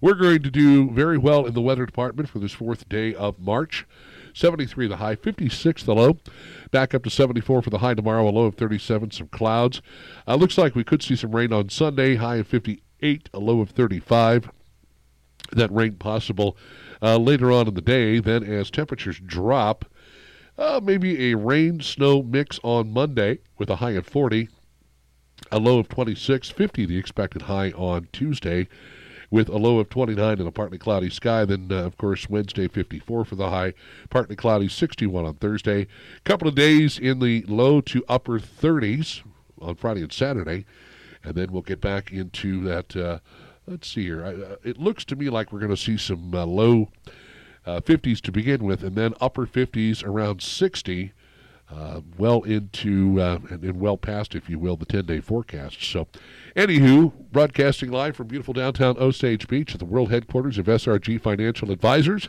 We're 0.00 0.14
going 0.14 0.42
to 0.42 0.50
do 0.50 0.90
very 0.90 1.16
well 1.16 1.46
in 1.46 1.54
the 1.54 1.60
weather 1.60 1.86
department 1.86 2.28
for 2.28 2.40
this 2.40 2.52
fourth 2.52 2.88
day 2.88 3.14
of 3.14 3.38
March. 3.38 3.86
73 4.34 4.88
the 4.88 4.96
high, 4.96 5.14
56 5.14 5.84
the 5.84 5.94
low. 5.94 6.18
Back 6.70 6.94
up 6.94 7.04
to 7.04 7.10
74 7.10 7.62
for 7.62 7.70
the 7.70 7.78
high 7.78 7.94
tomorrow, 7.94 8.28
a 8.28 8.30
low 8.30 8.46
of 8.46 8.56
37, 8.56 9.12
some 9.12 9.28
clouds. 9.28 9.80
Uh, 10.26 10.34
looks 10.34 10.58
like 10.58 10.74
we 10.74 10.84
could 10.84 11.02
see 11.02 11.14
some 11.14 11.34
rain 11.34 11.52
on 11.52 11.68
Sunday, 11.68 12.16
high 12.16 12.36
of 12.36 12.48
58, 12.48 13.30
a 13.32 13.38
low 13.38 13.60
of 13.60 13.70
35. 13.70 14.50
That 15.52 15.70
rain 15.70 15.94
possible 15.94 16.56
uh, 17.00 17.18
later 17.18 17.52
on 17.52 17.68
in 17.68 17.74
the 17.74 17.80
day. 17.80 18.18
Then, 18.20 18.42
as 18.42 18.70
temperatures 18.70 19.20
drop, 19.24 19.84
uh, 20.58 20.80
maybe 20.82 21.30
a 21.30 21.36
rain 21.36 21.80
snow 21.80 22.22
mix 22.22 22.60
on 22.62 22.92
Monday 22.92 23.38
with 23.58 23.70
a 23.70 23.76
high 23.76 23.92
of 23.92 24.06
40, 24.06 24.48
a 25.50 25.58
low 25.58 25.78
of 25.78 25.88
26, 25.88 26.50
50 26.50 26.86
the 26.86 26.98
expected 26.98 27.42
high 27.42 27.70
on 27.72 28.08
Tuesday 28.12 28.68
with 29.30 29.48
a 29.48 29.56
low 29.56 29.78
of 29.78 29.88
29 29.88 30.38
and 30.38 30.46
a 30.46 30.52
partly 30.52 30.78
cloudy 30.78 31.08
sky. 31.08 31.44
Then, 31.46 31.68
uh, 31.70 31.84
of 31.84 31.96
course, 31.96 32.28
Wednesday 32.28 32.68
54 32.68 33.24
for 33.24 33.34
the 33.34 33.48
high, 33.48 33.72
partly 34.10 34.36
cloudy 34.36 34.68
61 34.68 35.24
on 35.24 35.34
Thursday. 35.34 35.86
Couple 36.24 36.46
of 36.46 36.54
days 36.54 36.98
in 36.98 37.18
the 37.18 37.42
low 37.48 37.80
to 37.80 38.04
upper 38.08 38.38
30s 38.38 39.22
on 39.60 39.74
Friday 39.74 40.02
and 40.02 40.12
Saturday, 40.12 40.66
and 41.24 41.34
then 41.34 41.50
we'll 41.50 41.62
get 41.62 41.80
back 41.80 42.12
into 42.12 42.62
that. 42.64 42.94
Uh, 42.94 43.18
let's 43.66 43.88
see 43.88 44.04
here. 44.04 44.24
I, 44.24 44.34
uh, 44.34 44.56
it 44.64 44.78
looks 44.78 45.04
to 45.06 45.16
me 45.16 45.30
like 45.30 45.50
we're 45.50 45.60
going 45.60 45.70
to 45.70 45.76
see 45.78 45.96
some 45.96 46.34
uh, 47.66 47.80
50s 47.80 48.18
uh, 48.18 48.20
to 48.22 48.32
begin 48.32 48.64
with, 48.64 48.82
and 48.82 48.96
then 48.96 49.14
upper 49.20 49.46
50s 49.46 50.04
around 50.04 50.42
60 50.42 51.12
uh, 51.70 52.00
well 52.18 52.42
into 52.42 53.20
uh, 53.20 53.38
and, 53.50 53.62
and, 53.64 53.80
well 53.80 53.96
past, 53.96 54.34
if 54.34 54.48
you 54.48 54.58
will, 54.58 54.76
the 54.76 54.84
10 54.84 55.06
day 55.06 55.20
forecast. 55.20 55.82
So, 55.82 56.06
anywho, 56.54 57.12
broadcasting 57.32 57.90
live 57.90 58.14
from 58.16 58.26
beautiful 58.26 58.52
downtown 58.52 58.96
Osage 58.98 59.48
Beach 59.48 59.72
at 59.72 59.78
the 59.78 59.86
world 59.86 60.10
headquarters 60.10 60.58
of 60.58 60.66
SRG 60.66 61.20
Financial 61.20 61.70
Advisors. 61.70 62.28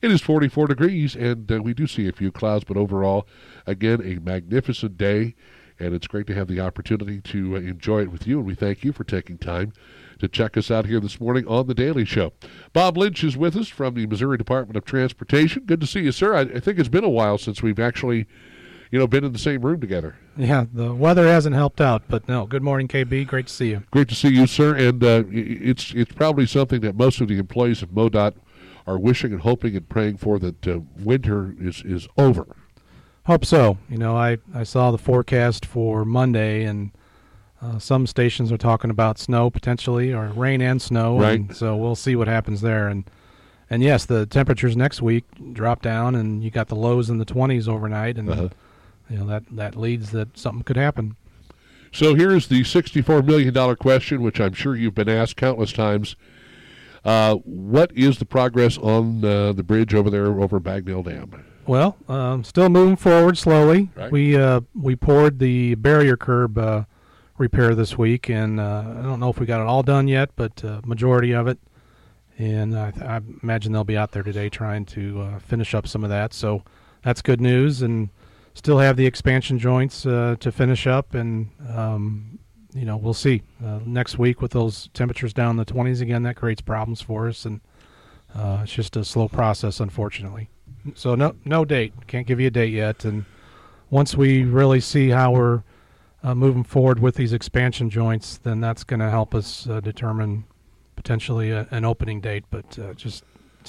It 0.00 0.10
is 0.10 0.20
44 0.20 0.68
degrees, 0.68 1.14
and 1.14 1.50
uh, 1.50 1.60
we 1.62 1.74
do 1.74 1.86
see 1.86 2.08
a 2.08 2.12
few 2.12 2.30
clouds, 2.30 2.64
but 2.64 2.76
overall, 2.76 3.26
again, 3.66 4.00
a 4.02 4.20
magnificent 4.20 4.96
day, 4.96 5.34
and 5.78 5.94
it's 5.94 6.06
great 6.06 6.26
to 6.28 6.34
have 6.34 6.48
the 6.48 6.60
opportunity 6.60 7.20
to 7.20 7.56
uh, 7.56 7.60
enjoy 7.60 8.02
it 8.02 8.12
with 8.12 8.26
you, 8.26 8.38
and 8.38 8.46
we 8.46 8.54
thank 8.54 8.84
you 8.84 8.92
for 8.92 9.04
taking 9.04 9.38
time 9.38 9.72
to 10.18 10.28
check 10.28 10.56
us 10.56 10.70
out 10.70 10.86
here 10.86 11.00
this 11.00 11.20
morning 11.20 11.46
on 11.46 11.66
The 11.66 11.74
Daily 11.74 12.04
Show. 12.04 12.32
Bob 12.72 12.96
Lynch 12.96 13.22
is 13.24 13.36
with 13.36 13.56
us 13.56 13.68
from 13.68 13.94
the 13.94 14.06
Missouri 14.06 14.38
Department 14.38 14.76
of 14.76 14.84
Transportation. 14.84 15.64
Good 15.64 15.80
to 15.80 15.86
see 15.86 16.00
you, 16.00 16.12
sir. 16.12 16.34
I, 16.34 16.40
I 16.40 16.60
think 16.60 16.78
it's 16.78 16.88
been 16.88 17.04
a 17.04 17.08
while 17.08 17.38
since 17.38 17.62
we've 17.62 17.78
actually 17.78 18.26
you 18.90 18.98
know, 18.98 19.06
been 19.06 19.24
in 19.24 19.32
the 19.32 19.38
same 19.38 19.62
room 19.62 19.80
together. 19.80 20.16
Yeah, 20.36 20.64
the 20.72 20.94
weather 20.94 21.26
hasn't 21.26 21.54
helped 21.54 21.80
out, 21.80 22.02
but 22.08 22.26
no. 22.28 22.46
Good 22.46 22.62
morning, 22.62 22.88
KB. 22.88 23.26
Great 23.26 23.48
to 23.48 23.52
see 23.52 23.70
you. 23.70 23.82
Great 23.90 24.08
to 24.08 24.14
see 24.14 24.28
you, 24.28 24.46
sir. 24.46 24.74
And 24.74 25.02
uh, 25.04 25.24
it's 25.28 25.92
it's 25.94 26.12
probably 26.12 26.46
something 26.46 26.80
that 26.80 26.96
most 26.96 27.20
of 27.20 27.28
the 27.28 27.38
employees 27.38 27.82
of 27.82 27.90
MoDOT 27.90 28.34
are 28.86 28.98
wishing 28.98 29.32
and 29.32 29.42
hoping 29.42 29.76
and 29.76 29.88
praying 29.88 30.16
for 30.16 30.38
that 30.38 30.66
uh, 30.66 30.80
winter 30.98 31.54
is 31.60 31.82
is 31.84 32.08
over. 32.16 32.46
Hope 33.26 33.44
so. 33.44 33.76
You 33.90 33.98
know, 33.98 34.16
I 34.16 34.38
I 34.54 34.62
saw 34.62 34.90
the 34.90 34.98
forecast 34.98 35.66
for 35.66 36.04
Monday, 36.06 36.64
and 36.64 36.92
uh, 37.60 37.78
some 37.78 38.06
stations 38.06 38.52
are 38.52 38.58
talking 38.58 38.90
about 38.90 39.18
snow 39.18 39.50
potentially, 39.50 40.12
or 40.12 40.28
rain 40.28 40.60
and 40.60 40.80
snow. 40.80 41.18
Right. 41.18 41.40
And 41.40 41.56
so 41.56 41.76
we'll 41.76 41.96
see 41.96 42.16
what 42.16 42.28
happens 42.28 42.60
there. 42.60 42.88
And 42.88 43.04
and 43.70 43.82
yes, 43.82 44.06
the 44.06 44.26
temperatures 44.26 44.76
next 44.76 45.02
week 45.02 45.24
drop 45.52 45.82
down, 45.82 46.14
and 46.14 46.42
you 46.42 46.50
got 46.50 46.68
the 46.68 46.76
lows 46.76 47.10
in 47.10 47.18
the 47.18 47.26
20s 47.26 47.68
overnight, 47.68 48.16
and 48.16 48.30
uh-huh. 48.30 48.48
you 49.10 49.18
know 49.18 49.26
that 49.26 49.44
that 49.52 49.76
leads 49.76 50.10
that 50.12 50.38
something 50.38 50.62
could 50.62 50.76
happen. 50.76 51.16
So 51.92 52.14
here's 52.14 52.48
the 52.48 52.62
$64 52.62 53.24
million 53.24 53.76
question, 53.76 54.20
which 54.20 54.40
I'm 54.40 54.52
sure 54.52 54.76
you've 54.76 54.94
been 54.94 55.08
asked 55.08 55.36
countless 55.36 55.72
times. 55.72 56.16
Uh, 57.02 57.36
what 57.36 57.90
is 57.96 58.18
the 58.18 58.26
progress 58.26 58.76
on 58.76 59.24
uh, 59.24 59.52
the 59.54 59.62
bridge 59.62 59.94
over 59.94 60.10
there 60.10 60.26
over 60.26 60.60
Bagnell 60.60 61.04
Dam? 61.04 61.44
Well, 61.66 61.96
um, 62.08 62.44
still 62.44 62.68
moving 62.68 62.96
forward 62.96 63.38
slowly. 63.38 63.90
Right. 63.94 64.10
We 64.10 64.36
uh, 64.36 64.62
we 64.74 64.96
poured 64.96 65.38
the 65.38 65.74
barrier 65.76 66.16
curb 66.16 66.58
uh, 66.58 66.84
repair 67.38 67.74
this 67.74 67.96
week, 67.96 68.28
and 68.28 68.60
uh, 68.60 68.84
I 68.98 69.02
don't 69.02 69.20
know 69.20 69.30
if 69.30 69.38
we 69.38 69.46
got 69.46 69.60
it 69.60 69.66
all 69.66 69.82
done 69.82 70.08
yet, 70.08 70.30
but 70.36 70.64
uh, 70.64 70.80
majority 70.84 71.32
of 71.32 71.46
it. 71.46 71.58
And 72.36 72.78
I, 72.78 72.92
I, 73.02 73.20
imagine 73.42 73.72
they'll 73.72 73.82
be 73.82 73.96
out 73.96 74.12
there 74.12 74.22
today 74.22 74.48
trying 74.48 74.84
to 74.86 75.40
finish 75.40 75.74
up 75.74 75.88
some 75.88 76.04
of 76.04 76.10
that. 76.10 76.32
So 76.32 76.62
that's 77.02 77.22
good 77.22 77.40
news, 77.40 77.82
and 77.82 78.10
still 78.58 78.78
have 78.78 78.96
the 78.96 79.06
expansion 79.06 79.58
joints 79.58 80.04
uh, 80.04 80.36
to 80.40 80.50
finish 80.50 80.86
up, 80.86 81.14
and 81.14 81.48
um, 81.68 82.38
you 82.74 82.84
know 82.84 82.96
we'll 82.96 83.14
see 83.14 83.42
uh, 83.64 83.78
next 83.86 84.18
week 84.18 84.42
with 84.42 84.50
those 84.50 84.88
temperatures 84.94 85.32
down 85.32 85.50
in 85.50 85.56
the 85.56 85.64
20s 85.64 86.00
again. 86.00 86.24
That 86.24 86.36
creates 86.36 86.60
problems 86.60 87.00
for 87.00 87.28
us, 87.28 87.44
and 87.44 87.60
uh, 88.34 88.60
it's 88.62 88.72
just 88.72 88.96
a 88.96 89.04
slow 89.04 89.28
process, 89.28 89.80
unfortunately. 89.80 90.50
So 90.94 91.14
no 91.14 91.34
no 91.44 91.64
date, 91.64 91.92
can't 92.08 92.26
give 92.26 92.40
you 92.40 92.48
a 92.48 92.50
date 92.50 92.72
yet, 92.72 93.04
and 93.04 93.24
once 93.90 94.16
we 94.16 94.42
really 94.42 94.80
see 94.80 95.10
how 95.10 95.32
we're 95.32 95.62
uh, 96.22 96.34
moving 96.34 96.64
forward 96.64 97.00
with 97.00 97.14
these 97.14 97.32
expansion 97.32 97.90
joints, 97.90 98.38
then 98.38 98.60
that's 98.60 98.84
going 98.84 99.00
to 99.00 99.10
help 99.10 99.34
us 99.34 99.68
uh, 99.68 99.80
determine 99.80 100.44
potentially 100.96 101.50
a, 101.50 101.66
an 101.70 101.84
opening 101.84 102.20
date. 102.20 102.44
But 102.50 102.78
uh, 102.78 102.94
just 102.94 103.24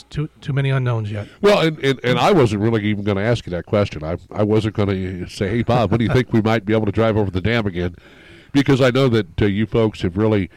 too 0.09 0.29
too 0.41 0.53
many 0.53 0.69
unknowns 0.69 1.11
yet. 1.11 1.27
Well, 1.41 1.59
and, 1.59 1.77
and, 1.79 1.99
and 2.03 2.19
I 2.19 2.31
wasn't 2.31 2.61
really 2.61 2.83
even 2.85 3.03
going 3.03 3.17
to 3.17 3.23
ask 3.23 3.45
you 3.45 3.51
that 3.51 3.65
question. 3.65 4.03
I 4.03 4.17
I 4.31 4.43
wasn't 4.43 4.75
going 4.75 4.89
to 4.89 5.27
say, 5.27 5.49
hey 5.49 5.63
Bob, 5.63 5.91
when 5.91 5.99
do 5.99 6.05
you 6.05 6.11
think 6.11 6.31
we 6.33 6.41
might 6.41 6.65
be 6.65 6.73
able 6.73 6.85
to 6.85 6.91
drive 6.91 7.17
over 7.17 7.31
the 7.31 7.41
dam 7.41 7.65
again? 7.65 7.95
Because 8.51 8.81
I 8.81 8.89
know 8.89 9.09
that 9.09 9.41
uh, 9.41 9.45
you 9.45 9.65
folks 9.65 10.01
have 10.01 10.17
really 10.17 10.49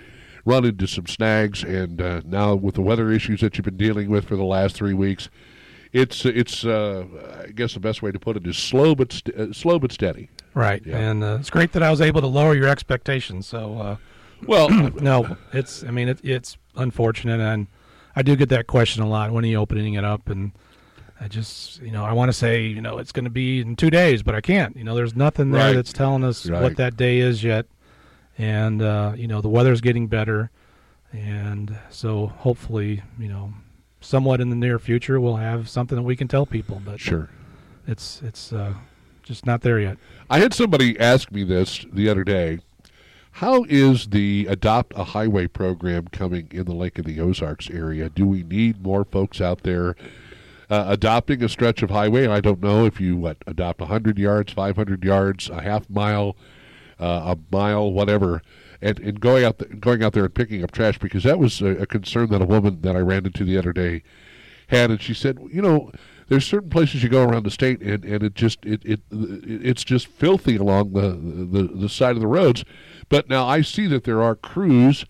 run 0.44 0.64
into 0.64 0.86
some 0.86 1.06
snags, 1.06 1.62
and 1.62 2.00
uh, 2.00 2.22
now 2.24 2.54
with 2.54 2.74
the 2.74 2.82
weather 2.82 3.10
issues 3.10 3.40
that 3.40 3.56
you've 3.56 3.64
been 3.64 3.76
dealing 3.76 4.08
with 4.08 4.24
for 4.26 4.36
the 4.36 4.44
last 4.44 4.74
three 4.76 4.94
weeks, 4.94 5.28
it's 5.92 6.24
it's 6.24 6.64
uh, 6.64 7.04
I 7.46 7.52
guess 7.52 7.74
the 7.74 7.80
best 7.80 8.02
way 8.02 8.12
to 8.12 8.18
put 8.18 8.36
it 8.36 8.46
is 8.46 8.56
slow 8.56 8.94
but 8.94 9.12
st- 9.12 9.54
slow 9.54 9.78
but 9.78 9.92
steady. 9.92 10.30
Right, 10.54 10.82
yeah. 10.84 10.98
and 10.98 11.24
uh, 11.24 11.38
it's 11.40 11.50
great 11.50 11.72
that 11.72 11.82
I 11.82 11.90
was 11.90 12.00
able 12.00 12.20
to 12.20 12.26
lower 12.26 12.54
your 12.54 12.68
expectations. 12.68 13.46
So, 13.46 13.78
uh, 13.78 13.96
well, 14.46 14.68
no, 15.00 15.36
it's 15.52 15.82
I 15.84 15.90
mean 15.90 16.08
it, 16.08 16.20
it's 16.22 16.56
unfortunate 16.76 17.40
and 17.40 17.66
I 18.14 18.22
do 18.22 18.36
get 18.36 18.48
that 18.50 18.66
question 18.66 19.02
a 19.02 19.08
lot. 19.08 19.30
When 19.30 19.44
are 19.44 19.48
you 19.48 19.56
opening 19.56 19.94
it 19.94 20.04
up? 20.04 20.28
And 20.28 20.52
I 21.20 21.28
just, 21.28 21.80
you 21.80 21.92
know, 21.92 22.04
I 22.04 22.12
want 22.12 22.28
to 22.28 22.32
say, 22.32 22.62
you 22.66 22.80
know, 22.80 22.98
it's 22.98 23.12
going 23.12 23.24
to 23.24 23.30
be 23.30 23.60
in 23.60 23.76
two 23.76 23.90
days, 23.90 24.22
but 24.22 24.34
I 24.34 24.40
can't. 24.40 24.76
You 24.76 24.84
know, 24.84 24.94
there's 24.94 25.16
nothing 25.16 25.50
there 25.50 25.68
right. 25.68 25.74
that's 25.74 25.92
telling 25.92 26.24
us 26.24 26.48
right. 26.48 26.62
what 26.62 26.76
that 26.76 26.96
day 26.96 27.18
is 27.18 27.42
yet. 27.42 27.66
And 28.38 28.82
uh, 28.82 29.12
you 29.14 29.28
know, 29.28 29.40
the 29.40 29.48
weather's 29.48 29.82
getting 29.82 30.06
better, 30.08 30.50
and 31.12 31.76
so 31.90 32.28
hopefully, 32.28 33.02
you 33.18 33.28
know, 33.28 33.52
somewhat 34.00 34.40
in 34.40 34.48
the 34.48 34.56
near 34.56 34.78
future, 34.78 35.20
we'll 35.20 35.36
have 35.36 35.68
something 35.68 35.96
that 35.96 36.02
we 36.02 36.16
can 36.16 36.28
tell 36.28 36.46
people. 36.46 36.80
But 36.82 36.98
sure, 36.98 37.28
it's 37.86 38.22
it's 38.22 38.50
uh, 38.50 38.72
just 39.22 39.46
not 39.46 39.62
there 39.62 39.78
yet. 39.78 39.98
I 40.28 40.38
had 40.38 40.54
somebody 40.54 40.98
ask 40.98 41.30
me 41.30 41.44
this 41.44 41.84
the 41.92 42.08
other 42.08 42.24
day 42.24 42.60
how 43.36 43.64
is 43.68 44.08
the 44.08 44.46
Adopt 44.48 44.92
a 44.94 45.04
Highway 45.04 45.46
program 45.46 46.06
coming 46.08 46.48
in 46.50 46.64
the 46.66 46.74
Lake 46.74 46.98
of 46.98 47.06
the 47.06 47.18
Ozarks 47.18 47.70
area? 47.70 48.10
Do 48.10 48.26
we 48.26 48.42
need 48.42 48.82
more 48.82 49.04
folks 49.04 49.40
out 49.40 49.62
there 49.62 49.96
uh, 50.68 50.84
adopting 50.88 51.42
a 51.42 51.48
stretch 51.48 51.82
of 51.82 51.90
highway? 51.90 52.26
I 52.26 52.40
don't 52.40 52.60
know 52.60 52.84
if 52.84 53.00
you 53.00 53.16
what 53.16 53.38
adopt 53.46 53.80
100 53.80 54.18
yards, 54.18 54.52
500 54.52 55.02
yards, 55.02 55.48
a 55.48 55.62
half 55.62 55.88
mile, 55.88 56.36
uh, 57.00 57.34
a 57.34 57.38
mile, 57.50 57.90
whatever, 57.90 58.42
and, 58.82 58.98
and 59.00 59.18
going 59.18 59.44
out 59.44 59.58
th- 59.58 59.80
going 59.80 60.02
out 60.04 60.12
there 60.12 60.26
and 60.26 60.34
picking 60.34 60.62
up 60.62 60.70
trash 60.70 60.98
because 60.98 61.24
that 61.24 61.38
was 61.38 61.62
a, 61.62 61.68
a 61.78 61.86
concern 61.86 62.28
that 62.28 62.42
a 62.42 62.46
woman 62.46 62.82
that 62.82 62.96
I 62.96 63.00
ran 63.00 63.24
into 63.24 63.44
the 63.44 63.56
other 63.56 63.72
day 63.72 64.02
had, 64.68 64.90
and 64.90 65.00
she 65.00 65.14
said, 65.14 65.38
you 65.50 65.62
know 65.62 65.90
there's 66.28 66.46
certain 66.46 66.70
places 66.70 67.02
you 67.02 67.08
go 67.08 67.24
around 67.24 67.44
the 67.44 67.50
state 67.50 67.80
and, 67.80 68.04
and 68.04 68.22
it 68.22 68.34
just 68.34 68.64
it, 68.64 68.84
it 68.84 69.00
it's 69.10 69.84
just 69.84 70.06
filthy 70.06 70.56
along 70.56 70.92
the, 70.92 71.10
the 71.10 71.68
the 71.74 71.88
side 71.88 72.14
of 72.14 72.20
the 72.20 72.26
roads 72.26 72.64
but 73.12 73.28
now 73.28 73.46
I 73.46 73.60
see 73.60 73.86
that 73.88 74.04
there 74.04 74.22
are 74.22 74.34
crews, 74.34 75.04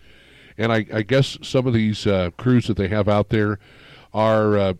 and 0.57 0.73
I, 0.73 0.85
I 0.93 1.03
guess 1.03 1.37
some 1.41 1.65
of 1.65 1.73
these 1.73 2.05
uh, 2.05 2.31
crews 2.35 2.67
that 2.67 2.75
they 2.75 2.89
have 2.89 3.07
out 3.07 3.29
there 3.29 3.59
are 4.13 4.57
uh, 4.57 4.73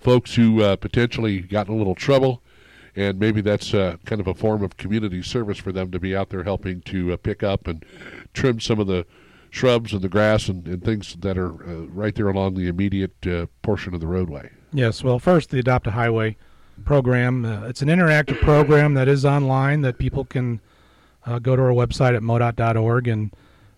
folks 0.00 0.34
who 0.34 0.62
uh, 0.62 0.76
potentially 0.76 1.40
got 1.40 1.68
in 1.68 1.74
a 1.74 1.76
little 1.76 1.94
trouble, 1.94 2.42
and 2.96 3.18
maybe 3.18 3.42
that's 3.42 3.74
uh, 3.74 3.98
kind 4.06 4.22
of 4.22 4.26
a 4.26 4.32
form 4.32 4.62
of 4.62 4.78
community 4.78 5.20
service 5.20 5.58
for 5.58 5.70
them 5.70 5.90
to 5.90 6.00
be 6.00 6.16
out 6.16 6.30
there 6.30 6.44
helping 6.44 6.80
to 6.80 7.12
uh, 7.12 7.18
pick 7.18 7.42
up 7.42 7.66
and 7.66 7.84
trim 8.32 8.58
some 8.58 8.80
of 8.80 8.86
the 8.86 9.04
shrubs 9.50 9.92
and 9.92 10.00
the 10.00 10.08
grass 10.08 10.48
and, 10.48 10.66
and 10.66 10.82
things 10.82 11.14
that 11.16 11.36
are 11.36 11.52
uh, 11.52 11.86
right 11.88 12.14
there 12.14 12.28
along 12.28 12.54
the 12.54 12.68
immediate 12.68 13.20
portion 13.60 13.92
of 13.92 14.00
the 14.00 14.06
roadway. 14.06 14.50
Yes, 14.72 15.04
well, 15.04 15.18
first, 15.18 15.50
the 15.50 15.58
Adopt 15.58 15.86
a 15.86 15.90
Highway 15.90 16.36
program. 16.84 17.44
it's 17.44 17.82
an 17.82 17.88
interactive 17.88 18.40
program 18.40 18.94
that 18.94 19.06
is 19.08 19.24
online 19.24 19.82
that 19.82 19.98
people 19.98 20.24
can– 20.24 20.60
uh, 21.26 21.38
go 21.38 21.56
to 21.56 21.62
our 21.62 21.70
website 21.70 22.16
at 22.16 22.22
modot.org 22.22 23.08
and 23.08 23.34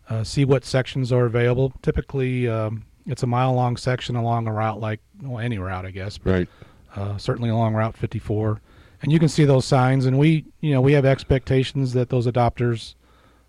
uh, 0.09 0.25
see 0.25 0.45
what 0.45 0.65
sections 0.65 1.13
are 1.13 1.27
available. 1.27 1.73
Typically, 1.83 2.49
um, 2.49 2.85
it's 3.07 3.23
a 3.23 3.27
mile 3.27 3.53
long 3.53 3.77
section 3.77 4.17
along 4.17 4.47
a 4.47 4.53
route 4.53 4.81
like 4.81 5.01
well, 5.23 5.39
any 5.39 5.59
route, 5.59 5.87
I 5.87 5.91
guess. 5.91 6.19
But, 6.19 6.31
right. 6.31 6.49
Uh, 6.97 7.19
certainly 7.19 7.51
along 7.51 7.75
Route 7.75 7.97
54, 7.97 8.61
and 9.03 9.11
you 9.11 9.19
can 9.19 9.29
see 9.29 9.45
those 9.45 9.65
signs. 9.65 10.07
And 10.07 10.17
we, 10.17 10.45
you 10.61 10.73
know, 10.73 10.81
we 10.81 10.93
have 10.93 11.05
expectations 11.05 11.93
that 11.95 12.09
those 12.09 12.29
adopters, 12.29 12.95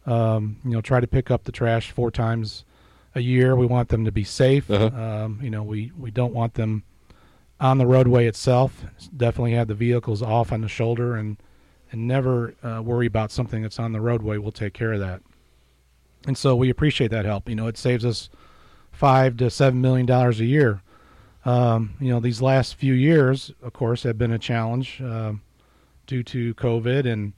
um, 0.08 0.58
you 0.66 0.72
know, 0.72 0.82
try 0.82 1.00
to 1.00 1.06
pick 1.06 1.30
up 1.30 1.44
the 1.44 1.52
trash 1.52 1.92
four 1.92 2.10
times 2.10 2.66
a 3.14 3.20
year. 3.20 3.56
We 3.56 3.68
want 3.68 3.90
them 3.90 4.04
to 4.04 4.12
be 4.12 4.24
safe. 4.24 4.72
Uh-huh. 4.72 4.88
Um, 4.88 5.40
you 5.44 5.52
know, 5.52 5.62
we 5.62 5.92
we 5.96 6.10
don't 6.10 6.34
want 6.34 6.56
them 6.56 6.86
on 7.60 7.78
the 7.78 7.86
roadway 7.86 8.28
itself. 8.28 8.86
Definitely 9.16 9.54
have 9.54 9.68
the 9.68 9.76
vehicles 9.76 10.22
off 10.22 10.52
on 10.52 10.62
the 10.62 10.68
shoulder 10.68 11.16
and 11.16 11.38
and 11.92 12.08
never 12.08 12.56
uh, 12.64 12.82
worry 12.82 13.06
about 13.06 13.32
something 13.32 13.62
that's 13.62 13.80
on 13.80 13.94
the 13.94 14.02
roadway. 14.02 14.38
We'll 14.38 14.52
take 14.52 14.74
care 14.74 14.94
of 14.94 15.00
that. 15.00 15.22
And 16.28 16.38
so 16.38 16.56
we 16.56 16.70
appreciate 16.70 17.12
that 17.12 17.26
help. 17.26 17.48
You 17.48 17.56
know, 17.56 17.68
it 17.68 17.78
saves 17.78 18.04
us 18.04 18.30
five 18.92 19.38
to 19.38 19.50
seven 19.50 19.82
million 19.82 20.06
dollars 20.06 20.40
a 20.40 20.46
year. 20.46 20.82
Um, 21.46 21.96
you 22.00 22.10
know, 22.10 22.20
these 22.20 22.42
last 22.42 22.76
few 22.76 22.94
years, 22.94 23.52
of 23.62 23.74
course, 23.74 24.04
have 24.04 24.18
been 24.18 24.32
a 24.32 24.40
challenge 24.40 25.00
uh, 25.02 25.34
due 26.08 26.24
to 26.24 26.56
COVID, 26.56 27.06
and 27.06 27.34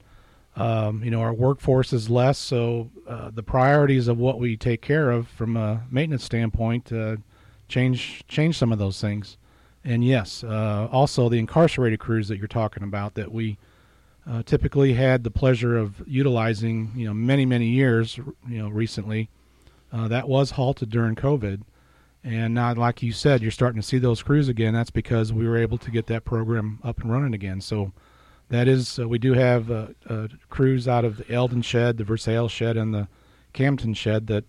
um, 0.56 1.04
you 1.04 1.10
know 1.10 1.20
our 1.20 1.34
workforce 1.34 1.92
is 1.92 2.08
less. 2.08 2.38
So 2.38 2.90
uh, 3.06 3.30
the 3.30 3.42
priorities 3.42 4.08
of 4.08 4.18
what 4.18 4.38
we 4.38 4.56
take 4.56 4.80
care 4.80 5.10
of 5.10 5.28
from 5.28 5.56
a 5.56 5.82
maintenance 5.90 6.24
standpoint 6.24 6.90
uh, 6.90 7.16
change 7.68 8.26
change 8.28 8.56
some 8.56 8.72
of 8.72 8.78
those 8.78 9.00
things. 9.00 9.36
And 9.88 10.04
yes, 10.04 10.44
uh, 10.44 10.86
also 10.92 11.30
the 11.30 11.38
incarcerated 11.38 11.98
crews 11.98 12.28
that 12.28 12.36
you're 12.36 12.46
talking 12.46 12.82
about 12.82 13.14
that 13.14 13.32
we 13.32 13.56
uh, 14.28 14.42
typically 14.42 14.92
had 14.92 15.24
the 15.24 15.30
pleasure 15.30 15.78
of 15.78 16.06
utilizing, 16.06 16.92
you 16.94 17.06
know, 17.06 17.14
many 17.14 17.46
many 17.46 17.68
years, 17.68 18.18
you 18.46 18.58
know, 18.58 18.68
recently. 18.68 19.30
Uh, 19.90 20.06
that 20.06 20.28
was 20.28 20.50
halted 20.50 20.90
during 20.90 21.14
COVID, 21.14 21.62
and 22.22 22.52
now, 22.52 22.74
like 22.74 23.02
you 23.02 23.12
said, 23.12 23.40
you're 23.40 23.50
starting 23.50 23.80
to 23.80 23.86
see 23.86 23.96
those 23.96 24.22
crews 24.22 24.46
again. 24.50 24.74
That's 24.74 24.90
because 24.90 25.32
we 25.32 25.48
were 25.48 25.56
able 25.56 25.78
to 25.78 25.90
get 25.90 26.06
that 26.08 26.26
program 26.26 26.80
up 26.84 27.00
and 27.00 27.10
running 27.10 27.32
again. 27.32 27.62
So 27.62 27.92
that 28.50 28.68
is, 28.68 28.98
uh, 28.98 29.08
we 29.08 29.18
do 29.18 29.32
have 29.32 29.70
uh, 29.70 29.86
uh, 30.06 30.28
crews 30.50 30.86
out 30.86 31.06
of 31.06 31.16
the 31.16 31.32
Eldon 31.32 31.62
shed, 31.62 31.96
the 31.96 32.04
Versailles 32.04 32.48
shed, 32.48 32.76
and 32.76 32.92
the 32.92 33.08
Camden 33.54 33.94
shed 33.94 34.26
that 34.26 34.44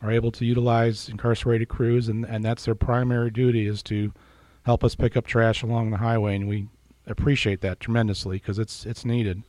are 0.00 0.12
able 0.12 0.30
to 0.30 0.46
utilize 0.46 1.08
incarcerated 1.08 1.68
crews, 1.68 2.08
and, 2.08 2.24
and 2.24 2.44
that's 2.44 2.66
their 2.66 2.76
primary 2.76 3.32
duty 3.32 3.66
is 3.66 3.82
to 3.82 4.12
help 4.68 4.84
us 4.84 4.94
pick 4.94 5.16
up 5.16 5.26
trash 5.26 5.62
along 5.62 5.88
the 5.88 5.96
highway, 5.96 6.36
and 6.36 6.46
we 6.46 6.68
appreciate 7.06 7.62
that 7.62 7.80
tremendously 7.80 8.36
because 8.36 8.58
it's 8.58 8.84
it's 8.84 9.02
needed. 9.02 9.42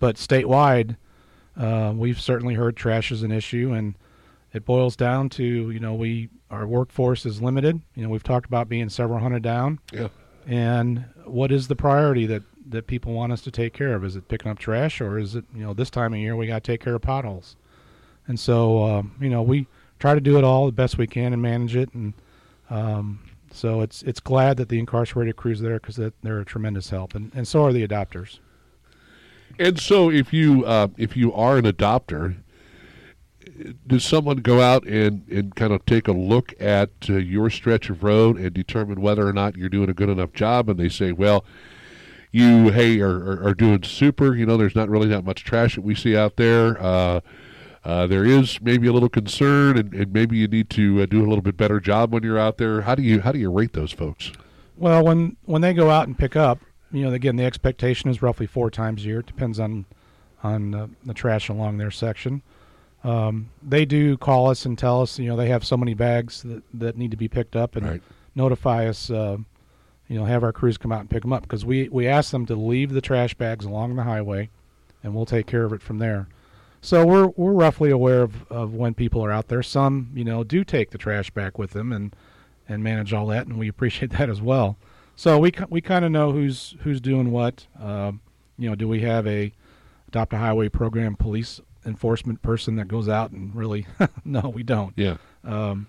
But 0.00 0.16
statewide, 0.16 0.96
uh, 1.56 1.92
we've 1.94 2.20
certainly 2.20 2.54
heard 2.54 2.76
trash 2.76 3.12
is 3.12 3.22
an 3.22 3.30
issue, 3.30 3.72
and 3.72 3.94
it 4.52 4.64
boils 4.64 4.96
down 4.96 5.28
to 5.30 5.44
you 5.70 5.78
know 5.78 5.94
we 5.94 6.28
our 6.50 6.66
workforce 6.66 7.24
is 7.24 7.40
limited. 7.40 7.80
You 7.94 8.02
know 8.02 8.08
we've 8.08 8.24
talked 8.24 8.46
about 8.46 8.68
being 8.68 8.88
several 8.88 9.20
hundred 9.20 9.44
down. 9.44 9.78
Yeah. 9.92 10.08
And 10.44 11.04
what 11.24 11.52
is 11.52 11.68
the 11.68 11.76
priority 11.76 12.26
that 12.26 12.42
that 12.70 12.88
people 12.88 13.12
want 13.12 13.32
us 13.32 13.42
to 13.42 13.52
take 13.52 13.74
care 13.74 13.94
of? 13.94 14.04
Is 14.04 14.16
it 14.16 14.26
picking 14.26 14.50
up 14.50 14.58
trash, 14.58 15.00
or 15.00 15.20
is 15.20 15.36
it 15.36 15.44
you 15.54 15.62
know 15.62 15.72
this 15.72 15.88
time 15.88 16.12
of 16.14 16.18
year 16.18 16.34
we 16.34 16.48
got 16.48 16.64
to 16.64 16.72
take 16.72 16.80
care 16.80 16.96
of 16.96 17.02
potholes? 17.02 17.54
And 18.26 18.40
so 18.40 18.82
um, 18.82 19.14
you 19.20 19.30
know 19.30 19.42
we 19.42 19.68
try 20.00 20.14
to 20.14 20.20
do 20.20 20.36
it 20.36 20.42
all 20.42 20.66
the 20.66 20.72
best 20.72 20.98
we 20.98 21.06
can 21.06 21.32
and 21.32 21.40
manage 21.40 21.76
it, 21.76 21.94
and 21.94 22.12
um, 22.70 23.20
so 23.54 23.80
it's 23.80 24.02
it's 24.02 24.20
glad 24.20 24.56
that 24.56 24.68
the 24.68 24.78
incarcerated 24.78 25.36
crews 25.36 25.60
there 25.60 25.78
because 25.78 25.96
they're 25.96 26.40
a 26.40 26.44
tremendous 26.44 26.90
help, 26.90 27.14
and, 27.14 27.30
and 27.34 27.46
so 27.46 27.64
are 27.64 27.72
the 27.72 27.86
adopters. 27.86 28.40
And 29.58 29.78
so, 29.78 30.10
if 30.10 30.32
you 30.32 30.64
uh, 30.64 30.88
if 30.98 31.16
you 31.16 31.32
are 31.32 31.56
an 31.56 31.64
adopter, 31.64 32.36
does 33.86 34.04
someone 34.04 34.38
go 34.38 34.60
out 34.60 34.84
and, 34.86 35.26
and 35.28 35.54
kind 35.54 35.72
of 35.72 35.86
take 35.86 36.08
a 36.08 36.12
look 36.12 36.52
at 36.60 36.90
uh, 37.08 37.14
your 37.14 37.48
stretch 37.48 37.88
of 37.90 38.02
road 38.02 38.36
and 38.38 38.52
determine 38.52 39.00
whether 39.00 39.26
or 39.26 39.32
not 39.32 39.56
you're 39.56 39.68
doing 39.68 39.88
a 39.88 39.94
good 39.94 40.08
enough 40.08 40.32
job? 40.32 40.68
And 40.68 40.78
they 40.78 40.88
say, 40.88 41.12
well, 41.12 41.44
you 42.32 42.70
hey 42.70 43.00
are, 43.00 43.16
are, 43.16 43.48
are 43.48 43.54
doing 43.54 43.84
super. 43.84 44.34
You 44.34 44.46
know, 44.46 44.56
there's 44.56 44.74
not 44.74 44.88
really 44.88 45.08
that 45.08 45.24
much 45.24 45.44
trash 45.44 45.76
that 45.76 45.82
we 45.82 45.94
see 45.94 46.16
out 46.16 46.36
there. 46.36 46.76
Uh, 46.82 47.20
uh, 47.84 48.06
there 48.06 48.24
is 48.24 48.60
maybe 48.62 48.86
a 48.88 48.92
little 48.92 49.08
concern, 49.08 49.76
and, 49.78 49.92
and 49.94 50.12
maybe 50.12 50.36
you 50.38 50.48
need 50.48 50.70
to 50.70 51.02
uh, 51.02 51.06
do 51.06 51.20
a 51.20 51.26
little 51.26 51.42
bit 51.42 51.56
better 51.56 51.80
job 51.80 52.12
when 52.12 52.22
you're 52.22 52.38
out 52.38 52.58
there. 52.58 52.82
How 52.82 52.94
do 52.94 53.02
you 53.02 53.20
how 53.20 53.32
do 53.32 53.38
you 53.38 53.50
rate 53.50 53.72
those 53.74 53.92
folks? 53.92 54.32
Well, 54.76 55.04
when 55.04 55.36
when 55.44 55.60
they 55.62 55.74
go 55.74 55.90
out 55.90 56.06
and 56.06 56.18
pick 56.18 56.34
up, 56.36 56.60
you 56.92 57.02
know, 57.04 57.12
again, 57.12 57.36
the 57.36 57.44
expectation 57.44 58.08
is 58.10 58.22
roughly 58.22 58.46
four 58.46 58.70
times 58.70 59.02
a 59.04 59.06
year. 59.08 59.20
It 59.20 59.26
depends 59.26 59.60
on 59.60 59.84
on 60.42 60.74
uh, 60.74 60.86
the 61.04 61.14
trash 61.14 61.48
along 61.48 61.78
their 61.78 61.90
section. 61.90 62.42
Um, 63.02 63.50
they 63.62 63.84
do 63.84 64.16
call 64.16 64.48
us 64.48 64.64
and 64.64 64.78
tell 64.78 65.02
us, 65.02 65.18
you 65.18 65.28
know, 65.28 65.36
they 65.36 65.48
have 65.48 65.62
so 65.64 65.76
many 65.76 65.92
bags 65.92 66.42
that, 66.42 66.62
that 66.72 66.96
need 66.96 67.10
to 67.10 67.18
be 67.18 67.28
picked 67.28 67.54
up 67.54 67.76
and 67.76 67.86
Right. 67.86 68.02
notify 68.34 68.86
us. 68.88 69.10
Uh, 69.10 69.36
you 70.08 70.18
know, 70.18 70.24
have 70.26 70.42
our 70.42 70.52
crews 70.52 70.76
come 70.78 70.92
out 70.92 71.00
and 71.00 71.10
pick 71.10 71.22
them 71.22 71.32
up 71.32 71.42
because 71.42 71.64
we 71.64 71.88
we 71.90 72.06
ask 72.06 72.30
them 72.30 72.46
to 72.46 72.54
leave 72.54 72.92
the 72.92 73.00
trash 73.02 73.34
bags 73.34 73.64
along 73.66 73.96
the 73.96 74.04
highway, 74.04 74.48
and 75.02 75.14
we'll 75.14 75.26
take 75.26 75.46
care 75.46 75.64
of 75.64 75.72
it 75.72 75.82
from 75.82 75.98
there. 75.98 76.28
So 76.84 77.06
we're 77.06 77.28
we're 77.28 77.52
roughly 77.52 77.90
aware 77.90 78.20
of, 78.20 78.46
of 78.52 78.74
when 78.74 78.92
people 78.92 79.24
are 79.24 79.32
out 79.32 79.48
there. 79.48 79.62
Some, 79.62 80.10
you 80.14 80.22
know, 80.22 80.44
do 80.44 80.64
take 80.64 80.90
the 80.90 80.98
trash 80.98 81.30
back 81.30 81.58
with 81.58 81.70
them 81.70 81.92
and 81.92 82.14
and 82.68 82.84
manage 82.84 83.14
all 83.14 83.26
that, 83.28 83.46
and 83.46 83.58
we 83.58 83.68
appreciate 83.68 84.10
that 84.12 84.28
as 84.28 84.42
well. 84.42 84.76
So 85.16 85.38
we 85.38 85.50
we 85.70 85.80
kind 85.80 86.04
of 86.04 86.10
know 86.10 86.32
who's 86.32 86.76
who's 86.80 87.00
doing 87.00 87.30
what. 87.30 87.66
Um, 87.80 88.20
you 88.58 88.68
know, 88.68 88.74
do 88.74 88.86
we 88.86 89.00
have 89.00 89.26
a 89.26 89.50
adopt 90.08 90.34
a 90.34 90.36
highway 90.36 90.68
program 90.68 91.16
police 91.16 91.58
enforcement 91.86 92.42
person 92.42 92.76
that 92.76 92.88
goes 92.88 93.08
out 93.08 93.30
and 93.30 93.54
really? 93.54 93.86
no, 94.26 94.50
we 94.54 94.62
don't. 94.62 94.92
Yeah. 94.94 95.16
Um, 95.42 95.86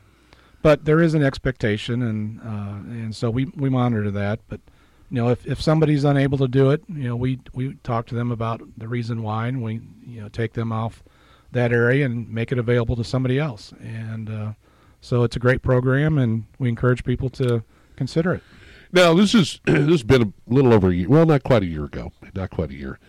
but 0.62 0.86
there 0.86 1.02
is 1.02 1.14
an 1.14 1.22
expectation, 1.22 2.02
and 2.04 2.39
uh, 2.39 2.89
and 2.89 3.14
so 3.14 3.30
we 3.30 3.46
we 3.58 3.70
monitor 3.70 4.12
that. 4.12 4.39
But 4.48 4.62
you 5.10 5.22
know, 5.22 5.30
if 5.30 5.45
if 5.45 5.62
somebody's 5.62 6.03
unable 6.03 6.38
to 6.39 6.47
do 6.47 6.72
it, 6.72 6.84
you 6.88 7.08
know, 7.08 7.16
we 7.16 7.39
we 7.53 7.76
talk 7.84 8.08
to 8.08 8.16
them 8.16 8.32
about 8.32 8.62
the 8.78 8.88
reason 8.88 9.22
why, 9.24 9.47
and 9.47 9.62
we 9.62 9.82
you 10.06 10.22
know 10.22 10.30
take 10.30 10.53
them 10.53 10.72
off 10.72 11.03
that 11.51 11.72
area 11.72 12.06
and 12.06 12.30
make 12.30 12.51
it 12.51 12.58
available 12.58 12.95
to 12.95 13.03
somebody 13.03 13.39
else. 13.39 13.74
And 13.82 14.30
uh, 14.30 14.51
so 15.01 15.24
it's 15.24 15.36
a 15.36 15.39
great 15.39 15.62
program, 15.62 16.18
and 16.18 16.45
we 16.60 16.70
encourage 16.70 17.03
people 17.03 17.30
to 17.32 17.64
consider 17.95 18.34
it. 18.34 18.43
Now 18.91 19.14
this 19.14 19.36
is 19.36 19.60
this 19.66 19.88
has 19.88 20.03
been 20.03 20.22
a 20.22 20.34
little 20.47 20.74
over 20.74 20.89
a 20.89 20.93
year. 20.93 21.10
Well, 21.10 21.26
not 21.26 21.43
quite 21.43 21.64
a 21.64 21.68
year 21.68 21.86
ago. 21.86 22.12
Not 22.34 22.49
quite 22.49 22.72
a 22.72 22.76
year. 22.76 22.99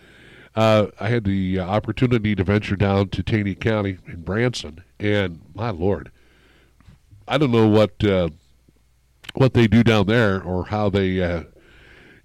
Uh, 0.55 0.87
I 0.99 1.09
had 1.09 1.23
the 1.23 1.59
uh, 1.59 1.65
opportunity 1.65 2.35
to 2.35 2.43
venture 2.43 2.75
down 2.75 3.09
to 3.09 3.21
Taney 3.21 3.53
County 3.53 3.99
in 4.07 4.23
Branson, 4.23 4.83
and 4.99 5.41
my 5.53 5.69
lord, 5.69 6.11
I 7.27 7.37
don't 7.37 7.51
know 7.51 7.67
what 7.67 8.03
uh, 8.03 8.29
what 9.33 9.53
they 9.53 9.67
do 9.67 9.83
down 9.83 10.07
there 10.07 10.41
or 10.41 10.65
how 10.65 10.89
they 10.89 11.21
uh, 11.21 11.43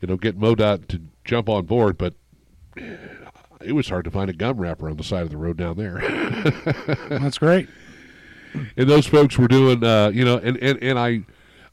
you 0.03 0.09
know 0.09 0.17
get 0.17 0.39
MoDOT 0.39 0.89
to 0.89 1.01
jump 1.25 1.49
on 1.49 1.65
board, 1.65 1.97
but 1.97 2.15
it 3.65 3.73
was 3.73 3.89
hard 3.89 4.05
to 4.05 4.11
find 4.11 4.29
a 4.29 4.35
gum 4.35 4.59
wrapper 4.59 4.91
on 4.91 4.97
the 4.97 5.05
side 5.05 5.23
of 5.23 5.31
the 5.31 5.37
road 5.37 5.57
down 5.57 5.77
there. 5.77 5.99
That's 7.09 7.39
great. 7.39 7.69
and 8.77 8.91
those 8.91 9.07
folks 9.07 9.39
were 9.39 9.49
doing 9.49 9.83
uh, 9.83 10.11
you 10.13 10.25
know 10.25 10.37
and, 10.37 10.59
and, 10.59 10.83
and 10.83 10.99
I 10.99 11.21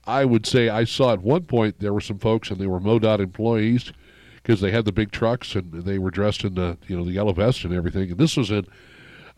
I 0.06 0.24
would 0.26 0.46
say 0.46 0.70
I 0.70 0.86
saw 0.86 1.12
at 1.12 1.22
one 1.22 1.44
point 1.44 1.80
there 1.80 1.94
were 1.94 2.02
some 2.02 2.20
folks 2.20 2.50
and 2.52 2.60
they 2.60 2.68
were 2.68 2.80
MoDOT 2.80 3.20
employees 3.20 3.92
because 4.36 4.62
they 4.62 4.72
had 4.72 4.86
the 4.86 4.92
big 4.92 5.12
trucks 5.12 5.56
and 5.56 5.74
they 5.74 6.00
were 6.00 6.12
dressed 6.12 6.44
in 6.44 6.54
the 6.54 6.78
you 6.88 6.96
know 6.96 7.04
the 7.04 7.12
yellow 7.12 7.34
vest 7.34 7.64
and 7.66 7.74
everything 7.74 8.12
and 8.12 8.20
this 8.20 8.38
was 8.38 8.52
in 8.52 8.66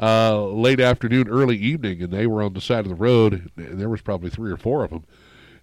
uh, 0.02 0.44
late 0.46 0.80
afternoon 0.80 1.28
early 1.30 1.58
evening 1.58 2.02
and 2.02 2.12
they 2.12 2.28
were 2.28 2.42
on 2.44 2.54
the 2.54 2.62
side 2.62 2.86
of 2.86 2.90
the 2.90 2.96
road 2.96 3.50
and 3.56 3.80
there 3.80 3.90
was 3.90 4.02
probably 4.02 4.30
three 4.30 4.52
or 4.52 4.58
four 4.58 4.84
of 4.84 4.90
them 4.90 5.06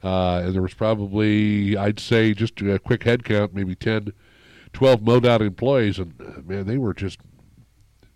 uh, 0.03 0.43
and 0.45 0.55
there 0.55 0.63
was 0.63 0.75
probably 0.75 1.77
I'd 1.77 2.01
say 2.01 2.35
just 2.35 2.61
a 2.61 2.79
quick 2.79 3.05
head 3.05 3.25
count 3.25 3.55
maybe 3.55 3.75
10 3.75 4.13
12 4.73 5.01
MoDOT 5.01 5.41
employees 5.41 5.99
and 5.99 6.15
uh, 6.21 6.41
man 6.45 6.67
they 6.67 6.79
were 6.79 6.95
just 6.95 7.19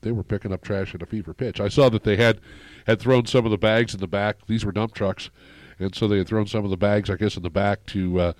they 0.02 0.12
were 0.12 0.22
picking 0.22 0.52
up 0.52 0.62
trash 0.62 0.94
at 0.94 1.02
a 1.02 1.06
fever 1.06 1.32
pitch. 1.32 1.60
I 1.60 1.68
saw 1.68 1.88
that 1.88 2.04
they 2.04 2.16
had 2.16 2.40
had 2.86 3.00
thrown 3.00 3.26
some 3.26 3.44
of 3.44 3.50
the 3.50 3.58
bags 3.58 3.94
in 3.94 4.00
the 4.00 4.06
back. 4.06 4.46
These 4.46 4.64
were 4.64 4.72
dump 4.72 4.94
trucks, 4.94 5.30
and 5.78 5.94
so 5.94 6.06
they 6.06 6.18
had 6.18 6.28
thrown 6.28 6.46
some 6.46 6.64
of 6.64 6.70
the 6.70 6.76
bags, 6.76 7.08
I 7.08 7.16
guess, 7.16 7.36
in 7.36 7.42
the 7.42 7.50
back 7.50 7.86
to 7.86 8.20
uh, 8.20 8.32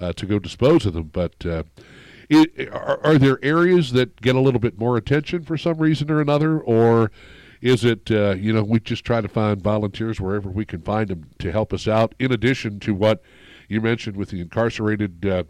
uh, 0.00 0.12
to 0.12 0.26
go 0.26 0.38
dispose 0.38 0.84
of 0.84 0.92
them. 0.92 1.10
But 1.12 1.46
uh, 1.46 1.62
it, 2.28 2.68
are, 2.72 3.00
are 3.04 3.18
there 3.18 3.38
areas 3.42 3.92
that 3.92 4.20
get 4.20 4.34
a 4.34 4.40
little 4.40 4.60
bit 4.60 4.78
more 4.78 4.96
attention 4.96 5.44
for 5.44 5.56
some 5.56 5.78
reason 5.78 6.10
or 6.10 6.20
another, 6.20 6.60
or 6.60 7.10
is 7.64 7.82
it 7.82 8.10
uh, 8.10 8.34
you 8.38 8.52
know 8.52 8.62
we 8.62 8.78
just 8.78 9.04
try 9.04 9.22
to 9.22 9.28
find 9.28 9.60
volunteers 9.60 10.20
wherever 10.20 10.50
we 10.50 10.66
can 10.66 10.82
find 10.82 11.08
them 11.08 11.30
to 11.38 11.50
help 11.50 11.72
us 11.72 11.88
out? 11.88 12.14
In 12.18 12.30
addition 12.30 12.78
to 12.80 12.94
what 12.94 13.22
you 13.68 13.80
mentioned 13.80 14.16
with 14.16 14.28
the 14.28 14.40
incarcerated. 14.40 15.26
Uh, 15.26 15.44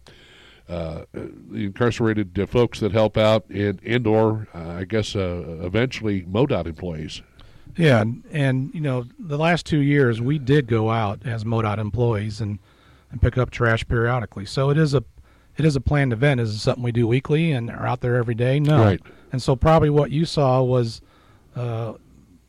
uh, 0.67 1.05
the 1.13 1.67
incarcerated 1.67 2.39
uh, 2.39 2.47
folks 2.47 2.81
that 2.81 2.91
help 2.91 3.19
out, 3.19 3.45
and 3.51 3.79
and 3.85 4.07
or 4.07 4.49
uh, 4.55 4.71
I 4.71 4.85
guess 4.85 5.15
uh, 5.15 5.59
eventually 5.61 6.23
MoDOT 6.23 6.65
employees. 6.65 7.21
Yeah, 7.77 8.01
and, 8.01 8.25
and 8.31 8.71
you 8.73 8.81
know 8.81 9.05
the 9.19 9.37
last 9.37 9.67
two 9.67 9.81
years 9.81 10.23
we 10.23 10.39
did 10.39 10.67
go 10.67 10.89
out 10.89 11.27
as 11.27 11.45
MoDOT 11.45 11.77
employees 11.77 12.41
and 12.41 12.59
and 13.11 13.21
pick 13.21 13.37
up 13.37 13.51
trash 13.51 13.87
periodically. 13.87 14.47
So 14.47 14.71
it 14.71 14.79
is 14.79 14.95
a 14.95 15.05
it 15.59 15.67
is 15.67 15.77
a 15.77 15.83
planned 15.83 16.15
event. 16.15 16.41
Is 16.41 16.55
it 16.55 16.59
something 16.61 16.83
we 16.83 16.93
do 16.93 17.07
weekly 17.07 17.53
and 17.53 17.69
are 17.69 17.87
out 17.87 18.01
there 18.01 18.17
every 18.17 18.35
day? 18.35 18.59
No. 18.59 18.83
Right. 18.83 19.03
And 19.33 19.43
so 19.43 19.57
probably 19.57 19.91
what 19.91 20.11
you 20.11 20.25
saw 20.25 20.63
was 20.63 21.03
uh, 21.55 21.95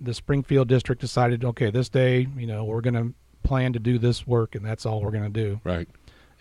the 0.02 0.14
Springfield 0.14 0.68
district 0.68 1.02
decided, 1.02 1.44
okay, 1.46 1.70
this 1.72 1.90
day, 1.90 2.28
you 2.38 2.48
know, 2.48 2.64
we're 2.66 2.82
going 2.82 2.94
to 2.96 3.14
plan 3.44 3.74
to 3.74 3.80
do 3.80 3.98
this 3.98 4.26
work, 4.28 4.56
and 4.56 4.66
that's 4.66 4.86
all 4.86 5.02
we're 5.02 5.12
going 5.12 5.24
to 5.24 5.30
do. 5.30 5.60
Right. 5.64 5.88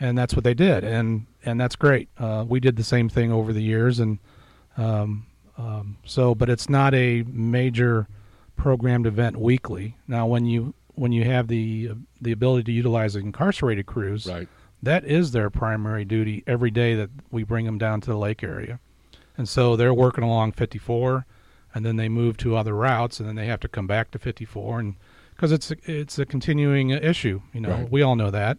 And 0.01 0.19
that's 0.19 0.35
what 0.35 0.43
they 0.43 0.55
did, 0.55 0.83
and 0.83 1.27
and 1.45 1.61
that's 1.61 1.77
great. 1.77 2.09
Uh, 2.19 2.45
we 2.49 2.59
did 2.59 2.75
the 2.75 2.83
same 2.83 3.09
thing 3.09 3.31
over 3.31 3.53
the 3.53 3.63
years, 3.63 4.01
and 4.01 4.19
um, 4.77 5.27
um, 5.57 5.99
so, 6.05 6.35
but 6.35 6.51
it's 6.51 6.69
not 6.69 6.95
a 6.95 7.23
major 7.29 8.09
programmed 8.57 9.07
event 9.07 9.37
weekly. 9.37 9.97
Now, 10.09 10.27
when 10.27 10.47
you 10.47 10.75
when 10.95 11.13
you 11.13 11.23
have 11.25 11.47
the 11.47 11.93
the 12.21 12.33
ability 12.33 12.65
to 12.65 12.73
utilize 12.73 13.15
incarcerated 13.15 13.87
crews, 13.87 14.27
Right. 14.27 14.49
that 14.83 15.05
is 15.05 15.31
their 15.31 15.49
primary 15.49 16.05
duty 16.05 16.43
every 16.47 16.73
day 16.73 16.97
that 16.97 17.11
we 17.31 17.45
bring 17.45 17.65
them 17.65 17.79
down 17.79 18.01
to 18.01 18.11
the 18.11 18.19
lake 18.19 18.43
area. 18.43 18.81
And 19.37 19.49
so 19.49 19.77
they're 19.77 19.95
working 19.95 20.25
along 20.25 20.53
54, 20.53 21.25
and 21.75 21.85
then 21.85 21.97
they 21.97 22.09
move 22.09 22.37
to 22.39 22.57
other 22.57 22.75
routes, 22.75 23.19
and 23.21 23.29
then 23.29 23.35
they 23.37 23.47
have 23.47 23.61
to 23.61 23.69
come 23.69 23.87
back 23.87 24.11
to 24.13 24.19
54, 24.19 24.81
and 24.81 24.95
because 25.35 25.51
it's 25.53 25.71
a, 25.73 25.77
it's 25.85 26.19
a 26.19 26.25
continuing 26.27 26.91
issue. 26.91 27.41
You 27.53 27.61
know, 27.63 27.71
Right. 27.71 27.91
we 27.91 28.03
all 28.03 28.15
know 28.17 28.31
that. 28.31 28.59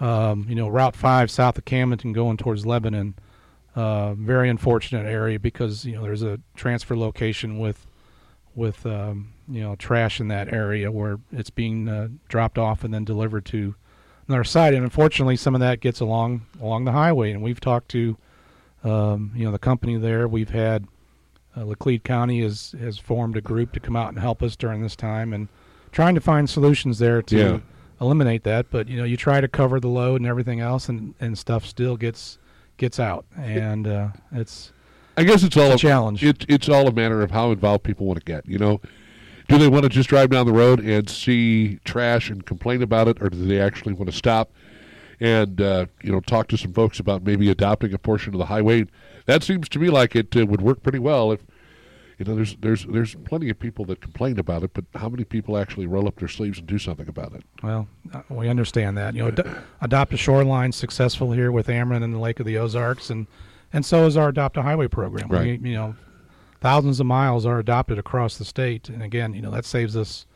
Um, 0.00 0.46
you 0.48 0.54
know, 0.54 0.68
Route 0.68 0.96
Five 0.96 1.30
south 1.30 1.58
of 1.58 1.64
Camden 1.64 2.12
going 2.12 2.36
towards 2.38 2.64
Lebanon, 2.66 3.14
uh, 3.76 4.14
very 4.14 4.48
unfortunate 4.48 5.06
area 5.06 5.38
because 5.38 5.84
you 5.84 5.94
know 5.94 6.02
there's 6.02 6.22
a 6.22 6.40
transfer 6.56 6.96
location 6.96 7.58
with 7.58 7.86
with 8.56 8.84
um, 8.86 9.32
you 9.48 9.60
know 9.60 9.76
trash 9.76 10.18
in 10.20 10.28
that 10.28 10.52
area 10.52 10.90
where 10.90 11.18
it's 11.30 11.50
being 11.50 11.88
uh, 11.88 12.08
dropped 12.28 12.58
off 12.58 12.82
and 12.82 12.92
then 12.92 13.04
delivered 13.04 13.44
to 13.46 13.74
another 14.26 14.42
site, 14.44 14.74
and 14.74 14.82
unfortunately 14.84 15.36
some 15.36 15.54
of 15.54 15.60
that 15.60 15.80
gets 15.80 16.00
along 16.00 16.46
along 16.60 16.84
the 16.86 16.92
highway. 16.92 17.30
And 17.30 17.42
we've 17.42 17.60
talked 17.60 17.90
to 17.90 18.16
um, 18.82 19.32
you 19.36 19.44
know 19.44 19.52
the 19.52 19.58
company 19.58 19.96
there. 19.98 20.26
We've 20.26 20.50
had 20.50 20.86
uh, 21.56 21.60
Laclede 21.64 22.04
County 22.04 22.42
has 22.42 22.74
has 22.80 22.98
formed 22.98 23.36
a 23.36 23.40
group 23.40 23.72
to 23.72 23.80
come 23.80 23.96
out 23.96 24.08
and 24.10 24.18
help 24.18 24.42
us 24.42 24.56
during 24.56 24.82
this 24.82 24.96
time 24.96 25.32
and 25.32 25.48
trying 25.92 26.14
to 26.14 26.20
find 26.20 26.48
solutions 26.48 26.98
there 26.98 27.20
to 27.22 27.36
Yeah. 27.36 27.58
eliminate 28.00 28.44
that. 28.44 28.66
But 28.70 28.88
you 28.88 28.96
know 28.96 29.04
you 29.04 29.16
try 29.16 29.40
to 29.40 29.48
cover 29.48 29.80
the 29.80 29.88
load 29.88 30.20
and 30.20 30.26
everything 30.26 30.60
else, 30.60 30.88
and 30.88 31.14
and 31.20 31.36
stuff 31.38 31.64
still 31.66 31.96
gets 31.96 32.38
gets 32.76 32.98
out, 33.00 33.24
and 33.36 33.86
uh, 33.86 34.08
it's 34.32 34.72
I 35.16 35.24
guess 35.24 35.42
it's 35.42 35.56
all 35.56 35.72
a 35.72 35.76
challenge. 35.76 36.24
It, 36.24 36.46
it's 36.48 36.68
all 36.68 36.86
a 36.88 36.92
matter 36.92 37.20
of 37.22 37.30
how 37.32 37.50
involved 37.50 37.82
people 37.84 38.06
want 38.06 38.18
to 38.20 38.24
get. 38.24 38.46
You 38.46 38.56
know, 38.58 38.80
do 39.48 39.58
they 39.58 39.68
want 39.68 39.82
to 39.82 39.88
just 39.90 40.08
drive 40.08 40.30
down 40.30 40.46
the 40.46 40.52
road 40.52 40.80
and 40.80 41.10
see 41.10 41.78
trash 41.84 42.30
and 42.30 42.46
complain 42.46 42.80
about 42.80 43.08
it, 43.08 43.20
or 43.20 43.28
do 43.28 43.44
they 43.44 43.60
actually 43.60 43.92
want 43.92 44.10
to 44.10 44.16
stop 44.16 44.50
and 45.20 45.60
uh, 45.60 45.86
you 46.02 46.10
know 46.12 46.20
talk 46.20 46.48
to 46.48 46.56
some 46.56 46.72
folks 46.72 47.00
about 47.00 47.22
maybe 47.24 47.50
adopting 47.50 47.92
a 47.92 47.98
portion 47.98 48.32
of 48.32 48.38
the 48.38 48.46
highway? 48.46 48.86
That 49.26 49.42
seems 49.42 49.68
to 49.70 49.78
me 49.78 49.88
like 49.88 50.16
it 50.16 50.36
uh, 50.36 50.46
would 50.46 50.60
work 50.60 50.82
pretty 50.82 50.98
well. 50.98 51.32
If 51.32 51.40
you 52.18 52.26
know, 52.26 52.34
there's 52.34 52.56
there's 52.56 52.84
there's 52.84 53.14
plenty 53.14 53.48
of 53.48 53.58
people 53.58 53.86
that 53.86 54.02
complain 54.02 54.38
about 54.38 54.62
it, 54.62 54.72
but 54.74 54.84
how 54.94 55.08
many 55.08 55.24
people 55.24 55.56
actually 55.56 55.86
roll 55.86 56.06
up 56.06 56.16
their 56.16 56.28
sleeves 56.28 56.58
and 56.58 56.66
do 56.66 56.78
something 56.78 57.08
about 57.08 57.32
it? 57.34 57.42
Well, 57.62 57.88
uh, 58.12 58.20
we 58.28 58.48
understand 58.48 58.98
that. 58.98 59.14
You 59.14 59.22
know, 59.22 59.28
ad- 59.28 59.62
adopt 59.80 60.12
a 60.12 60.18
shoreline 60.18 60.72
successful 60.72 61.32
here 61.32 61.50
with 61.50 61.68
Ameren 61.68 62.02
and 62.04 62.12
the 62.12 62.18
Lake 62.18 62.38
of 62.38 62.44
the 62.44 62.58
Ozarks, 62.58 63.08
and 63.08 63.26
and 63.72 63.86
so 63.86 64.04
is 64.04 64.18
our 64.18 64.28
adopt 64.28 64.58
a 64.58 64.62
highway 64.62 64.86
program. 64.86 65.28
Right. 65.28 65.60
We, 65.62 65.70
you 65.70 65.76
know, 65.76 65.96
thousands 66.60 67.00
of 67.00 67.06
miles 67.06 67.46
are 67.46 67.58
adopted 67.58 67.98
across 67.98 68.36
the 68.36 68.44
state, 68.44 68.90
and 68.90 69.02
again, 69.02 69.32
you 69.32 69.40
know, 69.40 69.50
that 69.52 69.64
saves 69.64 69.96
us, 69.96 70.26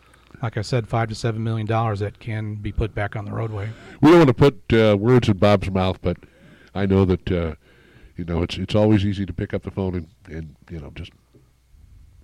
like 0.43 0.57
I 0.57 0.63
said, 0.63 0.89
five 0.89 1.11
to 1.11 1.15
seven 1.15 1.45
million 1.45 1.67
dollars 1.67 2.01
that 2.01 2.19
can 2.19 2.55
be 2.55 2.73
put 2.73 2.95
back 2.95 3.15
on 3.15 3.27
the 3.27 3.33
roadway. 3.33 3.69
we 4.01 4.09
don't 4.09 4.27
want 4.27 4.29
to 4.29 4.35
put 4.35 4.73
uh, 4.73 4.97
words 4.97 5.29
in 5.29 5.37
Bob's 5.37 5.71
mouth, 5.71 5.99
but 6.01 6.17
I 6.75 6.87
know 6.87 7.05
that 7.05 7.31
uh, 7.31 7.55
you 8.17 8.25
know 8.25 8.43
it's 8.43 8.57
it's 8.57 8.75
always 8.75 9.05
easy 9.05 9.27
to 9.27 9.33
pick 9.33 9.55
up 9.55 9.63
the 9.63 9.71
phone 9.71 9.95
and, 9.95 10.09
and 10.27 10.57
you 10.71 10.81
know 10.81 10.91
just 10.95 11.13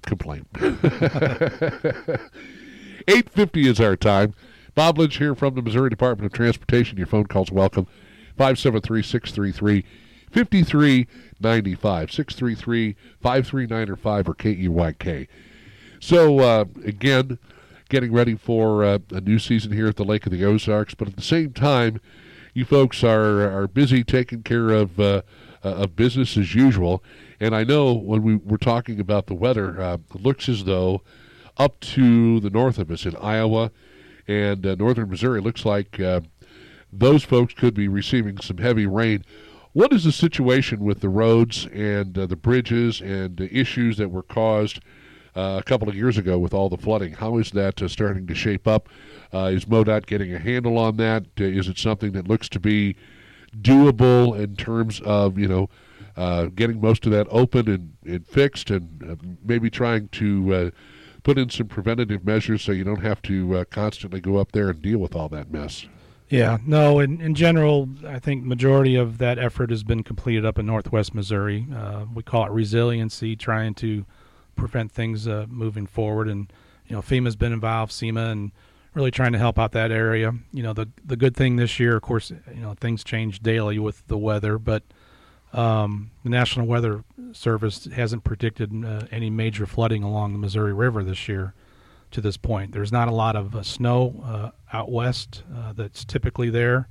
complain. 0.03 0.47
Eight 3.09 3.31
fifty 3.31 3.69
is 3.69 3.81
our 3.81 3.97
time. 3.97 4.35
Bob 4.75 4.99
Lynch 4.99 5.19
here 5.19 5.35
from 5.35 5.55
the 5.55 5.63
Missouri 5.63 5.91
Department 5.91 6.27
of 6.27 6.37
Transportation. 6.37 6.97
Your 6.97 7.07
phone 7.07 7.27
calls 7.27 7.51
welcome. 7.51 7.87
573-633-5395, 8.39 9.85
633-539 13.23 13.89
or 13.89 13.97
5 13.97 14.29
or 14.29 14.35
KEYK. 14.35 15.29
So 16.01 16.39
uh, 16.39 16.65
again, 16.85 17.39
getting 17.91 18.13
ready 18.13 18.35
for 18.37 18.85
uh, 18.85 18.99
a 19.11 19.21
new 19.21 19.39
season 19.39 19.73
here 19.73 19.89
at 19.89 19.97
the 19.97 20.05
Lake 20.05 20.25
of 20.25 20.33
the 20.33 20.45
Ozarks, 20.45 20.95
but 20.95 21.09
at 21.09 21.17
the 21.17 21.23
same 21.23 21.53
time, 21.53 22.01
you 22.55 22.65
folks 22.65 23.05
are 23.05 23.43
are 23.51 23.69
busy 23.69 24.03
taking 24.03 24.43
care 24.43 24.71
of 24.71 24.99
uh, 24.99 25.23
of 25.63 25.97
business 25.97 26.37
as 26.37 26.55
usual. 26.55 27.03
And 27.39 27.55
I 27.55 27.65
know 27.65 27.93
when 27.93 28.23
we 28.23 28.37
were 28.37 28.59
talking 28.59 29.01
about 29.01 29.27
the 29.27 29.35
weather, 29.35 29.81
uh, 29.81 29.99
looks 30.15 30.49
as 30.49 30.65
though 30.65 31.03
up 31.57 31.81
to 31.81 32.41
the 32.41 32.51
north 32.51 32.79
of 32.79 32.91
us 32.91 33.05
in 33.05 33.17
Iowa 33.17 33.71
and 34.27 34.67
uh, 34.67 34.75
northern 34.77 35.11
Missouri, 35.11 35.41
looks 35.41 35.65
like 35.65 36.01
uh, 36.01 36.21
those 36.93 37.25
folks 37.25 37.55
could 37.55 37.75
be 37.75 37.89
receiving 37.89 38.39
some 38.39 38.59
heavy 38.59 38.87
rain. 38.87 39.25
What 39.73 39.93
is 39.93 40.05
the 40.05 40.13
situation 40.13 40.81
with 40.81 41.01
the 41.01 41.09
roads 41.09 41.67
and 41.67 42.17
uh, 42.19 42.27
the 42.27 42.37
bridges 42.37 43.01
and 43.01 43.37
the 43.37 43.55
issues 43.57 43.99
that 43.99 44.11
were 44.11 44.23
caused 44.23 44.81
uh, 45.37 45.59
a 45.61 45.63
couple 45.63 45.89
of 45.89 45.95
years 45.95 46.19
ago 46.19 46.39
with 46.39 46.53
all 46.53 46.69
the 46.69 46.77
flooding? 46.77 47.13
How 47.13 47.39
is 47.39 47.53
that 47.53 47.81
uh, 47.81 47.89
starting 47.89 48.27
to 48.27 48.35
shape 48.35 48.67
up? 48.67 48.89
Is 49.33 49.67
MoDOT 49.67 50.07
getting 50.07 50.35
a 50.35 50.39
handle 50.39 50.77
on 50.77 50.97
that? 50.97 51.25
Is 51.37 51.69
it 51.69 51.79
something 51.79 52.13
that 52.13 52.27
looks 52.27 52.49
to 52.49 52.59
be 52.59 52.97
doable 53.59 54.39
in 54.39 54.57
terms 54.57 55.01
of 55.01 55.39
you 55.39 55.49
know 55.49 55.69
uh, 56.17 56.47
getting 56.47 56.81
most 56.81 57.07
of 57.07 57.13
that 57.13 57.27
open 57.31 57.69
and, 57.69 57.95
and 58.05 58.27
fixed, 58.27 58.71
and 58.71 59.03
uh, 59.09 59.17
maybe 59.45 59.71
trying 59.71 60.09
to 60.09 60.55
uh, 60.55 60.71
put 61.23 61.39
in 61.39 61.51
some 61.51 61.69
preventative 61.69 62.25
measures 62.25 62.63
so 62.63 62.73
you 62.73 62.85
don't 62.85 63.03
have 63.03 63.23
to 63.23 63.57
uh, 63.57 63.65
constantly 63.65 64.21
go 64.21 64.37
up 64.37 64.53
there 64.53 64.71
and 64.71 64.83
deal 64.83 64.99
with 64.99 65.15
all 65.15 65.29
that 65.29 65.51
mess? 65.51 65.87
Yeah, 66.29 66.59
no. 66.65 67.01
In 67.01 67.21
in 67.21 67.35
general, 67.35 67.89
I 68.07 68.21
think 68.21 68.45
majority 68.45 68.95
of 68.95 69.19
that 69.19 69.39
effort 69.39 69.71
has 69.71 69.83
been 69.83 70.05
completed 70.05 70.47
up 70.47 70.59
in 70.59 70.67
Northwest 70.67 71.13
Missouri. 71.13 71.67
Uh, 71.75 72.05
we 72.15 72.23
call 72.23 72.47
it 72.47 72.53
resiliency, 72.53 73.35
trying 73.35 73.75
to 73.75 74.07
prevent 74.55 74.93
things 74.93 75.27
uh, 75.27 75.47
moving 75.49 75.87
forward. 75.87 76.29
And 76.29 76.53
you 76.87 76.95
know, 76.95 77.03
FEMA's 77.03 77.35
been 77.35 77.53
involved, 77.53 77.91
SEMA, 77.91 78.27
and 78.27 78.53
really 78.95 79.11
trying 79.11 79.33
to 79.33 79.39
help 79.39 79.59
out 79.59 79.73
that 79.73 79.91
area. 79.91 80.33
You 80.53 80.63
know, 80.63 80.73
the 80.73 80.89
the 81.05 81.17
good 81.17 81.37
thing 81.37 81.57
this 81.57 81.79
year, 81.79 81.97
of 81.97 82.03
course, 82.03 82.31
you 82.31 82.61
know, 82.61 82.75
things 82.75 83.05
change 83.05 83.41
daily 83.41 83.79
with 83.79 84.07
the 84.09 84.19
weather, 84.19 84.59
but 84.59 84.83
um, 85.53 86.11
the 86.23 86.31
National 86.31 86.67
Weather 86.67 87.05
Service 87.33 87.87
hasn't 87.87 88.25
predicted 88.25 88.85
uh, 88.85 89.07
any 89.11 89.31
major 89.31 89.67
flooding 89.67 90.03
along 90.03 90.33
the 90.33 90.39
Missouri 90.39 90.73
River 90.73 91.03
this 91.03 91.29
year 91.29 91.55
to 92.13 92.21
this 92.21 92.37
point. 92.37 92.73
There's 92.73 92.93
not 92.93 93.09
a 93.09 93.13
lot 93.13 93.37
of 93.37 93.55
uh, 93.55 93.63
snow 93.63 94.23
uh, 94.25 94.77
out 94.77 94.91
west 94.91 95.43
uh, 95.55 95.73
that's 95.73 96.05
typically 96.05 96.51
there. 96.51 96.89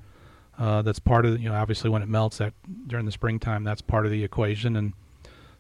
Uh, 0.58 0.82
that's 0.82 1.00
part 1.00 1.26
of 1.26 1.42
you 1.42 1.48
know 1.48 1.56
obviously 1.56 1.90
when 1.90 2.02
it 2.02 2.10
melts 2.10 2.38
that 2.40 2.54
during 2.86 3.06
the 3.06 3.14
springtime 3.14 3.64
that's 3.64 3.82
part 3.82 4.06
of 4.06 4.12
the 4.12 4.26
equation 4.26 4.76
and 4.76 4.92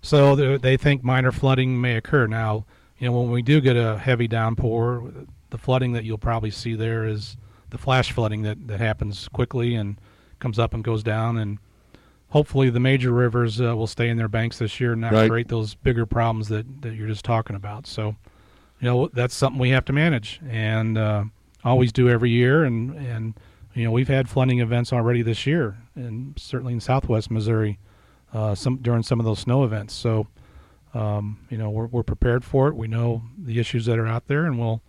so 0.02 0.36
they 0.58 0.76
think 0.76 1.06
minor 1.06 1.32
flooding 1.32 1.80
may 1.80 1.96
occur 1.96 2.28
now 2.28 2.66
you 2.98 3.08
know 3.08 3.18
when 3.18 3.32
we 3.32 3.42
do 3.42 3.62
get 3.62 3.78
a 3.78 3.98
heavy 3.98 4.28
downpour 4.28 5.10
the 5.50 5.58
flooding 5.58 5.94
that 5.94 6.04
you'll 6.04 6.18
probably 6.18 6.52
see 6.52 6.76
there 6.76 7.06
is 7.06 7.38
the 7.70 7.78
flash 7.78 8.12
flooding 8.12 8.42
that, 8.44 8.68
that 8.68 8.80
happens 8.80 9.28
quickly 9.28 9.76
and 9.76 10.00
comes 10.40 10.58
up 10.60 10.74
and 10.74 10.84
goes 10.84 11.04
down. 11.04 11.38
And 11.38 11.60
hopefully 12.30 12.70
the 12.70 12.80
major 12.80 13.12
rivers 13.12 13.60
uh, 13.62 13.76
will 13.76 13.88
stay 13.88 14.10
in 14.10 14.18
their 14.18 14.28
banks 14.28 14.58
this 14.60 14.80
year 14.80 14.94
and 14.94 15.02
not 15.02 15.12
Right. 15.14 15.30
create 15.30 15.48
those 15.48 15.76
bigger 15.76 16.06
problems 16.06 16.48
that, 16.50 16.82
that 16.82 16.94
you're 16.96 17.08
just 17.08 17.26
talking 17.26 17.56
about. 17.56 17.88
So 17.88 18.16
you 18.80 18.86
know 18.88 19.10
that's 19.14 19.36
something 19.36 19.60
we 19.60 19.72
have 19.72 19.86
to 19.86 19.94
manage 19.94 20.40
and 20.50 20.98
uh, 20.98 21.24
always 21.64 21.92
do 21.92 22.10
every 22.10 22.30
year. 22.30 22.64
And 22.64 22.96
and 22.96 23.34
you 23.74 23.84
know 23.86 23.92
we've 23.92 24.08
had 24.08 24.30
flooding 24.30 24.60
events 24.60 24.92
already 24.94 25.22
this 25.22 25.46
year 25.46 25.78
and 25.96 26.34
certainly 26.38 26.74
in 26.74 26.80
southwest 26.80 27.30
missouri 27.30 27.78
uh, 28.34 28.54
some 28.56 28.78
during 28.78 29.04
some 29.04 29.20
of 29.20 29.26
those 29.26 29.40
snow 29.40 29.64
events. 29.64 29.94
So 29.94 30.28
um, 30.94 31.40
you 31.50 31.58
know 31.58 31.70
we're, 31.70 31.88
we're 31.88 32.04
prepared 32.04 32.44
for 32.44 32.68
it. 32.68 32.76
We 32.76 32.88
know 32.88 33.24
the 33.38 33.60
issues 33.60 33.86
that 33.86 34.00
are 34.00 34.08
out 34.08 34.28
there 34.28 34.46
and 34.46 34.58
we'll 34.60 34.82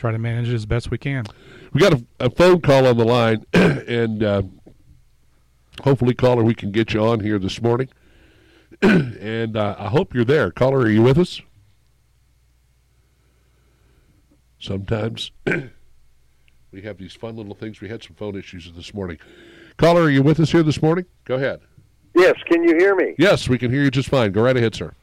try 0.00 0.10
to 0.10 0.18
manage 0.18 0.48
it 0.48 0.54
as 0.54 0.64
best 0.64 0.90
we 0.90 0.96
can 0.96 1.26
We 1.74 1.80
got 1.80 1.92
a, 1.92 2.04
a 2.18 2.30
phone 2.30 2.62
call 2.62 2.86
on 2.86 2.96
the 2.96 3.04
line, 3.04 3.44
and 3.52 4.22
uh, 4.22 4.42
hopefully, 5.84 6.14
caller, 6.14 6.42
we 6.42 6.54
can 6.54 6.72
get 6.72 6.94
you 6.94 7.04
on 7.04 7.20
here 7.20 7.38
this 7.38 7.60
morning. 7.60 7.90
and 8.82 9.58
uh, 9.58 9.76
I 9.78 9.88
hope 9.88 10.14
you're 10.14 10.24
there. 10.24 10.52
Caller, 10.52 10.78
are 10.78 10.88
you 10.88 11.02
with 11.02 11.18
us? 11.18 11.42
Sometimes 14.58 15.32
we 16.72 16.80
have 16.82 16.96
these 16.96 17.12
fun 17.12 17.36
little 17.36 17.54
things. 17.54 17.82
We 17.82 17.90
had 17.90 18.02
some 18.02 18.16
phone 18.16 18.38
issues 18.38 18.72
this 18.74 18.94
morning. 18.94 19.18
Caller, 19.76 20.02
are 20.02 20.10
you 20.10 20.22
with 20.22 20.40
us 20.40 20.50
here 20.50 20.62
this 20.62 20.80
morning? 20.80 21.04
Go 21.26 21.34
ahead. 21.34 21.60
Yes, 22.14 22.36
can 22.50 22.64
you 22.64 22.74
hear 22.78 22.96
me? 22.96 23.14
Yes, 23.18 23.50
we 23.50 23.58
can 23.58 23.70
hear 23.70 23.82
you 23.82 23.90
just 23.90 24.08
fine. 24.08 24.32
Go 24.32 24.42
right 24.42 24.56
ahead, 24.56 24.74
sir. 24.74 24.94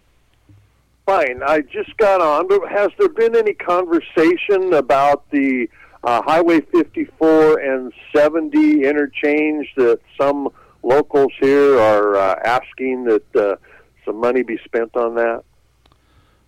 Fine. 1.08 1.42
I 1.42 1.62
just 1.62 1.96
got 1.96 2.20
on, 2.20 2.50
but 2.50 2.70
has 2.70 2.92
there 3.00 3.08
been 3.08 3.34
any 3.34 3.54
conversation 3.54 4.74
about 4.74 5.24
the 5.32 5.70
uh, 6.04 6.22
Highway 6.22 6.60
54 6.60 7.60
and 7.60 7.94
70 8.14 8.84
interchange 8.84 9.74
that 9.78 10.02
some 10.20 10.50
locals 10.84 11.32
here 11.40 11.80
are 11.80 12.18
uh, 12.18 12.36
asking 12.44 13.06
that 13.06 13.36
uh, 13.38 13.56
some 14.04 14.18
money 14.18 14.44
be 14.44 14.60
spent 14.66 14.98
on 14.98 15.16
that? 15.16 15.46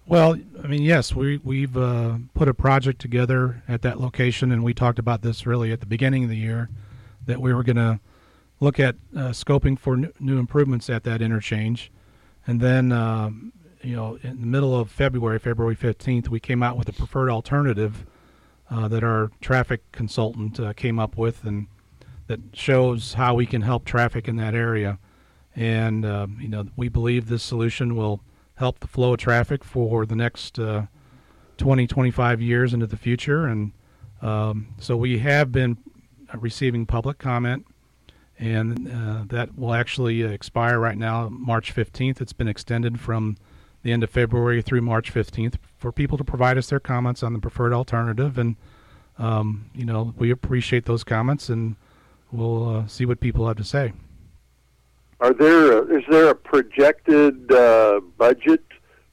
Well, 0.05 0.35
I 0.61 0.67
mean, 0.67 0.81
yes, 0.81 1.15
we 1.15 1.37
we've 1.37 1.77
uh, 1.77 2.17
put 2.33 2.49
a 2.49 2.53
project 2.53 2.99
together 2.99 3.63
at 3.65 3.81
that 3.83 4.01
location, 4.01 4.51
and 4.51 4.61
we 4.61 4.73
talked 4.73 4.99
about 4.99 5.21
this 5.21 5.45
really 5.45 5.71
at 5.71 5.79
the 5.79 5.85
beginning 5.85 6.25
of 6.25 6.29
the 6.29 6.35
year 6.35 6.67
that 7.27 7.39
we 7.39 7.53
were 7.53 7.63
going 7.63 7.77
to 7.77 8.01
look 8.59 8.77
at 8.77 8.95
uh, 9.15 9.29
scoping 9.29 9.79
for 9.79 9.95
new 10.19 10.37
improvements 10.37 10.89
at 10.89 11.05
that 11.05 11.21
interchange, 11.21 11.93
and 12.45 12.59
then 12.59 12.91
um, 12.91 13.53
you 13.81 13.95
know 13.95 14.19
in 14.23 14.41
the 14.41 14.47
middle 14.47 14.77
of 14.77 14.91
February, 14.91 15.39
February 15.39 15.75
fifteenth, 15.75 16.29
we 16.29 16.39
came 16.39 16.63
out 16.63 16.77
with 16.77 16.89
a 16.89 16.93
preferred 16.93 17.29
alternative 17.29 18.05
uh, 18.69 18.87
that 18.87 19.03
our 19.03 19.31
traffic 19.41 19.81
consultant 19.91 20.59
uh, 20.59 20.73
came 20.73 20.99
up 20.99 21.17
with, 21.17 21.43
and 21.43 21.67
that 22.27 22.39
shows 22.53 23.13
how 23.13 23.33
we 23.33 23.45
can 23.45 23.61
help 23.61 23.85
traffic 23.85 24.27
in 24.27 24.35
that 24.37 24.53
area. 24.53 24.99
And 25.55 26.05
uh, 26.05 26.27
you 26.39 26.47
know, 26.47 26.67
we 26.75 26.89
believe 26.89 27.27
this 27.27 27.43
solution 27.43 27.95
will 27.95 28.21
help 28.55 28.79
the 28.79 28.87
flow 28.87 29.13
of 29.13 29.19
traffic 29.19 29.63
for 29.63 30.05
the 30.05 30.15
next 30.15 30.59
uh, 30.59 30.85
20, 31.57 31.87
25 31.87 32.41
years 32.41 32.73
into 32.73 32.85
the 32.85 32.97
future. 32.97 33.47
And 33.47 33.71
um, 34.21 34.67
so 34.79 34.95
we 34.97 35.19
have 35.19 35.51
been 35.51 35.77
receiving 36.35 36.85
public 36.85 37.17
comment, 37.17 37.65
and 38.37 38.91
uh, 38.91 39.23
that 39.27 39.57
will 39.57 39.73
actually 39.73 40.21
expire 40.23 40.79
right 40.79 40.97
now, 40.97 41.29
March 41.29 41.73
15th. 41.73 42.21
It's 42.21 42.33
been 42.33 42.47
extended 42.47 42.99
from 42.99 43.37
the 43.83 43.91
end 43.91 44.03
of 44.03 44.09
February 44.09 44.61
through 44.61 44.81
March 44.81 45.13
15th 45.13 45.55
for 45.77 45.91
people 45.91 46.17
to 46.17 46.23
provide 46.23 46.57
us 46.57 46.69
their 46.69 46.79
comments 46.79 47.23
on 47.23 47.33
the 47.33 47.39
preferred 47.39 47.73
alternative. 47.73 48.37
And, 48.37 48.55
um, 49.17 49.69
you 49.73 49.85
know, 49.85 50.13
we 50.17 50.31
appreciate 50.31 50.85
those 50.85 51.03
comments 51.03 51.49
and 51.49 51.75
we'll 52.31 52.77
uh, 52.77 52.87
see 52.87 53.05
what 53.05 53.19
people 53.19 53.47
have 53.47 53.57
to 53.57 53.63
say. 53.63 53.93
Are 55.21 55.33
there 55.33 55.79
a, 55.79 55.97
is 55.97 56.03
there 56.09 56.29
a 56.29 56.35
projected 56.35 57.51
uh, 57.51 57.99
budget 58.17 58.63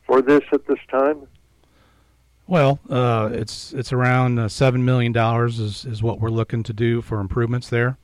for 0.06 0.22
this 0.22 0.42
at 0.52 0.66
this 0.66 0.78
time? 0.90 1.26
Well, 2.48 2.78
uh, 2.88 3.30
it's 3.32 3.72
it's 3.72 3.92
around 3.92 4.38
uh, 4.38 4.48
seven 4.48 4.84
million 4.84 5.10
dollars 5.10 5.58
is 5.58 5.84
is 5.84 6.00
what 6.00 6.20
we're 6.20 6.30
looking 6.30 6.62
to 6.62 6.72
do 6.72 7.02
for 7.02 7.18
improvements 7.18 7.68
there, 7.68 7.98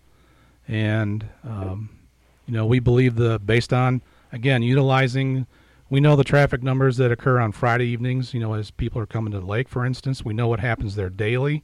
and 0.66 1.24
um, 1.44 1.90
you 2.46 2.54
know 2.54 2.66
we 2.66 2.80
believe 2.80 3.14
the 3.14 3.38
based 3.38 3.72
on 3.72 4.02
again 4.32 4.64
utilizing 4.64 5.46
we 5.93 6.01
know 6.01 6.16
the 6.16 6.24
traffic 6.24 6.62
numbers 6.62 6.97
that 6.97 7.12
occur 7.12 7.38
on 7.38 7.53
Friday 7.53 7.84
evenings. 7.86 8.32
You 8.32 8.40
know 8.40 8.55
as 8.55 8.70
people 8.70 9.01
are 9.03 9.07
coming 9.07 9.32
to 9.32 9.40
the 9.40 9.47
lake, 9.47 9.68
for 9.68 9.84
instance, 9.84 10.24
we 10.24 10.32
know 10.32 10.49
what 10.49 10.61
happens 10.61 10.95
there 10.95 11.11
daily 11.11 11.62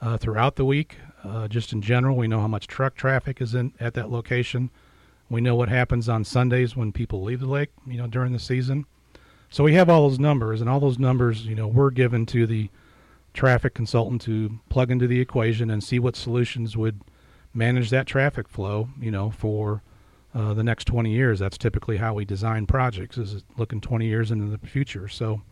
uh, 0.00 0.16
throughout 0.16 0.54
the 0.54 0.64
week. 0.64 0.98
Uh, 1.24 1.48
just 1.48 1.72
in 1.72 1.82
general, 1.82 2.16
we 2.16 2.28
know 2.28 2.40
how 2.40 2.46
much 2.46 2.68
truck 2.68 2.94
traffic 2.94 3.40
is 3.40 3.54
in 3.54 3.72
at 3.80 3.94
that 3.94 4.10
location. 4.10 4.70
We 5.28 5.40
know 5.40 5.56
what 5.56 5.70
happens 5.70 6.08
on 6.08 6.22
Sundays 6.22 6.76
when 6.76 6.92
people 6.92 7.24
leave 7.24 7.40
the 7.40 7.46
lake. 7.46 7.70
You 7.84 7.98
know 7.98 8.06
during 8.06 8.32
the 8.32 8.38
season 8.38 8.86
so 9.54 9.62
we 9.62 9.74
have 9.74 9.88
all 9.88 10.08
those 10.08 10.18
numbers, 10.18 10.60
and 10.60 10.68
all 10.68 10.80
those 10.80 10.98
numbers, 10.98 11.46
you 11.46 11.54
know, 11.54 11.68
were 11.68 11.92
given 11.92 12.26
to 12.26 12.44
the 12.44 12.70
traffic 13.34 13.72
consultant 13.72 14.20
to 14.22 14.58
plug 14.68 14.90
into 14.90 15.06
the 15.06 15.20
equation 15.20 15.70
and 15.70 15.82
see 15.82 16.00
what 16.00 16.16
solutions 16.16 16.76
would 16.76 17.00
manage 17.52 17.90
that 17.90 18.08
traffic 18.08 18.48
flow, 18.48 18.88
you 19.00 19.12
know, 19.12 19.30
for 19.30 19.82
uh, 20.34 20.54
the 20.54 20.64
next 20.64 20.86
20 20.86 21.10
years. 21.10 21.38
That's 21.38 21.58
typically 21.58 21.96
how 21.96 22.14
we 22.14 22.24
design 22.24 22.66
projects, 22.66 23.18
is 23.18 23.42
looking 23.56 23.80
20 23.80 24.06
years 24.06 24.30
into 24.30 24.46
the 24.46 24.66
future. 24.66 25.08
So, 25.08 25.42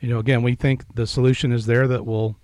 you 0.00 0.08
know, 0.08 0.18
again, 0.18 0.42
we 0.42 0.54
think 0.54 0.84
the 0.94 1.06
solution 1.06 1.52
is 1.52 1.66
there 1.66 1.88
that 1.88 2.06
will 2.06 2.36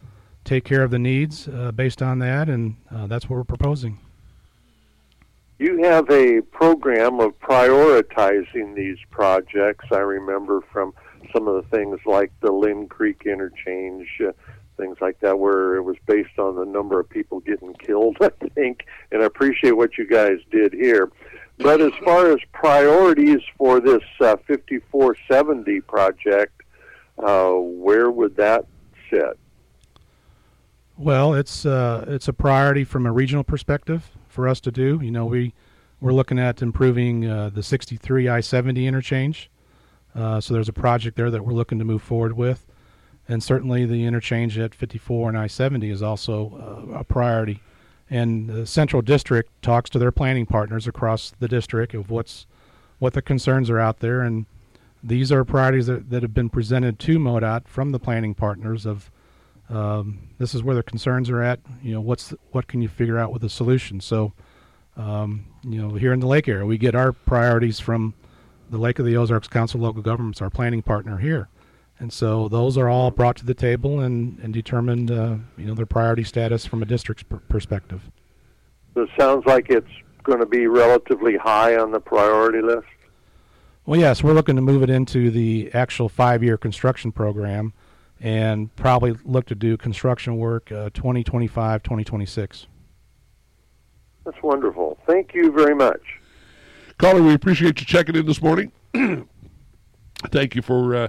take 0.44 0.64
care 0.64 0.82
of 0.82 0.90
the 0.90 0.98
needs 0.98 1.48
uh, 1.48 1.72
based 1.72 2.02
on 2.02 2.18
that, 2.20 2.48
and 2.48 2.76
uh, 2.90 3.06
that's 3.06 3.28
what 3.28 3.36
we're 3.36 3.44
proposing. 3.44 3.98
You 5.58 5.82
have 5.82 6.08
a 6.10 6.40
program 6.40 7.20
of 7.20 7.38
prioritizing 7.38 8.74
these 8.74 8.96
projects. 9.10 9.84
I 9.92 9.98
remember 9.98 10.62
from 10.72 10.94
some 11.34 11.46
of 11.48 11.62
the 11.62 11.76
things 11.76 12.00
like 12.06 12.32
the 12.40 12.50
Linn 12.50 12.88
Creek 12.88 13.24
interchange, 13.26 14.08
uh, 14.26 14.32
things 14.78 14.96
like 15.02 15.20
that, 15.20 15.38
where 15.38 15.76
it 15.76 15.82
was 15.82 15.96
based 16.06 16.38
on 16.38 16.56
the 16.56 16.64
number 16.64 16.98
of 16.98 17.08
people 17.10 17.40
getting 17.40 17.74
killed, 17.74 18.16
I 18.22 18.30
think. 18.54 18.86
And 19.12 19.22
I 19.22 19.26
appreciate 19.26 19.76
what 19.76 19.98
you 19.98 20.06
guys 20.06 20.38
did 20.50 20.72
here. 20.72 21.10
But 21.62 21.82
as 21.82 21.92
far 22.02 22.32
as 22.32 22.38
priorities 22.52 23.40
for 23.58 23.80
this 23.80 24.02
uh, 24.20 24.36
5470 24.46 25.80
project, 25.82 26.62
uh, 27.18 27.50
where 27.50 28.10
would 28.10 28.34
that 28.36 28.64
sit? 29.10 29.38
Well, 30.96 31.34
it's 31.34 31.66
uh, 31.66 32.06
it's 32.08 32.28
a 32.28 32.32
priority 32.32 32.84
from 32.84 33.06
a 33.06 33.12
regional 33.12 33.44
perspective 33.44 34.10
for 34.28 34.48
us 34.48 34.60
to 34.60 34.70
do. 34.70 35.00
You 35.02 35.10
know, 35.10 35.26
we 35.26 35.52
we're 36.00 36.12
looking 36.12 36.38
at 36.38 36.62
improving 36.62 37.26
uh, 37.26 37.50
the 37.50 37.62
63 37.62 38.28
I-70 38.28 38.86
interchange. 38.86 39.50
Uh, 40.14 40.40
so 40.40 40.54
there's 40.54 40.68
a 40.68 40.72
project 40.72 41.16
there 41.16 41.30
that 41.30 41.44
we're 41.44 41.52
looking 41.52 41.78
to 41.78 41.84
move 41.84 42.02
forward 42.02 42.36
with, 42.36 42.66
and 43.28 43.42
certainly 43.42 43.84
the 43.84 44.04
interchange 44.04 44.58
at 44.58 44.74
54 44.74 45.28
and 45.28 45.38
I-70 45.38 45.90
is 45.90 46.02
also 46.02 46.88
uh, 46.92 46.98
a 47.00 47.04
priority. 47.04 47.60
And 48.10 48.48
the 48.48 48.66
Central 48.66 49.02
District 49.02 49.50
talks 49.62 49.88
to 49.90 49.98
their 49.98 50.10
planning 50.10 50.44
partners 50.44 50.86
across 50.88 51.32
the 51.38 51.48
district 51.48 51.94
of 51.94 52.10
what's 52.10 52.46
what 52.98 53.14
the 53.14 53.22
concerns 53.22 53.70
are 53.70 53.78
out 53.78 54.00
there, 54.00 54.20
and 54.20 54.44
these 55.02 55.32
are 55.32 55.42
priorities 55.44 55.86
that, 55.86 56.10
that 56.10 56.22
have 56.22 56.34
been 56.34 56.50
presented 56.50 56.98
to 56.98 57.18
MoDOT 57.18 57.66
from 57.66 57.92
the 57.92 57.98
planning 57.98 58.34
partners 58.34 58.84
of 58.84 59.10
um, 59.70 60.28
this 60.38 60.54
is 60.54 60.62
where 60.62 60.74
the 60.74 60.82
concerns 60.82 61.30
are 61.30 61.42
at. 61.42 61.60
You 61.82 61.94
know, 61.94 62.00
what's 62.00 62.34
what 62.50 62.66
can 62.66 62.82
you 62.82 62.88
figure 62.88 63.18
out 63.18 63.32
with 63.32 63.44
a 63.44 63.48
solution? 63.48 64.00
So, 64.00 64.32
um, 64.96 65.46
you 65.62 65.80
know, 65.80 65.94
here 65.94 66.12
in 66.12 66.20
the 66.20 66.26
lake 66.26 66.48
area, 66.48 66.66
we 66.66 66.76
get 66.76 66.94
our 66.94 67.12
priorities 67.12 67.78
from 67.78 68.14
the 68.68 68.78
Lake 68.78 68.98
of 68.98 69.06
the 69.06 69.16
Ozarks 69.16 69.48
Council 69.48 69.78
of 69.78 69.82
Local 69.82 70.02
Governments, 70.02 70.42
our 70.42 70.50
planning 70.50 70.82
partner 70.82 71.18
here, 71.18 71.48
and 72.00 72.12
so 72.12 72.48
those 72.48 72.76
are 72.78 72.88
all 72.88 73.10
brought 73.10 73.36
to 73.36 73.46
the 73.46 73.54
table 73.54 74.00
and 74.00 74.38
and 74.40 74.52
determined, 74.52 75.10
uh, 75.10 75.36
you 75.56 75.66
know, 75.66 75.74
their 75.74 75.86
priority 75.86 76.24
status 76.24 76.66
from 76.66 76.82
a 76.82 76.86
district's 76.86 77.22
per- 77.22 77.38
perspective. 77.48 78.10
So 78.94 79.02
it 79.02 79.10
sounds 79.18 79.46
like 79.46 79.68
it's 79.68 79.90
going 80.24 80.40
to 80.40 80.46
be 80.46 80.66
relatively 80.66 81.36
high 81.36 81.76
on 81.76 81.92
the 81.92 82.00
priority 82.00 82.62
list. 82.62 82.86
Well, 83.86 84.00
yes, 84.00 84.22
we're 84.22 84.32
looking 84.32 84.56
to 84.56 84.62
move 84.62 84.82
it 84.82 84.90
into 84.90 85.30
the 85.30 85.70
actual 85.72 86.08
five-year 86.08 86.56
construction 86.56 87.12
program 87.12 87.72
and 88.20 88.74
probably 88.76 89.16
look 89.24 89.46
to 89.46 89.54
do 89.54 89.76
construction 89.76 90.36
work 90.36 90.70
uh, 90.70 90.90
2025, 90.90 91.82
2026. 91.82 92.66
That's 94.24 94.42
wonderful. 94.42 94.98
Thank 95.06 95.34
you 95.34 95.50
very 95.50 95.74
much. 95.74 96.02
Caller, 96.98 97.22
we 97.22 97.32
appreciate 97.32 97.80
you 97.80 97.86
checking 97.86 98.14
in 98.14 98.26
this 98.26 98.42
morning. 98.42 98.72
Thank 100.30 100.54
you 100.54 100.60
for 100.60 100.94
uh, 100.94 101.08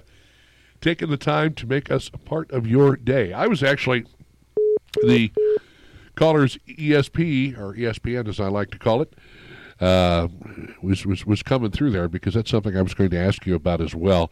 taking 0.82 1.10
the 1.10 1.18
time 1.18 1.54
to 1.54 1.68
make 1.68 1.92
us 1.92 2.10
a 2.14 2.18
part 2.18 2.52
of 2.52 2.68
your 2.68 2.96
day. 2.96 3.32
I 3.32 3.48
was 3.48 3.64
actually 3.64 4.06
the 5.04 5.32
caller's 6.16 6.58
ESP, 6.68 7.58
or 7.58 7.74
ESPN 7.76 8.28
as 8.28 8.40
I 8.40 8.48
like 8.48 8.72
to 8.72 8.80
call 8.80 9.02
it, 9.02 9.14
uh, 9.80 10.28
was, 10.82 11.06
was, 11.06 11.26
was 11.26 11.42
coming 11.44 11.72
through 11.72 11.92
there 11.92 12.08
because 12.08 12.34
that's 12.34 12.52
something 12.52 12.76
I 12.76 12.82
was 12.82 12.94
going 12.94 13.10
to 13.12 13.18
ask 13.18 13.46
you 13.46 13.56
about 13.56 13.82
as 13.82 13.96
well. 13.96 14.32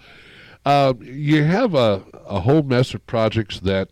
Uh, 0.66 0.94
you 1.00 1.44
have 1.44 1.74
a, 1.74 2.04
a 2.26 2.42
whole 2.42 2.64
mess 2.64 2.94
of 2.94 3.06
projects 3.08 3.60
that 3.62 3.90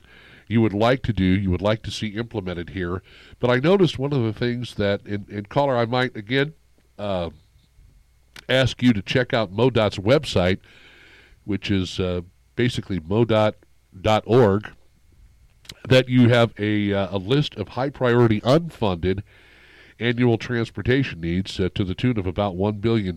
you 0.48 0.62
would 0.62 0.74
like 0.74 1.04
to 1.04 1.14
do, 1.14 1.24
you 1.24 1.50
would 1.50 1.62
like 1.62 1.84
to 1.84 1.92
see 1.92 2.08
implemented 2.10 2.70
here. 2.70 3.02
But 3.40 3.50
I 3.50 3.58
noticed 3.58 4.00
one 4.00 4.14
of 4.14 4.24
the 4.24 4.34
things 4.34 4.76
that, 4.76 5.06
in, 5.06 5.26
in 5.30 5.46
caller, 5.46 5.78
I 5.78 5.86
might 5.86 6.16
again 6.16 6.54
uh, 6.98 7.32
ask 8.48 8.82
you 8.82 8.94
to 8.94 9.02
check 9.02 9.34
out 9.34 9.54
MoDOT's 9.54 9.98
website, 9.98 10.60
which 11.46 11.72
is 11.72 12.00
uh, 12.00 12.22
basically 12.58 13.00
modot.org, 13.00 14.72
that 15.88 16.10
you 16.10 16.28
have 16.28 16.54
a, 16.60 16.94
uh, 16.94 17.16
a 17.16 17.18
list 17.18 17.56
of 17.56 17.70
high 17.70 17.90
priority 17.90 18.42
unfunded 18.42 19.24
annual 20.00 20.38
transportation 20.38 21.22
needs 21.22 21.60
uh, 21.60 21.70
to 21.74 21.86
the 21.86 21.96
tune 21.96 22.20
of 22.20 22.28
about 22.28 22.56
$1 22.56 22.82
billion 22.82 23.16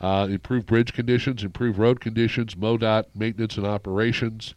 uh, 0.00 0.26
improve 0.30 0.66
bridge 0.66 0.92
conditions, 0.92 1.42
improve 1.42 1.78
road 1.78 2.00
conditions, 2.00 2.54
MoDOT 2.54 3.04
maintenance 3.14 3.56
and 3.56 3.66
operations, 3.66 4.54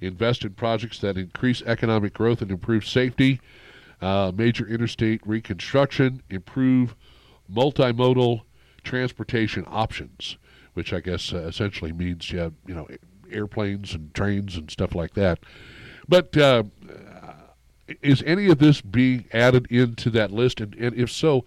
invest 0.00 0.44
in 0.44 0.52
projects 0.54 0.98
that 1.00 1.16
increase 1.16 1.62
economic 1.62 2.12
growth 2.12 2.42
and 2.42 2.50
improve 2.50 2.86
safety, 2.86 3.40
uh, 4.00 4.30
major 4.34 4.66
interstate 4.66 5.20
reconstruction, 5.26 6.22
improve 6.30 6.94
multimodal 7.52 8.42
transportation 8.84 9.64
options, 9.66 10.36
which 10.74 10.92
I 10.92 11.00
guess 11.00 11.32
uh, 11.32 11.38
essentially 11.38 11.92
means 11.92 12.30
have, 12.30 12.52
you 12.66 12.74
know 12.74 12.86
airplanes 13.30 13.94
and 13.94 14.14
trains 14.14 14.56
and 14.56 14.70
stuff 14.70 14.94
like 14.94 15.14
that. 15.14 15.40
But 16.08 16.36
uh, 16.36 16.64
is 18.02 18.22
any 18.26 18.48
of 18.48 18.58
this 18.58 18.80
being 18.80 19.26
added 19.32 19.66
into 19.70 20.10
that 20.10 20.30
list? 20.30 20.60
And, 20.60 20.74
and 20.74 20.94
if 20.96 21.10
so, 21.10 21.44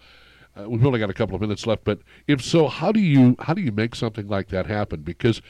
uh, 0.58 0.70
we've 0.70 0.86
only 0.86 1.00
got 1.00 1.10
a 1.10 1.14
couple 1.14 1.36
of 1.36 1.42
minutes 1.42 1.68
left, 1.68 1.84
but 1.84 2.00
if 2.28 2.44
so, 2.44 2.68
how 2.68 2.92
do 2.92 3.00
you 3.00 3.36
how 3.40 3.54
do 3.54 3.62
you 3.62 3.72
make 3.72 3.96
something 3.96 4.28
like 4.28 4.50
that 4.50 4.66
happen? 4.66 5.02
Because 5.02 5.42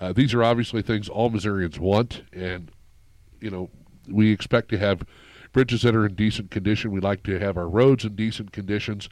uh, 0.00 0.12
these 0.12 0.34
are 0.34 0.44
obviously 0.44 0.82
things 0.82 1.08
all 1.08 1.30
Missourians 1.30 1.80
want, 1.80 2.22
and 2.32 2.70
you 3.40 3.50
know 3.50 3.70
we 4.08 4.30
expect 4.32 4.68
to 4.68 4.78
have 4.78 5.04
bridges 5.52 5.82
that 5.82 5.96
are 5.96 6.06
in 6.06 6.14
decent 6.14 6.50
condition. 6.50 6.92
We 6.92 7.00
like 7.00 7.22
to 7.24 7.38
have 7.40 7.56
our 7.56 7.68
roads 7.68 8.04
in 8.04 8.14
decent 8.14 8.52
conditions, 8.52 9.08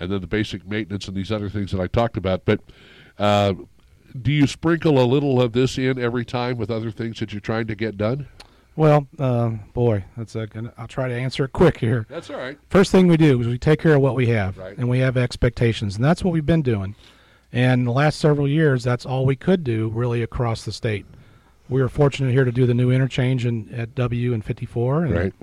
and 0.00 0.10
then 0.10 0.20
the 0.20 0.26
basic 0.26 0.66
maintenance 0.66 1.06
and 1.06 1.16
these 1.16 1.32
other 1.32 1.50
things 1.50 1.72
that 1.72 1.80
I 1.80 1.86
talked 1.86 2.16
about. 2.16 2.46
But 2.46 2.60
uh, 3.18 3.54
do 4.20 4.32
you 4.32 4.46
sprinkle 4.46 5.02
a 5.02 5.06
little 5.06 5.40
of 5.40 5.52
this 5.52 5.78
in 5.78 5.98
every 5.98 6.24
time 6.24 6.56
with 6.56 6.70
other 6.70 6.90
things 6.90 7.20
that 7.20 7.32
you're 7.32 7.40
trying 7.40 7.66
to 7.66 7.74
get 7.74 7.96
done? 7.96 8.28
Well, 8.76 9.08
uh, 9.18 9.50
boy, 9.72 10.04
that's 10.16 10.36
a, 10.36 10.46
I'll 10.78 10.86
try 10.86 11.08
to 11.08 11.14
answer 11.14 11.44
it 11.44 11.52
quick 11.52 11.78
here. 11.78 12.06
That's 12.08 12.30
all 12.30 12.36
right. 12.36 12.56
First 12.70 12.92
thing 12.92 13.08
we 13.08 13.16
do 13.16 13.40
is 13.40 13.48
we 13.48 13.58
take 13.58 13.80
care 13.80 13.94
of 13.94 14.00
what 14.00 14.14
we 14.14 14.28
have, 14.28 14.56
right. 14.56 14.78
and 14.78 14.88
we 14.88 15.00
have 15.00 15.16
expectations, 15.16 15.96
and 15.96 16.04
that's 16.04 16.22
what 16.22 16.32
we've 16.32 16.46
been 16.46 16.62
doing. 16.62 16.94
And 17.52 17.86
the 17.86 17.90
last 17.90 18.20
several 18.20 18.46
years, 18.46 18.84
that's 18.84 19.04
all 19.04 19.26
we 19.26 19.34
could 19.34 19.64
do 19.64 19.88
really 19.88 20.22
across 20.22 20.64
the 20.64 20.70
state. 20.70 21.06
We 21.68 21.82
were 21.82 21.88
fortunate 21.88 22.30
here 22.30 22.44
to 22.44 22.52
do 22.52 22.66
the 22.66 22.74
new 22.74 22.92
interchange 22.92 23.44
in, 23.46 23.72
at 23.74 23.96
W 23.96 24.32
and 24.32 24.44
54, 24.44 25.04
and, 25.04 25.14
right. 25.14 25.34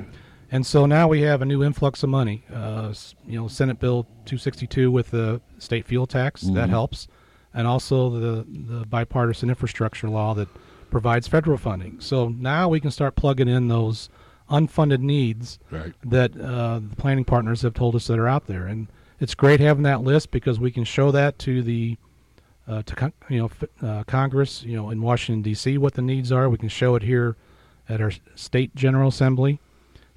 And 0.49 0.65
so 0.65 0.85
now 0.85 1.09
we 1.09 1.21
have 1.23 1.41
a 1.41 1.45
new 1.45 1.61
influx 1.61 2.03
of 2.03 2.09
money. 2.09 2.45
Uh, 2.53 2.93
you 3.27 3.37
know, 3.37 3.49
Senate 3.49 3.79
Bill 3.79 4.03
262 4.25 4.89
with 4.89 5.11
the 5.11 5.41
state 5.57 5.85
fuel 5.85 6.07
tax 6.07 6.45
mm-hmm. 6.45 6.55
that 6.55 6.69
helps, 6.69 7.09
and 7.55 7.65
also 7.65 8.09
the 8.09 8.45
the 8.47 8.85
bipartisan 8.85 9.49
infrastructure 9.49 10.09
law 10.09 10.35
that 10.35 10.49
provides 10.91 11.27
federal 11.27 11.57
funding. 11.57 11.99
So 11.99 12.29
now 12.29 12.69
we 12.69 12.79
can 12.79 12.91
start 12.91 13.15
plugging 13.15 13.47
in 13.47 13.69
those 13.69 14.09
unfunded 14.51 14.99
needs 14.99 15.57
right. 15.71 15.93
that 16.03 16.39
uh, 16.39 16.79
the 16.87 16.95
planning 16.95 17.25
partners 17.25 17.63
have 17.63 17.73
told 17.73 17.95
us 17.95 18.05
that 18.07 18.19
are 18.19 18.27
out 18.27 18.45
there, 18.45 18.67
and 18.67 18.87
it's 19.19 19.33
great 19.33 19.59
having 19.59 19.83
that 19.83 20.01
list 20.01 20.29
because 20.29 20.59
we 20.59 20.69
can 20.69 20.83
show 20.83 21.09
that 21.11 21.39
to 21.39 21.63
the 21.63 21.97
uh, 22.67 22.83
to 22.83 23.13
you 23.29 23.39
know 23.39 23.87
uh, 23.87 24.03
Congress, 24.03 24.63
you 24.63 24.75
know, 24.75 24.89
in 24.89 25.01
Washington 25.01 25.41
D.C. 25.41 25.77
what 25.77 25.93
the 25.93 26.01
needs 26.01 26.31
are. 26.31 26.49
We 26.49 26.57
can 26.57 26.69
show 26.69 26.95
it 26.95 27.03
here 27.03 27.37
at 27.87 28.01
our 28.01 28.11
state 28.35 28.75
general 28.75 29.09
assembly, 29.09 29.59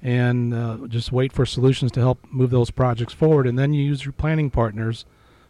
and 0.01 0.53
uh, 0.53 0.77
just 0.87 1.13
wait 1.13 1.31
for 1.31 1.45
solutions 1.45 1.91
to 1.93 2.01
help 2.01 2.19
move 2.29 2.49
those 2.49 2.69
projects 2.69 3.13
forward. 3.13 3.47
And 3.47 3.57
then 3.57 3.73
you 3.73 3.83
use 3.83 4.03
your 4.03 4.13
planning 4.13 4.49
partners 4.49 5.05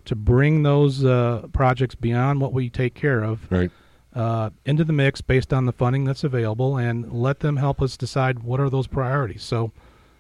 to 0.06 0.16
bring 0.16 0.64
those 0.64 1.04
uh, 1.04 1.48
projects 1.54 1.96
beyond 1.96 2.42
what 2.42 2.54
we 2.54 2.70
take 2.70 2.94
care 2.94 3.24
of 3.24 3.52
right. 3.52 3.72
Uh, 4.14 4.50
into 4.66 4.84
the 4.84 4.94
mix 4.94 5.22
based 5.22 5.54
on 5.54 5.66
the 5.66 5.72
funding 5.72 6.04
that's 6.04 6.24
available, 6.24 6.78
and 6.78 7.12
let 7.14 7.42
them 7.42 7.58
help 7.58 7.82
us 7.82 7.96
decide 7.96 8.40
what 8.40 8.60
are 8.60 8.70
those 8.70 8.88
priorities. 8.88 9.44
So, 9.44 9.72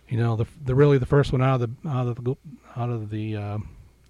you 0.07 0.17
know, 0.17 0.35
the 0.35 0.45
the 0.63 0.75
really 0.75 0.99
the 0.99 1.07
first 1.07 1.31
one 1.31 1.41
out 1.41 1.61
of 1.61 1.81
the 1.83 1.89
out 1.89 2.07
of 2.07 2.23
the 2.23 2.35
out 2.75 2.89
of 2.91 3.09
the 3.09 3.35
uh, 3.35 3.57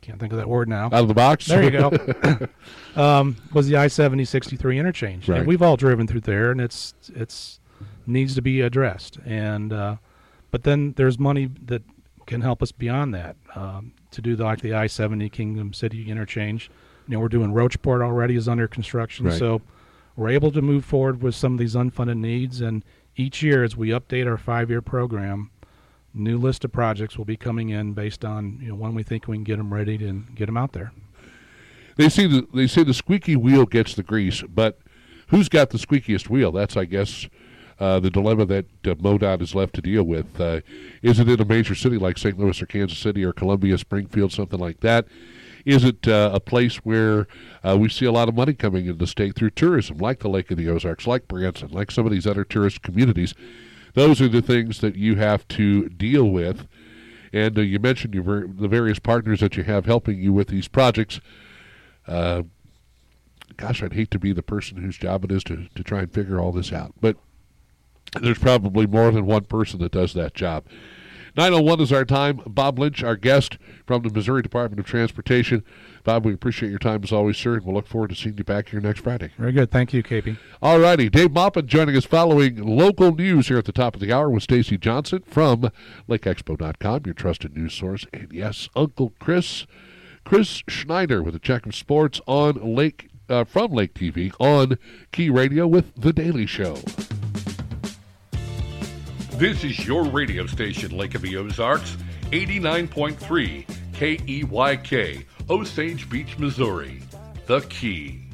can't 0.02 0.20
think 0.20 0.34
of 0.34 0.38
that 0.38 0.50
word 0.50 0.68
now. 0.68 0.86
Out 0.88 0.94
of 0.94 1.08
the 1.08 1.14
box. 1.14 1.46
There 1.48 1.64
you 1.64 1.72
go. 1.72 2.48
um, 3.02 3.38
was 3.54 3.68
the 3.68 3.78
I 3.78 3.88
seventy 3.88 4.26
sixty 4.26 4.56
three 4.56 4.80
interchange? 4.80 5.30
Right. 5.30 5.40
And 5.40 5.48
we've 5.48 5.62
all 5.62 5.78
driven 5.78 6.08
through 6.08 6.22
there, 6.22 6.52
and 6.52 6.60
it's 6.60 6.94
it's 7.16 7.60
needs 8.06 8.36
to 8.36 8.42
be 8.42 8.62
addressed. 8.62 9.18
And 9.26 9.72
uh, 9.72 9.98
but 10.52 10.64
then 10.64 10.94
there's 10.98 11.20
money 11.20 11.50
that 11.66 11.84
can 12.26 12.42
help 12.42 12.62
us 12.62 12.72
beyond 12.72 13.14
that 13.14 13.36
um, 13.56 13.94
to 14.12 14.22
do 14.22 14.36
the, 14.36 14.44
like 14.44 14.62
the 14.62 14.74
I 14.74 14.88
seventy 14.88 15.30
Kingdom 15.30 15.74
City 15.74 16.10
interchange. 16.10 16.70
You 17.08 17.16
know, 17.16 17.20
we're 17.22 17.30
doing 17.30 17.52
Rocheport 17.52 18.02
already 18.04 18.36
is 18.36 18.48
under 18.48 18.68
construction, 18.68 19.26
right. 19.26 19.38
so 19.38 19.62
we're 20.16 20.30
able 20.30 20.52
to 20.52 20.62
move 20.62 20.86
forward 20.86 21.24
with 21.24 21.36
some 21.36 21.54
of 21.54 21.60
these 21.60 21.76
unfunded 21.76 22.18
needs. 22.18 22.62
And 22.62 22.84
each 23.16 23.42
year, 23.42 23.64
as 23.64 23.76
we 23.76 23.90
update 23.90 24.28
our 24.28 24.38
five 24.38 24.70
year 24.70 24.82
program 24.82 25.50
new 26.14 26.38
list 26.38 26.66
of 26.66 26.72
projects 26.72 27.18
will 27.18 27.26
be 27.26 27.38
coming 27.38 27.70
in 27.70 27.94
based 27.94 28.26
on 28.26 28.60
you 28.62 28.70
know 28.70 28.76
when 28.76 28.94
we 28.94 29.04
think 29.04 29.28
we 29.28 29.38
can 29.38 29.44
get 29.44 29.58
them 29.58 29.74
ready 29.74 29.96
and 30.08 30.36
get 30.36 30.48
them 30.48 30.58
out 30.58 30.74
there. 30.74 30.92
They 31.98 32.10
see 32.10 32.28
the 32.28 32.48
they 32.54 32.68
say 32.68 32.84
the 32.84 32.94
squeaky 32.94 33.36
wheel 33.36 33.66
gets 33.66 33.96
the 33.96 34.04
grease, 34.04 34.42
but 34.42 34.80
who's 35.28 35.50
got 35.50 35.70
the 35.70 35.78
squeakiest 35.78 36.30
wheel? 36.30 36.52
That's 36.52 36.78
I 36.78 36.86
guess 36.86 37.28
uh, 37.80 38.00
the 38.00 38.10
dilemma 38.10 38.46
that 38.46 38.66
uh, 38.86 38.96
MoDOT 38.96 39.42
is 39.42 39.56
left 39.56 39.74
to 39.76 39.82
deal 39.82 40.04
with. 40.04 40.40
Uh, 40.40 40.62
is 41.02 41.20
it 41.20 41.30
in 41.30 41.40
a 41.40 41.46
major 41.46 41.76
city 41.76 41.98
like 41.98 42.18
St. 42.18 42.38
Louis 42.38 42.62
or 42.62 42.66
Kansas 42.66 42.98
City 42.98 43.24
or 43.24 43.32
Columbia, 43.32 43.78
Springfield, 43.78 44.34
something 44.34 44.60
like 44.60 44.82
that? 44.82 45.06
Is 45.66 45.84
it 45.84 46.08
uh, 46.08 46.32
a 46.34 46.40
place 46.40 46.78
where 46.78 47.28
uh, 47.64 47.78
we 47.78 47.90
see 47.90 48.06
a 48.06 48.12
lot 48.12 48.30
of 48.30 48.36
money 48.36 48.54
coming 48.54 48.86
into 48.86 48.98
the 48.98 49.08
state 49.08 49.36
through 49.36 49.52
tourism, 49.52 49.98
like 49.98 50.20
the 50.20 50.30
Lake 50.30 50.52
of 50.52 50.58
the 50.58 50.70
Ozarks, 50.70 51.08
like 51.08 51.28
Branson, 51.28 51.70
like 51.72 51.92
some 51.92 52.06
of 52.06 52.12
these 52.12 52.28
other 52.28 52.44
tourist 52.44 52.82
communities? 52.82 53.34
those 53.96 54.22
are 54.22 54.28
the 54.28 54.42
things 54.42 54.82
that 54.82 54.96
you 54.96 55.16
have 55.16 55.48
to 55.48 55.90
deal 55.90 56.30
with. 56.30 56.68
And 57.34 57.58
you 57.58 57.80
mentioned 57.80 58.14
the 58.14 58.68
various 58.68 59.00
partners 59.00 59.40
that 59.40 59.58
you 59.58 59.64
have 59.64 59.86
helping 59.86 60.20
you 60.20 60.32
with 60.32 60.48
these 60.48 60.68
projects. 60.68 61.20
Gosh, 62.08 63.84
I'd 63.84 63.94
hate 63.94 64.12
to 64.12 64.20
be 64.20 64.32
the 64.32 64.44
person 64.44 64.78
whose 64.78 64.98
job 64.98 65.26
it 65.26 65.32
is 65.32 65.44
to, 65.46 65.68
to 65.76 65.84
try 65.84 66.00
and 66.00 66.14
figure 66.14 66.40
all 66.40 66.52
this 66.52 66.72
out. 66.72 66.94
But 67.02 67.18
there's 68.22 68.40
probably 68.40 68.88
more 68.88 69.12
than 69.12 69.26
one 69.26 69.46
person 69.46 69.80
that 69.80 69.92
does 69.92 70.14
that 70.14 70.34
job. 70.34 70.66
901 71.36 71.80
is 71.80 71.94
our 71.94 72.06
time. 72.06 72.42
Bob 72.48 72.80
Lynch, 72.80 73.04
our 73.04 73.16
guest 73.16 73.58
from 73.86 74.04
the 74.04 74.10
Missouri 74.10 74.42
Department 74.42 74.80
of 74.80 74.86
Transportation. 74.86 75.64
Bob, 76.04 76.26
we 76.26 76.34
appreciate 76.34 76.70
your 76.70 76.80
time 76.80 77.02
as 77.04 77.12
always, 77.12 77.38
sir, 77.38 77.56
and 77.56 77.66
we'll 77.66 77.76
look 77.76 77.88
forward 77.88 78.10
to 78.10 78.16
seeing 78.16 78.38
you 78.38 78.44
back 78.44 78.70
here 78.70 78.80
next 78.80 79.02
Friday. 79.02 79.32
Very 79.38 79.52
good. 79.52 79.72
Thank 79.72 79.94
you, 79.94 80.02
KP. 80.02 80.38
All 80.62 80.80
righty. 80.80 81.10
Dave 81.10 81.32
Maupin 81.32 81.68
joining 81.68 81.96
us 81.96 82.06
following 82.06 82.56
local 82.56 83.14
news 83.14 83.48
here 83.48 83.58
at 83.58 83.66
the 83.66 83.72
top 83.72 83.96
of 83.96 84.02
the 84.02 84.12
hour 84.12 84.30
with 84.30 84.44
Stacy 84.44 84.78
Johnson 84.78 85.22
from 85.26 85.72
LakeExpo.com, 86.08 87.04
your 87.06 87.14
trusted 87.14 87.56
news 87.56 87.74
source. 87.74 88.06
And 88.12 88.32
yes, 88.32 88.70
Uncle 88.76 89.14
Chris, 89.20 89.66
Chris 90.26 90.64
Schneider 90.68 91.22
with 91.22 91.34
the 91.34 91.40
check 91.40 91.66
of 91.66 91.76
sports 91.76 92.20
on 92.28 92.76
Lake 92.76 93.10
uh, 93.30 93.44
from 93.44 93.72
Lake 93.72 93.94
TV 93.94 94.34
on 94.40 94.78
Key 95.12 95.30
Radio 95.30 95.68
with 95.68 95.94
The 95.96 96.12
Daily 96.12 96.48
Show. 96.48 96.76
This 99.40 99.64
is 99.64 99.88
your 99.88 100.04
radio 100.04 100.46
station, 100.48 100.98
Lake 100.98 101.16
of 101.16 101.22
the 101.22 101.38
Ozarks, 101.38 101.96
89.3 102.32 103.66
KEYK, 103.94 105.26
Osage 105.50 106.10
Beach, 106.10 106.38
Missouri. 106.38 107.00
The 107.46 107.62
Key. 107.62 108.29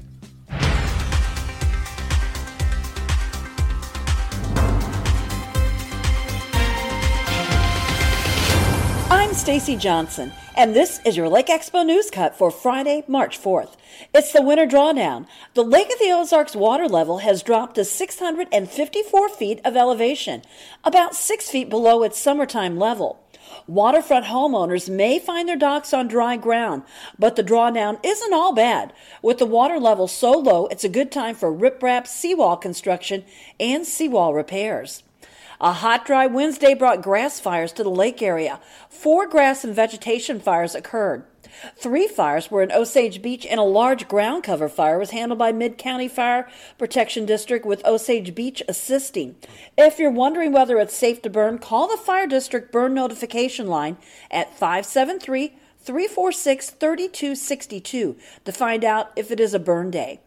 Stacy 9.36 9.76
Johnson, 9.76 10.32
and 10.56 10.74
this 10.74 11.02
is 11.06 11.18
your 11.18 11.28
Lake 11.28 11.48
Expo 11.48 11.86
News 11.86 12.10
Cut 12.10 12.38
for 12.38 12.50
Friday, 12.50 13.04
March 13.08 13.40
4th. 13.40 13.76
It's 14.14 14.32
the 14.32 14.42
winter 14.42 14.66
drawdown. 14.66 15.28
The 15.54 15.64
Lake 15.64 15.92
of 15.92 16.00
the 16.00 16.12
Ozarks 16.12 16.56
water 16.56 16.88
level 16.88 17.20
has 17.20 17.44
dropped 17.44 17.76
to 17.76 17.84
654 17.84 19.30
feet 19.30 19.60
of 19.66 19.76
elevation, 19.76 20.42
about 20.84 21.16
6 21.16 21.50
feet 21.50 21.70
below 21.70 22.02
its 22.02 22.18
summertime 22.18 22.80
level. 22.80 23.20
Waterfront 23.68 24.26
homeowners 24.26 24.90
may 24.90 25.20
find 25.20 25.48
their 25.48 25.58
docks 25.58 25.94
on 25.94 26.08
dry 26.08 26.38
ground, 26.38 26.84
but 27.20 27.36
the 27.36 27.44
drawdown 27.44 28.00
isn't 28.04 28.34
all 28.34 28.54
bad. 28.54 28.94
With 29.22 29.38
the 29.38 29.46
water 29.46 29.80
level 29.80 30.08
so 30.08 30.32
low, 30.32 30.66
it's 30.68 30.86
a 30.86 30.90
good 30.90 31.12
time 31.12 31.36
for 31.36 31.54
riprap 31.54 32.08
seawall 32.08 32.58
construction 32.58 33.26
and 33.60 33.86
seawall 33.86 34.34
repairs. 34.34 35.04
A 35.62 35.72
hot, 35.72 36.06
dry 36.06 36.28
Wednesday 36.28 36.74
brought 36.74 37.02
grass 37.02 37.40
fires 37.40 37.72
to 37.74 37.84
the 37.84 37.90
lake 37.90 38.22
area. 38.22 38.60
Four 38.90 39.28
grass 39.28 39.64
and 39.64 39.74
vegetation 39.74 40.40
fires 40.40 40.76
occurred. 40.76 41.24
Three 41.78 42.08
fires 42.08 42.52
were 42.52 42.62
in 42.62 42.72
Osage 42.72 43.22
Beach, 43.22 43.46
and 43.46 43.60
a 43.60 43.64
large 43.64 44.08
ground 44.10 44.44
cover 44.44 44.68
fire 44.68 45.00
was 45.00 45.12
handled 45.12 45.40
by 45.40 45.54
Mid 45.54 45.78
County 45.78 46.10
Fire 46.10 46.50
Protection 46.78 47.26
District 47.26 47.66
with 47.66 47.86
Osage 47.86 48.36
Beach 48.36 48.62
assisting. 48.68 49.36
If 49.78 49.98
you're 49.98 50.12
wondering 50.12 50.52
whether 50.52 50.78
it's 50.80 50.96
safe 50.96 51.22
to 51.22 51.30
burn, 51.30 51.60
call 51.60 51.88
the 51.88 51.98
Fire 51.98 52.28
District 52.28 52.72
Burn 52.72 52.94
Notification 52.94 53.68
Line 53.68 53.98
at 54.30 54.52
573 54.58 55.54
346 55.80 56.72
3262 56.72 58.18
to 58.44 58.52
find 58.52 58.84
out 58.84 59.12
if 59.16 59.32
it 59.32 59.40
is 59.40 59.54
a 59.54 59.60
burn 59.60 59.92
day. 59.92 60.20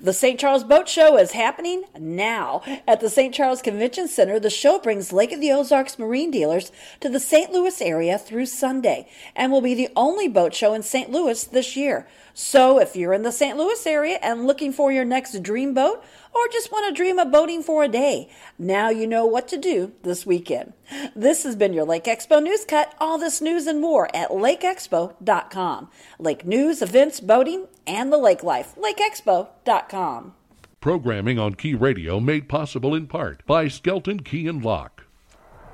The 0.00 0.12
St. 0.12 0.38
Charles 0.38 0.64
Boat 0.64 0.88
Show 0.88 1.16
is 1.16 1.32
happening 1.32 1.84
now 1.98 2.62
at 2.86 3.00
the 3.00 3.10
St. 3.10 3.34
Charles 3.34 3.62
Convention 3.62 4.08
Center. 4.08 4.38
The 4.38 4.50
show 4.50 4.78
brings 4.78 5.12
Lake 5.12 5.32
of 5.32 5.40
the 5.40 5.52
Ozarks 5.52 5.98
marine 5.98 6.30
dealers 6.30 6.70
to 7.00 7.08
the 7.08 7.20
St. 7.20 7.52
Louis 7.52 7.80
area 7.80 8.18
through 8.18 8.46
Sunday 8.46 9.08
and 9.34 9.50
will 9.52 9.60
be 9.60 9.74
the 9.74 9.88
only 9.96 10.28
boat 10.28 10.54
show 10.54 10.74
in 10.74 10.82
St. 10.82 11.10
Louis 11.10 11.44
this 11.44 11.76
year. 11.76 12.06
So 12.34 12.78
if 12.78 12.94
you're 12.94 13.12
in 13.12 13.22
the 13.22 13.32
St. 13.32 13.56
Louis 13.56 13.84
area 13.86 14.18
and 14.22 14.46
looking 14.46 14.72
for 14.72 14.92
your 14.92 15.04
next 15.04 15.42
dream 15.42 15.74
boat, 15.74 16.04
or 16.38 16.48
just 16.48 16.70
want 16.70 16.86
to 16.86 16.94
dream 16.96 17.18
of 17.18 17.32
boating 17.32 17.62
for 17.62 17.82
a 17.82 17.88
day, 17.88 18.30
now 18.58 18.90
you 18.90 19.06
know 19.06 19.26
what 19.26 19.48
to 19.48 19.56
do 19.56 19.92
this 20.02 20.24
weekend. 20.24 20.72
This 21.16 21.42
has 21.42 21.56
been 21.56 21.72
your 21.72 21.84
Lake 21.84 22.04
Expo 22.04 22.42
News 22.42 22.64
Cut. 22.64 22.94
All 23.00 23.18
this 23.18 23.40
news 23.40 23.66
and 23.66 23.80
more 23.80 24.14
at 24.14 24.30
lakeexpo.com. 24.30 25.90
Lake 26.18 26.46
news, 26.46 26.80
events, 26.80 27.20
boating, 27.20 27.66
and 27.86 28.12
the 28.12 28.18
lake 28.18 28.42
life. 28.44 28.74
lakeexpo.com. 28.76 30.34
Programming 30.80 31.38
on 31.40 31.54
Key 31.54 31.74
Radio 31.74 32.20
made 32.20 32.48
possible 32.48 32.94
in 32.94 33.08
part 33.08 33.44
by 33.46 33.66
Skelton 33.66 34.20
Key 34.20 34.46
and 34.46 34.64
Lock. 34.64 35.07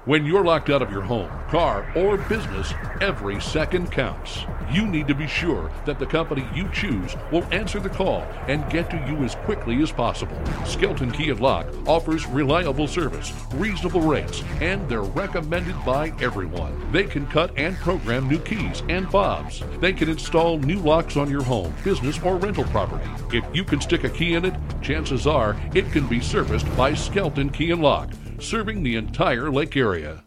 When 0.07 0.27
you're 0.27 0.45
locked 0.45 0.69
out 0.69 0.83
of 0.83 0.91
your 0.91 1.01
home, 1.01 1.31
car, 1.49 1.91
or 1.97 2.19
business, 2.19 2.75
every 3.01 3.41
second 3.41 3.91
counts. 3.91 4.45
You 4.71 4.87
need 4.87 5.09
to 5.09 5.15
be 5.15 5.27
sure 5.27 5.73
that 5.87 5.99
the 5.99 6.05
company 6.05 6.47
you 6.55 6.69
choose 6.75 7.17
will 7.33 7.45
answer 7.55 7.81
the 7.81 7.89
call 7.89 8.21
and 8.47 8.71
get 8.71 8.91
to 8.91 8.99
you 9.09 9.25
as 9.25 9.35
quickly 9.35 9.83
as 9.83 9.91
possible. 9.91 10.39
Skelton 10.67 11.11
Key 11.11 11.31
and 11.31 11.41
Lock 11.41 11.67
offers 11.87 12.27
reliable 12.27 12.87
service, 12.87 13.33
reasonable 13.55 14.03
rates, 14.03 14.45
and 14.61 14.87
they're 14.91 15.01
recommended 15.01 15.83
by 15.87 16.13
everyone. 16.21 16.93
They 16.93 17.05
can 17.05 17.27
cut 17.29 17.57
and 17.57 17.75
program 17.77 18.29
new 18.29 18.41
keys 18.41 18.83
and 18.91 19.11
fobs. 19.11 19.63
They 19.81 19.95
can 19.95 20.11
install 20.11 20.59
new 20.59 20.81
locks 20.81 21.17
on 21.17 21.31
your 21.31 21.45
home, 21.45 21.75
business, 21.83 22.21
or 22.23 22.37
rental 22.37 22.65
property. 22.65 23.09
If 23.35 23.45
you 23.57 23.65
can 23.65 23.81
stick 23.81 24.05
a 24.05 24.11
key 24.11 24.35
in 24.35 24.45
it, 24.45 24.55
chances 24.83 25.27
are 25.27 25.57
it 25.75 25.91
can 25.93 26.07
be 26.07 26.21
serviced 26.21 26.77
by 26.77 26.93
Skelton 26.93 27.49
Key 27.49 27.71
and 27.71 27.81
Lock 27.81 28.11
serving 28.39 28.83
the 28.83 28.97
entire 28.97 29.51
lake 29.51 29.77
area. 29.77 30.25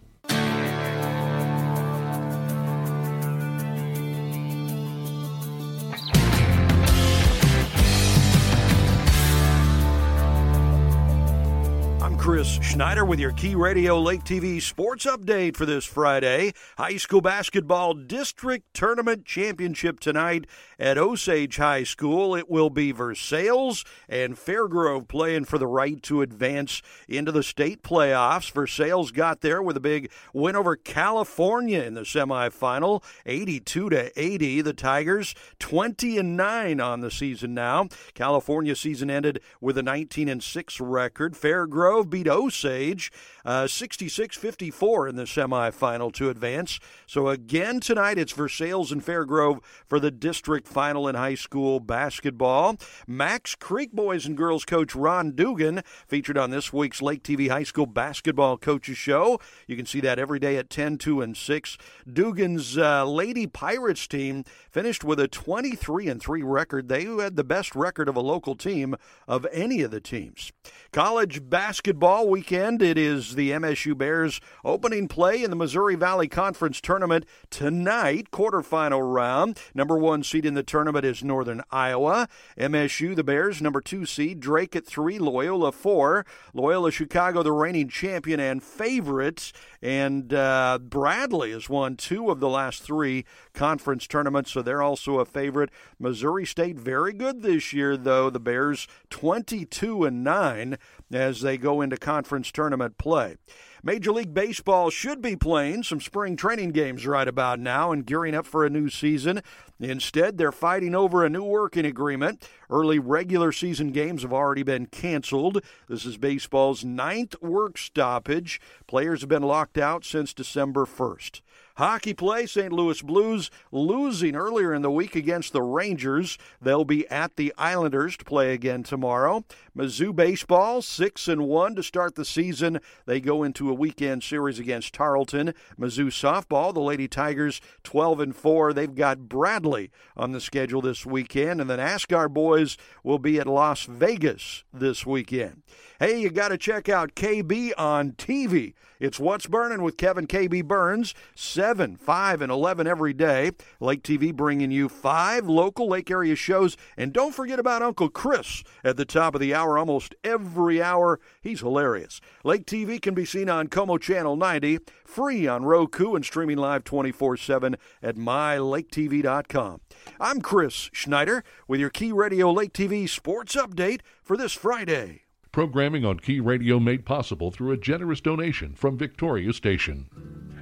Chris 12.27 12.59
Schneider 12.61 13.05
with 13.05 13.21
your 13.21 13.31
Key 13.31 13.55
Radio 13.55 13.97
Lake 14.01 14.25
TV 14.25 14.61
sports 14.61 15.05
update 15.05 15.55
for 15.55 15.65
this 15.65 15.85
Friday. 15.85 16.51
High 16.77 16.97
school 16.97 17.21
basketball 17.21 17.93
district 17.93 18.73
tournament 18.73 19.23
championship 19.23 20.01
tonight 20.01 20.45
at 20.77 20.97
Osage 20.97 21.55
High 21.55 21.85
School. 21.85 22.35
It 22.35 22.49
will 22.49 22.69
be 22.69 22.91
Versailles 22.91 23.81
and 24.09 24.37
Fair 24.37 24.67
Grove 24.67 25.07
playing 25.07 25.45
for 25.45 25.57
the 25.57 25.67
right 25.67 26.03
to 26.03 26.21
advance 26.21 26.81
into 27.07 27.31
the 27.31 27.43
state 27.43 27.81
playoffs. 27.81 28.51
Versailles 28.51 29.09
got 29.11 29.39
there 29.39 29.61
with 29.61 29.77
a 29.77 29.79
big 29.79 30.11
win 30.33 30.57
over 30.57 30.75
California 30.75 31.81
in 31.81 31.93
the 31.93 32.01
semifinal, 32.01 33.05
82 33.25 33.89
to 33.89 34.19
80. 34.19 34.61
The 34.61 34.73
Tigers 34.73 35.33
20 35.59 36.17
and 36.17 36.35
9 36.35 36.81
on 36.81 36.99
the 36.99 37.09
season 37.09 37.53
now. 37.53 37.87
California 38.13 38.75
season 38.75 39.09
ended 39.09 39.39
with 39.61 39.77
a 39.77 39.83
19 39.83 40.27
and 40.27 40.43
6 40.43 40.81
record. 40.81 41.37
Fair 41.37 41.65
Grove 41.65 42.09
beat 42.17 42.27
Osage 42.27 43.11
uh, 43.45 43.65
66 43.65 44.37
uh, 44.37 44.39
54 44.39 45.07
in 45.07 45.15
the 45.15 45.23
semifinal 45.23 46.11
to 46.13 46.29
advance. 46.29 46.79
So 47.05 47.29
again 47.29 47.79
tonight 47.79 48.17
it's 48.17 48.33
Versailles 48.33 48.91
and 48.91 49.03
Fair 49.03 49.23
Grove 49.23 49.59
for 49.85 49.99
the 49.99 50.11
district 50.11 50.67
final 50.67 51.07
in 51.07 51.15
high 51.15 51.35
school 51.35 51.79
basketball. 51.79 52.75
Macks 53.07 53.55
Creek 53.55 53.93
boys 53.93 54.25
and 54.25 54.35
girls 54.35 54.65
coach 54.65 54.95
Ron 54.95 55.31
Dugan 55.31 55.81
featured 56.07 56.37
on 56.37 56.49
this 56.49 56.73
week's 56.73 57.01
Lake 57.01 57.23
TV 57.23 57.49
High 57.49 57.63
School 57.63 57.85
Basketball 57.85 58.57
Coaches 58.57 58.97
Show. 58.97 59.39
You 59.65 59.77
can 59.77 59.85
see 59.85 60.01
that 60.01 60.19
every 60.19 60.39
day 60.39 60.57
at 60.57 60.69
10, 60.69 60.97
2, 60.97 61.21
and 61.21 61.37
6. 61.37 61.77
Dugan's 62.11 62.77
uh, 62.77 63.05
Lady 63.05 63.47
Pirates 63.47 64.07
team 64.07 64.43
finished 64.69 65.05
with 65.05 65.19
a 65.19 65.27
23 65.27 66.09
and 66.09 66.21
3 66.21 66.43
record. 66.43 66.89
They 66.89 67.05
had 67.05 67.37
the 67.37 67.43
best 67.43 67.75
record 67.75 68.09
of 68.09 68.17
a 68.17 68.21
local 68.21 68.55
team 68.55 68.95
of 69.27 69.47
any 69.53 69.81
of 69.83 69.91
the 69.91 70.01
teams. 70.01 70.51
College 70.91 71.49
basketball 71.49 72.06
weekend. 72.07 72.81
It 72.81 72.97
is 72.97 73.35
the 73.35 73.51
MSU 73.51 73.97
Bears 73.97 74.39
opening 74.63 75.09
play 75.09 75.43
in 75.43 75.49
the 75.49 75.57
Missouri 75.57 75.95
Valley 75.95 76.29
Conference 76.29 76.79
tournament 76.79 77.25
tonight, 77.49 78.31
quarterfinal 78.31 79.13
round. 79.13 79.59
Number 79.75 79.97
one 79.97 80.23
seed 80.23 80.45
in 80.45 80.53
the 80.53 80.63
tournament 80.63 81.03
is 81.03 81.21
Northern 81.21 81.63
Iowa. 81.69 82.29
MSU, 82.57 83.13
the 83.13 83.25
Bears, 83.25 83.61
number 83.61 83.81
two 83.81 84.05
seed. 84.05 84.39
Drake 84.39 84.73
at 84.73 84.85
three, 84.85 85.19
Loyola 85.19 85.73
four. 85.73 86.25
Loyola 86.53 86.91
Chicago, 86.91 87.43
the 87.43 87.51
reigning 87.51 87.89
champion 87.89 88.39
and 88.39 88.63
favorites. 88.63 89.51
And 89.81 90.33
uh, 90.33 90.79
Bradley 90.81 91.51
has 91.51 91.69
won 91.69 91.97
two 91.97 92.31
of 92.31 92.39
the 92.39 92.49
last 92.49 92.83
three 92.83 93.25
conference 93.53 94.07
tournaments, 94.07 94.53
so 94.53 94.61
they're 94.61 94.81
also 94.81 95.19
a 95.19 95.25
favorite. 95.25 95.71
Missouri 95.99 96.45
State 96.45 96.77
very 96.77 97.11
good 97.11 97.41
this 97.41 97.73
year, 97.73 97.97
though. 97.97 98.29
The 98.29 98.39
Bears 98.39 98.87
22 99.09 100.05
and 100.05 100.23
9 100.23 100.77
as 101.11 101.41
they 101.41 101.57
go 101.57 101.81
into 101.81 101.97
conference 101.97 102.51
tournament 102.51 102.97
play. 102.97 103.37
Major 103.83 104.11
League 104.11 104.33
Baseball 104.33 104.89
should 104.89 105.21
be 105.21 105.35
playing 105.35 105.83
some 105.83 106.01
spring 106.01 106.35
training 106.35 106.71
games 106.71 107.05
right 107.05 107.27
about 107.27 107.59
now 107.59 107.91
and 107.91 108.05
gearing 108.05 108.35
up 108.35 108.45
for 108.45 108.65
a 108.65 108.69
new 108.69 108.89
season. 108.89 109.41
Instead, 109.79 110.37
they're 110.37 110.51
fighting 110.51 110.95
over 110.95 111.23
a 111.23 111.29
new 111.29 111.43
working 111.43 111.85
agreement. 111.85 112.45
Early 112.69 112.99
regular 112.99 113.51
season 113.51 113.91
games 113.91 114.23
have 114.23 114.33
already 114.33 114.63
been 114.63 114.87
canceled. 114.87 115.63
This 115.87 116.05
is 116.05 116.17
baseball's 116.17 116.83
ninth 116.83 117.41
work 117.41 117.77
stoppage. 117.77 118.59
Players 118.87 119.21
have 119.21 119.29
been 119.29 119.43
locked 119.43 119.77
out 119.77 120.03
since 120.03 120.33
December 120.33 120.85
1st. 120.85 121.41
Hockey 121.77 122.15
play, 122.15 122.47
St. 122.47 122.73
Louis 122.73 122.99
Blues 123.03 123.51
losing 123.71 124.35
earlier 124.35 124.73
in 124.73 124.81
the 124.81 124.89
week 124.89 125.15
against 125.15 125.53
the 125.53 125.61
Rangers. 125.61 126.39
They'll 126.59 126.85
be 126.85 127.07
at 127.07 127.35
the 127.35 127.53
Islanders 127.55 128.17
to 128.17 128.25
play 128.25 128.51
again 128.51 128.81
tomorrow. 128.81 129.45
Mizzou 129.77 130.15
baseball, 130.15 130.81
6 130.81 131.27
and 131.27 131.43
1 131.43 131.75
to 131.75 131.83
start 131.83 132.15
the 132.15 132.25
season. 132.25 132.79
They 133.05 133.21
go 133.21 133.43
into 133.43 133.69
a 133.69 133.75
weekend 133.75 134.23
series 134.23 134.57
against 134.57 134.95
Tarleton. 134.95 135.53
Mizzou 135.79 136.07
softball, 136.07 136.73
the 136.73 136.79
Lady 136.79 137.07
Tigers 137.07 137.61
12 137.83 138.21
and 138.21 138.35
4. 138.35 138.73
They've 138.73 138.95
got 138.95 139.29
Bradley 139.29 139.91
on 140.15 140.31
the 140.31 140.41
schedule 140.41 140.81
this 140.81 141.05
weekend 141.05 141.61
and 141.61 141.69
the 141.69 141.77
NASCAR 141.77 142.33
boys 142.33 142.75
will 143.03 143.19
be 143.19 143.39
at 143.39 143.45
Las 143.45 143.85
Vegas 143.85 144.63
this 144.73 145.05
weekend. 145.05 145.61
Hey, 145.99 146.19
you 146.19 146.29
got 146.29 146.49
to 146.49 146.59
check 146.59 146.89
out 146.89 147.15
KB 147.15 147.71
on 147.75 148.11
TV. 148.11 148.75
It's 148.99 149.19
What's 149.19 149.47
Burning 149.47 149.81
with 149.81 149.97
Kevin 149.97 150.27
KB 150.27 150.63
Burns, 150.63 151.15
7, 151.33 151.95
5, 151.95 152.41
and 152.43 152.51
11 152.51 152.85
every 152.85 153.13
day. 153.13 153.49
Lake 153.79 154.03
TV 154.03 154.31
bringing 154.31 154.69
you 154.69 154.89
five 154.89 155.47
local 155.49 155.87
lake 155.87 156.11
area 156.11 156.35
shows. 156.35 156.77
And 156.97 157.11
don't 157.11 157.33
forget 157.33 157.57
about 157.57 157.81
Uncle 157.81 158.09
Chris 158.09 158.63
at 158.83 158.95
the 158.95 159.05
top 159.05 159.33
of 159.33 159.41
the 159.41 159.55
hour, 159.55 159.75
almost 159.75 160.13
every 160.23 160.83
hour. 160.83 161.19
He's 161.41 161.61
hilarious. 161.61 162.21
Lake 162.43 162.67
TV 162.67 163.01
can 163.01 163.15
be 163.15 163.25
seen 163.25 163.49
on 163.49 163.67
Como 163.67 163.97
Channel 163.97 164.35
90, 164.35 164.77
free 165.03 165.47
on 165.47 165.65
Roku, 165.65 166.13
and 166.13 166.23
streaming 166.23 166.57
live 166.57 166.83
24 166.83 167.37
7 167.37 167.75
at 168.03 168.15
mylaketv.com. 168.15 169.81
I'm 170.19 170.41
Chris 170.41 170.91
Schneider 170.93 171.43
with 171.67 171.79
your 171.79 171.89
Key 171.89 172.11
Radio 172.11 172.51
Lake 172.51 172.73
TV 172.73 173.09
sports 173.09 173.55
update 173.55 174.01
for 174.21 174.37
this 174.37 174.53
Friday. 174.53 175.26
Programming 175.57 176.05
on 176.05 176.19
Key 176.19 176.39
Radio 176.39 176.79
made 176.79 177.03
possible 177.03 177.49
through 177.49 177.71
a 177.71 177.77
generous 177.77 178.21
donation 178.21 178.75
from 178.75 178.95
Victoria 178.95 179.51
Station. 179.51 180.07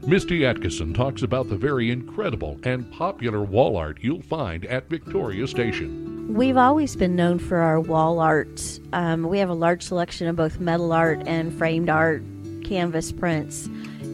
Misty 0.07 0.45
Atkinson 0.45 0.93
talks 0.93 1.21
about 1.21 1.49
the 1.49 1.57
very 1.57 1.91
incredible 1.91 2.57
and 2.63 2.89
popular 2.93 3.43
wall 3.43 3.75
art 3.75 3.97
you'll 3.99 4.21
find 4.21 4.65
at 4.67 4.89
Victoria 4.89 5.47
Station. 5.47 6.33
We've 6.33 6.55
always 6.55 6.95
been 6.95 7.13
known 7.13 7.39
for 7.39 7.57
our 7.57 7.81
wall 7.81 8.21
art. 8.21 8.79
Um, 8.93 9.23
we 9.23 9.37
have 9.39 9.49
a 9.49 9.53
large 9.53 9.83
selection 9.83 10.27
of 10.27 10.37
both 10.37 10.61
metal 10.61 10.93
art 10.93 11.21
and 11.27 11.53
framed 11.53 11.89
art, 11.89 12.23
canvas 12.63 13.11
prints 13.11 13.67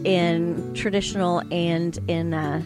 in 0.04 0.74
traditional 0.74 1.44
and 1.52 2.00
in 2.08 2.34
uh, 2.34 2.64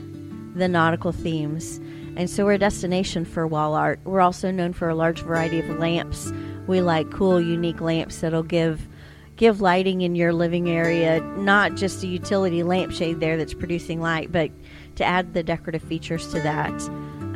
the 0.56 0.70
nautical 0.70 1.12
themes. 1.12 1.82
And 2.16 2.30
so 2.30 2.46
we're 2.46 2.54
a 2.54 2.58
destination 2.58 3.26
for 3.26 3.46
wall 3.46 3.74
art. 3.74 4.00
We're 4.06 4.22
also 4.22 4.52
known 4.52 4.72
for 4.72 4.88
a 4.88 4.96
large 4.96 5.20
variety 5.20 5.60
of 5.60 5.68
lamps 5.80 6.32
we 6.68 6.82
like 6.82 7.12
cool, 7.12 7.40
unique 7.40 7.82
lamps 7.82 8.22
that'll 8.22 8.44
give 8.44 8.88
give 9.36 9.60
lighting 9.60 10.02
in 10.02 10.16
your 10.16 10.32
living 10.32 10.70
area, 10.70 11.20
not 11.38 11.76
just 11.76 12.04
a 12.04 12.08
utility 12.08 12.64
lampshade 12.64 13.20
there 13.20 13.36
that's 13.36 13.54
producing 13.54 14.00
light, 14.00 14.32
but 14.32 14.50
to 14.96 15.04
add 15.04 15.34
the 15.34 15.44
decorative 15.44 15.84
features 15.84 16.28
to 16.32 16.40
that. 16.40 16.72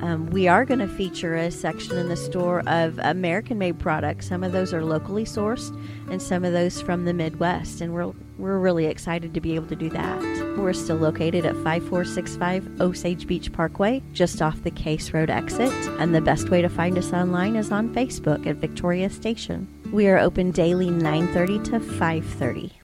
Um, 0.02 0.28
we 0.28 0.48
are 0.48 0.64
going 0.64 0.80
to 0.80 0.88
feature 0.88 1.36
a 1.36 1.52
section 1.52 1.98
in 1.98 2.08
the 2.08 2.16
store 2.16 2.62
of 2.68 2.98
American 3.00 3.58
made 3.58 3.80
products. 3.80 4.30
Some 4.30 4.46
of 4.46 4.54
those 4.54 4.74
are 4.74 4.84
locally 4.84 5.26
sourced 5.26 5.76
and 6.10 6.22
some 6.22 6.46
of 6.46 6.54
those 6.54 6.82
from 6.82 7.04
the 7.04 7.14
Midwest. 7.14 7.82
And 7.82 7.94
we're, 7.94 8.14
we're 8.40 8.58
really 8.58 8.86
excited 8.86 9.34
to 9.34 9.42
be 9.42 9.56
able 9.56 9.68
to 9.68 9.76
do 9.76 9.90
that. 9.90 10.20
We're 10.58 10.74
still 10.74 10.96
located 10.96 11.46
at 11.46 11.56
5465 11.56 12.82
Osage 12.82 13.28
Beach 13.28 13.52
Parkway, 13.52 14.02
just 14.14 14.42
off 14.42 14.64
the 14.64 14.72
Case 14.72 15.14
Road 15.14 15.30
exit. 15.30 15.72
And 16.00 16.16
the 16.16 16.22
best 16.22 16.50
way 16.50 16.62
to 16.62 16.70
find 16.70 16.98
us 16.98 17.14
online 17.14 17.56
is 17.56 17.72
on 17.72 17.94
Facebook 17.94 18.48
at 18.48 18.56
Victoria 18.56 19.10
Station. 19.10 19.68
We 19.92 20.08
are 20.08 20.18
open 20.18 20.52
daily 20.52 20.90
9:30 20.90 21.64
to 21.66 21.80
5:30. 21.80 22.79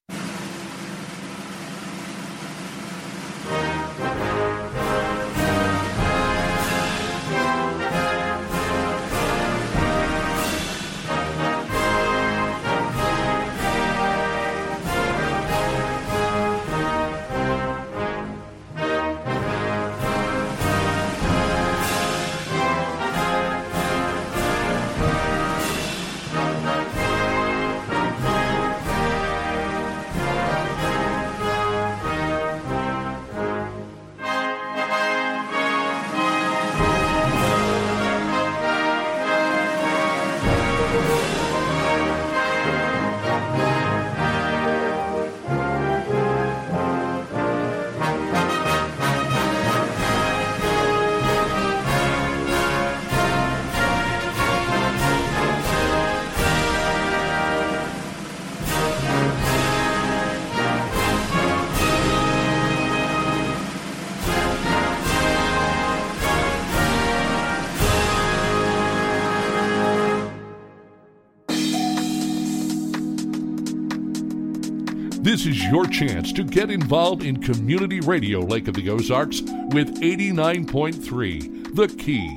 Your 75.86 76.08
chance 76.08 76.34
to 76.34 76.44
get 76.44 76.72
involved 76.72 77.24
in 77.24 77.42
community 77.42 78.00
radio 78.00 78.40
Lake 78.40 78.68
of 78.68 78.74
the 78.74 78.90
Ozarks 78.90 79.42
with 79.42 80.02
89.3 80.02 81.76
The 81.76 81.88
Key. 81.88 82.30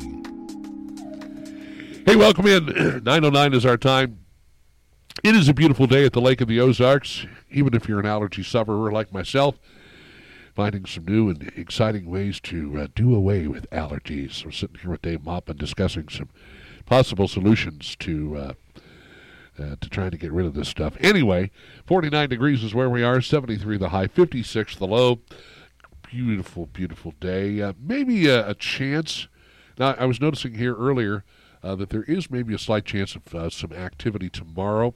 Hey, 2.04 2.16
welcome 2.16 2.46
in. 2.46 2.66
909 3.04 3.54
is 3.54 3.64
our 3.64 3.78
time. 3.78 4.18
It 5.24 5.34
is 5.34 5.48
a 5.48 5.54
beautiful 5.54 5.86
day 5.86 6.04
at 6.04 6.12
the 6.12 6.20
Lake 6.20 6.42
of 6.42 6.48
the 6.48 6.60
Ozarks, 6.60 7.26
even 7.50 7.74
if 7.74 7.88
you're 7.88 8.00
an 8.00 8.06
allergy 8.06 8.42
sufferer 8.42 8.92
like 8.92 9.12
myself. 9.12 9.58
Finding 10.54 10.84
some 10.84 11.06
new 11.06 11.30
and 11.30 11.50
exciting 11.56 12.10
ways 12.10 12.40
to 12.40 12.78
uh, 12.78 12.86
do 12.94 13.14
away 13.14 13.46
with 13.46 13.70
allergies. 13.70 14.44
We're 14.44 14.50
sitting 14.50 14.76
here 14.82 14.90
with 14.90 15.02
Dave 15.02 15.24
Maupin 15.24 15.56
discussing 15.56 16.08
some 16.08 16.28
possible 16.84 17.28
solutions 17.28 17.96
to 18.00 18.36
uh, 18.36 18.52
uh, 19.59 19.76
to 19.80 19.89
trying 19.89 20.10
to 20.10 20.16
get 20.16 20.32
rid 20.32 20.47
of 20.47 20.55
this 20.55 20.68
stuff. 20.68 20.97
Anyway, 21.01 21.51
49 21.86 22.28
degrees 22.28 22.62
is 22.62 22.74
where 22.74 22.90
we 22.90 23.02
are, 23.02 23.20
73 23.20 23.78
the 23.78 23.90
high, 23.90 24.06
56 24.06 24.76
the 24.76 24.86
low. 24.86 25.20
Beautiful, 26.02 26.66
beautiful 26.66 27.12
day. 27.20 27.60
Uh, 27.60 27.74
maybe 27.78 28.28
a, 28.28 28.48
a, 28.48 28.55
chance. 28.55 29.28
Now, 29.78 29.94
I 29.98 30.06
was 30.06 30.20
noticing 30.20 30.55
here 30.55 30.74
earlier 30.74 31.24
uh, 31.62 31.74
that 31.74 31.90
there 31.90 32.05
is 32.05 32.30
maybe 32.30 32.55
a 32.55 32.59
slight 32.59 32.86
chance 32.86 33.14
of 33.14 33.35
uh, 33.35 33.51
some 33.51 33.72
activity 33.72 34.30
tomorrow. 34.30 34.94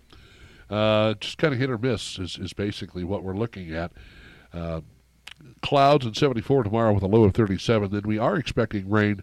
Uh, 0.70 1.14
just 1.14 1.36
kind 1.36 1.52
of 1.52 1.60
hit 1.60 1.68
or 1.68 1.76
miss 1.76 2.18
is, 2.18 2.38
is 2.38 2.54
basically 2.54 3.04
what 3.04 3.22
we're 3.22 3.36
looking 3.36 3.74
at. 3.74 3.92
Uh, 4.54 4.80
clouds 5.60 6.06
and 6.06 6.16
74 6.16 6.64
tomorrow 6.64 6.92
with 6.92 7.02
a 7.02 7.06
low 7.06 7.24
of 7.24 7.34
37. 7.34 7.90
Then 7.90 8.02
we 8.04 8.18
are 8.18 8.36
expecting 8.36 8.88
rain 8.88 9.22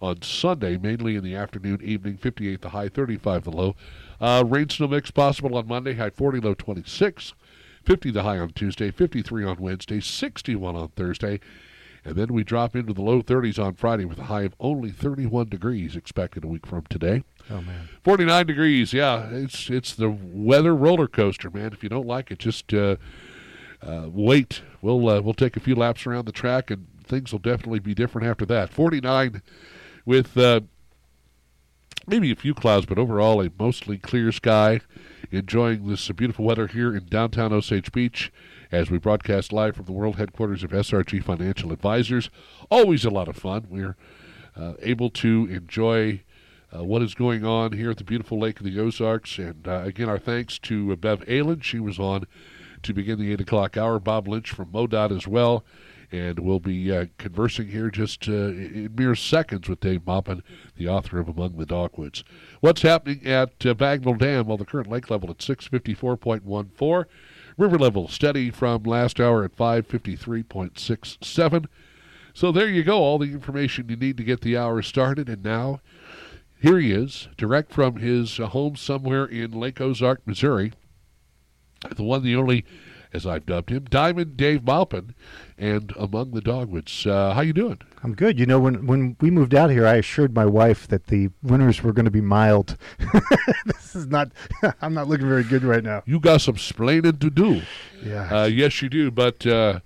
on 0.00 0.22
Sunday, 0.22 0.76
mainly 0.78 1.16
in 1.16 1.24
the 1.24 1.34
afternoon, 1.34 1.80
evening, 1.82 2.16
58 2.16 2.62
the 2.62 2.68
high, 2.70 2.88
35 2.88 3.44
the 3.44 3.50
low. 3.50 3.76
Uh, 4.20 4.44
rain 4.46 4.68
snow 4.68 4.88
mix 4.88 5.10
possible 5.10 5.56
on 5.56 5.66
Monday, 5.68 5.94
high 5.94 6.10
40, 6.10 6.40
low 6.40 6.54
26. 6.54 7.34
50 7.84 8.10
the 8.10 8.22
high 8.22 8.38
on 8.38 8.50
Tuesday, 8.50 8.90
53 8.90 9.44
on 9.44 9.56
Wednesday, 9.58 10.00
61 10.00 10.76
on 10.76 10.88
Thursday. 10.88 11.40
And 12.04 12.16
then 12.16 12.32
we 12.32 12.44
drop 12.44 12.76
into 12.76 12.92
the 12.92 13.00
low 13.02 13.22
30s 13.22 13.62
on 13.62 13.74
Friday 13.74 14.04
with 14.04 14.18
a 14.18 14.24
high 14.24 14.42
of 14.42 14.54
only 14.60 14.90
31 14.90 15.48
degrees 15.48 15.96
expected 15.96 16.44
a 16.44 16.46
week 16.46 16.66
from 16.66 16.84
today. 16.90 17.24
Oh 17.50 17.62
man, 17.62 17.88
49 18.04 18.46
degrees. 18.46 18.92
Yeah, 18.92 19.28
it's 19.30 19.70
it's 19.70 19.94
the 19.94 20.10
weather 20.10 20.74
roller 20.74 21.08
coaster, 21.08 21.50
man. 21.50 21.72
If 21.72 21.82
you 21.82 21.88
don't 21.88 22.06
like 22.06 22.30
it, 22.30 22.38
just 22.38 22.72
uh, 22.74 22.96
uh, 23.82 24.08
wait. 24.10 24.62
We'll 24.82 25.08
uh, 25.08 25.20
we'll 25.20 25.34
take 25.34 25.56
a 25.56 25.60
few 25.60 25.74
laps 25.74 26.06
around 26.06 26.26
the 26.26 26.32
track, 26.32 26.70
and 26.70 26.86
things 27.04 27.32
will 27.32 27.38
definitely 27.38 27.78
be 27.78 27.94
different 27.94 28.26
after 28.26 28.44
that. 28.46 28.72
49 28.72 29.42
with 30.04 30.36
uh, 30.36 30.60
maybe 32.08 32.32
a 32.32 32.36
few 32.36 32.54
clouds, 32.54 32.86
but 32.86 32.98
overall 32.98 33.40
a 33.40 33.50
mostly 33.58 33.98
clear 33.98 34.32
sky. 34.32 34.80
Enjoying 35.30 35.86
this 35.86 36.10
beautiful 36.12 36.44
weather 36.44 36.66
here 36.66 36.96
in 36.96 37.04
downtown 37.04 37.52
Osage 37.52 37.92
Beach 37.92 38.32
as 38.72 38.90
we 38.90 38.96
broadcast 38.96 39.52
live 39.52 39.76
from 39.76 39.84
the 39.84 39.92
world 39.92 40.16
headquarters 40.16 40.64
of 40.64 40.70
SRG 40.70 41.22
Financial 41.22 41.70
Advisors. 41.70 42.30
Always 42.70 43.04
a 43.04 43.10
lot 43.10 43.28
of 43.28 43.36
fun. 43.36 43.66
We're 43.68 43.96
uh, 44.56 44.74
able 44.80 45.10
to 45.10 45.46
enjoy 45.50 46.22
uh, 46.74 46.82
what 46.82 47.02
is 47.02 47.14
going 47.14 47.44
on 47.44 47.72
here 47.72 47.90
at 47.90 47.98
the 47.98 48.04
beautiful 48.04 48.38
Lake 48.38 48.58
of 48.58 48.64
the 48.64 48.80
Ozarks. 48.80 49.38
And 49.38 49.68
uh, 49.68 49.82
again, 49.84 50.08
our 50.08 50.18
thanks 50.18 50.58
to 50.60 50.96
Bev 50.96 51.20
Ehlen. 51.26 51.62
She 51.62 51.78
was 51.78 51.98
on 51.98 52.24
to 52.82 52.94
begin 52.94 53.18
the 53.18 53.32
8 53.32 53.42
o'clock 53.42 53.76
hour. 53.76 53.98
Bob 53.98 54.26
Lynch 54.26 54.50
from 54.50 54.72
MoDOT 54.72 55.14
as 55.14 55.28
well 55.28 55.62
and 56.10 56.38
we'll 56.38 56.60
be 56.60 56.90
uh, 56.90 57.06
conversing 57.18 57.68
here 57.68 57.90
just 57.90 58.28
uh, 58.28 58.32
in 58.32 58.94
mere 58.96 59.14
seconds 59.14 59.68
with 59.68 59.80
Dave 59.80 60.06
Maupin, 60.06 60.42
the 60.76 60.88
author 60.88 61.18
of 61.18 61.28
Among 61.28 61.56
the 61.56 61.66
Dogwoods. 61.66 62.24
What's 62.60 62.82
happening 62.82 63.26
at 63.26 63.66
uh, 63.66 63.74
Dam? 63.74 64.46
Well, 64.46 64.56
the 64.56 64.64
current 64.64 64.90
lake 64.90 65.10
level 65.10 65.30
at 65.30 65.38
654.14. 65.38 67.04
River 67.56 67.78
level 67.78 68.08
steady 68.08 68.50
from 68.50 68.84
last 68.84 69.20
hour 69.20 69.44
at 69.44 69.56
553.67. 69.56 71.66
So 72.32 72.52
there 72.52 72.68
you 72.68 72.84
go, 72.84 72.98
all 72.98 73.18
the 73.18 73.32
information 73.32 73.88
you 73.88 73.96
need 73.96 74.16
to 74.16 74.24
get 74.24 74.42
the 74.42 74.56
hour 74.56 74.80
started. 74.80 75.28
And 75.28 75.42
now, 75.42 75.80
here 76.60 76.78
he 76.78 76.92
is, 76.92 77.28
direct 77.36 77.72
from 77.72 77.96
his 77.96 78.38
uh, 78.38 78.46
home 78.46 78.76
somewhere 78.76 79.24
in 79.24 79.50
Lake 79.50 79.80
Ozark, 79.80 80.24
Missouri. 80.24 80.72
The 81.94 82.02
one, 82.02 82.22
the 82.22 82.36
only 82.36 82.64
as 83.12 83.26
I've 83.26 83.46
dubbed 83.46 83.70
him, 83.70 83.84
Diamond 83.84 84.36
Dave 84.36 84.64
Maupin, 84.64 85.14
and 85.56 85.92
Among 85.96 86.32
the 86.32 86.40
Dogwoods. 86.40 87.06
Uh, 87.06 87.34
how 87.34 87.40
you 87.40 87.52
doing? 87.52 87.80
I'm 88.02 88.14
good. 88.14 88.38
You 88.38 88.46
know, 88.46 88.60
when 88.60 88.86
when 88.86 89.16
we 89.20 89.30
moved 89.30 89.54
out 89.54 89.70
here, 89.70 89.86
I 89.86 89.96
assured 89.96 90.34
my 90.34 90.46
wife 90.46 90.86
that 90.88 91.06
the 91.08 91.30
winters 91.42 91.82
were 91.82 91.92
going 91.92 92.04
to 92.04 92.10
be 92.10 92.20
mild. 92.20 92.76
this 93.66 93.96
is 93.96 94.06
not. 94.06 94.30
I'm 94.82 94.94
not 94.94 95.08
looking 95.08 95.28
very 95.28 95.44
good 95.44 95.64
right 95.64 95.82
now. 95.82 96.02
You 96.06 96.20
got 96.20 96.40
some 96.40 96.56
splaining 96.56 97.20
to 97.20 97.30
do. 97.30 97.62
Yeah. 98.04 98.42
Uh, 98.42 98.44
yes, 98.46 98.80
you 98.82 98.88
do. 98.88 99.10
But 99.10 99.44
uh, 99.46 99.80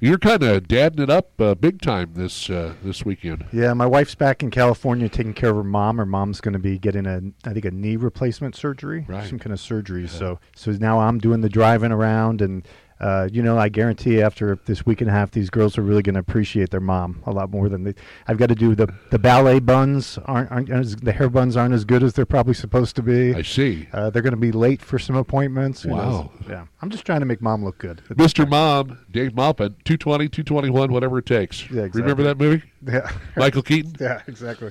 you're 0.00 0.18
kind 0.18 0.42
of 0.42 0.68
dadding 0.68 1.02
it 1.02 1.10
up 1.10 1.40
uh, 1.40 1.54
big 1.54 1.80
time 1.80 2.12
this 2.14 2.50
uh, 2.50 2.74
this 2.82 3.04
weekend. 3.04 3.46
Yeah, 3.52 3.72
my 3.74 3.86
wife's 3.86 4.14
back 4.14 4.42
in 4.42 4.50
California 4.50 5.08
taking 5.08 5.34
care 5.34 5.50
of 5.50 5.56
her 5.56 5.64
mom. 5.64 5.98
Her 5.98 6.06
mom's 6.06 6.40
going 6.40 6.52
to 6.52 6.58
be 6.58 6.78
getting 6.78 7.06
a, 7.06 7.20
I 7.44 7.52
think, 7.52 7.64
a 7.64 7.70
knee 7.70 7.96
replacement 7.96 8.54
surgery, 8.56 9.04
right. 9.08 9.28
some 9.28 9.38
kind 9.38 9.52
of 9.52 9.60
surgery. 9.60 10.02
Yeah. 10.02 10.08
So, 10.08 10.40
so 10.54 10.70
now 10.72 11.00
I'm 11.00 11.18
doing 11.18 11.40
the 11.40 11.48
driving 11.48 11.92
around 11.92 12.40
and 12.42 12.66
uh, 12.98 13.28
you 13.30 13.42
know, 13.42 13.58
I 13.58 13.68
guarantee 13.68 14.22
after 14.22 14.58
this 14.64 14.86
week 14.86 15.00
and 15.02 15.10
a 15.10 15.12
half, 15.12 15.30
these 15.30 15.50
girls 15.50 15.76
are 15.76 15.82
really 15.82 16.02
going 16.02 16.14
to 16.14 16.20
appreciate 16.20 16.70
their 16.70 16.80
mom 16.80 17.22
a 17.26 17.30
lot 17.30 17.50
more 17.50 17.68
than 17.68 17.84
they. 17.84 17.94
I've 18.26 18.38
got 18.38 18.48
to 18.48 18.54
do 18.54 18.74
the 18.74 18.92
the 19.10 19.18
ballet 19.18 19.58
buns 19.60 20.18
aren't, 20.24 20.50
aren't 20.50 20.70
as, 20.70 20.96
the 20.96 21.12
hair 21.12 21.28
buns 21.28 21.56
aren't 21.56 21.74
as 21.74 21.84
good 21.84 22.02
as 22.02 22.14
they're 22.14 22.24
probably 22.24 22.54
supposed 22.54 22.96
to 22.96 23.02
be. 23.02 23.34
I 23.34 23.42
see. 23.42 23.88
Uh, 23.92 24.08
they're 24.08 24.22
going 24.22 24.32
to 24.32 24.38
be 24.38 24.52
late 24.52 24.80
for 24.80 24.98
some 24.98 25.14
appointments. 25.16 25.84
Wow. 25.84 26.30
Yeah, 26.48 26.66
I'm 26.80 26.88
just 26.88 27.04
trying 27.04 27.20
to 27.20 27.26
make 27.26 27.42
mom 27.42 27.64
look 27.64 27.78
good. 27.78 28.02
Mr. 28.10 28.48
Mom, 28.48 28.98
Dave 29.10 29.34
Maupin, 29.34 29.74
220, 29.84 30.28
221, 30.28 30.90
whatever 30.90 31.18
it 31.18 31.26
takes. 31.26 31.62
Yeah, 31.70 31.82
exactly. 31.82 32.00
Remember 32.02 32.22
that 32.22 32.38
movie? 32.38 32.62
Yeah. 32.86 33.10
Michael 33.36 33.62
Keaton. 33.62 33.94
Yeah, 34.00 34.22
exactly. 34.26 34.70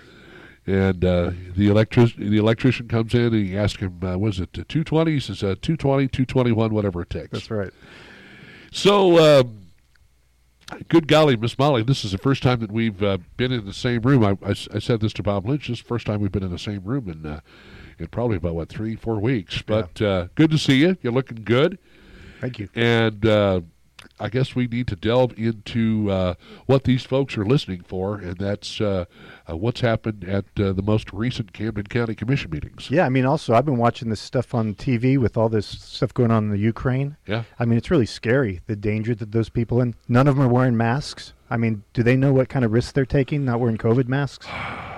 And 0.68 1.04
uh, 1.06 1.32
the 1.56 1.68
electric 1.68 2.16
the 2.16 2.38
electrician 2.38 2.88
comes 2.88 3.14
in 3.14 3.22
and 3.22 3.36
he 3.36 3.56
asks 3.58 3.82
him, 3.82 4.00
uh, 4.04 4.18
"Was 4.18 4.40
it 4.40 4.54
220?" 4.54 5.12
He 5.12 5.20
says, 5.20 5.44
uh, 5.44 5.56
"220, 5.62 6.08
221, 6.08 6.74
whatever 6.74 7.02
it 7.04 7.10
takes." 7.10 7.30
That's 7.32 7.52
right. 7.52 7.72
So, 8.76 9.40
um, 9.40 9.68
good 10.90 11.08
golly, 11.08 11.38
Miss 11.38 11.58
Molly, 11.58 11.82
this 11.82 12.04
is 12.04 12.12
the 12.12 12.18
first 12.18 12.44
time 12.44 12.60
that 12.60 12.70
we've 12.70 13.02
uh, 13.02 13.20
been 13.38 13.54
in 13.54 13.66
the 13.66 13.74
same 13.74 14.02
room. 14.02 14.22
I, 14.22 14.32
I, 14.46 14.50
I, 14.50 14.80
said 14.80 15.00
this 15.00 15.14
to 15.14 15.24
Bob 15.24 15.48
Lynch. 15.48 15.70
This 15.70 15.78
is 15.78 15.82
the 15.82 15.88
first 15.88 16.06
time 16.06 16.20
we've 16.20 16.32
been 16.32 16.44
in 16.44 16.52
the 16.52 16.60
same 16.60 16.84
room 16.84 17.10
in, 17.10 17.26
uh, 17.26 17.40
in 18.00 18.08
probably 18.08 18.36
about, 18.36 18.54
what, 18.54 18.68
three, 18.68 18.98
four 18.98 19.18
weeks. 19.22 19.62
But 19.62 20.02
yeah. 20.02 20.08
uh, 20.10 20.28
good 20.36 20.52
to 20.52 20.58
see 20.58 20.76
you. 20.76 20.98
You're 21.02 21.14
looking 21.14 21.46
good. 21.46 21.80
Thank 22.42 22.60
you. 22.60 22.68
And 22.76 23.26
uh, 23.26 23.62
I 24.20 24.30
guess 24.30 24.56
we 24.56 24.68
need 24.68 24.88
to 24.88 24.96
delve 24.96 25.38
into 25.38 26.10
uh, 26.10 26.34
what 26.66 26.86
these 26.86 27.04
folks 27.04 27.38
are 27.38 27.46
listening 27.46 27.82
for, 27.82 28.16
and 28.16 28.38
that's 28.38 28.80
uh, 28.80 29.06
uh, 29.50 29.58
what's 29.58 29.82
happened 29.82 30.24
at 30.24 30.46
uh, 30.58 30.72
the 30.72 30.82
most 30.82 31.12
recent 31.12 31.52
Camden 31.54 31.86
County 31.88 32.16
Commission 32.16 32.52
meetings. 32.52 32.90
Yeah, 32.90 33.06
I 33.06 33.10
mean, 33.10 33.26
also 33.26 33.54
I've 33.54 33.66
been 33.66 33.78
watching 33.78 34.10
this 34.10 34.22
stuff 34.22 34.56
on 34.56 34.76
TV 34.76 35.18
with 35.18 35.36
all 35.36 35.50
this 35.50 35.68
stuff 35.68 36.14
going 36.14 36.32
on 36.32 36.46
in 36.46 36.50
the 36.52 36.58
Ukraine. 36.58 37.18
Yeah, 37.28 37.44
I 37.60 37.66
mean, 37.66 37.78
it's 37.78 37.92
really 37.92 38.06
scary 38.06 38.62
the 38.68 38.76
danger 38.76 39.14
that 39.16 39.32
those 39.32 39.50
people 39.50 39.82
in. 39.82 39.96
None 40.08 40.28
of 40.28 40.36
them 40.36 40.46
are 40.46 40.50
wearing 40.52 40.78
masks. 40.78 41.34
I 41.50 41.58
mean, 41.58 41.84
do 41.94 42.02
they 42.02 42.16
know 42.16 42.34
what 42.34 42.50
kind 42.50 42.66
of 42.66 42.72
risks 42.72 42.92
they're 42.92 43.06
taking 43.06 43.46
not 43.46 43.60
wearing 43.60 43.78
COVID 43.78 44.08
masks? 44.08 44.48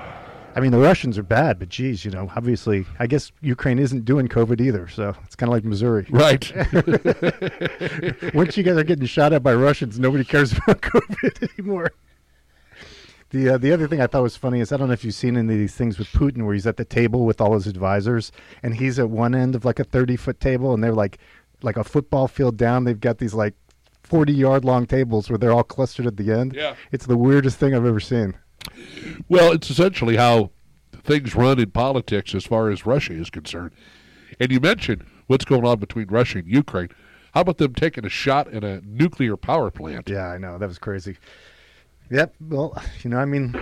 I 0.57 0.59
mean, 0.59 0.71
the 0.71 0.79
Russians 0.79 1.19
are 1.19 1.23
bad, 1.23 1.59
but 1.59 1.69
geez, 1.69 2.03
you 2.03 2.09
know, 2.09 2.31
obviously, 2.35 2.84
I 2.97 3.05
guess 3.05 3.31
Ukraine 3.41 3.77
isn't 3.77 4.05
doing 4.05 4.27
COVID 4.27 4.59
either, 4.59 4.88
so 4.88 5.15
it's 5.23 5.35
kind 5.35 5.49
of 5.49 5.53
like 5.53 5.63
Missouri. 5.63 6.07
Right. 6.09 6.51
Once 8.34 8.57
you 8.57 8.63
guys 8.63 8.75
are 8.75 8.84
getting 8.84 9.05
shot 9.05 9.34
at 9.34 9.43
by 9.43 9.53
Russians, 9.53 9.99
nobody 9.99 10.23
cares 10.23 10.53
about 10.53 10.81
COVID 10.81 11.47
anymore. 11.59 11.91
The 13.29 13.49
uh, 13.49 13.57
the 13.59 13.71
other 13.71 13.88
thing 13.88 14.01
I 14.01 14.07
thought 14.07 14.23
was 14.23 14.35
funny 14.35 14.59
is 14.59 14.71
I 14.71 14.77
don't 14.77 14.88
know 14.88 14.93
if 14.93 15.05
you've 15.05 15.13
seen 15.13 15.38
any 15.38 15.53
of 15.53 15.59
these 15.59 15.75
things 15.75 15.99
with 15.99 16.07
Putin 16.07 16.43
where 16.43 16.55
he's 16.55 16.65
at 16.65 16.77
the 16.77 16.85
table 16.85 17.23
with 17.27 17.39
all 17.39 17.53
his 17.53 17.67
advisors 17.67 18.31
and 18.63 18.73
he's 18.73 18.97
at 18.97 19.11
one 19.11 19.35
end 19.35 19.53
of 19.53 19.63
like 19.63 19.79
a 19.79 19.84
thirty 19.84 20.15
foot 20.15 20.39
table 20.39 20.73
and 20.73 20.84
they're 20.84 20.91
like 20.91 21.19
like 21.61 21.77
a 21.77 21.84
football 21.84 22.27
field 22.27 22.57
down. 22.57 22.84
They've 22.84 22.99
got 22.99 23.19
these 23.19 23.35
like 23.35 23.53
forty 24.01 24.34
yard 24.34 24.65
long 24.65 24.88
tables 24.88 25.29
where 25.29 25.38
they're 25.38 25.53
all 25.53 25.63
clustered 25.63 26.07
at 26.07 26.17
the 26.17 26.31
end. 26.31 26.55
Yeah, 26.55 26.73
it's 26.91 27.05
the 27.05 27.17
weirdest 27.17 27.59
thing 27.59 27.75
I've 27.75 27.85
ever 27.85 27.99
seen. 27.99 28.34
Well, 29.27 29.52
it's 29.52 29.69
essentially 29.69 30.18
how 30.18 30.52
things 30.91 31.35
run 31.35 31.60
in 31.60 31.72
politics 31.72 32.35
as 32.35 32.45
far 32.45 32.69
as 32.69 32.85
Russia 32.85 33.14
is 33.14 33.30
concerned. 33.30 33.72
And 34.39 34.52
you 34.52 34.60
mentioned 34.60 35.06
what's 35.27 35.45
going 35.45 35.65
on 35.65 35.80
between 35.80 36.07
Russia 36.07 36.39
and 36.39 36.48
Ukraine. 36.48 36.89
How 37.34 37.41
about 37.41 37.57
them 37.57 37.73
taking 37.73 38.06
a 38.06 38.10
shot 38.10 38.48
at 38.53 38.64
a 38.64 38.81
nuclear 38.85 39.38
power 39.38 39.69
plant? 39.69 40.10
Yeah, 40.10 40.27
I 40.27 40.38
know. 40.38 40.57
That 40.57 40.68
was 40.68 40.80
crazy. 40.80 41.18
Yep. 42.10 42.35
Well, 42.39 42.81
you 43.03 43.10
know, 43.10 43.18
I 43.18 43.26
mean, 43.26 43.53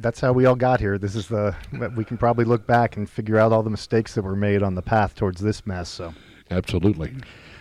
that's 0.00 0.20
how 0.20 0.32
we 0.32 0.46
all 0.46 0.56
got 0.56 0.80
here. 0.80 0.98
This 0.98 1.14
is 1.14 1.28
the 1.28 1.54
we 1.96 2.04
can 2.04 2.18
probably 2.18 2.44
look 2.44 2.66
back 2.66 2.96
and 2.96 3.08
figure 3.08 3.38
out 3.38 3.52
all 3.52 3.62
the 3.62 3.70
mistakes 3.70 4.14
that 4.14 4.22
were 4.22 4.36
made 4.36 4.62
on 4.62 4.74
the 4.74 4.82
path 4.82 5.14
towards 5.14 5.40
this 5.40 5.64
mess. 5.66 5.88
So, 5.88 6.12
absolutely. 6.50 7.14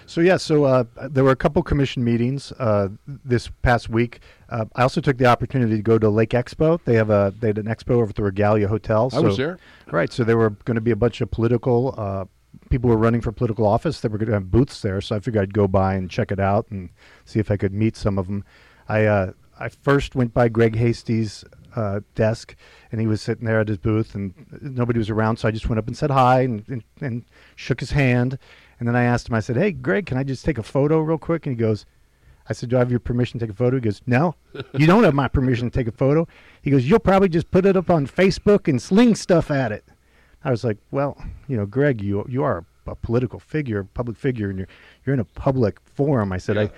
So 0.07 0.21
yeah, 0.21 0.37
so 0.37 0.63
uh, 0.63 0.85
there 1.09 1.23
were 1.23 1.31
a 1.31 1.35
couple 1.35 1.61
commission 1.61 2.03
meetings 2.03 2.53
uh, 2.53 2.87
this 3.05 3.49
past 3.61 3.89
week. 3.89 4.21
Uh, 4.49 4.65
I 4.75 4.83
also 4.83 5.01
took 5.01 5.17
the 5.17 5.25
opportunity 5.25 5.75
to 5.75 5.81
go 5.81 5.99
to 5.99 6.09
Lake 6.09 6.29
Expo. 6.29 6.79
They 6.85 6.95
have 6.95 7.09
a 7.09 7.33
they 7.39 7.47
had 7.47 7.57
an 7.57 7.65
expo 7.65 7.91
over 7.91 8.09
at 8.09 8.15
the 8.15 8.23
Regalia 8.23 8.69
Hotel. 8.69 9.09
So, 9.09 9.17
I 9.17 9.19
was 9.19 9.35
there. 9.35 9.59
Right. 9.91 10.11
So 10.11 10.23
there 10.23 10.37
were 10.37 10.51
going 10.51 10.75
to 10.75 10.81
be 10.81 10.91
a 10.91 10.95
bunch 10.95 11.19
of 11.19 11.29
political 11.29 11.93
uh, 11.97 12.25
people 12.69 12.89
were 12.89 12.97
running 12.97 13.21
for 13.21 13.31
political 13.31 13.65
office 13.67 14.01
that 14.01 14.11
were 14.11 14.17
going 14.17 14.27
to 14.27 14.33
have 14.33 14.49
booths 14.49 14.81
there. 14.81 15.01
So 15.01 15.15
I 15.15 15.19
figured 15.19 15.43
I'd 15.43 15.53
go 15.53 15.67
by 15.67 15.95
and 15.95 16.09
check 16.09 16.31
it 16.31 16.39
out 16.39 16.67
and 16.69 16.89
see 17.25 17.39
if 17.39 17.51
I 17.51 17.57
could 17.57 17.73
meet 17.73 17.95
some 17.95 18.17
of 18.17 18.27
them. 18.27 18.43
I 18.87 19.05
uh, 19.05 19.31
I 19.59 19.69
first 19.69 20.15
went 20.15 20.33
by 20.33 20.49
Greg 20.49 20.75
Hasty's 20.75 21.43
uh, 21.75 21.99
desk, 22.15 22.55
and 22.91 23.01
he 23.01 23.07
was 23.07 23.21
sitting 23.21 23.45
there 23.45 23.59
at 23.59 23.67
his 23.67 23.77
booth, 23.77 24.15
and 24.15 24.33
nobody 24.61 24.99
was 24.99 25.09
around. 25.09 25.37
So 25.37 25.47
I 25.47 25.51
just 25.51 25.69
went 25.69 25.79
up 25.79 25.87
and 25.87 25.97
said 25.97 26.11
hi 26.11 26.41
and, 26.41 26.63
and, 26.67 26.83
and 27.01 27.25
shook 27.55 27.79
his 27.79 27.91
hand. 27.91 28.39
And 28.79 28.87
then 28.87 28.95
I 28.95 29.03
asked 29.03 29.29
him, 29.29 29.35
I 29.35 29.39
said, 29.39 29.57
"Hey, 29.57 29.71
Greg, 29.71 30.05
can 30.05 30.17
I 30.17 30.23
just 30.23 30.45
take 30.45 30.57
a 30.57 30.63
photo 30.63 30.99
real 30.99 31.17
quick?" 31.17 31.45
And 31.45 31.55
he 31.55 31.59
goes. 31.59 31.85
I 32.49 32.53
said, 32.53 32.69
Do 32.69 32.77
I 32.77 32.79
have 32.79 32.91
your 32.91 33.01
permission 33.01 33.39
to 33.39 33.45
take 33.45 33.53
a 33.53 33.57
photo? 33.57 33.75
He 33.75 33.81
goes, 33.81 34.01
No, 34.07 34.35
you 34.73 34.87
don't 34.87 35.03
have 35.03 35.13
my 35.13 35.27
permission 35.27 35.69
to 35.69 35.77
take 35.77 35.87
a 35.87 35.91
photo. 35.91 36.27
He 36.61 36.71
goes, 36.71 36.89
You'll 36.89 36.99
probably 36.99 37.27
just 37.29 37.51
put 37.51 37.65
it 37.65 37.75
up 37.75 37.89
on 37.89 38.07
Facebook 38.07 38.69
and 38.69 38.81
sling 38.81 39.15
stuff 39.15 39.51
at 39.51 39.73
it. 39.73 39.83
I 40.45 40.51
was 40.51 40.63
like, 40.63 40.77
Well, 40.89 41.21
you 41.49 41.57
know, 41.57 41.65
Greg, 41.65 42.01
you 42.01 42.25
you 42.29 42.43
are 42.43 42.63
a, 42.85 42.95
political 42.95 43.37
figure, 43.39 43.79
a 43.79 43.85
public 43.85 44.15
figure, 44.17 44.49
and 44.49 44.59
you're 44.59 44.67
you're 45.05 45.13
in 45.13 45.19
a 45.19 45.25
public 45.25 45.77
forum. 45.81 46.31
I 46.31 46.37
said, 46.37 46.55
Yeah. 46.55 46.61
I 46.61 46.69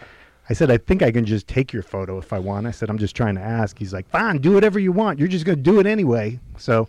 I 0.49 0.53
said, 0.53 0.71
I 0.71 0.77
think 0.77 1.03
I 1.03 1.11
can 1.11 1.23
just 1.25 1.47
take 1.47 1.71
your 1.71 1.83
photo 1.83 2.17
if 2.17 2.33
I 2.33 2.39
want. 2.39 2.65
I 2.65 2.71
said, 2.71 2.89
I'm 2.89 2.97
just 2.97 3.15
trying 3.15 3.35
to 3.35 3.41
ask. 3.41 3.77
He's 3.77 3.93
like, 3.93 4.09
Fine, 4.09 4.39
do 4.39 4.51
whatever 4.53 4.79
you 4.79 4.91
want. 4.91 5.19
You're 5.19 5.27
just 5.27 5.45
gonna 5.45 5.55
do 5.57 5.79
it 5.79 5.85
anyway. 5.85 6.39
So 6.57 6.87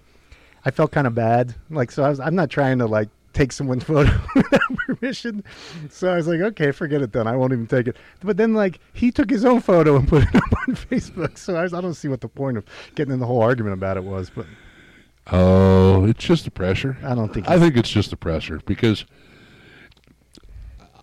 I 0.64 0.70
felt 0.70 0.90
kind 0.90 1.06
of 1.06 1.14
bad. 1.14 1.54
Like, 1.68 1.90
so 1.90 2.02
I 2.02 2.08
was, 2.08 2.18
I'm 2.18 2.34
not 2.34 2.48
trying 2.48 2.78
to 2.78 2.86
like 2.86 3.10
take 3.40 3.52
someone's 3.52 3.84
photo 3.92 4.12
without 4.34 4.76
permission. 4.86 5.42
So 5.88 6.12
I 6.12 6.16
was 6.16 6.26
like, 6.26 6.40
okay, 6.40 6.72
forget 6.72 7.00
it 7.00 7.12
then. 7.12 7.26
I 7.26 7.36
won't 7.36 7.52
even 7.52 7.66
take 7.66 7.88
it. 7.88 7.96
But 8.20 8.36
then 8.36 8.54
like 8.54 8.80
he 8.92 9.10
took 9.10 9.30
his 9.30 9.44
own 9.44 9.60
photo 9.60 9.96
and 9.96 10.06
put 10.06 10.24
it 10.24 10.34
up 10.34 10.68
on 10.68 10.74
Facebook. 10.76 11.38
So 11.38 11.56
I, 11.56 11.62
was, 11.62 11.74
I 11.74 11.80
don't 11.80 11.94
see 11.94 12.08
what 12.08 12.20
the 12.20 12.28
point 12.28 12.56
of 12.56 12.64
getting 12.94 13.12
in 13.12 13.20
the 13.20 13.26
whole 13.26 13.42
argument 13.42 13.74
about 13.74 13.96
it 13.96 14.04
was. 14.04 14.30
But 14.30 14.46
Oh, 15.32 16.06
it's 16.06 16.24
just 16.24 16.44
the 16.44 16.50
pressure. 16.50 16.96
I 17.04 17.14
don't 17.14 17.32
think 17.32 17.48
I 17.48 17.58
think 17.58 17.76
it's 17.76 17.90
just 17.90 18.10
the 18.10 18.16
pressure 18.16 18.60
because 18.66 19.04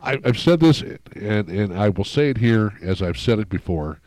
I, 0.02 0.20
I've 0.26 0.40
said 0.40 0.60
this, 0.60 0.82
and 0.82 1.50
and 1.50 1.78
I 1.78 1.90
will 1.90 2.04
say 2.04 2.30
it 2.30 2.38
here 2.38 2.74
as 2.82 3.02
I've 3.02 3.18
said 3.18 3.40
it 3.40 3.48
before, 3.48 4.00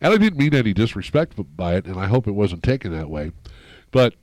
and 0.00 0.14
I 0.14 0.16
didn't 0.16 0.38
mean 0.38 0.54
any 0.54 0.72
disrespect 0.72 1.34
by 1.56 1.74
it, 1.74 1.86
and 1.86 1.98
I 1.98 2.06
hope 2.06 2.26
it 2.26 2.32
wasn't 2.32 2.62
taken 2.62 2.92
that 2.92 3.10
way, 3.10 3.32
but 3.90 4.14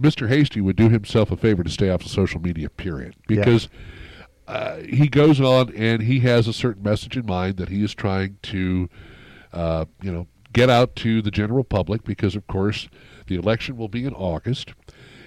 Mr. 0.00 0.28
Hasty 0.28 0.60
would 0.60 0.76
do 0.76 0.88
himself 0.88 1.30
a 1.30 1.36
favor 1.36 1.62
to 1.62 1.70
stay 1.70 1.90
off 1.90 2.02
of 2.02 2.08
social 2.10 2.40
media, 2.40 2.68
period, 2.70 3.14
Yeah. 3.28 3.36
because. 3.44 3.68
Uh, 4.48 4.78
he 4.80 5.06
goes 5.06 5.40
on 5.40 5.72
and 5.76 6.02
he 6.02 6.18
has 6.18 6.48
a 6.48 6.52
certain 6.52 6.82
message 6.82 7.16
in 7.16 7.24
mind 7.24 7.56
that 7.56 7.68
he 7.68 7.84
is 7.84 7.94
trying 7.94 8.36
to, 8.42 8.88
uh, 9.52 9.84
you 10.02 10.10
know, 10.10 10.26
get 10.52 10.68
out 10.68 10.96
to 10.96 11.22
the 11.22 11.30
general 11.30 11.62
public 11.62 12.02
because, 12.02 12.34
of 12.34 12.44
course, 12.48 12.88
the 13.28 13.36
election 13.36 13.76
will 13.76 13.86
be 13.86 14.04
in 14.04 14.12
August, 14.12 14.72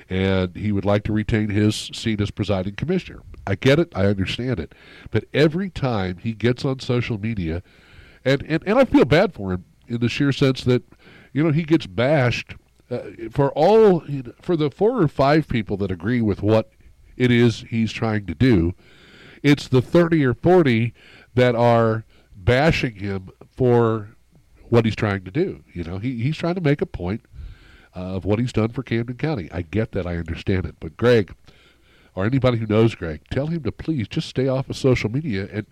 and 0.09 0.53
he 0.57 0.73
would 0.73 0.83
like 0.83 1.05
to 1.05 1.13
retain 1.13 1.47
his 1.49 1.89
seat 1.93 2.19
as 2.19 2.31
presiding 2.31 2.75
commissioner. 2.75 3.21
I 3.47 3.55
get 3.55 3.79
it, 3.79 3.93
I 3.95 4.07
understand 4.07 4.59
it, 4.59 4.75
but 5.09 5.23
every 5.33 5.69
time 5.69 6.17
he 6.17 6.33
gets 6.33 6.65
on 6.65 6.79
social 6.81 7.17
media, 7.17 7.63
and 8.25 8.43
and, 8.43 8.61
and 8.67 8.77
I 8.77 8.83
feel 8.83 9.05
bad 9.05 9.33
for 9.33 9.53
him 9.53 9.63
in 9.87 10.01
the 10.01 10.09
sheer 10.09 10.33
sense 10.33 10.65
that, 10.65 10.83
you 11.31 11.41
know, 11.45 11.51
he 11.51 11.63
gets 11.63 11.87
bashed 11.87 12.55
uh, 12.93 13.29
for 13.31 13.51
all 13.51 14.03
for 14.41 14.55
the 14.55 14.69
four 14.69 15.01
or 15.01 15.07
five 15.07 15.47
people 15.47 15.77
that 15.77 15.91
agree 15.91 16.21
with 16.21 16.41
what 16.41 16.69
it 17.17 17.31
is 17.31 17.65
he's 17.69 17.91
trying 17.91 18.25
to 18.25 18.35
do. 18.35 18.73
It's 19.41 19.67
the 19.67 19.81
30 19.81 20.25
or 20.25 20.33
40 20.33 20.93
that 21.35 21.55
are 21.55 22.05
bashing 22.35 22.95
him 22.95 23.29
for 23.51 24.09
what 24.69 24.85
he's 24.85 24.95
trying 24.95 25.23
to 25.25 25.31
do. 25.31 25.63
You 25.73 25.83
know, 25.83 25.97
he, 25.97 26.21
he's 26.21 26.37
trying 26.37 26.55
to 26.55 26.61
make 26.61 26.81
a 26.81 26.85
point 26.85 27.25
of 27.93 28.25
what 28.25 28.39
he's 28.39 28.53
done 28.53 28.69
for 28.69 28.83
Camden 28.83 29.17
County. 29.17 29.49
I 29.51 29.61
get 29.61 29.91
that. 29.91 30.07
I 30.07 30.17
understand 30.17 30.65
it. 30.65 30.75
But 30.79 30.97
Greg, 30.97 31.33
or 32.15 32.25
anybody 32.25 32.57
who 32.57 32.65
knows 32.65 32.95
Greg, 32.95 33.21
tell 33.31 33.47
him 33.47 33.63
to 33.63 33.71
please 33.71 34.07
just 34.07 34.27
stay 34.29 34.47
off 34.47 34.69
of 34.69 34.77
social 34.77 35.09
media, 35.11 35.47
and 35.51 35.67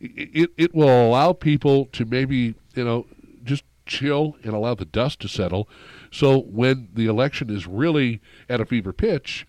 it 0.00 0.30
it, 0.32 0.50
it 0.56 0.74
will 0.74 1.08
allow 1.08 1.32
people 1.32 1.86
to 1.86 2.04
maybe 2.04 2.54
you 2.74 2.84
know 2.84 3.06
just 3.44 3.64
chill 3.86 4.36
and 4.44 4.52
allow 4.54 4.74
the 4.74 4.84
dust 4.84 5.20
to 5.20 5.28
settle. 5.28 5.68
So 6.12 6.42
when 6.42 6.88
the 6.94 7.06
election 7.06 7.50
is 7.50 7.66
really 7.66 8.20
at 8.48 8.60
a 8.60 8.66
fever 8.66 8.92
pitch, 8.92 9.46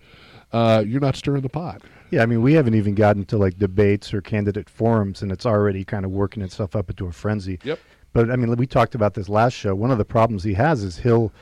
uh, 0.52 0.84
you're 0.88 1.02
not 1.02 1.16
stirring 1.16 1.42
the 1.42 1.50
pot. 1.50 1.82
yeah, 2.10 2.24
I 2.24 2.26
mean, 2.26 2.42
we 2.42 2.54
haven't 2.54 2.76
even 2.76 2.96
gotten 2.96 3.26
to 3.26 3.38
like 3.38 3.58
debates 3.58 4.14
or 4.14 4.22
candidate 4.22 4.70
forums, 4.70 5.22
and 5.22 5.32
it's 5.32 5.46
already 5.46 5.84
kind 5.84 6.06
of 6.06 6.12
working 6.12 6.42
itself 6.42 6.76
up 6.76 6.90
into 6.90 7.06
a 7.06 7.12
frenzy. 7.12 7.60
Yep. 7.64 7.80
But 8.14 8.32
I 8.32 8.36
mean, 8.38 8.56
we 8.56 8.66
talked 8.66 8.96
about 8.96 9.14
this 9.16 9.28
last 9.28 9.54
show. 9.54 9.76
One 9.76 9.92
of 9.92 9.98
the 9.98 10.06
problems 10.06 10.44
he 10.44 10.54
has 10.54 10.84
is 10.84 11.00
he'll, 11.00 11.34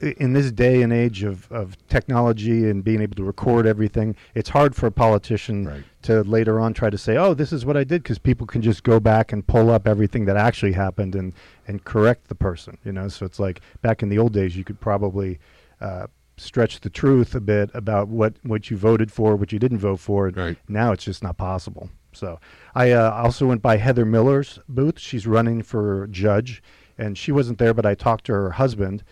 in 0.00 0.32
this 0.32 0.52
day 0.52 0.82
and 0.82 0.92
age 0.92 1.22
of, 1.22 1.50
of 1.50 1.76
technology 1.88 2.68
and 2.68 2.84
being 2.84 3.00
able 3.00 3.16
to 3.16 3.24
record 3.24 3.66
everything, 3.66 4.14
it's 4.34 4.50
hard 4.50 4.74
for 4.76 4.86
a 4.86 4.92
politician 4.92 5.66
Right. 5.66 5.84
to 6.02 6.22
later 6.22 6.60
on 6.60 6.74
try 6.74 6.90
to 6.90 6.98
say, 6.98 7.16
oh, 7.16 7.34
this 7.34 7.52
is 7.52 7.64
what 7.64 7.76
I 7.76 7.84
did, 7.84 8.02
because 8.02 8.18
people 8.18 8.46
can 8.46 8.62
just 8.62 8.82
go 8.82 9.00
back 9.00 9.32
and 9.32 9.46
pull 9.46 9.70
up 9.70 9.88
everything 9.88 10.26
that 10.26 10.36
actually 10.36 10.72
happened 10.72 11.14
and, 11.14 11.32
and 11.66 11.84
correct 11.84 12.28
the 12.28 12.34
person, 12.34 12.78
you 12.84 12.92
know? 12.92 13.08
So 13.08 13.24
it's 13.26 13.38
like 13.38 13.60
back 13.82 14.02
in 14.02 14.08
the 14.08 14.18
old 14.18 14.32
days, 14.32 14.56
you 14.56 14.64
could 14.64 14.80
probably 14.80 15.38
uh, 15.80 16.06
stretch 16.36 16.80
the 16.80 16.90
truth 16.90 17.34
a 17.34 17.40
bit 17.40 17.70
about 17.72 18.08
what, 18.08 18.34
what 18.42 18.70
you 18.70 18.76
voted 18.76 19.10
for, 19.10 19.34
what 19.36 19.52
you 19.52 19.58
didn't 19.58 19.78
vote 19.78 20.00
for. 20.00 20.28
Right. 20.28 20.58
Now 20.68 20.92
it's 20.92 21.04
just 21.04 21.22
not 21.22 21.38
possible. 21.38 21.88
So 22.12 22.38
I 22.74 22.92
uh, 22.92 23.10
also 23.10 23.46
went 23.46 23.62
by 23.62 23.76
Heather 23.76 24.04
Miller's 24.04 24.58
booth. 24.68 24.98
She's 24.98 25.26
running 25.26 25.62
for 25.62 26.06
judge, 26.08 26.62
and 26.96 27.16
she 27.16 27.32
wasn't 27.32 27.58
there, 27.58 27.74
but 27.74 27.84
I 27.84 27.94
talked 27.94 28.26
to 28.26 28.32
her 28.32 28.50
husband 28.52 29.02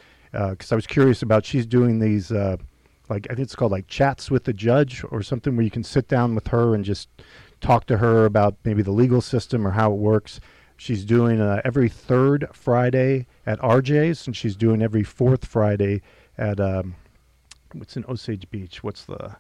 because 0.51 0.73
I 0.73 0.75
was 0.75 0.87
curious 0.87 1.23
about. 1.23 1.45
She's 1.45 1.67
doing 1.67 1.99
these, 2.01 2.31
uh, 2.33 2.57
like 3.09 3.27
I 3.31 3.35
think 3.35 3.45
it's 3.47 3.55
called 3.55 3.73
like 3.73 3.87
chats 3.87 4.31
with 4.31 4.45
the 4.45 4.53
judge 4.53 5.05
or 5.11 5.23
something, 5.23 5.57
where 5.57 5.65
you 5.65 5.71
can 5.71 5.85
sit 5.85 6.09
down 6.09 6.35
with 6.35 6.49
her 6.49 6.75
and 6.75 6.85
just 6.85 7.09
talk 7.61 7.87
to 7.87 7.99
her 7.99 8.25
about 8.25 8.57
maybe 8.65 8.83
the 8.83 8.91
legal 8.91 9.21
system 9.21 9.67
or 9.67 9.71
how 9.73 9.93
it 9.93 9.97
works. 9.99 10.41
She's 10.77 11.05
doing 11.05 11.41
uh, 11.41 11.61
every 11.65 11.89
third 11.89 12.49
Friday 12.53 13.27
at 13.47 13.61
RJ's, 13.61 14.27
and 14.27 14.37
she's 14.37 14.57
doing 14.57 14.83
every 14.83 15.05
fourth 15.05 15.45
Friday 15.45 16.03
at 16.37 16.59
um, 16.59 16.97
what's 17.73 17.97
in 17.97 18.05
Osage 18.09 18.51
Beach. 18.51 18.83
What's 18.83 19.05
the 19.05 19.37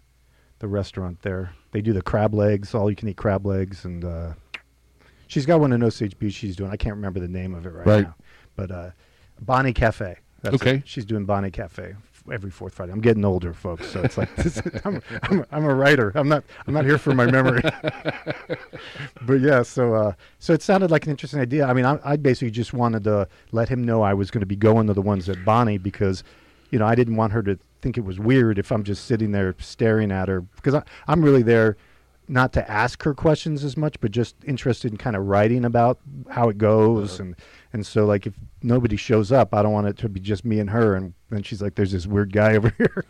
the 0.60 0.68
restaurant 0.68 1.22
there? 1.22 1.52
They 1.72 1.80
do 1.80 1.92
the 1.92 2.02
crab 2.02 2.34
legs, 2.34 2.72
all 2.72 2.88
you 2.88 2.94
can 2.96 3.08
eat 3.08 3.16
crab 3.16 3.44
legs, 3.46 3.84
and 3.84 4.04
uh, 4.04 4.34
she's 5.26 5.44
got 5.44 5.58
one 5.58 5.72
in 5.72 5.82
Osage 5.82 6.16
Beach. 6.20 6.34
She's 6.34 6.54
doing. 6.54 6.70
I 6.70 6.76
can't 6.76 6.94
remember 6.94 7.18
the 7.18 7.26
name 7.28 7.52
of 7.54 7.66
it 7.66 7.70
right, 7.70 7.86
Right. 7.86 8.04
now, 8.04 8.14
but 8.54 8.70
uh, 8.70 8.90
Bonnie 9.40 9.72
Cafe. 9.72 10.16
That's 10.44 10.56
Okay. 10.56 10.76
it. 10.76 10.82
She's 10.88 11.04
doing 11.04 11.24
Bonnie 11.24 11.50
Cafe 11.50 11.94
every 12.32 12.50
fourth 12.50 12.72
Friday. 12.74 12.90
I'm 12.92 13.00
getting 13.02 13.24
older, 13.24 13.52
folks, 13.52 13.86
so 13.90 14.00
it's 14.00 14.16
like 14.16 14.34
this, 14.42 14.62
I'm, 14.84 15.02
I'm, 15.24 15.44
I'm 15.50 15.64
a 15.64 15.74
writer. 15.74 16.10
I'm 16.14 16.28
not 16.28 16.44
I'm 16.66 16.72
not 16.74 16.84
here 16.84 16.96
for 16.98 17.14
my 17.14 17.26
memory. 17.30 17.60
but 19.22 19.40
yeah, 19.40 19.62
so 19.62 19.94
uh, 19.94 20.12
so 20.38 20.52
it 20.52 20.62
sounded 20.62 20.90
like 20.90 21.04
an 21.04 21.10
interesting 21.10 21.40
idea. 21.40 21.66
I 21.66 21.72
mean, 21.72 21.84
I, 21.84 21.98
I 22.04 22.16
basically 22.16 22.50
just 22.50 22.72
wanted 22.72 23.04
to 23.04 23.28
let 23.52 23.68
him 23.68 23.84
know 23.84 24.02
I 24.02 24.14
was 24.14 24.30
going 24.30 24.40
to 24.40 24.46
be 24.46 24.56
going 24.56 24.86
to 24.86 24.94
the 24.94 25.02
ones 25.02 25.28
at 25.28 25.44
Bonnie 25.44 25.78
because, 25.78 26.22
you 26.70 26.78
know, 26.78 26.86
I 26.86 26.94
didn't 26.94 27.16
want 27.16 27.32
her 27.32 27.42
to 27.42 27.58
think 27.82 27.98
it 27.98 28.04
was 28.04 28.18
weird 28.18 28.58
if 28.58 28.72
I'm 28.72 28.84
just 28.84 29.04
sitting 29.06 29.32
there 29.32 29.54
staring 29.58 30.10
at 30.10 30.28
her 30.28 30.40
because 30.40 30.74
I, 30.74 30.82
I'm 31.06 31.22
really 31.22 31.42
there 31.42 31.76
not 32.26 32.54
to 32.54 32.70
ask 32.70 33.02
her 33.02 33.12
questions 33.12 33.64
as 33.64 33.76
much, 33.76 34.00
but 34.00 34.10
just 34.10 34.34
interested 34.46 34.90
in 34.90 34.96
kind 34.96 35.14
of 35.14 35.26
writing 35.26 35.64
about 35.64 35.98
how 36.30 36.48
it 36.48 36.56
goes 36.56 37.20
and 37.20 37.36
and 37.74 37.84
so 37.84 38.06
like 38.06 38.24
if 38.24 38.34
nobody 38.62 38.94
shows 38.94 39.32
up, 39.32 39.52
I 39.52 39.60
don't 39.60 39.72
want 39.72 39.88
it 39.88 39.98
to 39.98 40.08
be 40.08 40.20
just 40.20 40.44
me 40.44 40.60
and 40.60 40.70
her. 40.70 40.94
And 40.94 41.12
then 41.28 41.42
she's 41.42 41.60
like, 41.60 41.74
"There's 41.74 41.90
this 41.90 42.06
weird 42.06 42.32
guy 42.32 42.54
over 42.56 42.72
here," 42.78 43.04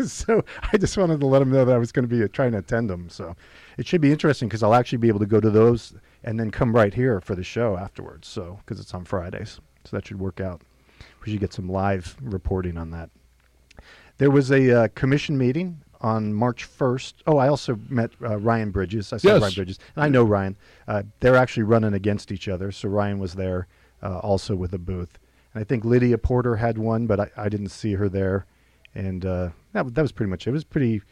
so 0.04 0.44
I 0.72 0.76
just 0.78 0.98
wanted 0.98 1.20
to 1.20 1.26
let 1.26 1.40
him 1.40 1.52
know 1.52 1.64
that 1.64 1.74
I 1.74 1.78
was 1.78 1.92
going 1.92 2.06
to 2.08 2.14
be 2.14 2.22
uh, 2.24 2.28
trying 2.32 2.50
to 2.52 2.58
attend 2.58 2.90
them. 2.90 3.08
So 3.08 3.36
it 3.78 3.86
should 3.86 4.00
be 4.00 4.10
interesting 4.10 4.48
because 4.48 4.64
I'll 4.64 4.74
actually 4.74 4.98
be 4.98 5.06
able 5.06 5.20
to 5.20 5.26
go 5.26 5.38
to 5.40 5.48
those 5.48 5.94
and 6.24 6.40
then 6.40 6.50
come 6.50 6.74
right 6.74 6.92
here 6.92 7.20
for 7.20 7.36
the 7.36 7.44
show 7.44 7.76
afterwards. 7.76 8.26
So 8.26 8.58
because 8.66 8.80
it's 8.80 8.92
on 8.94 9.04
Fridays, 9.04 9.60
so 9.84 9.96
that 9.96 10.08
should 10.08 10.18
work 10.18 10.40
out. 10.40 10.60
We 11.24 11.30
should 11.30 11.40
get 11.40 11.52
some 11.52 11.68
live 11.68 12.16
reporting 12.20 12.76
on 12.76 12.90
that. 12.90 13.10
There 14.18 14.30
was 14.32 14.50
a 14.50 14.84
uh, 14.84 14.88
commission 14.96 15.38
meeting 15.38 15.82
on 16.00 16.34
March 16.34 16.68
1st. 16.68 17.14
Oh, 17.28 17.36
I 17.38 17.46
also 17.46 17.78
met 17.88 18.10
uh, 18.22 18.38
Ryan 18.38 18.72
Bridges. 18.72 19.12
I 19.12 19.18
saw 19.18 19.28
Yes. 19.34 19.42
Ryan 19.42 19.54
Bridges, 19.54 19.78
and 19.94 20.04
I 20.04 20.08
know 20.08 20.24
Ryan. 20.24 20.56
Uh, 20.88 21.04
they're 21.20 21.36
actually 21.36 21.62
running 21.62 21.94
against 21.94 22.32
each 22.32 22.48
other, 22.48 22.72
so 22.72 22.88
Ryan 22.88 23.18
was 23.20 23.34
there 23.34 23.68
uh, 24.02 24.18
also 24.18 24.54
with 24.54 24.72
a 24.72 24.78
booth. 24.78 25.18
And 25.54 25.60
I 25.60 25.64
think 25.64 25.84
Lydia 25.84 26.18
Porter 26.18 26.56
had 26.56 26.78
one, 26.78 27.06
but 27.06 27.20
I, 27.20 27.30
I 27.36 27.48
didn't 27.48 27.70
see 27.70 27.94
her 27.94 28.08
there. 28.08 28.46
And 28.94 29.24
uh, 29.24 29.50
that, 29.72 29.94
that 29.94 30.02
was 30.02 30.12
pretty 30.12 30.30
much 30.30 30.46
it. 30.46 30.50
It 30.50 30.52
was 30.52 30.64
pretty 30.64 31.02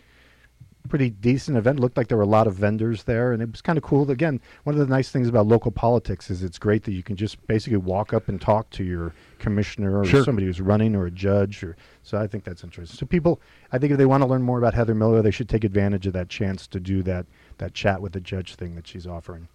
pretty 0.88 1.10
decent 1.10 1.56
event. 1.56 1.78
Looked 1.80 1.96
like 1.96 2.08
there 2.08 2.16
were 2.16 2.24
a 2.24 2.26
lot 2.26 2.46
of 2.46 2.54
vendors 2.54 3.04
there, 3.04 3.32
and 3.32 3.42
it 3.42 3.50
was 3.50 3.60
kind 3.60 3.76
of 3.76 3.84
cool. 3.84 4.10
Again, 4.10 4.40
one 4.64 4.74
of 4.74 4.80
the 4.80 4.86
nice 4.86 5.10
things 5.10 5.28
about 5.28 5.46
local 5.46 5.70
politics 5.70 6.30
is 6.30 6.42
it's 6.42 6.58
great 6.58 6.84
that 6.84 6.92
you 6.92 7.02
can 7.02 7.14
just 7.14 7.44
basically 7.46 7.76
walk 7.76 8.12
up 8.12 8.28
and 8.28 8.40
talk 8.40 8.70
to 8.70 8.84
your 8.84 9.12
commissioner 9.38 9.98
or 9.98 10.04
Sure. 10.04 10.24
somebody 10.24 10.46
who's 10.46 10.60
running 10.60 10.96
or 10.96 11.06
a 11.06 11.10
judge. 11.10 11.62
Or 11.62 11.76
so 12.02 12.18
I 12.18 12.26
think 12.26 12.44
that's 12.44 12.64
interesting. 12.64 12.96
So 12.96 13.06
people, 13.06 13.40
I 13.70 13.78
think 13.78 13.92
if 13.92 13.98
they 13.98 14.06
want 14.06 14.22
to 14.22 14.26
learn 14.26 14.42
more 14.42 14.58
about 14.58 14.74
Heather 14.74 14.94
Miller, 14.94 15.20
they 15.20 15.30
should 15.30 15.48
take 15.48 15.64
advantage 15.64 16.06
of 16.06 16.14
that 16.14 16.28
chance 16.28 16.66
to 16.68 16.80
do 16.80 17.02
that 17.02 17.26
that 17.58 17.74
chat 17.74 18.00
with 18.00 18.12
the 18.12 18.20
judge 18.20 18.54
thing 18.54 18.74
that 18.76 18.86
she's 18.86 19.06
offering. 19.06 19.48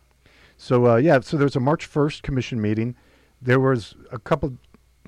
So 0.57 0.87
uh, 0.91 0.95
yeah, 0.97 1.19
so 1.21 1.37
there's 1.37 1.55
a 1.55 1.59
March 1.61 1.85
first 1.85 2.21
commission 2.21 2.61
meeting. 2.61 2.95
There 3.43 3.59
was 3.59 3.95
a 4.11 4.19
couple, 4.19 4.57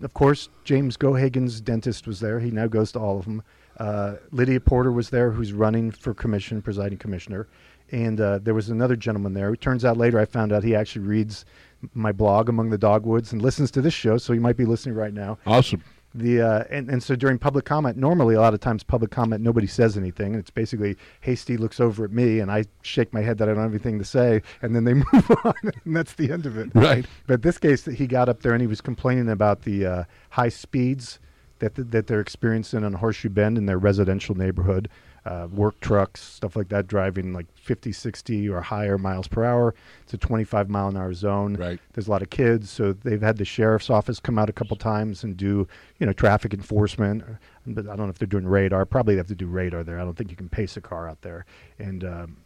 of 0.01 0.13
course, 0.13 0.49
James 0.65 0.97
Gohagen's 0.97 1.61
dentist 1.61 2.05
was 2.05 2.19
there. 2.19 2.39
He 2.39 2.51
now 2.51 2.67
goes 2.67 2.91
to 2.91 2.99
all 2.99 3.17
of 3.17 3.25
them. 3.25 3.41
Uh, 3.79 4.15
Lydia 4.31 4.59
Porter 4.59 4.91
was 4.91 5.09
there, 5.09 5.31
who's 5.31 5.53
running 5.53 5.91
for 5.91 6.13
commission, 6.13 6.61
presiding 6.61 6.97
commissioner, 6.97 7.47
and 7.91 8.19
uh, 8.19 8.39
there 8.39 8.53
was 8.53 8.69
another 8.69 8.95
gentleman 8.95 9.33
there. 9.33 9.53
It 9.53 9.61
turns 9.61 9.83
out 9.85 9.97
later 9.97 10.19
I 10.19 10.25
found 10.25 10.51
out 10.51 10.63
he 10.63 10.75
actually 10.75 11.05
reads 11.05 11.45
my 11.93 12.11
blog 12.11 12.49
among 12.49 12.69
the 12.69 12.77
dogwoods 12.77 13.31
and 13.31 13.41
listens 13.41 13.71
to 13.71 13.81
this 13.81 13.93
show, 13.93 14.17
so 14.17 14.33
he 14.33 14.39
might 14.39 14.57
be 14.57 14.65
listening 14.65 14.95
right 14.95 15.13
now. 15.13 15.37
Awesome. 15.45 15.83
The 16.15 16.41
uh, 16.41 16.63
and, 16.69 16.89
and 16.89 17.03
so 17.03 17.15
during 17.15 17.37
public 17.37 17.65
comment, 17.65 17.97
normally 17.97 18.35
a 18.35 18.41
lot 18.41 18.53
of 18.53 18.61
times 18.61 18.83
public 18.83 19.11
comment 19.11 19.43
nobody 19.43 19.67
says 19.67 19.97
anything. 19.97 20.33
It's 20.33 20.49
basically 20.49 20.95
Hasty 21.19 21.57
looks 21.57 21.81
over 21.81 22.05
at 22.05 22.11
me 22.11 22.39
and 22.39 22.49
I 22.49 22.63
shake 22.83 23.13
my 23.13 23.21
head 23.21 23.37
that 23.39 23.49
I 23.49 23.53
don't 23.53 23.63
have 23.63 23.71
anything 23.71 23.99
to 23.99 24.05
say, 24.05 24.41
and 24.61 24.73
then 24.73 24.85
they 24.85 24.93
move 25.13 25.31
on, 25.43 25.53
and 25.83 25.95
that's 25.95 26.13
the 26.13 26.31
end 26.31 26.45
of 26.45 26.57
it. 26.57 26.69
Right. 26.73 27.05
But 27.27 27.41
this 27.41 27.57
case, 27.57 27.83
he 27.83 28.07
got 28.07 28.29
up 28.29 28.41
there 28.41 28.53
and 28.53 28.61
he 28.61 28.67
was 28.67 28.79
complaining 28.79 29.29
about 29.29 29.63
the 29.63 29.85
uh, 29.85 30.03
high 30.29 30.49
speeds 30.49 31.19
that 31.59 31.75
that 31.75 32.07
they're 32.07 32.21
experiencing 32.21 32.83
on 32.83 32.93
Horseshoe 32.93 33.29
Bend 33.29 33.57
in 33.57 33.65
their 33.65 33.77
residential 33.77 34.35
neighborhood 34.35 34.89
uh, 35.25 35.47
work 35.51 35.79
trucks, 35.79 36.21
stuff 36.21 36.55
like 36.55 36.69
that, 36.69 36.87
driving 36.87 37.33
like 37.33 37.47
50, 37.55 37.91
60 37.91 38.49
or 38.49 38.61
higher 38.61 38.97
miles 38.97 39.27
per 39.27 39.43
hour. 39.43 39.73
It's 40.03 40.13
a 40.13 40.17
25 40.17 40.69
mile 40.69 40.89
an 40.89 40.97
hour 40.97 41.13
zone. 41.13 41.55
Right. 41.55 41.79
There's 41.93 42.07
a 42.07 42.11
lot 42.11 42.21
of 42.21 42.29
kids, 42.29 42.69
so 42.69 42.93
they've 42.93 43.21
had 43.21 43.37
the 43.37 43.45
sheriff's 43.45 43.89
office 43.89 44.19
come 44.19 44.37
out 44.37 44.49
a 44.49 44.53
couple 44.53 44.77
times 44.77 45.23
and 45.23 45.35
do, 45.35 45.67
you 45.99 46.05
know, 46.05 46.13
traffic 46.13 46.53
enforcement. 46.53 47.23
But 47.65 47.85
I 47.85 47.95
don't 47.95 48.05
know 48.05 48.09
if 48.09 48.19
they're 48.19 48.27
doing 48.27 48.45
radar. 48.45 48.85
Probably 48.85 49.15
they 49.15 49.19
have 49.19 49.27
to 49.27 49.35
do 49.35 49.47
radar 49.47 49.83
there. 49.83 49.99
I 49.99 50.03
don't 50.03 50.15
think 50.15 50.29
you 50.29 50.37
can 50.37 50.49
pace 50.49 50.77
a 50.77 50.81
car 50.81 51.09
out 51.09 51.21
there. 51.21 51.45
And 51.79 52.03
um, 52.03 52.37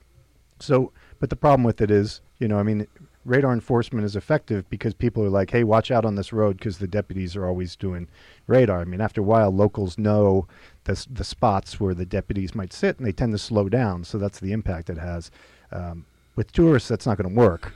so, 0.60 0.94
but 1.20 1.30
the 1.30 1.36
problem 1.36 1.64
with 1.64 1.82
it 1.82 1.92
is, 1.92 2.22
you 2.40 2.48
know, 2.48 2.60
I 2.60 2.64
mean, 2.64 2.88
radar 3.30 3.54
enforcement 3.54 4.06
is 4.06 4.16
effective 4.16 4.70
because 4.70 4.94
people 4.94 5.24
are 5.24 5.30
like, 5.30 5.52
hey, 5.52 5.64
watch 5.64 5.92
out 5.92 6.04
on 6.04 6.16
this 6.16 6.34
road 6.34 6.58
because 6.58 6.80
the 6.80 6.88
deputies 6.88 7.36
are 7.36 7.46
always 7.46 7.76
doing 7.76 8.08
radar. 8.48 8.82
I 8.82 8.86
mean, 8.86 9.02
after 9.02 9.22
a 9.22 9.24
while, 9.24 9.52
locals 9.52 9.98
know 9.98 10.48
the, 10.86 11.06
the 11.12 11.24
spots 11.24 11.80
where 11.80 11.94
the 11.94 12.06
deputies 12.06 12.56
might 12.56 12.74
sit 12.74 12.98
and 12.98 13.08
they 13.08 13.12
tend 13.12 13.32
to 13.34 13.38
slow 13.38 13.70
down. 13.70 14.04
So 14.04 14.18
that's 14.18 14.40
the 14.40 14.52
impact 14.52 14.90
it 14.90 14.98
has. 14.98 15.32
Um, 15.72 16.06
with 16.36 16.52
tourists, 16.52 16.90
that's 16.90 17.06
not 17.06 17.18
going 17.18 17.30
to 17.30 17.36
work 17.40 17.74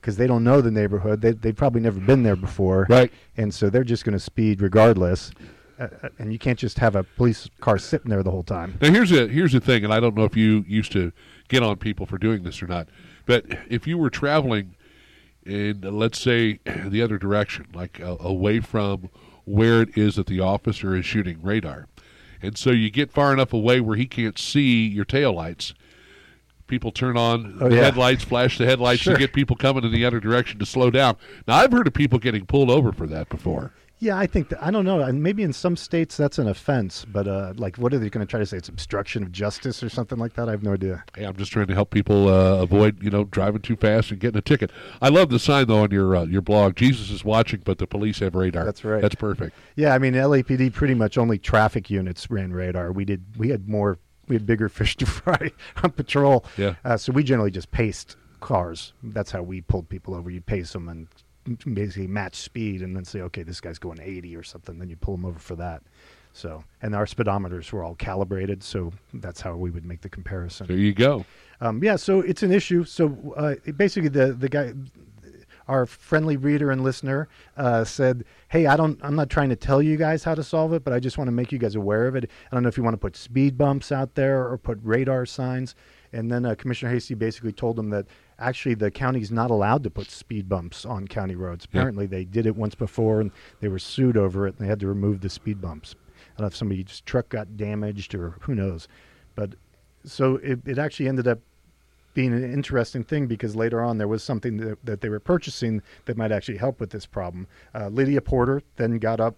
because 0.00 0.16
they 0.16 0.26
don't 0.26 0.44
know 0.44 0.60
the 0.60 0.70
neighborhood. 0.70 1.20
They, 1.20 1.32
they've 1.32 1.56
probably 1.56 1.80
never 1.80 1.98
been 1.98 2.22
there 2.22 2.36
before. 2.36 2.86
Right. 2.88 3.12
And 3.36 3.52
so 3.52 3.70
they're 3.70 3.84
just 3.84 4.04
going 4.04 4.12
to 4.12 4.20
speed 4.20 4.60
regardless. 4.60 5.32
Uh, 5.78 5.88
uh, 6.02 6.08
and 6.18 6.32
you 6.32 6.38
can't 6.38 6.58
just 6.58 6.78
have 6.78 6.96
a 6.96 7.02
police 7.02 7.50
car 7.60 7.78
sitting 7.78 8.10
there 8.10 8.22
the 8.22 8.30
whole 8.30 8.42
time. 8.42 8.78
Now 8.80 8.90
here's 8.90 9.12
a 9.12 9.28
here's 9.28 9.52
the 9.52 9.60
thing, 9.60 9.84
and 9.84 9.92
I 9.92 10.00
don't 10.00 10.14
know 10.14 10.24
if 10.24 10.34
you 10.34 10.64
used 10.66 10.90
to 10.92 11.12
get 11.48 11.62
on 11.62 11.76
people 11.76 12.06
for 12.06 12.16
doing 12.16 12.44
this 12.44 12.62
or 12.62 12.66
not, 12.66 12.88
but 13.26 13.44
if 13.68 13.86
you 13.86 13.98
were 13.98 14.10
traveling 14.10 14.74
in 15.44 15.80
let's 15.82 16.18
say 16.18 16.58
the 16.86 17.02
other 17.02 17.18
direction, 17.18 17.66
like 17.74 18.00
uh, 18.00 18.16
away 18.20 18.60
from 18.60 19.10
where 19.44 19.82
it 19.82 19.96
is 19.96 20.16
that 20.16 20.26
the 20.26 20.40
officer 20.40 20.96
is 20.96 21.04
shooting 21.06 21.40
radar, 21.42 21.86
and 22.42 22.56
so 22.58 22.70
you 22.70 22.90
get 22.90 23.12
far 23.12 23.32
enough 23.32 23.52
away 23.52 23.80
where 23.80 23.96
he 23.96 24.06
can't 24.06 24.38
see 24.38 24.86
your 24.86 25.04
tail 25.04 25.32
lights. 25.32 25.72
People 26.66 26.90
turn 26.90 27.16
on 27.16 27.58
Oh, 27.60 27.68
the 27.68 27.76
yeah. 27.76 27.82
headlights, 27.84 28.24
flash 28.24 28.58
the 28.58 28.66
headlights 28.66 29.02
Sure. 29.02 29.12
to 29.14 29.18
get 29.20 29.32
people 29.32 29.54
coming 29.54 29.84
in 29.84 29.92
the 29.92 30.04
other 30.04 30.18
direction 30.18 30.58
to 30.58 30.66
slow 30.66 30.90
down. 30.90 31.16
Now 31.46 31.56
I've 31.58 31.70
heard 31.70 31.86
of 31.86 31.94
people 31.94 32.18
getting 32.18 32.44
pulled 32.44 32.70
over 32.70 32.90
for 32.90 33.06
that 33.06 33.28
before. 33.28 33.72
Yeah, 33.98 34.18
I 34.18 34.26
think 34.26 34.50
that, 34.50 34.62
I 34.62 34.70
don't 34.70 34.84
know. 34.84 35.00
and 35.00 35.22
Maybe 35.22 35.42
in 35.42 35.52
some 35.54 35.74
states 35.76 36.16
that's 36.16 36.38
an 36.38 36.48
offense, 36.48 37.06
but 37.06 37.26
uh, 37.26 37.54
like, 37.56 37.76
what 37.76 37.94
are 37.94 37.98
they 37.98 38.10
going 38.10 38.26
to 38.26 38.30
try 38.30 38.38
to 38.38 38.44
say? 38.44 38.58
It's 38.58 38.68
obstruction 38.68 39.22
of 39.22 39.32
justice 39.32 39.82
or 39.82 39.88
something 39.88 40.18
like 40.18 40.34
that. 40.34 40.48
I 40.48 40.50
have 40.52 40.62
no 40.62 40.74
idea. 40.74 41.02
Hey, 41.16 41.24
I'm 41.24 41.34
just 41.36 41.50
trying 41.50 41.68
to 41.68 41.74
help 41.74 41.90
people 41.90 42.28
uh, 42.28 42.62
avoid, 42.62 43.02
you 43.02 43.08
know, 43.10 43.24
driving 43.24 43.62
too 43.62 43.76
fast 43.76 44.10
and 44.10 44.20
getting 44.20 44.36
a 44.38 44.42
ticket. 44.42 44.70
I 45.00 45.08
love 45.08 45.30
the 45.30 45.38
sign 45.38 45.66
though 45.66 45.82
on 45.82 45.90
your 45.90 46.14
uh, 46.14 46.24
your 46.26 46.42
blog. 46.42 46.76
Jesus 46.76 47.10
is 47.10 47.24
watching, 47.24 47.62
but 47.64 47.78
the 47.78 47.86
police 47.86 48.18
have 48.18 48.34
radar. 48.34 48.64
That's 48.66 48.84
right. 48.84 49.00
That's 49.00 49.14
perfect. 49.14 49.56
Yeah, 49.76 49.94
I 49.94 49.98
mean, 49.98 50.12
LAPD 50.12 50.74
pretty 50.74 50.94
much 50.94 51.16
only 51.16 51.38
traffic 51.38 51.88
units 51.88 52.30
ran 52.30 52.52
radar. 52.52 52.92
We 52.92 53.04
did. 53.06 53.24
We 53.38 53.48
had 53.48 53.66
more. 53.68 53.98
We 54.28 54.36
had 54.36 54.44
bigger 54.44 54.68
fish 54.68 54.96
to 54.98 55.06
fry 55.06 55.52
on 55.82 55.92
patrol. 55.92 56.44
Yeah. 56.58 56.74
Uh, 56.84 56.98
so 56.98 57.12
we 57.12 57.22
generally 57.22 57.50
just 57.50 57.70
paced 57.70 58.16
cars. 58.40 58.92
That's 59.02 59.30
how 59.30 59.42
we 59.42 59.62
pulled 59.62 59.88
people 59.88 60.14
over. 60.14 60.30
You 60.30 60.42
pace 60.42 60.72
them 60.74 60.88
and 60.90 61.08
basically 61.72 62.06
match 62.06 62.36
speed, 62.36 62.82
and 62.82 62.96
then 62.96 63.04
say, 63.04 63.20
okay, 63.22 63.42
this 63.42 63.60
guy's 63.60 63.78
going 63.78 64.00
80 64.00 64.36
or 64.36 64.42
something. 64.42 64.78
Then 64.78 64.88
you 64.88 64.96
pull 64.96 65.14
him 65.14 65.24
over 65.24 65.38
for 65.38 65.56
that. 65.56 65.82
So, 66.36 66.64
and 66.82 66.94
our 66.94 67.06
speedometers 67.06 67.72
were 67.72 67.82
all 67.82 67.94
calibrated, 67.94 68.62
so 68.62 68.92
that's 69.14 69.40
how 69.40 69.56
we 69.56 69.70
would 69.70 69.86
make 69.86 70.02
the 70.02 70.10
comparison. 70.10 70.66
There 70.66 70.76
you 70.76 70.92
go. 70.92 71.24
Um, 71.62 71.82
yeah, 71.82 71.96
so 71.96 72.20
it's 72.20 72.42
an 72.42 72.52
issue. 72.52 72.84
So 72.84 73.34
uh, 73.38 73.54
basically, 73.72 74.10
the 74.10 74.34
the 74.34 74.50
guy, 74.50 74.74
our 75.66 75.86
friendly 75.86 76.36
reader 76.36 76.70
and 76.70 76.84
listener, 76.84 77.30
uh, 77.56 77.84
said, 77.84 78.26
"Hey, 78.48 78.66
I 78.66 78.76
don't, 78.76 79.00
I'm 79.02 79.16
not 79.16 79.30
trying 79.30 79.48
to 79.48 79.56
tell 79.56 79.80
you 79.80 79.96
guys 79.96 80.24
how 80.24 80.34
to 80.34 80.42
solve 80.42 80.74
it, 80.74 80.84
but 80.84 80.92
I 80.92 81.00
just 81.00 81.16
want 81.16 81.28
to 81.28 81.32
make 81.32 81.52
you 81.52 81.58
guys 81.58 81.74
aware 81.74 82.06
of 82.06 82.16
it. 82.16 82.30
I 82.52 82.54
don't 82.54 82.62
know 82.62 82.68
if 82.68 82.76
you 82.76 82.82
want 82.82 82.92
to 82.92 82.98
put 82.98 83.16
speed 83.16 83.56
bumps 83.56 83.90
out 83.90 84.14
there 84.14 84.46
or 84.46 84.58
put 84.58 84.78
radar 84.82 85.24
signs." 85.24 85.74
And 86.12 86.30
then 86.30 86.44
uh, 86.44 86.54
Commissioner 86.54 86.92
Hasty 86.92 87.14
basically 87.14 87.52
told 87.52 87.76
them 87.76 87.90
that 87.90 88.06
actually 88.38 88.74
the 88.74 88.90
county's 88.90 89.30
not 89.30 89.50
allowed 89.50 89.82
to 89.84 89.90
put 89.90 90.10
speed 90.10 90.48
bumps 90.48 90.84
on 90.84 91.08
county 91.08 91.34
roads. 91.34 91.66
Yeah. 91.70 91.80
Apparently, 91.80 92.06
they 92.06 92.24
did 92.24 92.46
it 92.46 92.56
once 92.56 92.74
before 92.74 93.20
and 93.20 93.30
they 93.60 93.68
were 93.68 93.78
sued 93.78 94.16
over 94.16 94.46
it, 94.46 94.56
and 94.58 94.66
they 94.66 94.70
had 94.70 94.80
to 94.80 94.86
remove 94.86 95.20
the 95.20 95.28
speed 95.28 95.60
bumps. 95.60 95.94
I 96.34 96.38
don't 96.38 96.44
know 96.44 96.46
if 96.48 96.56
somebody's 96.56 97.00
truck 97.00 97.28
got 97.28 97.56
damaged 97.56 98.14
or 98.14 98.36
who 98.40 98.54
knows, 98.54 98.88
but 99.34 99.54
so 100.04 100.36
it, 100.36 100.60
it 100.66 100.78
actually 100.78 101.08
ended 101.08 101.26
up 101.26 101.40
being 102.14 102.32
an 102.32 102.50
interesting 102.50 103.04
thing 103.04 103.26
because 103.26 103.54
later 103.54 103.82
on 103.82 103.98
there 103.98 104.08
was 104.08 104.22
something 104.22 104.56
that, 104.56 104.78
that 104.84 105.00
they 105.02 105.08
were 105.10 105.20
purchasing 105.20 105.82
that 106.06 106.16
might 106.16 106.32
actually 106.32 106.56
help 106.56 106.80
with 106.80 106.90
this 106.90 107.04
problem. 107.04 107.46
Uh, 107.74 107.88
Lydia 107.88 108.22
Porter 108.22 108.62
then 108.76 108.98
got 108.98 109.20
up. 109.20 109.36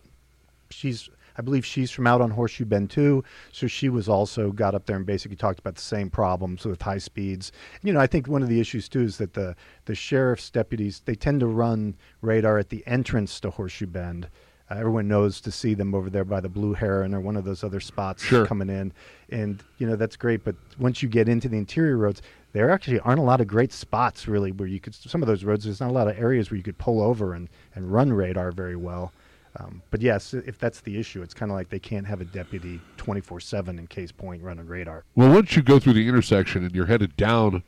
She's, 0.71 1.11
I 1.39 1.43
believe, 1.43 1.65
she's 1.65 1.91
from 1.93 2.07
out 2.09 2.21
on 2.21 2.31
Horseshoe 2.33 2.65
Bend 2.65 2.91
too, 2.91 3.23
so 3.53 3.69
she 3.69 3.89
was 3.89 4.09
also 4.09 4.51
got 4.51 4.75
up 4.75 4.87
there 4.87 4.97
and 4.97 5.07
basically 5.07 5.37
talked 5.37 5.61
about 5.61 5.77
the 5.77 5.81
same 5.81 6.11
problems 6.11 6.65
with 6.65 6.83
high 6.83 6.99
speeds. 6.99 7.53
You 7.83 7.93
know, 7.93 8.01
I 8.01 8.09
think 8.09 8.27
one 8.27 8.43
of 8.43 8.49
the 8.49 8.61
issues 8.61 8.89
too 8.89 9.03
is 9.03 9.19
that 9.19 9.35
the 9.35 9.55
the 9.85 9.95
sheriff's 9.95 10.51
deputies 10.51 11.01
they 11.05 11.15
tend 11.15 11.41
to 11.41 11.47
run 11.47 11.95
radar 12.23 12.59
at 12.59 12.71
the 12.71 12.83
entrance 12.87 13.39
to 13.41 13.51
Horseshoe 13.51 13.87
Bend. 13.87 14.29
Uh, 14.71 14.75
everyone 14.75 15.09
knows 15.09 15.41
to 15.41 15.51
see 15.51 15.73
them 15.73 15.95
over 15.95 16.11
there 16.11 16.25
by 16.27 16.41
the 16.41 16.49
Blue 16.49 16.75
Heron 16.75 17.15
or 17.15 17.21
one 17.21 17.37
of 17.37 17.45
those 17.45 17.65
other 17.65 17.81
spots 17.81 18.23
Sure. 18.23 18.45
coming 18.45 18.69
in, 18.69 18.93
and 19.31 19.63
you 19.79 19.87
know 19.87 19.97
that's 19.97 20.17
great. 20.17 20.45
But 20.45 20.57
once 20.79 21.03
you 21.03 21.09
get 21.09 21.29
into 21.29 21.49
the 21.49 21.57
interior 21.57 21.97
roads, 21.97 22.21
there 22.53 22.69
actually 22.71 22.99
aren't 23.01 23.21
a 23.21 23.23
lot 23.23 23.41
of 23.41 23.47
great 23.47 23.73
spots 23.73 24.27
really 24.29 24.51
where 24.53 24.69
you 24.69 24.81
could. 24.81 24.95
Some 24.95 25.23
of 25.23 25.29
those 25.29 25.45
roads, 25.45 25.65
there's 25.65 25.81
not 25.81 25.91
a 25.91 25.93
lot 25.93 26.09
of 26.09 26.19
areas 26.19 26.51
where 26.51 26.57
you 26.59 26.65
could 26.65 26.79
pull 26.79 27.01
over 27.01 27.33
and 27.33 27.49
and 27.75 27.93
run 27.93 28.13
radar 28.13 28.51
very 28.51 28.77
well. 28.77 29.13
Um, 29.59 29.83
but 29.91 30.01
yes, 30.01 30.35
if 30.35 30.59
that's 30.59 30.81
the 30.81 30.99
issue, 30.99 31.23
it's 31.23 31.35
kind 31.35 31.51
of 31.51 31.57
like 31.57 31.69
they 31.69 31.79
can't 31.79 32.07
have 32.07 32.21
a 32.21 32.25
deputy 32.25 32.81
24/7 32.97 33.79
in 33.79 33.87
Kays 33.87 34.13
Point 34.13 34.43
running 34.43 34.67
radar. 34.67 35.05
Well, 35.15 35.33
once 35.33 35.57
you 35.57 35.63
go 35.63 35.79
through 35.79 35.95
the 35.95 36.09
intersection 36.09 36.65
and 36.65 36.75
you're 36.75 36.87
headed 36.87 37.17
down 37.17 37.63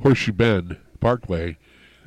Horseshoe 0.00 0.32
Bend 0.32 0.78
Parkway, 1.00 1.56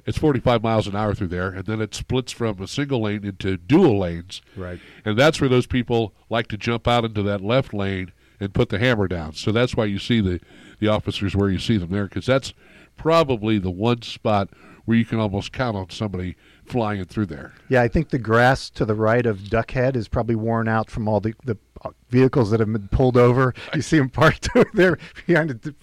it's 0.06 0.18
45 0.18 0.64
miles 0.64 0.88
an 0.88 0.96
hour 0.96 1.14
through 1.14 1.28
there, 1.28 1.50
and 1.50 1.66
then 1.66 1.82
it 1.82 1.94
splits 1.94 2.32
from 2.32 2.62
a 2.62 2.68
single 2.68 3.02
lane 3.02 3.26
into 3.26 3.58
dual 3.58 4.00
lanes. 4.00 4.42
Right. 4.56 4.80
And 5.04 5.20
that's 5.20 5.42
where 5.42 5.50
those 5.50 5.68
people 5.68 6.14
like 6.30 6.48
to 6.48 6.58
jump 6.58 6.88
out 6.88 7.04
into 7.04 7.22
that 7.24 7.42
left 7.42 7.74
lane 7.74 8.14
and 8.40 8.54
put 8.54 8.70
the 8.70 8.80
hammer 8.80 9.08
down. 9.08 9.34
So 9.34 9.52
that's 9.52 9.76
why 9.76 9.86
you 9.86 10.00
see 10.00 10.22
the, 10.22 10.40
the 10.80 10.88
officers 10.88 11.36
where 11.36 11.50
you 11.50 11.60
see 11.60 11.78
them 11.78 11.92
there, 11.92 12.06
because 12.06 12.26
that's 12.26 12.54
probably 12.96 13.60
the 13.60 13.72
one 13.72 14.02
spot 14.02 14.50
where 14.86 14.98
you 14.98 15.04
can 15.04 15.20
almost 15.20 15.52
count 15.52 15.76
on 15.76 15.90
somebody 15.90 16.38
flying 16.68 17.00
it 17.00 17.10
through 17.10 17.28
there. 17.28 17.54
Yeah, 17.70 17.82
I 17.82 17.88
think 17.88 18.10
the 18.10 18.20
grass 18.20 18.70
to 18.72 18.86
the 18.86 18.96
right 18.96 19.26
of 19.26 19.40
Duckhead 19.40 19.96
is 19.96 20.08
probably 20.08 20.36
worn 20.36 20.68
out 20.68 20.90
from 20.90 21.08
all 21.08 21.20
the, 21.20 21.34
the 21.46 21.58
uh, 21.84 21.92
vehicles 22.10 22.52
that 22.52 22.60
have 22.60 22.72
been 22.72 22.88
pulled 22.90 23.18
over. 23.18 23.54
You 23.74 23.82
see 23.82 23.98
them 23.98 24.10
parked 24.10 24.50
over 24.56 24.70
there 24.74 24.98
behind 25.26 25.52
a, 25.52 25.74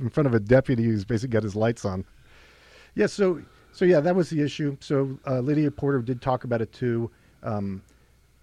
in 0.00 0.10
front 0.10 0.26
of 0.26 0.34
a 0.34 0.40
deputy 0.40 0.84
who's 0.84 1.04
basically 1.04 1.32
got 1.32 1.42
his 1.42 1.54
lights 1.54 1.84
on. 1.84 2.04
Yeah, 2.94 3.06
so 3.06 3.42
so 3.72 3.84
yeah, 3.84 4.00
that 4.00 4.14
was 4.14 4.30
the 4.30 4.40
issue. 4.40 4.76
So 4.80 5.18
uh, 5.26 5.40
Lydia 5.40 5.70
Porter 5.70 6.00
did 6.00 6.22
talk 6.22 6.44
about 6.44 6.62
it 6.62 6.72
too. 6.72 7.10
Um, 7.42 7.82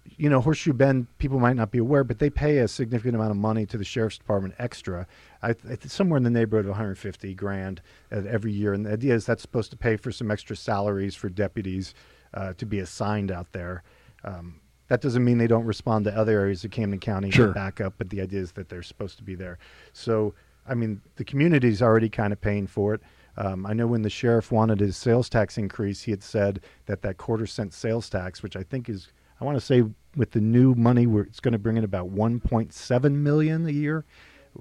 you 0.04 0.28
know, 0.28 0.40
Horseshoe 0.40 0.72
Bend, 0.72 1.06
people 1.18 1.38
might 1.38 1.56
not 1.56 1.70
be 1.70 1.78
aware, 1.78 2.04
but 2.04 2.18
they 2.18 2.30
pay 2.30 2.58
a 2.58 2.68
significant 2.68 3.14
amount 3.14 3.30
of 3.30 3.36
money 3.36 3.66
to 3.66 3.78
the 3.78 3.84
sheriff's 3.84 4.18
department 4.18 4.54
extra. 4.58 5.06
I, 5.42 5.50
I 5.50 5.76
somewhere 5.86 6.16
in 6.16 6.22
the 6.24 6.30
neighborhood 6.30 6.64
of 6.66 6.70
150 6.70 7.34
grand 7.34 7.80
uh, 8.10 8.22
every 8.28 8.52
year, 8.52 8.72
and 8.72 8.84
the 8.86 8.92
idea 8.92 9.14
is 9.14 9.26
that's 9.26 9.42
supposed 9.42 9.70
to 9.70 9.76
pay 9.76 9.96
for 9.96 10.10
some 10.10 10.30
extra 10.30 10.56
salaries 10.56 11.14
for 11.14 11.28
deputies 11.28 11.94
uh, 12.34 12.52
to 12.54 12.66
be 12.66 12.80
assigned 12.80 13.30
out 13.30 13.52
there. 13.52 13.82
Um, 14.24 14.60
that 14.88 15.00
doesn't 15.00 15.24
mean 15.24 15.38
they 15.38 15.46
don't 15.46 15.64
respond 15.64 16.04
to 16.04 16.16
other 16.16 16.38
areas 16.38 16.64
of 16.64 16.70
Camden 16.70 17.00
County 17.00 17.30
Sure. 17.30 17.52
back 17.52 17.80
up, 17.80 17.94
but 17.96 18.10
the 18.10 18.20
idea 18.20 18.40
is 18.40 18.52
that 18.52 18.68
they're 18.68 18.82
supposed 18.82 19.16
to 19.18 19.22
be 19.22 19.34
there. 19.34 19.58
So, 19.92 20.34
I 20.68 20.74
mean, 20.74 21.00
the 21.16 21.24
community's 21.24 21.80
already 21.80 22.08
kind 22.08 22.32
of 22.32 22.40
paying 22.40 22.66
for 22.66 22.94
it. 22.94 23.00
Um, 23.36 23.64
I 23.64 23.72
know 23.72 23.86
when 23.86 24.02
the 24.02 24.10
sheriff 24.10 24.52
wanted 24.52 24.80
his 24.80 24.96
sales 24.96 25.28
tax 25.30 25.56
increase, 25.56 26.02
he 26.02 26.10
had 26.10 26.22
said 26.22 26.60
that 26.86 27.00
that 27.02 27.16
quarter 27.16 27.46
cent 27.46 27.72
sales 27.72 28.10
tax, 28.10 28.42
which 28.42 28.56
I 28.56 28.62
think 28.62 28.88
is, 28.90 29.08
I 29.42 29.44
want 29.44 29.56
to 29.58 29.60
say, 29.60 29.82
with 30.14 30.30
the 30.30 30.40
new 30.40 30.72
money, 30.76 31.04
where 31.08 31.24
it's 31.24 31.40
going 31.40 31.52
to 31.52 31.58
bring 31.58 31.76
in 31.76 31.82
about 31.82 32.14
1.7 32.14 33.12
million 33.12 33.66
a 33.66 33.70
year, 33.70 34.04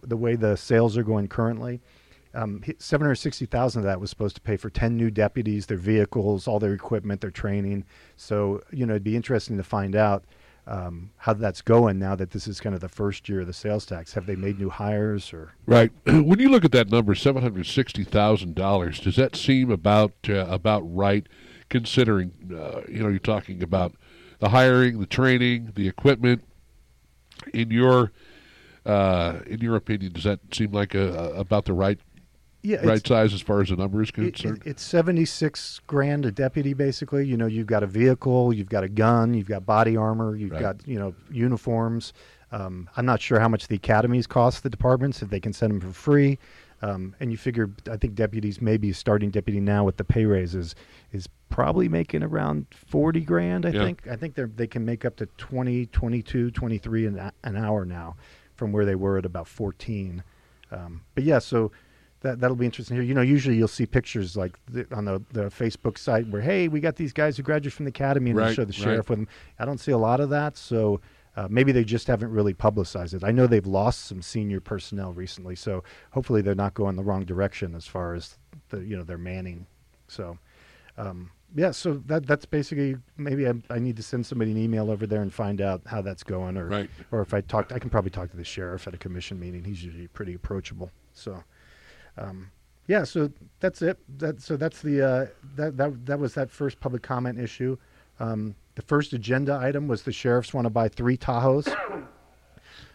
the 0.01 0.17
way 0.17 0.35
the 0.35 0.55
sales 0.55 0.97
are 0.97 1.03
going 1.03 1.27
currently. 1.27 1.81
Um, 2.33 2.63
hi- 2.65 2.73
760,000 2.79 3.81
of 3.81 3.85
that 3.85 4.01
was 4.01 4.09
supposed 4.09 4.33
to 4.37 4.41
pay 4.41 4.57
for 4.57 4.71
10 4.71 4.97
new 4.97 5.11
deputies, 5.11 5.67
their 5.67 5.77
vehicles, 5.77 6.47
all 6.47 6.57
their 6.57 6.73
equipment, 6.73 7.21
their 7.21 7.29
training. 7.29 7.85
So, 8.17 8.63
you 8.71 8.87
know, 8.87 8.93
it'd 8.93 9.03
be 9.03 9.15
interesting 9.15 9.55
to 9.57 9.63
find 9.63 9.95
out 9.95 10.23
um, 10.65 11.11
how 11.17 11.33
that's 11.33 11.61
going 11.61 11.99
now 11.99 12.15
that 12.15 12.31
this 12.31 12.47
is 12.47 12.59
kind 12.59 12.73
of 12.73 12.81
the 12.81 12.89
first 12.89 13.29
year 13.29 13.41
of 13.41 13.47
the 13.47 13.53
sales 13.53 13.85
tax. 13.85 14.13
Have 14.13 14.25
they 14.25 14.35
made 14.35 14.57
new 14.57 14.71
hires 14.71 15.31
or? 15.31 15.53
Right. 15.67 15.91
When 16.05 16.39
you 16.39 16.49
look 16.49 16.65
at 16.65 16.71
that 16.71 16.89
number, 16.89 17.13
seven 17.13 17.43
hundred 17.43 17.67
sixty 17.67 18.03
thousand 18.03 18.55
dollars, 18.55 18.99
does 18.99 19.15
that 19.17 19.35
seem 19.35 19.69
about 19.69 20.13
uh, 20.27 20.45
about 20.47 20.81
right? 20.81 21.27
Considering, 21.69 22.31
uh, 22.51 22.81
you 22.89 23.01
know, 23.01 23.09
you're 23.09 23.19
talking 23.19 23.63
about 23.63 23.93
the 24.41 24.49
hiring, 24.49 24.99
the 24.99 25.05
training, 25.05 25.71
the 25.75 25.87
equipment. 25.87 26.43
In 27.53 27.71
your 27.71 28.11
uh, 28.85 29.39
in 29.47 29.61
your 29.61 29.75
opinion, 29.75 30.11
does 30.11 30.25
that 30.25 30.39
seem 30.53 30.71
like 30.71 30.93
a, 30.93 31.13
a 31.13 31.39
about 31.39 31.65
the 31.65 31.73
right 31.73 31.99
Yeah, 32.63 32.85
right 32.85 33.05
size 33.05 33.33
as 33.33 33.41
far 33.41 33.61
as 33.61 33.69
the 33.69 33.75
number 33.77 34.01
is 34.01 34.11
concerned? 34.11 34.57
it- 34.65 34.69
it's 34.71 34.83
76 34.83 35.79
grand 35.87 36.25
a 36.25 36.31
deputy, 36.31 36.73
basically. 36.73 37.25
You 37.25 37.37
know, 37.37 37.45
you've 37.47 37.67
got 37.67 37.81
a 37.83 37.87
vehicle, 37.87 38.53
you've 38.53 38.69
got 38.69 38.83
a 38.83 38.89
gun, 38.89 39.33
you've 39.33 39.47
got 39.47 39.65
body 39.65 39.95
armor, 39.95 40.35
you've 40.35 40.51
Right. 40.51 40.61
got, 40.61 40.87
you 40.87 40.99
know, 40.99 41.15
uniforms. 41.31 42.13
Um, 42.51 42.89
I'm 42.97 43.05
not 43.05 43.21
sure 43.21 43.39
how 43.39 43.47
much 43.47 43.67
the 43.67 43.75
academies 43.75 44.27
cost 44.27 44.61
the 44.63 44.69
departments, 44.69 45.21
if 45.23 45.29
they 45.29 45.39
can 45.39 45.53
send 45.53 45.71
them 45.73 45.79
for 45.79 45.93
free. 45.93 46.37
Um, 46.81 47.15
and 47.19 47.31
you 47.31 47.37
figure, 47.37 47.69
I 47.89 47.97
think 47.97 48.15
deputies, 48.15 48.59
maybe 48.61 48.91
starting 48.93 49.29
deputy 49.29 49.59
now 49.59 49.83
with 49.83 49.97
the 49.97 50.03
pay 50.03 50.25
raises, 50.25 50.73
is 51.11 51.27
probably 51.49 51.87
making 51.87 52.23
around 52.23 52.65
40 52.71 53.21
grand, 53.21 53.65
I 53.65 53.69
Yeah. 53.71 53.83
think. 53.85 54.07
I 54.07 54.15
think 54.15 54.35
they 54.35 54.67
can 54.67 54.83
make 54.83 55.05
up 55.05 55.15
to 55.17 55.25
20, 55.37 55.85
22, 55.87 56.49
23 56.51 57.05
an, 57.05 57.31
an 57.43 57.55
hour 57.55 57.85
now 57.85 58.15
from 58.55 58.71
where 58.71 58.85
they 58.85 58.95
were 58.95 59.17
at 59.17 59.25
about 59.25 59.47
14. 59.47 60.23
Um, 60.71 61.01
but 61.13 61.23
yeah, 61.23 61.39
so 61.39 61.71
that 62.21 62.39
that'll 62.39 62.55
be 62.55 62.65
interesting 62.65 62.95
here. 62.95 63.03
You 63.03 63.13
know, 63.13 63.21
usually 63.21 63.57
you'll 63.57 63.67
see 63.67 63.85
pictures 63.85 64.37
like 64.37 64.57
the, 64.67 64.87
on 64.95 65.05
the, 65.05 65.21
the 65.33 65.45
Facebook 65.45 65.97
site 65.97 66.27
where, 66.27 66.41
hey, 66.41 66.67
we 66.67 66.79
got 66.79 66.95
these 66.95 67.13
guys 67.13 67.37
who 67.37 67.43
graduated 67.43 67.73
from 67.73 67.85
the 67.85 67.89
academy, 67.89 68.29
and 68.31 68.39
they 68.39 68.43
Right, 68.43 68.55
show 68.55 68.63
the 68.65 68.67
right. 68.73 68.75
sheriff 68.75 69.09
with 69.09 69.19
them. 69.19 69.27
I 69.59 69.65
don't 69.65 69.79
see 69.79 69.91
a 69.91 69.97
lot 69.97 70.19
of 70.19 70.29
that, 70.29 70.55
so 70.57 71.01
uh, 71.35 71.47
maybe 71.49 71.71
they 71.71 71.83
just 71.83 72.07
haven't 72.07 72.31
really 72.31 72.53
publicized 72.53 73.13
it. 73.13 73.23
I 73.23 73.31
know 73.31 73.47
they've 73.47 73.65
lost 73.65 74.05
some 74.05 74.21
senior 74.21 74.59
personnel 74.59 75.13
recently, 75.13 75.55
so 75.55 75.83
hopefully 76.11 76.41
they're 76.41 76.55
not 76.55 76.73
going 76.73 76.95
the 76.95 77.03
wrong 77.03 77.25
direction 77.25 77.75
as 77.75 77.87
far 77.87 78.13
as 78.13 78.37
the 78.69 78.79
you 78.79 78.97
know 78.97 79.03
their 79.03 79.17
manning. 79.17 79.65
So. 80.07 80.37
Um, 80.97 81.31
yeah, 81.53 81.71
so 81.71 82.01
that 82.05 82.25
that's 82.25 82.45
basically 82.45 82.95
maybe 83.17 83.47
I, 83.47 83.53
I 83.69 83.79
need 83.79 83.97
to 83.97 84.03
send 84.03 84.25
somebody 84.25 84.51
an 84.51 84.57
email 84.57 84.89
over 84.89 85.05
there 85.05 85.21
and 85.21 85.33
find 85.33 85.59
out 85.59 85.81
how 85.85 86.01
that's 86.01 86.23
going, 86.23 86.57
or 86.57 86.67
Right. 86.67 86.89
or 87.11 87.21
if 87.21 87.33
I 87.33 87.41
talked, 87.41 87.71
I 87.73 87.79
can 87.79 87.89
probably 87.89 88.11
talk 88.11 88.29
to 88.31 88.37
the 88.37 88.43
sheriff 88.43 88.87
at 88.87 88.93
a 88.93 88.97
commission 88.97 89.39
meeting. 89.39 89.63
He's 89.63 89.83
usually 89.83 90.07
pretty 90.07 90.33
approachable. 90.33 90.91
So, 91.13 91.43
um, 92.17 92.51
yeah, 92.87 93.03
so 93.03 93.31
that's 93.59 93.81
it. 93.81 93.97
That 94.19 94.41
so 94.41 94.55
that's 94.55 94.81
the 94.81 95.01
uh, 95.01 95.25
that 95.55 95.75
that 95.77 96.05
that 96.05 96.19
was 96.19 96.33
that 96.35 96.49
first 96.49 96.79
public 96.79 97.01
comment 97.03 97.37
issue. 97.39 97.77
Um, 98.19 98.55
the 98.75 98.81
first 98.81 99.13
agenda 99.13 99.55
item 99.55 99.87
was 99.87 100.03
the 100.03 100.11
sheriffs 100.11 100.53
want 100.53 100.65
to 100.65 100.69
buy 100.69 100.87
three 100.89 101.17
Tahoes. 101.17 101.73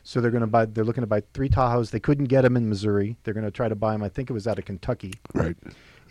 So 0.02 0.20
they're 0.20 0.30
going 0.30 0.42
to 0.42 0.46
buy. 0.46 0.66
They're 0.66 0.84
looking 0.84 1.02
to 1.02 1.08
buy 1.08 1.22
three 1.34 1.48
Tahoes. 1.48 1.90
They 1.90 1.98
couldn't 1.98 2.26
get 2.26 2.42
them 2.42 2.56
in 2.56 2.68
Missouri. 2.68 3.16
They're 3.24 3.34
going 3.34 3.44
to 3.44 3.50
try 3.50 3.68
to 3.68 3.74
buy 3.74 3.90
them. 3.90 4.04
I 4.04 4.08
think 4.08 4.30
it 4.30 4.32
was 4.32 4.46
out 4.46 4.56
of 4.56 4.64
Kentucky. 4.64 5.14
Right. 5.34 5.56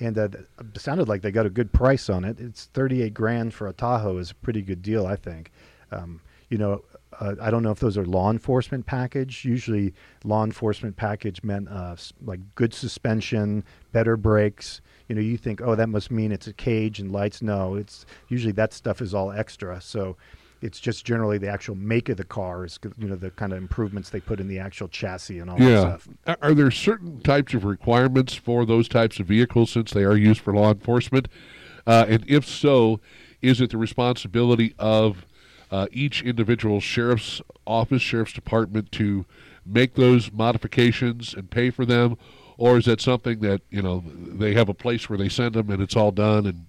And 0.02 0.18
uh, 0.18 0.28
it 0.60 0.82
sounded 0.82 1.08
like 1.08 1.22
they 1.22 1.32
got 1.32 1.46
a 1.46 1.50
good 1.50 1.72
price 1.72 2.10
on 2.10 2.26
it. 2.26 2.38
It's 2.38 2.66
thirty-eight 2.74 3.14
grand 3.14 3.54
for 3.54 3.70
a 3.70 3.74
Tahoe 3.74 4.18
is 4.18 4.32
a 4.32 4.36
pretty 4.36 4.62
good 4.62 4.82
deal, 4.82 5.08
I 5.08 5.16
think. 5.16 5.50
Um, 5.94 6.20
you 6.50 6.58
know, 6.58 6.84
uh, 7.20 7.36
I 7.42 7.50
don't 7.50 7.64
know 7.64 7.72
if 7.72 7.80
those 7.80 7.98
are 7.98 8.06
law 8.06 8.32
enforcement 8.32 8.86
package. 8.86 9.46
Usually, 9.46 9.94
law 10.26 10.44
enforcement 10.44 10.98
package 10.98 11.42
meant 11.42 11.70
uh, 11.70 11.96
like 12.22 12.42
good 12.56 12.74
suspension, 12.74 13.64
better 13.94 14.18
brakes. 14.18 14.82
You 15.08 15.16
know, 15.16 15.22
you 15.22 15.38
think, 15.38 15.62
oh, 15.62 15.76
that 15.76 15.88
must 15.90 16.10
mean 16.12 16.32
it's 16.32 16.48
a 16.48 16.54
cage 16.54 17.00
and 17.00 17.12
lights. 17.12 17.42
No, 17.42 17.76
it's 17.76 18.06
usually 18.30 18.54
that 18.54 18.74
stuff 18.74 19.02
is 19.02 19.14
all 19.14 19.32
extra. 19.32 19.82
So. 19.82 20.18
It's 20.62 20.80
just 20.80 21.06
generally 21.06 21.38
the 21.38 21.50
actual 21.50 21.76
make 21.76 22.10
of 22.10 22.18
the 22.18 22.24
car 22.24 22.66
is, 22.66 22.80
you 22.98 23.08
know, 23.08 23.16
the 23.16 23.30
kind 23.32 23.52
of 23.52 23.58
improvements 23.60 24.10
they 24.10 24.22
put 24.22 24.40
in 24.40 24.48
the 24.48 24.58
actual 24.58 24.88
chassis 24.88 25.38
and 25.38 25.50
all 25.50 25.58
that 25.60 25.80
stuff. 25.82 26.08
Are- 26.26 26.38
Are 26.42 26.54
there 26.56 26.72
certain 26.72 27.20
types 27.20 27.54
of 27.54 27.66
requirements 27.66 28.34
for 28.34 28.66
those 28.66 28.88
types 28.88 29.20
of 29.20 29.28
vehicles 29.28 29.70
since 29.70 29.92
they 29.92 30.04
are 30.04 30.16
used 30.18 30.40
for 30.42 30.54
law 30.54 30.72
enforcement? 30.72 31.28
Uh, 31.86 32.06
and 32.08 32.24
if 32.28 32.48
so, 32.48 33.00
is 33.44 33.62
it 33.62 33.70
the 33.72 33.78
responsibility 33.78 34.74
of 34.80 35.28
uh, 35.70 35.86
each 35.92 36.24
individual 36.24 36.80
sheriff's 36.80 37.42
office, 37.68 38.02
sheriff's 38.02 38.34
department 38.34 38.92
to 38.94 39.26
make 39.66 39.94
those 39.96 40.32
modifications 40.32 41.34
and 41.36 41.52
pay 41.52 41.70
for 41.70 41.86
them? 41.86 42.18
Or 42.58 42.78
is 42.78 42.86
that 42.86 43.02
something 43.02 43.40
that, 43.40 43.62
you 43.70 43.82
know, 43.82 44.04
they 44.06 44.54
have 44.54 44.70
a 44.70 44.74
place 44.74 45.10
where 45.10 45.18
they 45.18 45.30
send 45.30 45.56
them 45.56 45.70
and 45.70 45.82
it's 45.82 45.96
all 45.96 46.12
done 46.12 46.46
and 46.46 46.66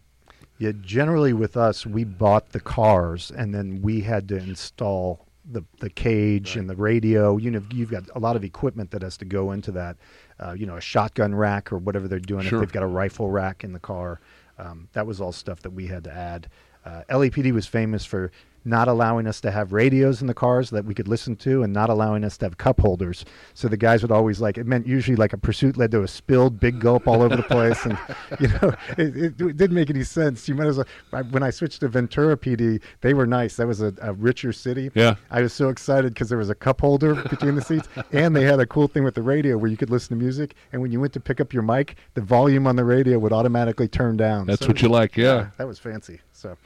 Yeah, 0.58 0.72
generally 0.80 1.32
with 1.32 1.56
us, 1.56 1.86
we 1.86 2.04
bought 2.04 2.50
the 2.50 2.60
cars 2.60 3.30
and 3.30 3.54
then 3.54 3.82
we 3.82 4.00
had 4.00 4.28
to 4.28 4.36
install 4.36 5.26
the 5.48 5.62
the 5.78 5.90
cage 5.90 6.56
and 6.56 6.68
the 6.68 6.76
radio. 6.76 7.36
You 7.36 7.50
know, 7.52 7.62
you've 7.72 7.90
got 7.90 8.04
a 8.14 8.18
lot 8.18 8.36
of 8.36 8.44
equipment 8.44 8.90
that 8.90 9.02
has 9.02 9.16
to 9.18 9.24
go 9.24 9.52
into 9.52 9.70
that. 9.72 9.96
Uh, 10.40 10.52
you 10.52 10.66
know, 10.66 10.76
a 10.76 10.80
shotgun 10.80 11.34
rack 11.34 11.72
or 11.72 11.78
whatever 11.78 12.08
they're 12.08 12.18
doing. 12.18 12.44
Sure. 12.44 12.58
If 12.58 12.68
they've 12.68 12.72
got 12.72 12.82
a 12.82 12.88
rifle 12.88 13.30
rack 13.30 13.64
in 13.64 13.72
the 13.72 13.78
car, 13.78 14.20
um, 14.58 14.88
that 14.92 15.06
was 15.06 15.20
all 15.20 15.32
stuff 15.32 15.62
that 15.62 15.70
we 15.70 15.86
had 15.86 16.04
to 16.04 16.12
add. 16.12 16.48
Uh, 16.84 17.02
LAPD 17.10 17.52
was 17.52 17.66
famous 17.66 18.04
for 18.04 18.30
not 18.66 18.88
allowing 18.88 19.26
us 19.26 19.40
to 19.42 19.50
have 19.50 19.72
radios 19.72 20.20
in 20.20 20.26
the 20.26 20.34
cars 20.34 20.70
that 20.70 20.84
we 20.84 20.94
could 20.94 21.08
listen 21.08 21.36
to 21.36 21.62
and 21.62 21.72
not 21.72 21.88
allowing 21.88 22.24
us 22.24 22.36
to 22.38 22.46
have 22.46 22.58
cup 22.58 22.80
holders. 22.80 23.24
So 23.54 23.68
the 23.68 23.76
guys 23.76 24.02
would 24.02 24.10
always 24.12 24.40
like, 24.40 24.58
it 24.58 24.66
meant 24.66 24.86
usually 24.86 25.16
like 25.16 25.32
a 25.32 25.38
pursuit 25.38 25.76
led 25.76 25.90
to 25.92 26.02
a 26.02 26.08
spilled 26.08 26.58
big 26.58 26.80
gulp 26.80 27.06
all 27.06 27.22
over 27.22 27.36
the 27.36 27.42
place. 27.44 27.84
And, 27.84 27.98
you 28.40 28.48
know, 28.48 28.74
it, 28.98 29.16
it, 29.16 29.40
it 29.40 29.56
didn't 29.56 29.74
make 29.74 29.90
any 29.90 30.02
sense. 30.04 30.48
You 30.48 30.54
might 30.54 30.66
as 30.66 30.78
well, 30.78 31.22
when 31.30 31.42
I 31.42 31.50
switched 31.50 31.80
to 31.80 31.88
Ventura 31.88 32.36
PD, 32.36 32.80
they 33.00 33.14
were 33.14 33.26
nice. 33.26 33.56
That 33.56 33.66
was 33.66 33.80
a, 33.80 33.94
a 34.02 34.12
richer 34.12 34.52
city. 34.52 34.90
Yeah. 34.94 35.14
I 35.30 35.42
was 35.42 35.52
so 35.52 35.68
excited 35.68 36.14
because 36.14 36.28
there 36.28 36.38
was 36.38 36.50
a 36.50 36.54
cup 36.54 36.80
holder 36.80 37.14
between 37.14 37.54
the 37.54 37.62
seats 37.62 37.88
and 38.12 38.34
they 38.34 38.42
had 38.44 38.58
a 38.60 38.66
cool 38.66 38.88
thing 38.88 39.04
with 39.04 39.14
the 39.14 39.22
radio 39.22 39.56
where 39.56 39.70
you 39.70 39.76
could 39.76 39.90
listen 39.90 40.16
to 40.18 40.22
music. 40.22 40.54
And 40.72 40.82
when 40.82 40.90
you 40.90 41.00
went 41.00 41.12
to 41.12 41.20
pick 41.20 41.40
up 41.40 41.52
your 41.52 41.62
mic, 41.62 41.96
the 42.14 42.20
volume 42.20 42.66
on 42.66 42.76
the 42.76 42.84
radio 42.84 43.18
would 43.18 43.32
automatically 43.32 43.88
turn 43.88 44.16
down. 44.16 44.46
That's 44.46 44.60
So- 44.62 44.68
what 44.68 44.82
you 44.82 44.88
like, 44.88 45.16
yeah. 45.16 45.50
that 45.58 45.66
was 45.66 45.78
fancy. 45.78 46.20
So, 46.36 46.56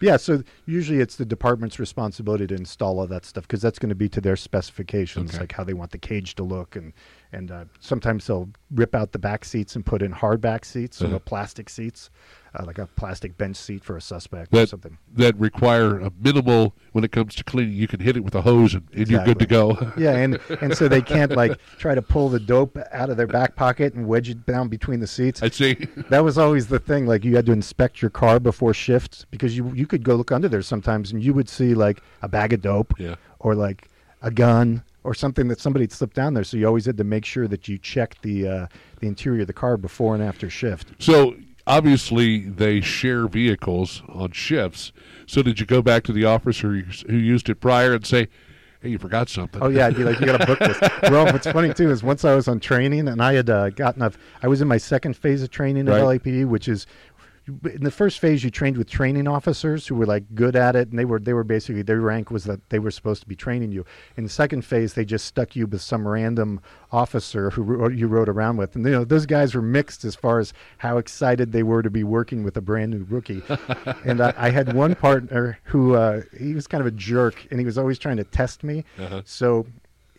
yeah. 0.00 0.16
So 0.16 0.42
usually 0.66 1.00
it's 1.00 1.16
the 1.16 1.24
department's 1.24 1.78
responsibility 1.78 2.46
to 2.48 2.54
install 2.54 2.98
all 2.98 3.06
that 3.06 3.24
stuff 3.24 3.44
because 3.46 3.62
that's 3.62 3.78
going 3.78 3.88
to 3.90 3.94
be 3.94 4.08
to 4.10 4.20
their 4.20 4.36
specifications, 4.36 5.30
Okay. 5.30 5.40
like 5.40 5.52
how 5.52 5.64
they 5.64 5.74
want 5.74 5.90
the 5.92 5.98
cage 5.98 6.34
to 6.36 6.42
look, 6.42 6.76
and 6.76 6.92
and 7.32 7.50
uh, 7.50 7.64
sometimes 7.78 8.26
they'll 8.26 8.48
rip 8.72 8.94
out 8.94 9.12
the 9.12 9.18
back 9.18 9.44
seats 9.44 9.76
and 9.76 9.86
put 9.86 10.02
in 10.02 10.10
hard 10.12 10.40
back 10.40 10.64
seats, 10.64 10.96
so 10.98 11.04
Uh-huh. 11.04 11.12
no 11.14 11.18
plastic 11.20 11.68
seats, 11.70 12.10
uh, 12.58 12.64
like 12.66 12.78
a 12.78 12.86
plastic 12.86 13.36
bench 13.38 13.56
seat 13.56 13.84
for 13.84 13.96
a 13.96 14.00
suspect 14.00 14.52
or 14.52 14.56
that 14.58 14.68
something. 14.68 14.98
that 15.14 15.36
require 15.38 16.00
a 16.00 16.10
minimal 16.20 16.74
when 16.92 17.04
it 17.04 17.12
comes 17.12 17.34
to 17.36 17.44
cleaning. 17.44 17.74
You 17.74 17.86
can 17.86 18.00
hit 18.00 18.16
it 18.16 18.20
with 18.24 18.34
a 18.34 18.42
hose 18.42 18.74
and, 18.74 18.82
and 18.92 19.08
you're 19.08 19.24
good 19.24 19.38
to 19.38 19.46
go. 19.46 19.92
yeah, 19.96 20.16
and 20.16 20.38
and 20.60 20.76
so 20.76 20.88
they 20.88 21.00
can't 21.02 21.32
like 21.32 21.58
try 21.78 21.94
to 21.94 22.02
pull 22.02 22.28
the 22.28 22.40
dope 22.40 22.76
out 22.92 23.10
of 23.10 23.16
their 23.16 23.26
back 23.28 23.54
pocket 23.56 23.94
and 23.94 24.06
wedge 24.06 24.28
it 24.30 24.44
down 24.46 24.68
between 24.68 25.00
the 25.00 25.06
seats. 25.06 25.42
I 25.42 25.48
see. 25.50 25.74
That 26.08 26.24
was 26.24 26.38
always 26.38 26.66
the 26.66 26.78
thing. 26.80 27.06
Like 27.06 27.24
you 27.24 27.36
had 27.36 27.46
to 27.46 27.52
inspect 27.52 28.02
your 28.02 28.10
car 28.10 28.40
before 28.40 28.74
shift 28.74 29.26
because 29.30 29.56
you 29.56 29.72
you 29.74 29.86
could 29.86 30.02
go 30.02 30.16
look 30.16 30.32
under 30.32 30.48
there 30.48 30.62
sometimes 30.62 31.12
and 31.12 31.22
you 31.22 31.32
would 31.34 31.48
see 31.48 31.74
like 31.74 32.02
a 32.22 32.28
bag 32.28 32.52
of 32.52 32.62
dope 32.62 32.94
Yeah. 32.98 33.14
or 33.38 33.54
like 33.54 33.88
a 34.22 34.30
gun 34.30 34.82
or 35.02 35.14
something 35.14 35.48
that 35.48 35.58
somebody 35.58 35.84
had 35.84 35.92
slipped 35.92 36.14
down 36.14 36.34
there. 36.34 36.44
So 36.44 36.58
you 36.58 36.66
always 36.66 36.84
had 36.84 36.98
to 36.98 37.04
make 37.04 37.24
sure 37.24 37.48
that 37.48 37.68
you 37.68 37.78
checked 37.78 38.20
the 38.22 38.46
uh, 38.48 38.66
the 39.00 39.06
interior 39.06 39.42
of 39.42 39.46
the 39.46 39.54
car 39.54 39.76
before 39.78 40.14
and 40.14 40.22
after 40.22 40.50
shift. 40.50 40.88
So 40.98 41.36
obviously 41.70 42.40
they 42.40 42.80
share 42.80 43.26
vehicles 43.28 44.02
on 44.08 44.32
shifts. 44.32 44.92
So 45.26 45.42
did 45.42 45.60
you 45.60 45.66
go 45.66 45.80
back 45.82 46.02
to 46.04 46.12
the 46.12 46.24
officer 46.24 46.72
who- 46.72 47.16
used 47.16 47.48
it 47.48 47.56
prior 47.60 47.94
and 47.94 48.04
say, 48.04 48.28
"Hey, 48.82 48.88
you 48.90 48.98
forgot 48.98 49.28
something"? 49.28 49.62
Oh 49.62 49.68
yeah, 49.68 49.86
I'd 49.86 49.96
be 49.96 50.02
like, 50.02 50.18
you 50.18 50.26
got 50.26 50.40
to 50.40 50.46
book 50.46 50.58
this. 50.58 50.78
well, 51.04 51.26
what's 51.26 51.46
funny 51.46 51.72
too 51.72 51.90
is 51.90 52.02
once 52.02 52.24
I 52.24 52.34
was 52.34 52.48
on 52.48 52.58
training 52.58 53.06
and 53.08 53.22
I 53.22 53.34
had 53.34 53.48
uh, 53.48 53.70
gotten 53.70 54.02
I 54.42 54.48
was 54.48 54.60
in 54.60 54.66
my 54.68 54.78
second 54.78 55.16
phase 55.16 55.42
of 55.44 55.50
training 55.50 55.88
at 55.88 55.92
Right. 56.02 56.20
LAPD, 56.20 56.46
which 56.46 56.66
is 56.66 56.86
in 57.46 57.82
the 57.82 57.90
first 57.90 58.18
phase 58.18 58.44
you 58.44 58.50
trained 58.50 58.76
with 58.76 58.88
training 58.88 59.26
officers 59.26 59.86
who 59.86 59.94
were 59.94 60.06
like 60.06 60.34
good 60.34 60.56
at 60.56 60.76
it, 60.76 60.90
and 60.90 60.98
they 60.98 61.04
were 61.04 61.18
they 61.18 61.32
were 61.32 61.44
basically 61.44 61.82
their 61.82 62.00
rank 62.00 62.30
was 62.30 62.44
that 62.44 62.68
they 62.70 62.78
were 62.78 62.90
supposed 62.90 63.22
to 63.22 63.28
be 63.28 63.34
training 63.34 63.72
you. 63.72 63.84
In 64.16 64.24
the 64.24 64.30
second 64.30 64.62
phase, 64.62 64.94
they 64.94 65.04
just 65.04 65.24
stuck 65.24 65.56
you 65.56 65.66
with 65.66 65.80
some 65.80 66.06
random 66.06 66.60
officer 66.92 67.50
who 67.50 67.90
you 67.90 68.06
rode 68.06 68.28
around 68.28 68.56
with, 68.56 68.76
and 68.76 68.84
you 68.84 68.92
know 68.92 69.04
those 69.04 69.26
guys 69.26 69.54
were 69.54 69.62
mixed 69.62 70.04
as 70.04 70.14
far 70.14 70.38
as 70.38 70.52
how 70.78 70.98
excited 70.98 71.52
they 71.52 71.62
were 71.62 71.82
to 71.82 71.90
be 71.90 72.04
working 72.04 72.42
with 72.42 72.56
a 72.56 72.60
brand 72.60 72.92
new 72.92 73.06
rookie. 73.08 73.42
and 74.04 74.20
I, 74.20 74.34
I 74.36 74.50
had 74.50 74.72
one 74.72 74.94
partner 74.94 75.58
who 75.64 75.94
uh, 75.94 76.22
he 76.38 76.54
was 76.54 76.66
kind 76.66 76.80
of 76.80 76.86
a 76.86 76.92
jerk, 76.92 77.46
and 77.50 77.58
he 77.58 77.66
was 77.66 77.78
always 77.78 77.98
trying 77.98 78.18
to 78.18 78.24
test 78.24 78.62
me. 78.62 78.84
Uh-huh. 78.98 79.22
So 79.24 79.66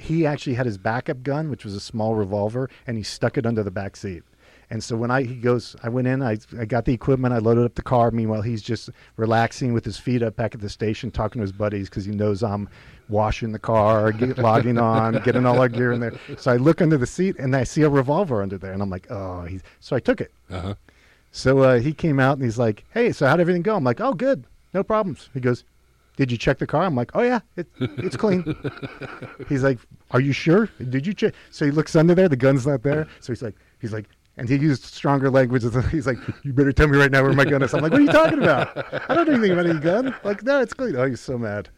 he 0.02 0.26
actually 0.26 0.56
had 0.56 0.66
his 0.66 0.78
backup 0.78 1.24
gun, 1.24 1.50
which 1.50 1.64
was 1.64 1.76
a 1.76 1.80
small 1.80 2.16
revolver, 2.16 2.70
and 2.88 2.98
he 2.98 3.04
stuck 3.04 3.38
it 3.38 3.46
under 3.46 3.64
the 3.64 3.72
back 3.72 3.96
seat. 3.96 4.24
And 4.72 4.82
so 4.82 4.96
when 4.96 5.12
I 5.12 5.24
he 5.24 5.36
goes, 5.36 5.76
I 5.84 5.90
went 5.90 6.08
in, 6.08 6.24
I, 6.24 6.38
I 6.58 6.64
got 6.64 6.86
the 6.86 6.94
equipment, 6.94 7.34
I 7.34 7.40
loaded 7.40 7.66
up 7.66 7.76
the 7.76 7.82
car. 7.82 8.10
Meanwhile, 8.10 8.42
he's 8.42 8.62
just 8.62 8.90
relaxing 9.18 9.74
with 9.74 9.84
his 9.84 9.98
feet 9.98 10.24
up 10.24 10.38
back 10.38 10.56
at 10.56 10.62
the 10.62 10.70
station, 10.70 11.12
talking 11.12 11.42
to 11.42 11.44
his 11.44 11.52
buddies 11.52 11.90
because 11.90 12.06
he 12.06 12.14
knows 12.14 12.42
I'm 12.42 12.70
washing 13.10 13.52
the 13.52 13.60
car, 13.60 14.14
get, 14.14 14.38
logging 14.38 14.78
on, 14.78 15.22
getting 15.24 15.46
all 15.46 15.60
our 15.60 15.68
gear 15.68 15.92
in 15.92 16.00
there. 16.00 16.14
So 16.38 16.54
I 16.54 16.56
look 16.56 16.82
under 16.82 16.98
the 16.98 17.06
seat 17.06 17.36
and 17.38 17.54
I 17.54 17.66
see 17.66 17.82
a 17.82 17.90
revolver 17.90 18.42
under 18.42 18.58
there, 18.58 18.72
and 18.72 18.82
I'm 18.82 18.90
like, 18.90 19.12
oh, 19.12 19.42
he's. 19.42 19.62
So 19.82 19.94
I 19.94 20.00
took 20.00 20.22
it. 20.22 20.32
Uh-huh. 20.50 20.76
So 21.32 21.60
uh, 21.60 21.80
he 21.80 21.92
came 21.92 22.18
out 22.22 22.38
and 22.38 22.44
he's 22.46 22.58
like, 22.58 22.86
hey, 22.94 23.12
so 23.12 23.28
how'd 23.28 23.42
everything 23.42 23.64
go? 23.64 23.76
I'm 23.76 23.84
like, 23.84 24.00
oh, 24.00 24.14
good, 24.14 24.46
no 24.74 24.84
problems. 24.84 25.30
He 25.34 25.42
goes, 25.42 25.66
did 26.16 26.32
you 26.32 26.38
check 26.38 26.60
the 26.60 26.68
car? 26.68 26.84
I'm 26.84 26.96
like, 26.96 27.12
oh 27.14 27.24
yeah, 27.24 27.40
it, 27.58 27.68
it's 27.80 28.16
clean. 28.16 28.56
he's 29.50 29.64
like, 29.64 29.80
are 30.12 30.22
you 30.22 30.32
sure? 30.32 30.70
Did 30.90 31.06
you 31.06 31.14
check? 31.14 31.34
So 31.50 31.66
he 31.66 31.72
looks 31.72 31.94
under 31.96 32.16
there. 32.16 32.30
The 32.30 32.38
gun's 32.38 32.66
not 32.66 32.84
there. 32.84 33.08
So 33.20 33.34
he's 33.34 33.42
like, 33.42 33.56
he's 33.80 33.92
like, 33.92 34.06
and 34.38 34.48
he 34.48 34.56
used 34.56 34.84
stronger 34.84 35.30
language. 35.30 35.64
He's 35.92 36.08
like, 36.08 36.18
you 36.44 36.54
better 36.54 36.72
tell 36.72 36.88
me 36.88 36.98
right 36.98 37.12
now 37.12 37.24
where 37.24 37.34
my 37.34 37.46
gun 37.46 37.62
is. 37.62 37.74
I'm 37.74 37.82
like, 37.82 37.92
what 37.92 38.02
are 38.02 38.04
you 38.04 38.12
talking 38.12 38.42
about? 38.42 38.76
I 39.10 39.16
don't 39.16 39.28
know 39.28 39.34
anything 39.34 39.52
about 39.52 39.66
any 39.68 39.80
gun. 39.80 40.16
Like, 40.24 40.44
no, 40.44 40.62
it's 40.62 40.74
clean. 40.74 40.96
Oh, 40.96 41.06
he's 41.08 41.20
so 41.20 41.38
mad. 41.38 41.70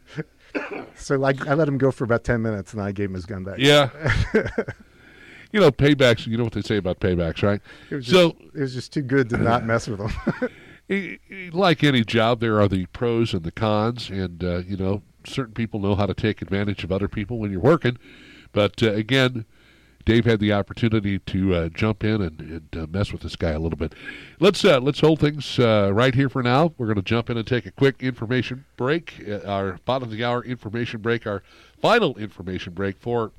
So 0.94 1.16
like, 1.16 1.46
I 1.46 1.54
let 1.54 1.66
him 1.66 1.78
go 1.78 1.90
for 1.90 2.04
about 2.04 2.22
ten 2.22 2.42
minutes, 2.42 2.72
and 2.72 2.82
I 2.82 2.92
gave 2.92 3.08
him 3.08 3.14
his 3.14 3.26
gun 3.26 3.42
back. 3.42 3.56
Yeah. 3.58 3.90
you 5.52 5.60
know, 5.60 5.70
paybacks. 5.70 6.26
You 6.26 6.36
know 6.36 6.44
what 6.44 6.52
they 6.52 6.62
say 6.62 6.76
about 6.76 7.00
paybacks, 7.00 7.42
right? 7.42 7.60
It 7.90 7.96
was 7.96 8.06
so 8.06 8.32
just, 8.32 8.54
it 8.54 8.60
was 8.60 8.74
just 8.74 8.92
too 8.92 9.02
good 9.02 9.28
to 9.30 9.36
not 9.36 9.64
mess 9.64 9.88
with 9.88 10.00
him. 10.00 11.50
like 11.52 11.82
any 11.82 12.04
job, 12.04 12.40
there 12.40 12.60
are 12.60 12.68
the 12.68 12.86
pros 12.86 13.34
and 13.34 13.42
the 13.42 13.52
cons, 13.52 14.10
and 14.10 14.44
uh, 14.44 14.58
you 14.58 14.76
know, 14.76 15.02
certain 15.26 15.54
people 15.54 15.80
know 15.80 15.94
how 15.94 16.06
to 16.06 16.14
take 16.14 16.42
advantage 16.42 16.84
of 16.84 16.92
other 16.92 17.08
people 17.08 17.38
when 17.38 17.50
you're 17.50 17.60
working. 17.60 17.98
But 18.52 18.82
uh, 18.82 18.92
again, 18.92 19.46
Dave 20.04 20.24
had 20.24 20.40
the 20.40 20.52
opportunity 20.52 21.18
to 21.18 21.54
uh, 21.54 21.68
jump 21.70 22.04
in 22.04 22.20
and, 22.20 22.40
and 22.40 22.76
uh, 22.76 22.86
mess 22.90 23.12
with 23.12 23.22
this 23.22 23.36
guy 23.36 23.50
a 23.50 23.58
little 23.58 23.78
bit. 23.78 23.94
Let's 24.38 24.64
uh, 24.64 24.80
let's 24.80 25.00
hold 25.00 25.20
things 25.20 25.58
uh, 25.58 25.90
right 25.92 26.14
here 26.14 26.28
for 26.28 26.42
now. 26.42 26.74
We're 26.76 26.86
going 26.86 26.96
to 26.96 27.02
jump 27.02 27.30
in 27.30 27.36
and 27.36 27.46
take 27.46 27.66
a 27.66 27.70
quick 27.70 28.02
information 28.02 28.64
break. 28.76 29.14
our 29.46 29.78
bottom 29.84 30.08
of 30.08 30.16
the 30.16 30.24
hour 30.24 30.44
information 30.44 31.00
break, 31.00 31.26
our 31.26 31.42
final 31.80 32.16
information 32.16 32.74
break 32.74 32.98
for 32.98 33.32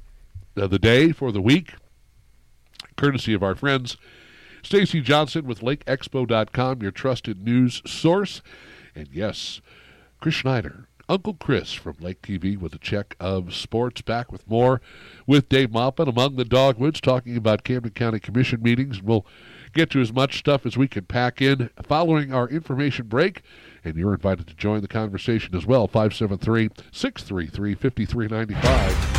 the 0.56 0.80
day 0.80 1.12
for 1.12 1.32
the 1.32 1.42
week, 1.42 1.74
courtesy 2.96 3.34
of 3.34 3.44
our 3.44 3.56
friends 3.56 3.98
Stacy 4.66 5.00
Johnson 5.00 5.46
with 5.46 5.60
LakeExpo.com, 5.60 6.82
your 6.82 6.92
trusted 6.92 7.44
news 7.44 7.84
source. 7.86 8.42
And 8.96 9.08
yes, 9.12 9.62
Chris 10.20 10.34
Schneider, 10.34 10.88
Uncle 11.08 11.36
Chris 11.36 11.74
from 11.74 11.96
Lake 12.00 12.22
TV 12.22 12.58
with 12.58 12.74
a 12.74 12.80
check 12.80 13.16
of 13.20 13.54
sports. 13.54 14.02
Back 14.02 14.32
with 14.32 14.48
more 14.48 14.82
with 15.28 15.50
Dave 15.50 15.72
Maupin 15.72 16.08
among 16.08 16.36
the 16.36 16.46
Dogwoods, 16.46 17.02
talking 17.02 17.38
about 17.38 17.64
Camden 17.64 17.92
County 17.92 18.20
Commission 18.20 18.62
meetings. 18.62 19.02
We'll 19.02 19.26
get 19.74 19.90
to 19.92 20.02
as 20.02 20.12
much 20.12 20.40
stuff 20.40 20.66
as 20.66 20.78
we 20.78 20.88
can 20.88 21.06
pack 21.06 21.42
in 21.42 21.70
following 21.84 22.34
our 22.34 22.48
information 22.50 23.08
break. 23.08 23.42
And 23.84 23.96
you're 23.96 24.14
invited 24.14 24.48
to 24.48 24.56
join 24.56 24.82
the 24.82 24.88
conversation 24.88 25.56
as 25.56 25.66
well. 25.66 25.88
573 25.88 26.70
633 26.92 27.76
5395. 27.76 29.15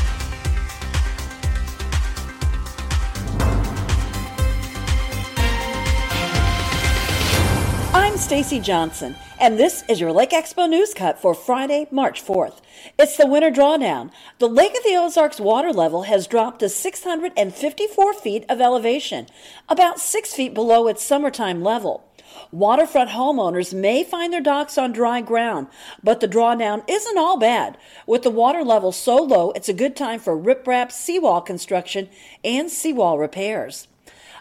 Stacy 8.27 8.59
Johnson, 8.59 9.15
and 9.39 9.57
this 9.57 9.85
is 9.89 10.01
your 10.01 10.11
Lake 10.11 10.31
Expo 10.31 10.69
News 10.69 10.93
Cut 10.93 11.17
for 11.17 11.33
Friday, 11.33 11.87
March 11.93 12.21
4th. 12.21 12.61
It's 12.99 13.17
the 13.17 13.25
winter 13.25 13.53
drawdown. 13.53 14.11
The 14.41 14.49
Lake 14.49 14.77
of 14.77 14.83
the 14.83 14.97
Ozarks 14.97 15.39
water 15.39 15.73
level 15.73 16.03
has 16.03 16.27
dropped 16.27 16.59
to 16.59 16.69
654 16.69 18.15
feet 18.15 18.45
of 18.49 18.61
elevation, 18.61 19.29
about 19.69 20.01
6 20.01 20.35
feet 20.35 20.55
below 20.55 20.89
its 20.89 21.05
summertime 21.05 21.63
level. 21.63 22.03
Waterfront 22.51 23.11
homeowners 23.11 23.73
may 23.73 24.03
find 24.03 24.33
their 24.33 24.41
docks 24.41 24.77
on 24.77 24.91
dry 24.91 25.21
ground, 25.21 25.69
but 26.03 26.19
the 26.19 26.27
drawdown 26.27 26.83
isn't 26.89 27.17
all 27.17 27.39
bad. 27.39 27.79
With 28.09 28.25
the 28.25 28.31
water 28.31 28.65
level 28.65 28.91
so 28.91 29.15
low, 29.19 29.53
it's 29.53 29.69
a 29.69 29.73
good 29.73 29.95
time 29.95 30.19
for 30.19 30.37
riprap 30.37 30.91
seawall 30.91 31.43
construction 31.43 32.09
and 32.43 32.73
seawall 32.73 33.19
repairs. 33.19 33.87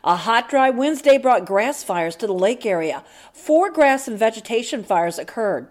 A 0.06 0.18
hot, 0.18 0.50
dry 0.50 0.70
Wednesday 0.70 1.18
brought 1.18 1.48
grass 1.48 1.84
fires 1.84 2.16
to 2.18 2.28
the 2.28 2.34
lake 2.34 2.64
area. 2.64 3.04
Four 3.34 3.72
grass 3.72 4.08
and 4.08 4.20
vegetation 4.20 4.84
fires 4.84 5.18
occurred. 5.18 5.68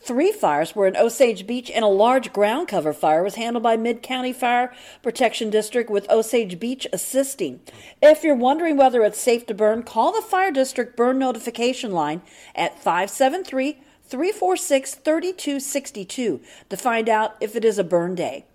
Three 0.00 0.32
fires 0.32 0.74
were 0.74 0.88
in 0.88 0.96
Osage 0.96 1.46
Beach, 1.46 1.70
and 1.70 1.84
a 1.84 1.88
large 1.88 2.32
ground 2.32 2.66
cover 2.66 2.92
fire 2.92 3.22
was 3.22 3.36
handled 3.36 3.62
by 3.62 3.76
Mid 3.76 4.02
County 4.02 4.32
Fire 4.32 4.74
Protection 5.04 5.50
District 5.50 5.88
with 5.88 6.10
Osage 6.10 6.58
Beach 6.58 6.88
assisting. 6.92 7.60
If 8.02 8.24
you're 8.24 8.34
wondering 8.34 8.76
whether 8.76 9.04
it's 9.04 9.20
safe 9.20 9.46
to 9.46 9.54
burn, 9.54 9.84
call 9.84 10.10
the 10.12 10.20
Fire 10.20 10.50
District 10.50 10.96
Burn 10.96 11.20
Notification 11.20 11.92
Line 11.92 12.22
at 12.56 12.82
573 12.82 13.78
346 14.02 14.94
3262 14.96 16.40
to 16.70 16.76
find 16.76 17.08
out 17.08 17.36
if 17.40 17.54
it 17.54 17.64
is 17.64 17.78
a 17.78 17.84
burn 17.84 18.16
day. 18.16 18.46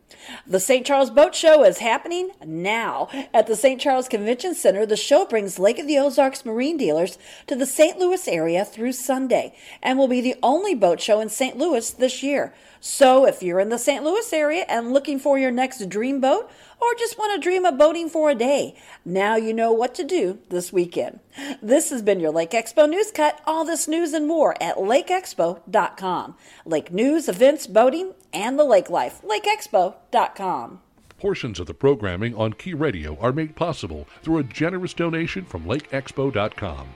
The 0.46 0.60
St. 0.60 0.86
Charles 0.86 1.10
Boat 1.10 1.36
Show 1.36 1.64
is 1.64 1.80
happening 1.80 2.32
now. 2.46 3.10
At 3.34 3.48
the 3.48 3.56
St. 3.56 3.80
Charles 3.80 4.08
Convention 4.08 4.56
Center, 4.56 4.86
the 4.86 4.98
show 4.98 5.26
brings 5.26 5.60
Lake 5.60 5.80
of 5.80 5.88
the 5.88 5.98
Ozarks 5.98 6.46
marine 6.46 6.78
dealers 6.78 7.18
to 7.48 7.56
the 7.56 7.66
St. 7.66 7.98
Louis 7.98 8.28
area 8.28 8.66
through 8.66 8.94
Sunday 8.94 9.56
and 9.82 9.98
will 9.98 10.08
be 10.08 10.22
the 10.22 10.36
only 10.42 10.76
boat 10.76 11.02
show 11.02 11.20
in 11.20 11.30
St. 11.30 11.58
Louis 11.58 11.90
this 11.92 12.24
year. 12.24 12.54
So 12.80 13.26
if 13.26 13.44
you're 13.44 13.60
in 13.60 13.70
the 13.70 13.78
St. 13.78 14.04
Louis 14.04 14.34
area 14.34 14.66
and 14.68 14.92
looking 14.92 15.20
for 15.20 15.38
your 15.38 15.52
next 15.52 15.88
dream 15.88 16.20
boat, 16.20 16.50
or 16.82 16.96
just 16.96 17.18
want 17.18 17.34
to 17.34 17.40
dream 17.40 17.64
of 17.66 17.78
boating 17.78 18.10
for 18.10 18.30
a 18.30 18.36
day, 18.36 18.76
now 19.06 19.36
you 19.36 19.54
know 19.54 19.72
what 19.72 19.94
to 19.96 20.04
do 20.04 20.40
this 20.50 20.74
weekend. 20.74 21.20
This 21.62 21.90
has 21.92 22.02
been 22.02 22.20
your 22.20 22.32
Lake 22.32 22.52
Expo 22.52 22.90
News 22.90 23.12
Cut. 23.12 23.40
All 23.46 23.64
this 23.64 23.88
news 23.88 24.14
and 24.14 24.28
more 24.28 24.62
at 24.62 24.78
lakeexpo.com. 24.78 26.36
Lake 26.66 26.92
news, 26.92 27.30
events, 27.30 27.68
boating, 27.68 28.14
and 28.34 28.58
the 28.58 28.66
lake 28.66 28.90
life. 28.90 29.22
lakeexpo.com. 29.22 30.80
Portions 31.20 31.60
of 31.60 31.68
the 31.68 31.74
programming 31.76 32.36
on 32.36 32.54
Key 32.54 32.74
Radio 32.74 33.16
are 33.20 33.32
made 33.32 33.56
possible 33.56 34.08
through 34.24 34.40
a 34.40 34.44
generous 34.44 34.94
donation 34.96 35.46
from 35.46 35.66
lakeexpo.com. 35.66 36.88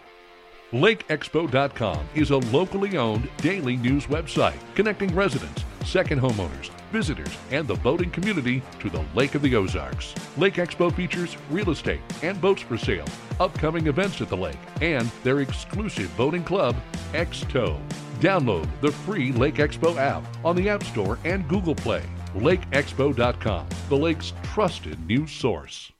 LakeExpo.com 0.71 2.09
is 2.15 2.31
a 2.31 2.37
locally 2.37 2.97
owned 2.97 3.29
daily 3.37 3.77
news 3.77 4.07
website 4.07 4.57
connecting 4.73 5.13
residents, 5.13 5.63
second 5.85 6.19
homeowners, 6.19 6.71
visitors, 6.95 7.37
and 7.51 7.67
the 7.67 7.75
boating 7.75 8.09
community 8.09 8.63
to 8.79 8.89
the 8.89 9.03
Lake 9.13 9.35
of 9.35 9.41
the 9.41 9.53
Ozarks. 9.53 10.15
Lake 10.37 10.53
Expo 10.53 10.89
features 10.95 11.35
real 11.49 11.71
estate 11.71 11.99
and 12.23 12.39
boats 12.39 12.61
for 12.61 12.77
sale, 12.77 13.07
upcoming 13.37 13.87
events 13.87 14.21
at 14.21 14.29
the 14.29 14.37
lake, 14.37 14.63
and 14.79 15.11
their 15.21 15.41
exclusive 15.41 16.09
boating 16.15 16.45
club, 16.45 16.73
X-Tow. 17.13 17.77
Download 18.21 18.69
the 18.79 18.93
free 18.93 19.33
Lake 19.33 19.55
Expo 19.55 19.97
app 19.97 20.23
on 20.45 20.55
the 20.55 20.69
App 20.69 20.85
Store 20.85 21.19
and 21.25 21.45
Google 21.49 21.75
Play. 21.75 22.03
LakeExpo.com, 22.33 23.67
the 23.89 23.97
lake's 23.97 24.31
trusted 24.43 25.05
news 25.05 25.31
source. 25.31 25.91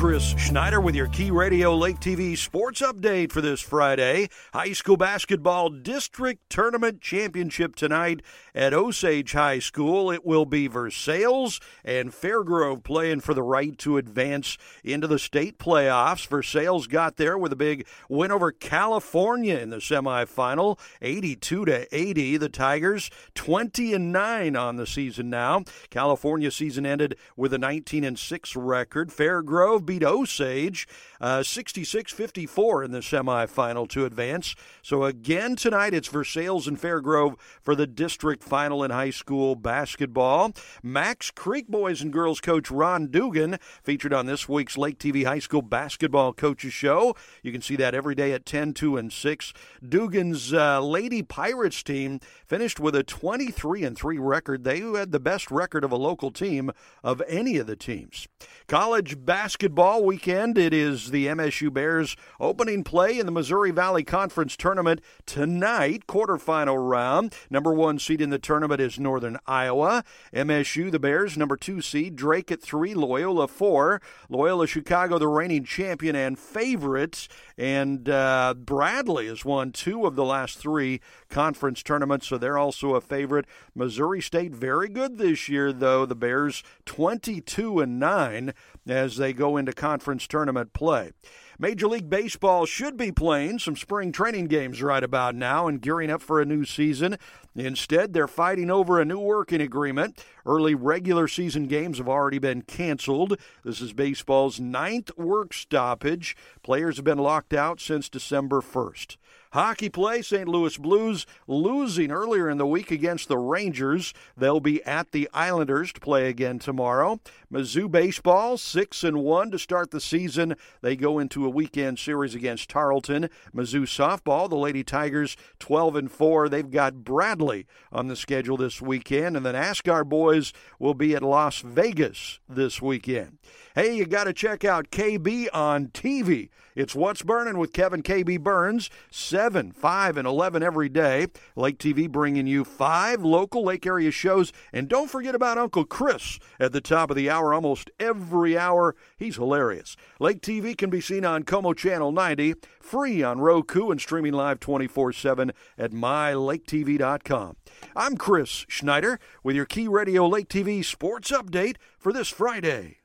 Chris 0.00 0.34
Schneider 0.38 0.80
with 0.80 0.94
your 0.94 1.08
Key 1.08 1.30
Radio 1.30 1.76
Lake 1.76 2.00
TV 2.00 2.34
sports 2.34 2.80
update 2.80 3.30
for 3.30 3.42
this 3.42 3.60
Friday. 3.60 4.30
High 4.54 4.72
school 4.72 4.96
basketball 4.96 5.68
district 5.68 6.48
tournament 6.48 7.02
championship 7.02 7.76
tonight 7.76 8.22
at 8.54 8.72
Osage 8.72 9.32
High 9.32 9.58
School. 9.58 10.10
It 10.10 10.24
will 10.24 10.46
be 10.46 10.68
Versailles 10.68 11.60
and 11.84 12.14
Fair 12.14 12.42
Grove 12.42 12.82
playing 12.82 13.20
for 13.20 13.34
the 13.34 13.42
right 13.42 13.76
to 13.76 13.98
advance 13.98 14.56
into 14.82 15.06
the 15.06 15.18
state 15.18 15.58
playoffs. 15.58 16.26
Versailles 16.26 16.86
got 16.86 17.18
there 17.18 17.36
with 17.36 17.52
a 17.52 17.56
big 17.56 17.86
win 18.08 18.32
over 18.32 18.52
California 18.52 19.58
in 19.58 19.68
the 19.68 19.76
semifinal, 19.76 20.78
82 21.02 21.66
to 21.66 21.94
80. 21.94 22.38
The 22.38 22.48
Tigers 22.48 23.10
20 23.34 23.92
and 23.92 24.12
9 24.12 24.56
on 24.56 24.76
the 24.76 24.86
season 24.86 25.28
now. 25.28 25.64
California 25.90 26.50
season 26.50 26.86
ended 26.86 27.18
with 27.36 27.52
a 27.52 27.58
19 27.58 28.02
and 28.02 28.18
6 28.18 28.56
record. 28.56 29.12
Fair 29.12 29.42
Grove 29.42 29.89
beat 29.90 30.04
Osage 30.04 30.86
uh, 31.20 31.42
66 31.42 32.12
uh, 32.12 32.16
54 32.16 32.84
in 32.84 32.92
the 32.92 33.00
semifinal 33.00 33.88
to 33.88 34.04
advance. 34.04 34.54
So 34.82 35.02
again 35.02 35.56
tonight, 35.56 35.92
it's 35.92 36.06
Versailles 36.06 36.66
and 36.66 36.80
Fair 36.80 37.00
Grove 37.00 37.34
for 37.60 37.74
the 37.74 37.88
district 37.88 38.44
final 38.44 38.84
in 38.84 38.92
high 38.92 39.10
school 39.10 39.56
basketball. 39.56 40.52
Macks 40.82 41.32
Creek 41.32 41.66
boys 41.66 42.00
and 42.00 42.12
girls 42.12 42.40
coach 42.40 42.70
Ron 42.70 43.08
Dugan 43.08 43.58
featured 43.82 44.14
on 44.14 44.26
this 44.26 44.48
week's 44.48 44.78
Lake 44.78 44.98
TV 44.98 45.26
High 45.26 45.40
School 45.40 45.62
Basketball 45.62 46.32
Coaches 46.32 46.72
Show. 46.72 47.16
You 47.42 47.50
can 47.50 47.60
see 47.60 47.76
that 47.76 47.94
every 47.94 48.14
day 48.14 48.32
at 48.32 48.46
10, 48.46 48.74
2, 48.74 48.96
and 48.96 49.12
6. 49.12 49.52
Dugan's 49.86 50.54
uh, 50.54 50.80
Lady 50.80 51.22
Pirates 51.22 51.82
team 51.82 52.20
finished 52.46 52.78
with 52.78 52.94
a 52.94 53.02
23 53.02 53.82
and 53.82 53.96
3 53.96 54.18
record. 54.18 54.62
They 54.62 54.80
had 54.80 55.10
the 55.10 55.20
best 55.20 55.50
record 55.50 55.82
of 55.82 55.90
a 55.90 55.96
local 55.96 56.30
team 56.30 56.70
of 57.02 57.20
any 57.26 57.56
of 57.56 57.66
the 57.66 57.76
teams. 57.76 58.28
College 58.68 59.24
basketball 59.24 59.79
baseball 59.80 60.04
weekend. 60.04 60.58
It 60.58 60.74
is 60.74 61.10
the 61.10 61.26
MSU 61.28 61.72
Bears 61.72 62.14
opening 62.38 62.84
play 62.84 63.18
in 63.18 63.24
the 63.24 63.32
Missouri 63.32 63.70
Valley 63.70 64.04
Conference 64.04 64.54
Tournament 64.54 65.00
tonight, 65.24 66.06
quarterfinal 66.06 66.76
round. 66.90 67.34
Number 67.48 67.72
one 67.72 67.98
seed 67.98 68.20
in 68.20 68.28
the 68.28 68.38
tournament 68.38 68.78
is 68.78 69.00
Northern 69.00 69.38
Iowa. 69.46 70.04
MSU, 70.34 70.90
the 70.90 70.98
Bears, 70.98 71.38
number 71.38 71.56
two 71.56 71.80
seed. 71.80 72.14
Drake 72.14 72.52
at 72.52 72.60
three, 72.60 72.92
Loyola 72.92 73.48
four. 73.48 74.02
Loyola 74.28 74.66
Chicago, 74.66 75.16
the 75.16 75.28
reigning 75.28 75.64
champion 75.64 76.14
and 76.14 76.38
favorites. 76.38 77.26
And 77.56 78.06
uh, 78.06 78.52
Bradley 78.58 79.28
has 79.28 79.46
won 79.46 79.72
two 79.72 80.04
of 80.04 80.14
the 80.14 80.26
last 80.26 80.58
three 80.58 81.00
conference 81.30 81.82
tournaments, 81.82 82.26
so 82.26 82.36
they're 82.36 82.58
also 82.58 82.96
a 82.96 83.00
favorite. 83.00 83.46
Missouri 83.74 84.20
State 84.20 84.54
very 84.54 84.90
good 84.90 85.16
this 85.16 85.48
year, 85.48 85.72
though. 85.72 86.04
The 86.04 86.14
Bears 86.14 86.62
22 86.84 87.80
and 87.80 87.98
9 87.98 88.52
as 88.86 89.16
they 89.16 89.32
go 89.32 89.56
into 89.56 89.72
conference 89.72 90.26
tournament 90.26 90.72
play. 90.72 91.12
Major 91.58 91.88
League 91.88 92.08
Baseball 92.08 92.64
should 92.64 92.96
be 92.96 93.12
playing 93.12 93.58
some 93.58 93.76
spring 93.76 94.12
training 94.12 94.46
games 94.46 94.82
right 94.82 95.04
about 95.04 95.34
now 95.34 95.68
and 95.68 95.82
gearing 95.82 96.10
up 96.10 96.22
for 96.22 96.40
a 96.40 96.46
new 96.46 96.64
season. 96.64 97.18
Instead, 97.54 98.14
they're 98.14 98.26
fighting 98.26 98.70
over 98.70 98.98
a 98.98 99.04
new 99.04 99.18
working 99.18 99.60
agreement. 99.60 100.24
Early 100.46 100.74
regular 100.74 101.28
season 101.28 101.66
games 101.66 101.98
have 101.98 102.08
already 102.08 102.38
been 102.38 102.62
canceled. 102.62 103.36
This 103.62 103.82
is 103.82 103.92
baseball's 103.92 104.58
ninth 104.58 105.10
work 105.18 105.52
stoppage. 105.52 106.34
Players 106.62 106.96
have 106.96 107.04
been 107.04 107.18
locked 107.18 107.52
out 107.52 107.78
since 107.78 108.08
December 108.08 108.62
1st. 108.62 109.18
Hockey 109.52 109.88
play, 109.88 110.22
St. 110.22 110.46
Louis 110.46 110.76
Blues 110.78 111.26
losing 111.48 112.12
earlier 112.12 112.48
in 112.48 112.58
the 112.58 112.66
week 112.66 112.92
against 112.92 113.26
the 113.26 113.36
Rangers. 113.36 114.14
They'll 114.36 114.60
be 114.60 114.80
at 114.84 115.10
the 115.10 115.28
Islanders 115.34 115.92
to 115.92 116.00
play 116.00 116.28
again 116.28 116.60
tomorrow. 116.60 117.18
Mizzou 117.52 117.90
baseball, 117.90 118.56
6 118.56 119.02
and 119.02 119.24
1 119.24 119.50
to 119.50 119.58
start 119.58 119.90
the 119.90 120.00
season. 120.00 120.54
They 120.82 120.94
go 120.94 121.18
into 121.18 121.44
a 121.46 121.50
weekend 121.50 121.98
series 121.98 122.36
against 122.36 122.70
Tarleton. 122.70 123.28
Mizzou 123.52 123.82
softball, 123.82 124.48
the 124.48 124.54
Lady 124.54 124.84
Tigers 124.84 125.36
12 125.58 125.96
and 125.96 126.12
4. 126.12 126.48
They've 126.48 126.70
got 126.70 127.02
Bradley 127.02 127.66
on 127.90 128.06
the 128.06 128.14
schedule 128.14 128.56
this 128.56 128.80
weekend 128.80 129.36
and 129.36 129.44
the 129.44 129.52
NASCAR 129.52 130.08
boys 130.08 130.52
will 130.78 130.94
be 130.94 131.16
at 131.16 131.24
Las 131.24 131.60
Vegas 131.60 132.38
this 132.48 132.80
weekend. 132.80 133.38
Hey, 133.74 133.96
you 133.96 134.06
got 134.06 134.24
to 134.24 134.32
check 134.32 134.64
out 134.64 134.92
KB 134.92 135.48
on 135.52 135.88
TV. 135.88 136.50
It's 136.80 136.94
What's 136.94 137.20
Burning 137.20 137.58
with 137.58 137.74
Kevin 137.74 138.02
KB 138.02 138.40
Burns, 138.40 138.88
7, 139.10 139.72
5, 139.72 140.16
and 140.16 140.26
11 140.26 140.62
every 140.62 140.88
day. 140.88 141.26
Lake 141.54 141.76
TV 141.76 142.10
bringing 142.10 142.46
you 142.46 142.64
five 142.64 143.22
local 143.22 143.62
lake 143.62 143.84
area 143.84 144.10
shows. 144.10 144.50
And 144.72 144.88
don't 144.88 145.10
forget 145.10 145.34
about 145.34 145.58
Uncle 145.58 145.84
Chris 145.84 146.38
at 146.58 146.72
the 146.72 146.80
top 146.80 147.10
of 147.10 147.16
the 147.16 147.28
hour, 147.28 147.52
almost 147.52 147.90
every 148.00 148.56
hour. 148.56 148.96
He's 149.18 149.36
hilarious. 149.36 149.94
Lake 150.18 150.40
TV 150.40 150.74
can 150.74 150.88
be 150.88 151.02
seen 151.02 151.26
on 151.26 151.42
Co-Mo 151.42 151.74
Channel 151.74 152.12
90, 152.12 152.54
free 152.80 153.22
on 153.22 153.40
Roku, 153.40 153.90
and 153.90 154.00
streaming 154.00 154.32
live 154.32 154.58
24 154.58 155.12
7 155.12 155.52
at 155.76 155.90
mylaketv.com. 155.90 157.56
I'm 157.94 158.16
Chris 158.16 158.64
Schneider 158.70 159.20
with 159.44 159.54
your 159.54 159.66
Key 159.66 159.86
Radio 159.86 160.26
Lake 160.26 160.48
TV 160.48 160.82
sports 160.82 161.30
update 161.30 161.76
for 161.98 162.10
this 162.10 162.30
Friday. 162.30 162.99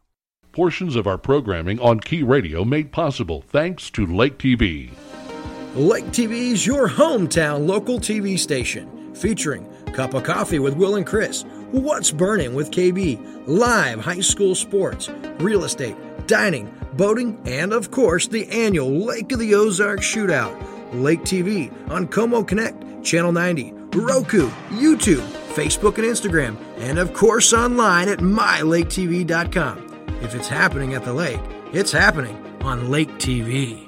Portions 0.55 0.95
of 0.95 1.05
our 1.05 1.17
programming 1.17 1.81
on 1.81 1.99
Key 1.99 2.23
Radio 2.23 2.63
made 2.63 2.93
possible 2.93 3.43
thanks 3.49 3.89
to 3.89 4.05
Lake 4.05 4.37
TV. 4.37 4.89
Lake 5.75 6.05
TV 6.05 6.53
is 6.53 6.65
your 6.65 6.87
hometown 6.87 7.67
local 7.67 7.99
TV 7.99 8.39
station, 8.39 9.13
featuring 9.13 9.69
Cup 9.91 10.13
of 10.13 10.23
Coffee 10.23 10.59
with 10.59 10.77
Will 10.77 10.95
and 10.95 11.05
Chris, 11.05 11.43
What's 11.71 12.09
Burning 12.09 12.53
with 12.53 12.71
KB, 12.71 13.19
live 13.47 13.99
high 13.99 14.21
school 14.21 14.55
sports, 14.55 15.09
real 15.39 15.65
estate, 15.65 15.97
dining, 16.25 16.73
boating, 16.93 17.37
and 17.45 17.73
of 17.73 17.91
course 17.91 18.25
the 18.25 18.47
annual 18.47 19.05
Lake 19.05 19.33
of 19.33 19.39
the 19.39 19.55
Ozarks 19.55 20.05
Shootout. 20.05 20.55
Lake 20.93 21.23
TV 21.23 21.69
on 21.91 22.07
Co-Mo 22.07 22.45
Connect, 22.45 23.03
Channel 23.03 23.33
90, 23.33 23.73
Roku, 23.93 24.47
YouTube, 24.69 25.27
Facebook, 25.53 25.97
and 25.97 26.05
Instagram, 26.05 26.55
and 26.77 26.97
of 26.97 27.13
course 27.13 27.51
online 27.51 28.07
at 28.07 28.19
mylaketv.com. 28.19 29.84
If 30.21 30.35
it's 30.35 30.47
happening 30.47 30.93
at 30.93 31.03
the 31.03 31.13
lake, 31.13 31.39
it's 31.73 31.91
happening 31.91 32.37
on 32.61 32.89
Lake 32.89 33.11
TV. 33.13 33.84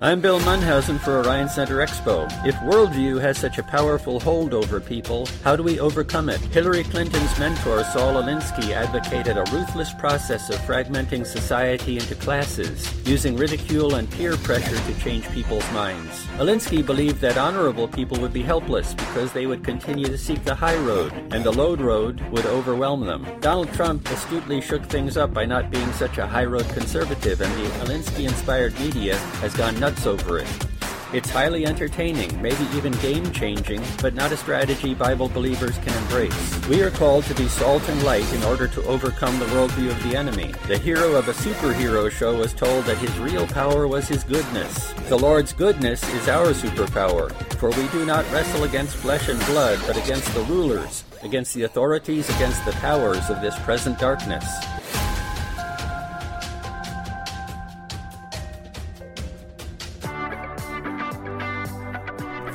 I'm 0.00 0.20
Bill 0.20 0.38
Munhausen 0.38 1.00
for 1.00 1.18
Orion 1.18 1.48
Center 1.48 1.78
Expo. 1.78 2.30
If 2.46 2.54
worldview 2.58 3.20
has 3.20 3.36
such 3.36 3.58
a 3.58 3.64
powerful 3.64 4.20
hold 4.20 4.54
over 4.54 4.78
people, 4.78 5.26
how 5.42 5.56
do 5.56 5.64
we 5.64 5.80
overcome 5.80 6.28
it? 6.28 6.38
Hillary 6.38 6.84
Clinton's 6.84 7.36
mentor, 7.36 7.82
Saul 7.82 8.22
Alinsky, 8.22 8.70
advocated 8.70 9.36
a 9.36 9.42
ruthless 9.50 9.92
process 9.92 10.50
of 10.50 10.60
fragmenting 10.60 11.26
society 11.26 11.96
into 11.96 12.14
classes, 12.14 12.88
using 13.08 13.36
ridicule 13.36 13.96
and 13.96 14.08
peer 14.08 14.36
pressure 14.36 14.76
to 14.76 15.00
change 15.00 15.28
people's 15.30 15.68
minds. 15.72 16.24
Alinsky 16.36 16.86
believed 16.86 17.20
that 17.20 17.36
honorable 17.36 17.88
people 17.88 18.20
would 18.20 18.32
be 18.32 18.42
helpless 18.42 18.94
because 18.94 19.32
they 19.32 19.46
would 19.46 19.64
continue 19.64 20.06
to 20.06 20.16
seek 20.16 20.44
the 20.44 20.54
high 20.54 20.78
road, 20.78 21.12
and 21.32 21.42
the 21.42 21.50
low 21.50 21.74
road 21.74 22.20
would 22.30 22.46
overwhelm 22.46 23.04
them. 23.04 23.26
Donald 23.40 23.72
Trump 23.72 24.08
astutely 24.10 24.60
shook 24.60 24.84
things 24.84 25.16
up 25.16 25.34
by 25.34 25.44
not 25.44 25.72
being 25.72 25.92
such 25.94 26.18
a 26.18 26.26
high 26.28 26.44
road 26.44 26.68
conservative, 26.68 27.40
and 27.40 27.52
the 27.54 27.68
Alinsky 27.84 28.28
inspired 28.28 28.78
media 28.78 29.16
has 29.42 29.52
gone 29.56 29.74
nuts 29.80 29.87
nuts 29.88 30.06
over 30.06 30.38
it. 30.38 30.66
It's 31.14 31.30
highly 31.30 31.64
entertaining, 31.64 32.42
maybe 32.42 32.64
even 32.74 32.92
game 33.00 33.32
changing, 33.32 33.82
but 34.02 34.12
not 34.12 34.32
a 34.32 34.36
strategy 34.36 34.92
Bible 34.92 35.30
believers 35.30 35.78
can 35.78 35.96
embrace. 36.02 36.68
We 36.68 36.82
are 36.82 36.90
called 36.90 37.24
to 37.24 37.34
be 37.34 37.48
salt 37.48 37.88
and 37.88 38.02
light 38.02 38.30
in 38.34 38.42
order 38.44 38.68
to 38.68 38.82
overcome 38.82 39.38
the 39.38 39.46
worldview 39.46 39.90
of 39.90 40.02
the 40.02 40.14
enemy. 40.14 40.52
The 40.66 40.76
hero 40.76 41.14
of 41.14 41.28
a 41.28 41.32
superhero 41.32 42.10
show 42.10 42.36
was 42.36 42.52
told 42.52 42.84
that 42.84 42.98
his 42.98 43.18
real 43.18 43.46
power 43.46 43.88
was 43.88 44.06
his 44.06 44.24
goodness. 44.24 44.92
The 45.08 45.16
Lord's 45.16 45.54
goodness 45.54 46.02
is 46.12 46.28
our 46.28 46.48
superpower, 46.48 47.32
for 47.54 47.70
we 47.70 47.88
do 47.88 48.04
not 48.04 48.30
wrestle 48.30 48.64
against 48.64 48.96
flesh 48.96 49.30
and 49.30 49.40
blood, 49.46 49.80
but 49.86 49.96
against 49.96 50.34
the 50.34 50.42
rulers, 50.42 51.04
against 51.22 51.54
the 51.54 51.62
authorities, 51.62 52.28
against 52.36 52.62
the 52.66 52.72
powers 52.72 53.30
of 53.30 53.40
this 53.40 53.58
present 53.60 53.98
darkness. 53.98 54.44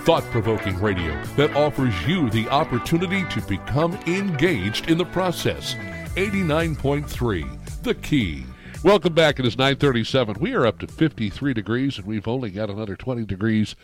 Thought 0.03 0.23
provoking 0.31 0.77
radio 0.81 1.17
that 1.37 1.55
offers 1.55 1.93
you 2.05 2.29
the 2.29 2.45
opportunity 2.49 3.23
to 3.29 3.39
become 3.47 3.93
engaged 4.05 4.89
in 4.89 4.97
the 4.97 5.05
process. 5.05 5.75
89.3, 6.15 7.83
The 7.83 7.95
Key. 7.95 8.43
Welcome 8.83 9.13
back. 9.13 9.39
It 9.39 9.45
is 9.45 9.57
937. 9.57 10.41
We 10.41 10.55
are 10.55 10.65
up 10.65 10.79
to 10.79 10.87
53 10.87 11.53
degrees, 11.53 11.97
and 11.97 12.05
we've 12.05 12.27
only 12.27 12.51
got 12.51 12.69
another 12.69 12.97
20 12.97 13.23
degrees 13.23 13.77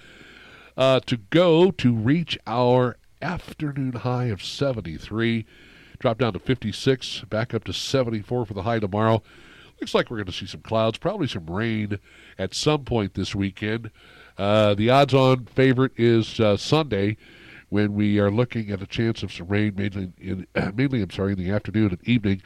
uh, 0.75 0.99
to 1.05 1.15
go 1.15 1.71
to 1.71 1.93
reach 1.93 2.37
our 2.45 2.97
afternoon 3.21 3.93
high 3.93 4.25
of 4.25 4.43
73. 4.43 5.45
Drop 5.99 6.17
down 6.17 6.33
to 6.33 6.39
56, 6.39 7.21
back 7.29 7.53
up 7.53 7.63
to 7.63 7.71
74 7.71 8.45
for 8.45 8.53
the 8.53 8.63
high 8.63 8.79
tomorrow. 8.79 9.23
Looks 9.79 9.93
like 9.95 10.09
we're 10.09 10.17
going 10.17 10.27
to 10.27 10.33
see 10.33 10.47
some 10.47 10.63
clouds, 10.63 10.97
probably 10.97 11.27
some 11.27 11.45
rain 11.45 11.97
at 12.37 12.53
some 12.53 12.83
point 12.83 13.13
this 13.13 13.33
weekend. 13.33 13.89
Uh, 14.39 14.73
the 14.73 14.89
odds-on 14.89 15.43
favorite 15.47 15.91
is 15.97 16.39
uh, 16.39 16.55
Sunday, 16.55 17.17
when 17.67 17.93
we 17.93 18.19
are 18.19 18.31
looking 18.31 18.71
at 18.71 18.81
a 18.81 18.87
chance 18.87 19.21
of 19.21 19.33
some 19.33 19.49
rain, 19.49 19.73
mainly 19.75 20.13
in 20.17 20.47
mainly 20.75 21.01
I'm 21.01 21.09
sorry 21.11 21.33
in 21.33 21.37
the 21.37 21.51
afternoon 21.51 21.89
and 21.89 22.07
evening, 22.07 22.41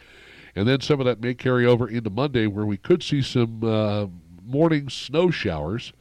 and 0.55 0.67
then 0.67 0.81
some 0.81 0.99
of 0.99 1.05
that 1.05 1.21
may 1.21 1.35
carry 1.35 1.67
over 1.67 1.87
into 1.87 2.09
Monday, 2.09 2.47
where 2.47 2.65
we 2.65 2.77
could 2.77 3.03
see 3.03 3.21
some 3.21 3.63
uh, 3.63 4.07
morning 4.43 4.89
snow 4.89 5.29
showers. 5.29 5.93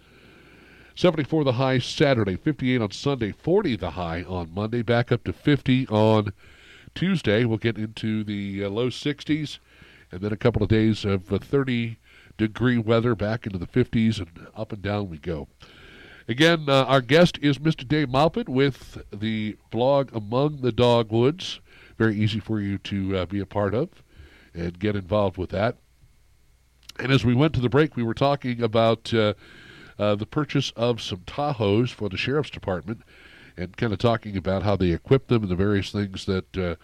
74 0.95 1.45
the 1.45 1.53
high 1.53 1.79
Saturday, 1.79 2.37
58 2.37 2.81
on 2.81 2.91
Sunday, 2.91 3.31
40 3.31 3.77
the 3.77 3.91
high 3.91 4.23
on 4.23 4.53
Monday, 4.55 4.81
back 4.81 5.13
up 5.13 5.25
to 5.25 5.33
50 5.35 5.89
on 5.89 6.33
Tuesday. 6.95 7.45
We'll 7.45 7.59
get 7.59 7.77
into 7.77 8.25
the 8.25 8.65
uh, 8.65 8.71
low 8.71 8.89
60s, 8.89 9.59
and 10.11 10.23
then 10.23 10.33
a 10.33 10.39
couple 10.39 10.63
of 10.63 10.71
days 10.71 11.05
of 11.05 11.31
uh, 11.31 11.39
30 11.39 11.99
degree 12.39 12.79
weather 12.79 13.15
back 13.15 13.45
into 13.45 13.59
the 13.59 13.67
50s, 13.67 14.19
and 14.19 14.47
up 14.57 14.73
and 14.73 14.81
down 14.81 15.11
we 15.11 15.19
go. 15.19 15.49
Again, 16.29 16.67
uh, 16.69 16.85
our 16.85 17.01
guest 17.01 17.39
is 17.43 17.59
Mr. 17.59 17.87
Dave 17.87 18.09
Maupin 18.09 18.45
with 18.47 19.03
the 19.13 19.57
blog 19.71 20.15
Among 20.15 20.61
the 20.61 20.71
Dogwoods. 20.71 21.61
Very 21.99 22.17
easy 22.17 22.39
for 22.39 22.61
you 22.61 22.79
to 22.79 23.19
uh, 23.19 23.27
be 23.27 23.41
a 23.41 23.47
part 23.47 23.75
of 23.75 23.89
and 24.55 24.79
get 24.79 24.95
involved 24.95 25.37
with 25.37 25.51
that. 25.51 25.79
And 26.99 27.11
as 27.11 27.25
we 27.25 27.35
went 27.35 27.55
to 27.55 27.61
the 27.61 27.69
break, 27.69 27.97
we 27.97 28.05
were 28.05 28.15
talking 28.15 28.63
about 28.63 29.13
uh, 29.13 29.35
uh 29.99 30.15
the 30.15 30.27
purchase 30.27 30.73
of 30.77 31.03
some 31.03 31.21
Tahoes 31.27 31.91
for 31.91 32.09
the 32.09 32.17
Sheriff's 32.17 32.51
Department 32.51 33.03
and 33.57 33.77
kind 33.77 33.93
of 33.93 33.99
talking 33.99 34.37
about 34.37 34.63
how 34.63 34.77
they 34.77 34.91
equip 34.91 35.27
them 35.27 35.43
and 35.43 35.51
the 35.51 35.57
various 35.57 35.91
things 35.91 36.25
that 36.27 36.57
uh, 36.57 36.77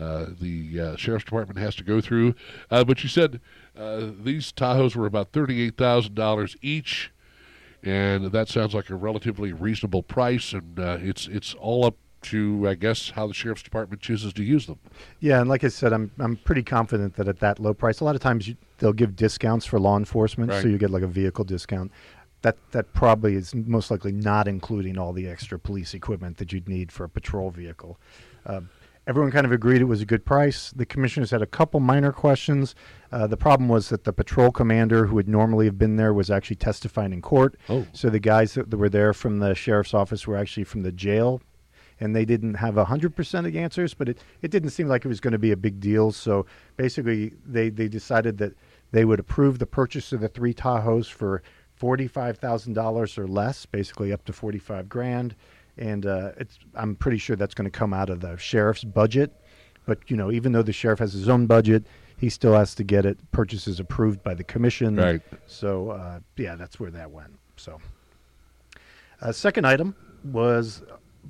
uh, 0.00 0.26
the 0.40 0.96
Sheriff's 0.96 1.24
Department 1.24 1.58
has 1.60 1.76
to 1.76 1.84
go 1.84 2.00
through. 2.00 2.34
but 2.68 3.02
you 3.02 3.08
said 3.08 3.40
these 3.76 4.52
Tahoes 4.52 4.96
were 4.96 5.06
about 5.06 5.32
$38,000 5.32 6.56
each 6.62 7.12
and 7.82 8.26
that 8.26 8.48
sounds 8.48 8.74
like 8.74 8.90
a 8.90 8.94
relatively 8.94 9.52
reasonable 9.52 10.02
price, 10.02 10.52
and 10.52 10.78
uh, 10.78 10.98
it's 11.00 11.26
it's 11.28 11.54
all 11.54 11.84
up 11.84 11.96
to, 12.22 12.68
I 12.68 12.74
guess, 12.74 13.10
how 13.10 13.26
the 13.26 13.34
sheriff's 13.34 13.64
department 13.64 14.00
chooses 14.00 14.32
to 14.34 14.44
use 14.44 14.66
them. 14.66 14.78
Yeah, 15.18 15.40
and 15.40 15.48
like 15.48 15.64
I 15.64 15.68
said, 15.68 15.92
I'm 15.92 16.10
I'm 16.18 16.36
pretty 16.36 16.62
confident 16.62 17.16
that 17.16 17.28
at 17.28 17.40
that 17.40 17.58
low 17.58 17.74
price, 17.74 18.00
a 18.00 18.04
lot 18.04 18.14
of 18.14 18.20
times 18.20 18.46
you, 18.48 18.56
they'll 18.78 18.92
give 18.92 19.16
discounts 19.16 19.66
for 19.66 19.80
law 19.80 19.96
enforcement, 19.96 20.50
Right. 20.50 20.62
so 20.62 20.68
you 20.68 20.78
get 20.78 20.90
like 20.90 21.02
a 21.02 21.08
vehicle 21.08 21.44
discount. 21.44 21.90
That 22.42 22.56
that 22.72 22.92
probably 22.92 23.34
is 23.34 23.54
most 23.54 23.90
likely 23.90 24.12
not 24.12 24.46
including 24.48 24.98
all 24.98 25.12
the 25.12 25.28
extra 25.28 25.58
police 25.58 25.94
equipment 25.94 26.36
that 26.38 26.52
you'd 26.52 26.68
need 26.68 26.90
for 26.92 27.04
a 27.04 27.08
patrol 27.08 27.50
vehicle. 27.50 27.98
Uh, 28.46 28.62
everyone 29.06 29.32
kind 29.32 29.44
of 29.44 29.52
agreed 29.52 29.80
it 29.80 29.84
was 29.84 30.00
a 30.00 30.06
good 30.06 30.24
price. 30.24 30.70
The 30.70 30.86
commissioners 30.86 31.30
had 31.30 31.42
a 31.42 31.46
couple 31.46 31.80
minor 31.80 32.12
questions. 32.12 32.74
Uh, 33.10 33.26
the 33.26 33.36
problem 33.36 33.68
was 33.68 33.88
that 33.88 34.04
the 34.04 34.12
patrol 34.12 34.50
commander, 34.50 35.06
who 35.06 35.16
would 35.16 35.28
normally 35.28 35.66
have 35.66 35.78
been 35.78 35.96
there, 35.96 36.12
was 36.12 36.30
actually 36.30 36.56
testifying 36.56 37.12
in 37.12 37.22
court. 37.22 37.56
Oh. 37.68 37.86
So 37.92 38.10
the 38.10 38.20
guys 38.20 38.54
that, 38.54 38.72
were 38.72 38.88
there 38.88 39.12
from 39.12 39.38
the 39.38 39.54
sheriff's 39.54 39.94
office 39.94 40.26
were 40.26 40.36
actually 40.36 40.64
from 40.64 40.82
the 40.82 40.92
jail 40.92 41.42
and 42.00 42.16
they 42.16 42.24
didn't 42.24 42.54
have 42.54 42.74
100% 42.74 43.38
of 43.38 43.52
the 43.52 43.58
answers, 43.60 43.94
but 43.94 44.08
it, 44.08 44.18
it 44.40 44.50
didn't 44.50 44.70
seem 44.70 44.88
like 44.88 45.04
it 45.04 45.08
was 45.08 45.20
going 45.20 45.32
to 45.32 45.38
be 45.38 45.52
a 45.52 45.56
big 45.56 45.78
deal. 45.78 46.10
So 46.10 46.46
basically, 46.76 47.32
they, 47.46 47.68
they 47.68 47.86
decided 47.86 48.38
that 48.38 48.54
they 48.90 49.04
would 49.04 49.20
approve 49.20 49.60
the 49.60 49.66
purchase 49.66 50.12
of 50.12 50.20
the 50.20 50.28
three 50.28 50.52
Tahoes 50.52 51.08
for 51.08 51.42
$45,000 51.80 53.18
or 53.18 53.26
less, 53.28 53.66
basically 53.66 54.12
up 54.12 54.24
to 54.24 54.32
45 54.32 54.88
grand. 54.88 55.36
And 55.78 56.04
uh, 56.06 56.32
it's, 56.36 56.58
I'm 56.74 56.94
pretty 56.96 57.18
sure 57.18 57.34
that's 57.36 57.54
going 57.54 57.70
to 57.70 57.76
come 57.78 57.94
out 57.94 58.10
of 58.10 58.20
the 58.20 58.36
sheriff's 58.36 58.84
budget. 58.84 59.32
But, 59.86 59.98
you 60.08 60.16
know, 60.16 60.30
even 60.30 60.52
though 60.52 60.62
the 60.62 60.72
sheriff 60.72 60.98
has 61.00 61.12
his 61.12 61.28
own 61.28 61.46
budget, 61.46 61.84
he 62.18 62.28
still 62.28 62.52
has 62.54 62.74
to 62.76 62.84
get 62.84 63.04
it 63.04 63.18
purchases 63.32 63.80
approved 63.80 64.22
by 64.22 64.34
the 64.34 64.44
commission. 64.44 64.96
Right. 64.96 65.22
So, 65.46 65.90
uh, 65.90 66.20
yeah, 66.36 66.54
that's 66.56 66.78
where 66.78 66.90
that 66.90 67.10
went. 67.10 67.36
So, 67.56 67.80
uh, 69.20 69.32
second 69.32 69.66
item 69.66 69.94
was 70.24 70.82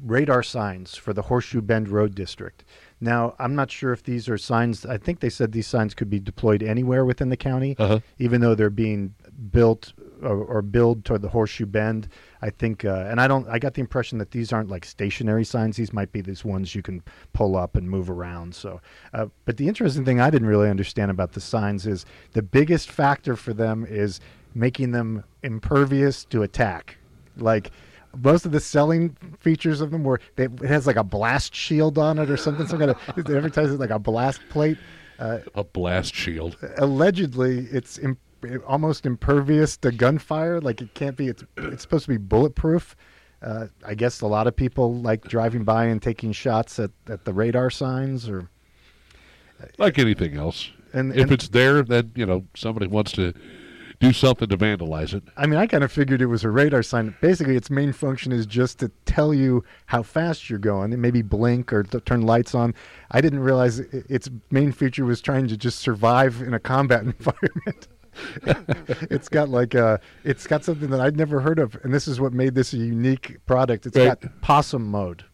radar 0.04 0.42
signs 0.42 0.94
for 0.96 1.12
the 1.12 1.22
Horseshoe 1.22 1.60
Bend 1.60 1.88
Road 1.88 2.14
District. 2.14 2.64
Now, 3.00 3.34
I'm 3.38 3.54
not 3.54 3.70
sure 3.70 3.92
if 3.92 4.02
these 4.02 4.28
are 4.28 4.38
signs. 4.38 4.86
I 4.86 4.96
think 4.96 5.20
they 5.20 5.28
said 5.28 5.52
these 5.52 5.66
signs 5.66 5.92
could 5.94 6.08
be 6.10 6.20
deployed 6.20 6.62
anywhere 6.62 7.04
within 7.04 7.28
the 7.30 7.36
county, 7.36 7.74
Uh-huh. 7.78 8.00
even 8.18 8.40
though 8.40 8.54
they're 8.54 8.70
being 8.70 9.14
built 9.50 9.92
or, 10.22 10.36
or 10.44 10.62
build 10.62 11.04
toward 11.04 11.22
the 11.22 11.28
Horseshoe 11.28 11.66
Bend. 11.66 12.08
I 12.44 12.50
think, 12.50 12.84
uh, 12.84 13.06
and 13.08 13.20
I 13.20 13.28
don't. 13.28 13.48
I 13.48 13.60
got 13.60 13.74
the 13.74 13.80
impression 13.80 14.18
that 14.18 14.32
these 14.32 14.52
aren't 14.52 14.68
like 14.68 14.84
stationary 14.84 15.44
signs. 15.44 15.76
These 15.76 15.92
might 15.92 16.10
be 16.10 16.20
these 16.20 16.44
ones 16.44 16.74
you 16.74 16.82
can 16.82 17.00
pull 17.32 17.56
up 17.56 17.76
and 17.76 17.88
move 17.88 18.10
around. 18.10 18.54
So, 18.56 18.80
uh, 19.14 19.26
but 19.44 19.58
the 19.58 19.68
interesting 19.68 20.04
thing 20.04 20.20
I 20.20 20.28
didn't 20.28 20.48
really 20.48 20.68
understand 20.68 21.12
about 21.12 21.32
the 21.32 21.40
signs 21.40 21.86
is 21.86 22.04
the 22.32 22.42
biggest 22.42 22.90
factor 22.90 23.36
for 23.36 23.52
them 23.54 23.86
is 23.88 24.18
making 24.54 24.90
them 24.90 25.22
impervious 25.44 26.24
to 26.26 26.42
attack. 26.42 26.96
Like 27.36 27.70
most 28.16 28.44
of 28.44 28.50
the 28.52 28.60
selling 28.60 29.16
features 29.38 29.80
of 29.80 29.90
them 29.92 30.02
were 30.02 30.20
they, 30.36 30.44
it 30.44 30.60
has 30.62 30.86
like 30.86 30.96
a 30.96 31.04
blast 31.04 31.54
shield 31.54 31.96
on 31.96 32.18
it 32.18 32.28
or 32.28 32.36
something. 32.36 32.66
Some 32.66 32.80
kind 32.80 32.90
of 32.90 32.98
it 33.16 33.30
advertises 33.30 33.78
like 33.78 33.90
a 33.90 33.98
blast 34.00 34.40
plate. 34.50 34.78
Uh, 35.18 35.38
A 35.54 35.62
blast 35.62 36.12
shield. 36.12 36.56
allegedly, 36.78 37.68
it's 37.70 37.98
almost 38.66 39.06
impervious 39.06 39.76
to 39.78 39.92
gunfire. 39.92 40.60
Like 40.60 40.80
it 40.80 40.94
can't 40.94 41.16
be. 41.16 41.28
It's 41.28 41.44
it's 41.56 41.82
supposed 41.82 42.04
to 42.06 42.10
be 42.10 42.16
bulletproof. 42.18 42.96
Uh, 43.42 43.66
I 43.84 43.94
guess 43.94 44.20
a 44.20 44.26
lot 44.26 44.46
of 44.46 44.54
people 44.54 44.94
like 44.94 45.22
driving 45.24 45.64
by 45.64 45.86
and 45.86 46.00
taking 46.00 46.30
shots 46.32 46.78
at, 46.78 46.90
at 47.08 47.24
the 47.24 47.32
radar 47.32 47.70
signs 47.70 48.28
or 48.28 48.48
Like 49.78 49.98
anything 49.98 50.36
else. 50.36 50.70
And- 50.92 51.12
if 51.12 51.22
and- 51.22 51.32
it's 51.32 51.48
there, 51.48 51.82
then, 51.82 52.12
you 52.14 52.24
know, 52.26 52.44
somebody 52.54 52.86
wants 52.86 53.10
to 53.12 53.32
do 53.98 54.12
something 54.12 54.48
to 54.48 54.56
vandalize 54.56 55.14
it. 55.14 55.22
I 55.36 55.46
mean, 55.46 55.58
I 55.58 55.66
kind 55.66 55.82
of 55.84 55.90
figured 55.92 56.20
it 56.20 56.26
was 56.26 56.42
a 56.44 56.50
radar 56.50 56.82
sign. 56.82 57.14
Basically, 57.20 57.56
its 57.56 57.70
main 57.70 57.92
function 57.92 58.32
is 58.32 58.46
just 58.46 58.78
to 58.80 58.90
tell 59.06 59.32
you 59.32 59.64
how 59.86 60.02
fast 60.02 60.50
you're 60.50 60.58
going 60.58 60.92
and 60.92 61.00
maybe 61.00 61.22
blink 61.22 61.72
or 61.72 61.82
to 61.84 62.00
turn 62.00 62.22
lights 62.22 62.54
on. 62.54 62.74
I 63.12 63.20
didn't 63.20 63.40
realize 63.40 63.80
i- 63.80 63.86
its 64.08 64.28
main 64.50 64.72
feature 64.72 65.04
was 65.04 65.20
trying 65.20 65.46
to 65.48 65.56
just 65.56 65.78
survive 65.78 66.42
in 66.42 66.52
a 66.54 66.60
combat 66.60 67.02
environment. 67.06 67.88
It's 69.10 69.28
got 69.28 69.48
like 69.48 69.74
a, 69.74 70.00
it's 70.24 70.46
got 70.46 70.64
something 70.64 70.90
that 70.90 71.00
I'd 71.00 71.16
never 71.16 71.40
heard 71.40 71.58
of, 71.58 71.76
and 71.82 71.92
this 71.92 72.06
is 72.08 72.20
what 72.20 72.32
made 72.32 72.54
this 72.54 72.72
a 72.72 72.76
unique 72.78 73.38
product. 73.46 73.86
It's 73.86 73.96
Right. 73.96 74.20
got 74.20 74.40
possum 74.40 74.84
mode. 74.90 75.24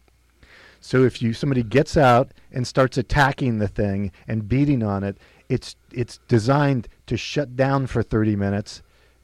So 0.81 1.03
if 1.03 1.21
you 1.21 1.33
somebody 1.33 1.63
gets 1.63 1.97
out 1.97 2.31
and 2.51 2.65
starts 2.65 2.97
attacking 2.97 3.59
the 3.59 3.67
thing 3.67 4.11
and 4.27 4.47
beating 4.47 4.81
on 4.81 5.03
it, 5.03 5.17
it's 5.49 5.75
it's 5.91 6.19
designed 6.27 6.87
to 7.07 7.17
shut 7.17 7.55
down 7.55 7.87
for 7.87 8.01
30 8.01 8.35
minutes 8.37 8.81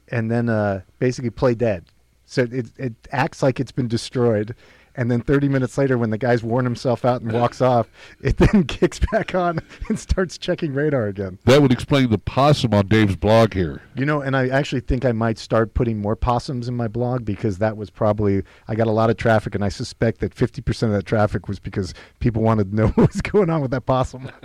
and 0.08 0.30
then 0.30 0.48
uh, 0.48 0.82
basically 0.98 1.30
play 1.30 1.54
dead. 1.54 1.86
So 2.26 2.42
it 2.50 2.66
it 2.76 2.94
acts 3.10 3.42
like 3.42 3.58
it's 3.58 3.72
been 3.72 3.88
destroyed, 3.88 4.54
and 4.96 5.10
then 5.10 5.20
30 5.20 5.48
minutes 5.48 5.76
later, 5.76 5.98
when 5.98 6.10
the 6.10 6.18
guy's 6.18 6.42
worn 6.42 6.64
himself 6.64 7.04
out 7.04 7.20
and 7.20 7.30
walks 7.32 7.60
off, 7.60 7.88
it 8.22 8.38
then 8.38 8.64
kicks 8.68 8.98
back 9.12 9.34
on 9.34 9.60
and 9.88 9.98
starts 9.98 10.38
checking 10.38 10.72
radar 10.72 11.06
again. 11.06 11.38
That 11.44 11.60
would 11.60 11.70
explain 11.70 12.08
the 12.10 12.18
possum 12.18 12.72
on 12.72 12.86
Dave's 12.86 13.16
blog 13.16 13.52
here. 13.52 13.82
You 13.94 14.06
know, 14.06 14.22
and 14.22 14.34
I 14.36 14.48
actually 14.48 14.80
think 14.80 15.04
I 15.04 15.12
might 15.12 15.38
start 15.38 15.74
putting 15.74 15.98
more 16.00 16.16
possums 16.16 16.66
in 16.66 16.76
my 16.76 16.88
blog 16.88 17.24
because 17.24 17.58
that 17.58 17.76
was 17.76 17.90
probably 17.90 18.42
I 18.68 18.74
got 18.74 18.86
a 18.86 18.92
lot 18.92 19.10
of 19.10 19.18
traffic, 19.18 19.54
and 19.54 19.62
I 19.64 19.68
suspect 19.68 20.20
that 20.20 20.34
50% 20.34 20.84
of 20.84 20.92
that 20.92 21.04
traffic 21.04 21.46
was 21.46 21.58
because 21.58 21.92
people 22.20 22.42
wanted 22.42 22.70
to 22.70 22.76
know 22.76 22.88
what 22.94 23.12
was 23.12 23.20
going 23.20 23.50
on 23.50 23.60
with 23.60 23.72
that 23.72 23.84
possum. 23.84 24.30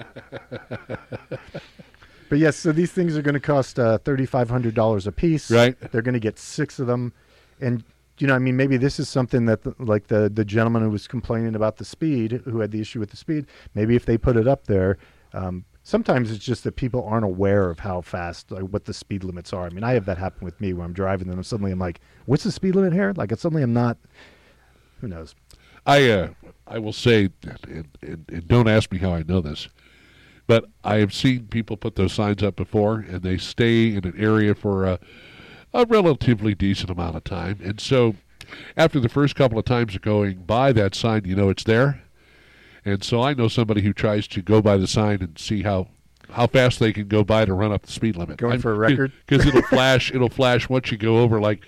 but 2.30 2.40
yes, 2.40 2.58
so 2.58 2.74
these 2.74 2.92
things 2.92 3.16
are 3.16 3.22
going 3.22 3.36
to 3.36 3.40
cost 3.40 3.80
uh, 3.80 4.00
$3,500 4.00 5.08
a 5.08 5.12
piece. 5.14 5.50
Right. 5.50 5.80
They're 5.92 6.02
going 6.02 6.14
to 6.14 6.20
get 6.20 6.38
six 6.38 6.78
of 6.78 6.88
them, 6.88 7.14
and 7.62 7.86
you 8.22 8.28
know, 8.28 8.36
I 8.36 8.40
mean, 8.40 8.56
maybe 8.56 8.78
this 8.78 9.00
is 9.00 9.10
something 9.10 9.46
that, 9.46 9.64
the, 9.64 9.74
like 9.80 10.08
the 10.08 10.30
the 10.30 10.46
gentleman 10.46 10.84
who 10.84 10.90
was 10.90 11.08
complaining 11.08 11.56
about 11.56 11.78
the 11.78 11.86
speed, 11.86 12.42
who 12.46 12.60
had 12.60 12.72
the 12.72 12.80
issue 12.80 13.00
with 13.00 13.10
the 13.10 13.18
speed, 13.18 13.48
maybe 13.74 13.96
if 13.96 14.06
they 14.06 14.18
put 14.18 14.38
it 14.38 14.48
up 14.48 14.68
there. 14.68 14.98
Um, 15.34 15.66
sometimes 15.84 16.32
it's 16.32 16.44
just 16.44 16.64
that 16.66 16.76
people 16.76 17.04
aren't 17.06 17.26
aware 17.26 17.70
of 17.70 17.80
how 17.80 18.02
fast, 18.02 18.52
like 18.52 18.64
what 18.64 18.86
the 18.86 18.94
speed 18.94 19.24
limits 19.24 19.54
are. 19.54 19.66
I 19.66 19.70
mean, 19.70 19.84
I 19.84 19.94
have 19.94 20.06
that 20.06 20.18
happen 20.18 20.46
with 20.46 20.60
me 20.62 20.74
when 20.74 20.86
I'm 20.86 20.94
driving, 20.94 21.30
and 21.30 21.38
I'm 21.38 21.44
suddenly 21.44 21.72
I'm 21.72 21.80
like, 21.80 22.00
"What's 22.26 22.44
the 22.44 22.52
speed 22.52 22.76
limit 22.76 22.94
here?" 22.94 23.14
Like, 23.16 23.36
suddenly 23.38 23.64
I'm 23.64 23.74
not. 23.74 23.98
Who 25.00 25.08
knows? 25.08 25.36
I 25.86 26.10
uh, 26.10 26.30
I 26.68 26.78
will 26.78 26.94
say, 26.94 27.30
and, 27.44 27.88
and, 28.02 28.26
and 28.30 28.48
don't 28.48 28.68
ask 28.68 28.92
me 28.92 29.00
how 29.00 29.14
I 29.14 29.24
know 29.24 29.42
this, 29.42 29.68
but 30.46 30.66
I 30.84 30.98
have 30.98 31.14
seen 31.14 31.48
people 31.48 31.76
put 31.76 31.96
those 31.96 32.14
signs 32.14 32.44
up 32.44 32.56
before, 32.56 33.00
and 33.00 33.24
they 33.24 33.38
stay 33.38 33.96
in 33.96 34.06
an 34.06 34.14
area 34.18 34.54
for 34.54 34.86
a, 34.86 35.00
a 35.74 35.86
relatively 35.86 36.56
decent 36.56 36.90
amount 36.90 37.16
of 37.16 37.24
time. 37.24 37.60
And 37.64 37.80
so, 37.80 38.16
after 38.76 39.00
the 39.00 39.10
first 39.10 39.36
couple 39.36 39.58
of 39.58 39.66
times 39.66 39.96
of 39.96 40.02
going 40.02 40.40
by 40.40 40.72
that 40.74 40.96
sign, 40.96 41.26
you 41.26 41.36
know 41.36 41.50
it's 41.50 41.64
there. 41.64 42.02
And 42.84 43.04
so 43.04 43.22
I 43.22 43.34
know 43.34 43.48
somebody 43.48 43.82
who 43.82 43.94
tries 43.94 44.28
to 44.30 44.42
go 44.42 44.62
by 44.62 44.78
the 44.78 44.88
sign 44.88 45.22
and 45.22 45.38
see 45.38 45.62
how 45.62 45.88
how 46.32 46.48
fast 46.48 46.80
they 46.80 46.94
can 46.94 47.08
go 47.08 47.24
by 47.24 47.44
to 47.44 47.54
run 47.54 47.74
up 47.74 47.84
the 47.84 47.92
speed 47.92 48.16
limit. 48.16 48.38
Going 48.38 48.60
for 48.60 48.72
a 48.72 48.78
record? 48.78 49.12
because 49.26 49.46
it'll 49.46 49.62
flash. 49.70 50.12
It'll 50.12 50.30
flash 50.30 50.70
once 50.70 50.92
you 50.92 50.98
go 50.98 51.20
over. 51.20 51.40
Like 51.40 51.66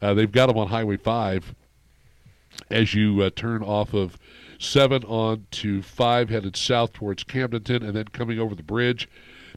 uh, 0.00 0.14
they've 0.14 0.30
got 0.30 0.46
them 0.46 0.56
on 0.56 0.68
Highway 0.68 0.96
Five 0.96 1.54
as 2.70 2.94
you 2.94 3.22
uh, 3.22 3.30
turn 3.34 3.62
off 3.62 3.94
of 3.94 4.18
seven 4.58 5.04
on 5.04 5.46
to 5.52 5.82
five, 5.82 6.30
headed 6.30 6.56
south 6.56 6.92
towards 6.92 7.24
Camdenton, 7.24 7.82
and 7.82 7.94
then 7.94 8.06
coming 8.08 8.38
over 8.38 8.54
the 8.54 8.62
bridge 8.62 9.08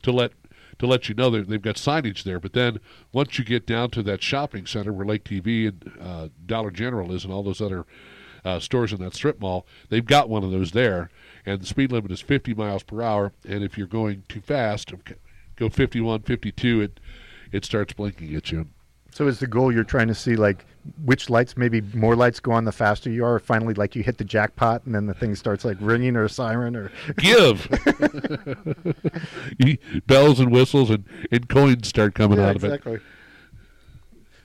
to 0.04 0.12
let 0.12 0.34
to 0.82 0.88
let 0.88 1.08
you 1.08 1.14
know 1.14 1.30
that 1.30 1.48
they've 1.48 1.62
got 1.62 1.76
signage 1.76 2.24
there. 2.24 2.40
But 2.40 2.54
then 2.54 2.80
once 3.14 3.38
you 3.38 3.46
get 3.46 3.68
down 3.68 3.92
to 3.92 4.02
that 4.02 4.24
shopping 4.24 4.66
center 4.66 4.92
where 4.92 5.06
Lake 5.06 5.24
TV 5.24 5.68
and 5.68 5.92
uh, 6.02 6.30
Dollar 6.48 6.72
General 6.72 7.12
is, 7.14 7.24
and 7.24 7.32
all 7.32 7.44
those 7.44 7.62
other 7.62 7.86
uh, 8.44 8.60
stores 8.60 8.92
in 8.92 9.00
that 9.02 9.14
strip 9.14 9.40
mall, 9.40 9.68
they've 9.90 10.04
got 10.04 10.28
one 10.28 10.44
of 10.44 10.50
those 10.50 10.72
there, 10.72 11.12
and 11.46 11.62
the 11.62 11.68
speed 11.68 11.92
limit 11.92 12.12
is 12.12 12.20
50 12.20 12.56
miles 12.56 12.82
per 12.82 13.04
hour. 13.04 13.32
And 13.48 13.64
if 13.64 13.78
you're 13.78 13.86
going 13.86 14.24
too 14.28 14.42
fast, 14.42 14.92
go 15.56 15.70
51, 15.70 16.24
52, 16.24 16.82
it 16.82 17.00
it 17.52 17.64
starts 17.64 17.94
blinking 17.94 18.34
at 18.34 18.52
you. 18.52 18.68
So 19.12 19.28
is 19.28 19.40
the 19.40 19.48
goal 19.48 19.72
you're 19.74 19.84
trying 19.84 20.08
to 20.08 20.16
see 20.16 20.36
like 20.36 20.66
which 21.04 21.30
lights, 21.30 21.58
maybe 21.58 21.82
more 21.94 22.16
lights 22.16 22.40
go 22.40 22.54
on 22.54 22.64
the 22.64 22.72
faster 22.72 23.10
you 23.10 23.26
are, 23.26 23.40
finally 23.40 23.74
like 23.74 23.96
you 23.96 24.04
hit 24.04 24.18
the 24.18 24.24
jackpot 24.24 24.86
and 24.86 24.96
then 24.96 25.06
the 25.06 25.14
thing 25.14 25.36
starts 25.36 25.64
like 25.64 25.78
ringing 25.80 26.16
or 26.16 26.24
a 26.24 26.30
siren 26.30 26.76
or 26.76 26.92
give 27.18 27.68
bells 30.08 30.40
and 30.40 30.52
whistles 30.52 30.90
and, 30.90 31.04
and 31.32 31.50
coins 31.50 31.88
start 31.88 32.16
coming 32.16 32.40
yeah, 32.40 32.50
out 32.50 32.56
of 32.56 32.64
it 32.64 32.68
exactly. 32.68 33.00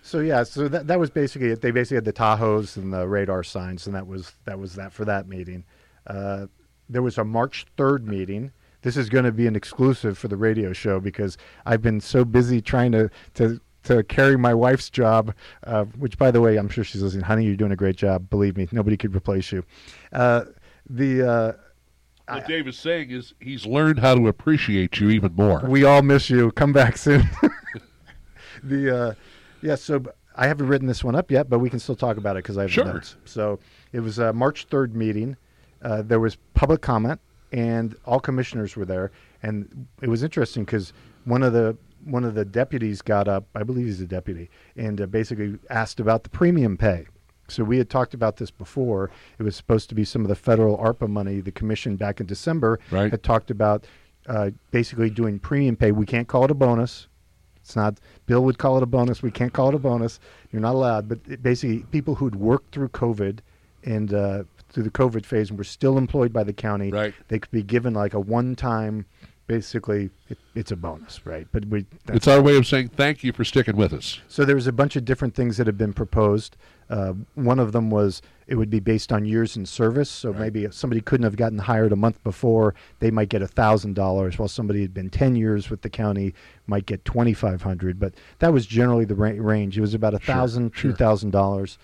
So 0.03 0.21
yeah, 0.21 0.45
so 0.45 0.69
that 0.69 0.87
that 0.87 1.01
was 1.01 1.11
basically 1.11 1.49
it. 1.49 1.63
They 1.63 1.73
basically 1.73 1.97
had 1.97 2.05
the 2.05 2.13
Tahoes 2.13 2.77
and 2.77 2.93
the 2.93 3.09
radar 3.09 3.43
signs, 3.43 3.89
and 3.89 3.97
that 3.97 4.07
was 4.07 4.35
that 4.45 4.57
was 4.57 4.77
that 4.77 4.93
for 4.93 5.05
that 5.05 5.27
meeting. 5.27 5.65
Uh, 6.07 6.47
there 6.89 7.03
was 7.03 7.19
a 7.19 7.25
March 7.25 7.67
third 7.77 8.07
meeting. 8.07 8.53
This 8.83 8.97
is 8.97 9.09
going 9.09 9.25
to 9.25 9.33
be 9.33 9.49
an 9.49 9.57
exclusive 9.57 10.17
for 10.17 10.29
the 10.29 10.37
radio 10.37 10.73
show 10.73 11.01
because 11.01 11.37
I've 11.65 11.83
been 11.83 12.01
so 12.01 12.25
busy 12.25 12.61
trying 12.61 12.93
to 12.93 13.11
to 13.35 13.61
to 13.87 14.03
carry 14.05 14.37
my 14.37 14.55
wife's 14.55 14.91
job, 14.91 15.35
uh, 15.65 15.85
which 15.99 16.17
by 16.19 16.31
the 16.31 16.41
way, 16.41 16.57
I'm 16.57 16.69
sure 16.69 16.85
she's 16.85 17.03
listening. 17.03 17.25
Honey, 17.25 17.45
you're 17.45 17.57
doing 17.57 17.73
a 17.73 17.77
great 17.77 17.97
job. 17.97 18.29
Believe 18.31 18.57
me, 18.57 18.69
nobody 18.73 18.97
could 18.97 19.15
replace 19.17 19.51
you. 19.53 19.65
Uh, 20.13 20.45
the 20.89 21.29
uh, 21.29 21.53
what 22.29 22.47
dave 22.49 22.67
is 22.69 22.77
saying 22.79 23.11
is 23.11 23.35
he's 23.41 23.65
learned 23.67 23.99
how 24.01 24.15
to 24.15 24.27
appreciate 24.29 24.99
you 24.99 25.11
even 25.11 25.33
more 25.37 25.61
we 25.67 25.85
all 25.85 26.03
miss 26.03 26.29
you. 26.31 26.51
Come 26.53 26.73
back 26.73 26.97
soon. 26.97 27.23
the 28.63 28.97
uh, 28.97 29.15
yeah, 29.63 29.75
so 29.75 30.03
I 30.35 30.47
haven't 30.47 30.67
written 30.67 30.87
this 30.87 31.03
one 31.05 31.15
up 31.15 31.31
yet, 31.31 31.49
but 31.49 31.59
we 31.61 31.71
can 31.71 31.79
still 31.79 31.97
talk 31.97 32.17
about 32.17 32.37
it 32.37 32.43
because 32.45 32.59
I 32.59 32.63
have 32.63 32.73
Sure. 32.73 32.85
notes. 32.85 33.17
So 33.25 33.59
it 33.93 34.01
was 34.01 34.19
a 34.19 34.33
March 34.33 34.67
third 34.67 34.95
meeting. 34.95 35.37
uh, 35.83 36.03
there 36.03 36.21
was 36.21 36.37
public 36.55 36.81
comment, 36.83 37.21
and 37.53 37.95
all 38.07 38.19
commissioners 38.21 38.77
were 38.77 38.85
there. 38.85 39.13
And 39.43 39.87
it 40.03 40.09
was 40.09 40.23
interesting 40.23 40.65
because 40.65 40.93
one 41.25 41.43
of 41.43 41.53
the 41.53 41.77
one 42.07 42.25
of 42.25 42.35
the 42.35 42.45
deputies 42.45 43.03
got 43.03 43.29
up, 43.29 43.45
I 43.55 43.63
believe 43.63 43.87
he's 43.87 44.01
a 44.01 44.07
deputy, 44.07 44.49
and 44.77 45.01
uh, 45.01 45.07
basically 45.07 45.59
asked 45.71 46.01
about 46.01 46.23
the 46.25 46.31
premium 46.31 46.77
pay. 46.77 47.07
So 47.49 47.63
we 47.63 47.79
had 47.79 47.89
talked 47.91 48.15
about 48.15 48.37
this 48.39 48.51
before. 48.51 49.11
It 49.39 49.43
was 49.43 49.55
supposed 49.55 49.89
to 49.91 49.95
be 49.95 50.05
some 50.05 50.23
of 50.23 50.29
the 50.29 50.35
federal 50.35 50.79
ARPA 50.79 51.09
money. 51.09 51.41
The 51.41 51.53
commission 51.53 51.97
back 51.97 52.21
in 52.21 52.27
December 52.27 52.81
Right. 52.91 53.11
had 53.11 53.23
talked 53.23 53.51
about 53.51 53.87
uh, 54.27 54.51
basically 54.73 55.11
doing 55.11 55.39
premium 55.39 55.77
pay. 55.77 55.93
We 55.93 56.07
can't 56.07 56.27
call 56.27 56.45
it 56.45 56.51
a 56.51 56.55
bonus. 56.55 57.07
It's 57.63 57.77
not. 57.77 57.99
Bill 58.27 58.43
would 58.45 58.59
call 58.59 58.77
it 58.77 58.83
a 58.83 58.87
bonus. 58.87 59.23
We 59.23 59.31
can't 59.31 59.53
call 59.53 59.69
it 59.69 59.75
a 59.75 59.79
bonus. 59.79 60.19
You're 60.53 60.63
not 60.63 60.75
allowed. 60.75 61.09
But 61.09 61.21
it 61.29 61.43
basically, 61.43 61.85
people 61.93 62.17
who'd 62.17 62.35
worked 62.37 62.73
through 62.75 62.89
COVID 62.89 63.39
and 63.85 64.13
uh, 64.13 64.45
through 64.71 64.83
the 64.83 64.91
COVID 64.91 65.25
phase 65.25 65.51
and 65.51 65.59
were 65.59 65.65
still 65.65 65.97
employed 65.99 66.33
by 66.33 66.43
the 66.43 66.53
county, 66.53 66.91
Right. 66.91 67.15
they 67.29 67.39
could 67.39 67.51
be 67.53 67.63
given 67.63 67.95
like 67.95 68.15
a 68.15 68.21
one-time. 68.21 69.07
Basically, 69.47 70.11
it, 70.29 70.39
it's 70.57 70.73
a 70.73 70.77
bonus, 70.77 71.25
right? 71.25 71.47
But 71.53 71.67
we. 71.67 71.87
that's- 72.05 72.17
It's 72.17 72.29
our 72.29 72.43
way 72.43 72.57
of 72.57 72.67
saying 72.67 72.89
thank 72.89 73.23
you 73.23 73.33
for 73.33 73.45
sticking 73.45 73.77
with 73.77 73.93
us. 73.93 74.21
so 74.27 74.45
there 74.45 74.57
was 74.57 74.67
a 74.67 74.73
bunch 74.73 74.97
of 74.97 75.05
different 75.05 75.35
things 75.37 75.57
that 75.57 75.67
have 75.69 75.79
been 75.79 75.93
proposed. 75.93 76.57
Uh, 76.91 77.15
one 77.35 77.59
of 77.61 77.73
them 77.73 77.91
was 77.91 78.23
it 78.49 78.55
would 78.57 78.71
be 78.71 78.79
based 78.81 79.13
on 79.13 79.25
years 79.25 79.57
in 79.57 79.65
service. 79.67 80.09
So 80.11 80.33
maybe 80.33 80.65
if 80.65 80.73
somebody 80.75 81.01
couldn't 81.01 81.25
have 81.25 81.37
gotten 81.37 81.59
hired 81.59 81.93
a 81.93 81.97
month 81.97 82.23
before, 82.25 82.75
they 83.01 83.11
might 83.13 83.29
get 83.29 83.49
thousand 83.51 83.95
dollars, 83.95 84.37
while 84.39 84.49
somebody 84.49 84.83
had 84.83 84.93
been 84.95 85.11
ten 85.11 85.37
years 85.37 85.71
with 85.71 85.83
the 85.83 85.91
county 85.91 86.35
might 86.67 86.87
get 86.87 87.05
twenty 87.05 87.33
five 87.35 87.63
hundred. 87.63 88.01
But 88.01 88.15
that 88.41 88.53
was 88.53 88.67
generally 88.67 89.05
the 89.05 89.15
ra- 89.15 89.33
range. 89.37 89.79
It 89.79 89.81
was 89.81 89.95
about 89.95 90.15
a 90.15 90.19
thousand, 90.19 90.75
two 90.75 90.93
thousand 90.93 91.31
dollars. 91.31 91.79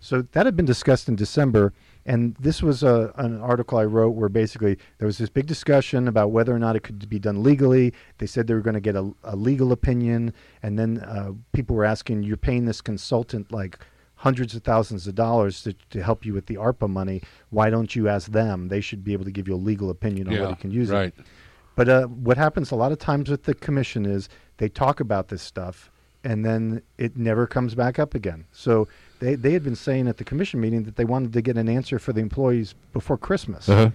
So 0.00 0.22
that 0.22 0.46
had 0.46 0.54
been 0.54 0.66
discussed 0.66 1.08
in 1.08 1.16
December, 1.16 1.72
and 2.08 2.34
this 2.40 2.62
was 2.62 2.82
a, 2.82 3.12
an 3.16 3.38
article 3.42 3.76
I 3.76 3.84
wrote 3.84 4.12
where 4.12 4.30
basically 4.30 4.78
there 4.96 5.04
was 5.04 5.18
this 5.18 5.28
big 5.28 5.46
discussion 5.46 6.08
about 6.08 6.30
whether 6.30 6.54
or 6.54 6.58
not 6.58 6.74
it 6.74 6.80
could 6.80 7.06
be 7.06 7.18
done 7.18 7.42
legally. 7.42 7.92
They 8.16 8.24
said 8.26 8.46
they 8.46 8.54
were 8.54 8.62
going 8.62 8.74
to 8.74 8.80
get 8.80 8.96
a, 8.96 9.12
a 9.24 9.36
legal 9.36 9.72
opinion, 9.72 10.32
and 10.62 10.78
then 10.78 11.00
uh, 11.00 11.32
people 11.52 11.76
were 11.76 11.84
asking, 11.84 12.22
"You're 12.22 12.38
paying 12.38 12.64
this 12.64 12.80
consultant 12.80 13.52
like 13.52 13.78
hundreds 14.14 14.54
of 14.54 14.62
thousands 14.62 15.06
of 15.06 15.14
dollars 15.14 15.62
to, 15.64 15.74
to 15.90 16.02
help 16.02 16.24
you 16.24 16.32
with 16.32 16.46
the 16.46 16.54
ARPA 16.54 16.88
money. 16.88 17.22
Why 17.50 17.68
don't 17.68 17.94
you 17.94 18.08
ask 18.08 18.32
them? 18.32 18.68
They 18.68 18.80
should 18.80 19.04
be 19.04 19.12
able 19.12 19.26
to 19.26 19.30
give 19.30 19.46
you 19.46 19.54
a 19.54 19.62
legal 19.70 19.90
opinion 19.90 20.28
on 20.28 20.32
Yeah, 20.32 20.40
whether 20.40 20.52
you 20.52 20.56
can 20.56 20.70
use 20.70 20.88
right. 20.88 21.12
it." 21.16 21.26
But 21.76 21.90
uh, 21.90 22.06
what 22.06 22.38
happens 22.38 22.70
a 22.70 22.74
lot 22.74 22.90
of 22.90 22.98
times 22.98 23.28
with 23.28 23.44
the 23.44 23.54
commission 23.54 24.06
is 24.06 24.30
they 24.56 24.70
talk 24.70 24.98
about 24.98 25.28
this 25.28 25.42
stuff 25.42 25.90
and 26.24 26.44
then 26.44 26.82
it 26.96 27.16
never 27.16 27.46
comes 27.46 27.74
back 27.74 27.98
up 27.98 28.14
again. 28.14 28.44
So 28.50 28.88
they, 29.20 29.34
they 29.34 29.52
had 29.52 29.64
been 29.64 29.76
saying 29.76 30.08
at 30.08 30.16
the 30.16 30.24
commission 30.24 30.60
meeting 30.60 30.84
that 30.84 30.96
they 30.96 31.04
wanted 31.04 31.32
to 31.32 31.42
get 31.42 31.56
an 31.56 31.68
answer 31.68 31.98
for 31.98 32.12
the 32.12 32.20
employees 32.20 32.74
before 32.92 33.18
Christmas. 33.18 33.68
Uh-huh. 33.68 33.90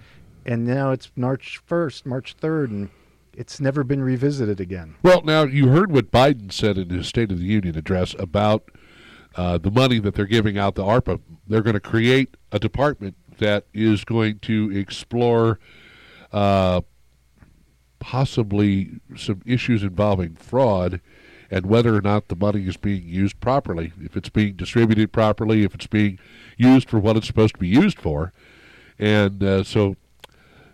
And 0.46 0.66
now 0.66 0.90
it's 0.90 1.10
March 1.16 1.60
1st, 1.68 2.06
March 2.06 2.36
3rd, 2.36 2.66
and 2.66 2.90
it's 3.32 3.60
never 3.60 3.82
been 3.82 4.02
revisited 4.02 4.60
again. 4.60 4.96
Well, 5.02 5.22
now 5.22 5.44
you 5.44 5.68
heard 5.68 5.90
what 5.90 6.10
Biden 6.10 6.52
said 6.52 6.76
in 6.76 6.90
his 6.90 7.06
State 7.08 7.32
of 7.32 7.38
the 7.38 7.44
Union 7.44 7.76
address 7.76 8.14
about 8.18 8.70
uh, 9.36 9.58
the 9.58 9.70
money 9.70 9.98
that 9.98 10.14
they're 10.14 10.26
giving 10.26 10.58
out, 10.58 10.74
the 10.74 10.84
ARPA. 10.84 11.20
They're 11.46 11.62
going 11.62 11.74
to 11.74 11.80
create 11.80 12.36
a 12.52 12.58
department 12.58 13.16
that 13.38 13.66
is 13.72 14.04
going 14.04 14.38
to 14.40 14.70
explore 14.76 15.58
uh, 16.32 16.82
possibly 17.98 19.00
some 19.16 19.40
issues 19.46 19.82
involving 19.82 20.34
fraud 20.34 21.00
and 21.50 21.66
whether 21.66 21.94
or 21.94 22.00
not 22.00 22.28
the 22.28 22.36
money 22.36 22.66
is 22.66 22.76
being 22.76 23.02
used 23.02 23.40
properly, 23.40 23.92
if 24.00 24.16
it's 24.16 24.28
being 24.28 24.54
distributed 24.54 25.12
properly, 25.12 25.64
if 25.64 25.74
it's 25.74 25.86
being 25.86 26.18
used 26.56 26.88
for 26.88 26.98
what 26.98 27.16
it's 27.16 27.26
supposed 27.26 27.54
to 27.54 27.60
be 27.60 27.68
used 27.68 27.98
for. 27.98 28.32
And 28.98 29.42
uh, 29.42 29.64
so 29.64 29.96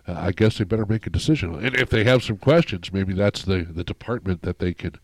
uh, 0.07 0.13
I 0.17 0.31
guess 0.31 0.57
they 0.57 0.63
better 0.63 0.85
make 0.85 1.07
a 1.07 1.09
decision. 1.09 1.55
And 1.63 1.75
if 1.75 1.89
they 1.89 2.03
have 2.03 2.23
some 2.23 2.37
questions, 2.37 2.91
maybe 2.93 3.13
that's 3.13 3.43
the, 3.43 3.63
the 3.63 3.83
department 3.83 4.41
that 4.43 4.59
they 4.59 4.73
can 4.73 4.95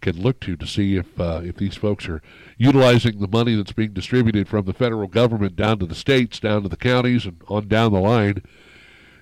can 0.00 0.18
look 0.18 0.40
to 0.40 0.56
to 0.56 0.66
see 0.66 0.96
if 0.96 1.20
uh, 1.20 1.42
if 1.44 1.56
these 1.56 1.76
folks 1.76 2.08
are 2.08 2.22
utilizing 2.56 3.20
the 3.20 3.28
money 3.28 3.54
that's 3.54 3.72
being 3.72 3.92
distributed 3.92 4.48
from 4.48 4.64
the 4.64 4.72
federal 4.72 5.06
government 5.06 5.56
down 5.56 5.78
to 5.78 5.86
the 5.86 5.94
states, 5.94 6.40
down 6.40 6.62
to 6.62 6.70
the 6.70 6.76
counties, 6.76 7.26
and 7.26 7.42
on 7.48 7.68
down 7.68 7.92
the 7.92 8.00
line. 8.00 8.42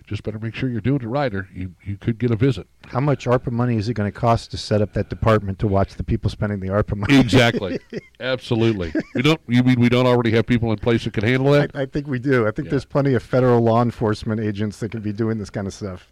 Just 0.08 0.22
better 0.22 0.38
make 0.38 0.54
sure 0.54 0.70
you're 0.70 0.80
doing 0.80 1.02
it 1.02 1.06
right, 1.06 1.34
or 1.34 1.46
you, 1.54 1.74
you 1.84 1.98
could 1.98 2.18
get 2.18 2.30
a 2.30 2.34
visit. 2.36 2.66
How 2.86 2.98
much 2.98 3.26
ARPA 3.26 3.52
money 3.52 3.76
is 3.76 3.90
it 3.90 3.94
going 3.94 4.10
to 4.10 4.18
cost 4.18 4.50
to 4.52 4.56
set 4.56 4.80
up 4.80 4.94
that 4.94 5.10
department 5.10 5.58
to 5.58 5.66
watch 5.66 5.96
the 5.96 6.02
people 6.02 6.30
spending 6.30 6.60
the 6.60 6.68
ARPA 6.68 6.96
money? 6.96 7.20
Exactly, 7.20 7.78
absolutely. 8.20 8.90
We 9.14 9.20
don't. 9.20 9.38
You 9.48 9.62
mean 9.62 9.78
we 9.78 9.90
don't 9.90 10.06
already 10.06 10.30
have 10.30 10.46
people 10.46 10.72
in 10.72 10.78
place 10.78 11.04
that 11.04 11.12
can 11.12 11.24
handle 11.24 11.52
that? 11.52 11.72
I, 11.74 11.82
I 11.82 11.86
think 11.86 12.06
we 12.06 12.18
do. 12.18 12.46
I 12.48 12.52
think 12.52 12.66
Yeah. 12.66 12.70
there's 12.70 12.86
plenty 12.86 13.12
of 13.12 13.22
federal 13.22 13.60
law 13.60 13.82
enforcement 13.82 14.40
agents 14.40 14.80
that 14.80 14.92
can 14.92 15.02
be 15.02 15.12
doing 15.12 15.36
this 15.36 15.50
kind 15.50 15.66
of 15.66 15.74
stuff. 15.74 16.10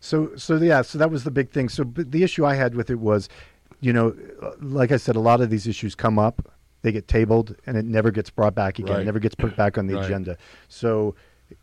So, 0.00 0.36
so 0.36 0.56
yeah, 0.56 0.82
so 0.82 0.98
that 0.98 1.10
was 1.10 1.24
the 1.24 1.30
big 1.30 1.50
thing. 1.50 1.70
So, 1.70 1.84
the 1.84 2.22
issue 2.22 2.44
I 2.44 2.56
had 2.56 2.74
with 2.74 2.90
it 2.90 2.98
was, 3.00 3.30
you 3.80 3.94
know, 3.94 4.14
like 4.60 4.92
I 4.92 4.98
said, 4.98 5.16
a 5.16 5.20
lot 5.20 5.40
of 5.40 5.48
these 5.48 5.66
issues 5.66 5.94
come 5.94 6.18
up, 6.18 6.46
they 6.82 6.92
get 6.92 7.08
tabled, 7.08 7.56
and 7.66 7.78
it 7.78 7.86
never 7.86 8.10
gets 8.10 8.28
brought 8.28 8.54
back 8.54 8.78
again. 8.78 8.92
Right. 8.96 9.00
It 9.00 9.06
never 9.06 9.18
gets 9.18 9.34
put 9.34 9.56
back 9.56 9.78
on 9.78 9.86
the 9.86 9.94
Right. 9.94 10.04
agenda. 10.04 10.36
So. 10.68 11.14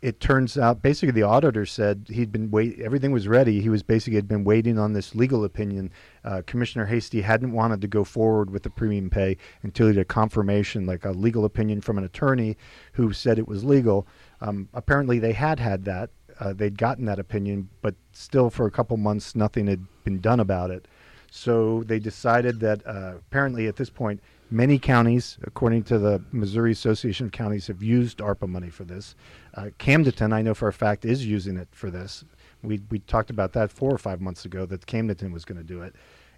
It 0.02 0.18
turns 0.18 0.58
out, 0.58 0.82
basically, 0.82 1.12
the 1.12 1.22
auditor 1.22 1.64
said 1.64 2.08
he'd 2.10 2.32
been 2.32 2.50
wait. 2.50 2.80
Everything 2.80 3.12
was 3.12 3.28
ready. 3.28 3.60
He 3.60 3.68
was 3.68 3.82
basically 3.84 4.16
had 4.16 4.26
been 4.26 4.42
waiting 4.42 4.78
on 4.78 4.92
this 4.92 5.14
legal 5.14 5.44
opinion. 5.44 5.92
Uh, 6.24 6.42
Commissioner 6.44 6.86
Hasty 6.86 7.20
hadn't 7.20 7.52
wanted 7.52 7.80
to 7.82 7.86
go 7.86 8.02
forward 8.02 8.50
with 8.50 8.64
the 8.64 8.70
premium 8.70 9.10
pay 9.10 9.36
until 9.62 9.86
he 9.86 9.94
had 9.94 10.02
a 10.02 10.04
confirmation, 10.04 10.86
like 10.86 11.04
a 11.04 11.12
legal 11.12 11.44
opinion 11.44 11.80
from 11.80 11.98
an 11.98 12.04
attorney 12.04 12.56
who 12.92 13.12
said 13.12 13.38
it 13.38 13.46
was 13.46 13.62
legal. 13.64 14.06
Um, 14.40 14.68
apparently, 14.74 15.18
they 15.20 15.32
had 15.32 15.60
had 15.60 15.84
that. 15.84 16.10
Uh, 16.40 16.52
they'd 16.52 16.76
gotten 16.76 17.04
that 17.06 17.18
opinion, 17.18 17.68
but 17.80 17.94
still, 18.12 18.50
for 18.50 18.66
a 18.66 18.70
couple 18.70 18.96
months, 18.96 19.34
nothing 19.34 19.66
had 19.68 19.86
been 20.04 20.20
done 20.20 20.40
about 20.40 20.70
it. 20.70 20.86
So 21.30 21.82
they 21.84 21.98
decided 21.98 22.60
that 22.60 22.86
uh, 22.86 23.14
apparently, 23.16 23.66
at 23.66 23.76
this 23.76 23.90
point, 23.90 24.20
many 24.50 24.78
counties, 24.78 25.38
according 25.42 25.82
to 25.84 25.98
the 25.98 26.22
Missouri 26.32 26.72
Association 26.72 27.26
of 27.26 27.32
Counties, 27.32 27.66
have 27.66 27.82
used 27.82 28.18
ARPA 28.18 28.48
money 28.48 28.70
for 28.70 28.84
this. 28.84 29.14
Uh, 29.56 29.70
Camdenton, 29.78 30.32
I 30.34 30.42
know 30.42 30.52
for 30.54 30.68
a 30.68 30.72
fact, 30.72 31.04
is 31.04 31.24
using 31.26 31.56
it 31.56 31.68
for 31.72 31.90
this. 31.90 32.24
We 32.62 32.80
we 32.90 32.98
talked 33.00 33.30
about 33.30 33.52
that 33.54 33.70
four 33.72 33.90
or 33.92 33.98
five 33.98 34.20
months 34.20 34.44
ago 34.44 34.66
that 34.66 34.86
Camdenton 34.86 35.32
was 35.32 35.44
going 35.44 35.58
to 35.58 35.64
do 35.64 35.82
it, 35.82 35.94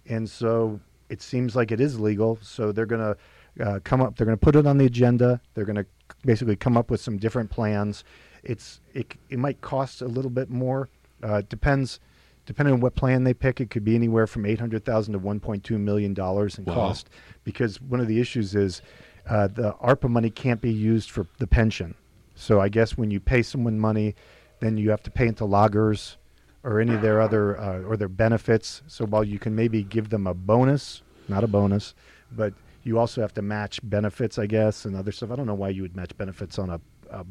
and 0.07 0.29
so 0.29 0.79
it 1.09 1.21
seems 1.21 1.55
like 1.55 1.71
it 1.71 1.81
is 1.81 1.99
legal. 1.99 2.37
So 2.41 2.71
they're 2.71 2.85
going 2.85 3.15
to 3.57 3.65
uh, 3.65 3.79
come 3.83 4.01
up. 4.01 4.15
They're 4.15 4.25
going 4.25 4.37
to 4.37 4.43
put 4.45 4.55
it 4.55 4.65
on 4.65 4.77
the 4.77 4.85
agenda. 4.85 5.41
They're 5.53 5.65
going 5.65 5.75
to 5.75 5.85
basically 6.23 6.55
come 6.55 6.77
up 6.77 6.89
with 6.89 7.01
some 7.01 7.17
different 7.17 7.49
plans. 7.49 8.03
It's 8.43 8.79
it 8.93 9.15
it 9.29 9.39
might 9.39 9.59
cost 9.61 10.01
a 10.01 10.07
little 10.07 10.31
bit 10.31 10.49
more. 10.49 10.87
Uh, 11.23 11.35
it 11.35 11.49
depends 11.49 11.99
depending 12.45 12.73
on 12.73 12.79
what 12.79 12.95
plan 12.95 13.23
they 13.25 13.33
pick. 13.33 13.59
It 13.59 13.69
could 13.69 13.83
be 13.83 13.95
anywhere 13.95 14.27
from 14.27 14.45
eight 14.45 14.59
hundred 14.59 14.85
thousand 14.85 15.13
to 15.13 15.19
one 15.19 15.39
point 15.39 15.63
two 15.65 15.77
million 15.77 16.13
dollars 16.13 16.57
in 16.57 16.63
Wow. 16.65 16.75
cost. 16.75 17.09
Because 17.43 17.81
one 17.81 17.99
of 17.99 18.07
the 18.07 18.19
issues 18.21 18.55
is 18.55 18.81
uh, 19.27 19.47
the 19.47 19.73
ARPA 19.83 20.09
money 20.09 20.29
can't 20.29 20.61
be 20.61 20.71
used 20.71 21.11
for 21.11 21.27
the 21.39 21.47
pension. 21.47 21.95
So 22.39 22.61
I 22.61 22.69
guess 22.69 22.97
when 22.97 23.11
you 23.11 23.19
pay 23.19 23.41
someone 23.41 23.77
money, 23.77 24.15
then 24.61 24.77
you 24.77 24.89
have 24.91 25.03
to 25.03 25.11
pay 25.11 25.27
into 25.27 25.43
LAGERS 25.43 26.15
or 26.63 26.79
any 26.79 26.93
of 26.93 27.01
their 27.01 27.19
other 27.21 27.59
uh, 27.59 27.81
or 27.81 27.97
their 27.97 28.07
benefits. 28.07 28.81
So 28.87 29.05
while 29.05 29.25
you 29.25 29.39
can 29.39 29.55
maybe 29.55 29.83
give 29.83 30.09
them 30.09 30.25
a 30.25 30.33
bonus, 30.33 31.01
not 31.27 31.43
a 31.43 31.47
bonus, 31.47 31.93
but 32.31 32.53
you 32.83 32.97
also 32.97 33.19
have 33.21 33.33
to 33.33 33.41
match 33.41 33.81
benefits, 33.83 34.39
I 34.39 34.45
guess, 34.45 34.85
and 34.85 34.95
other 34.95 35.11
stuff. 35.11 35.31
I 35.31 35.35
don't 35.35 35.47
know 35.47 35.53
why 35.53 35.69
you 35.69 35.81
would 35.81 35.97
match 35.97 36.17
benefits 36.17 36.57
on 36.57 36.69
a, 36.69 36.79
a 37.09 37.25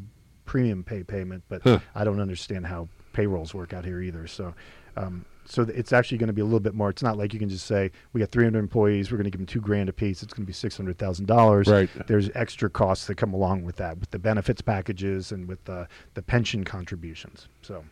premium 0.45 0.85
pay 0.85 1.03
payment, 1.03 1.43
but 1.49 1.63
Huh. 1.63 1.79
I 1.95 2.05
don't 2.05 2.21
understand 2.21 2.67
how 2.67 2.89
payrolls 3.15 3.55
work 3.55 3.73
out 3.73 3.87
here 3.87 4.03
either. 4.03 4.27
So, 4.27 4.55
um, 4.97 5.25
so 5.49 5.63
it's 5.63 5.93
actually 5.93 6.19
going 6.19 6.29
to 6.29 6.35
be 6.35 6.43
a 6.43 6.45
little 6.45 6.61
bit 6.61 6.75
more. 6.75 6.91
It's 6.91 7.03
not 7.03 7.17
like 7.17 7.33
you 7.33 7.39
can 7.39 7.49
just 7.49 7.67
say 7.67 7.91
we 8.13 8.21
got 8.21 8.31
300 8.31 8.59
employees, 8.59 9.11
we're 9.11 9.17
going 9.17 9.25
to 9.25 9.31
give 9.31 9.39
them 9.39 9.47
two 9.47 9.61
grand 9.61 9.89
a 9.89 9.93
piece. 9.93 10.23
It's 10.23 10.35
going 10.35 10.45
to 10.45 10.47
be 10.47 10.53
six 10.53 10.77
hundred 10.77 10.99
thousand 10.99 11.27
dollars. 11.27 11.69
Right. 11.69 11.89
There's 12.07 12.31
extra 12.35 12.69
costs 12.69 13.07
that 13.07 13.17
come 13.17 13.33
along 13.33 13.65
with 13.65 13.77
that, 13.77 13.99
with 13.99 14.11
the 14.11 14.19
benefits 14.19 14.61
packages 14.61 15.33
and 15.33 15.49
with 15.49 15.65
the 15.65 15.89
the 16.15 16.23
pension 16.23 16.65
contributions. 16.65 17.49
So. 17.63 17.85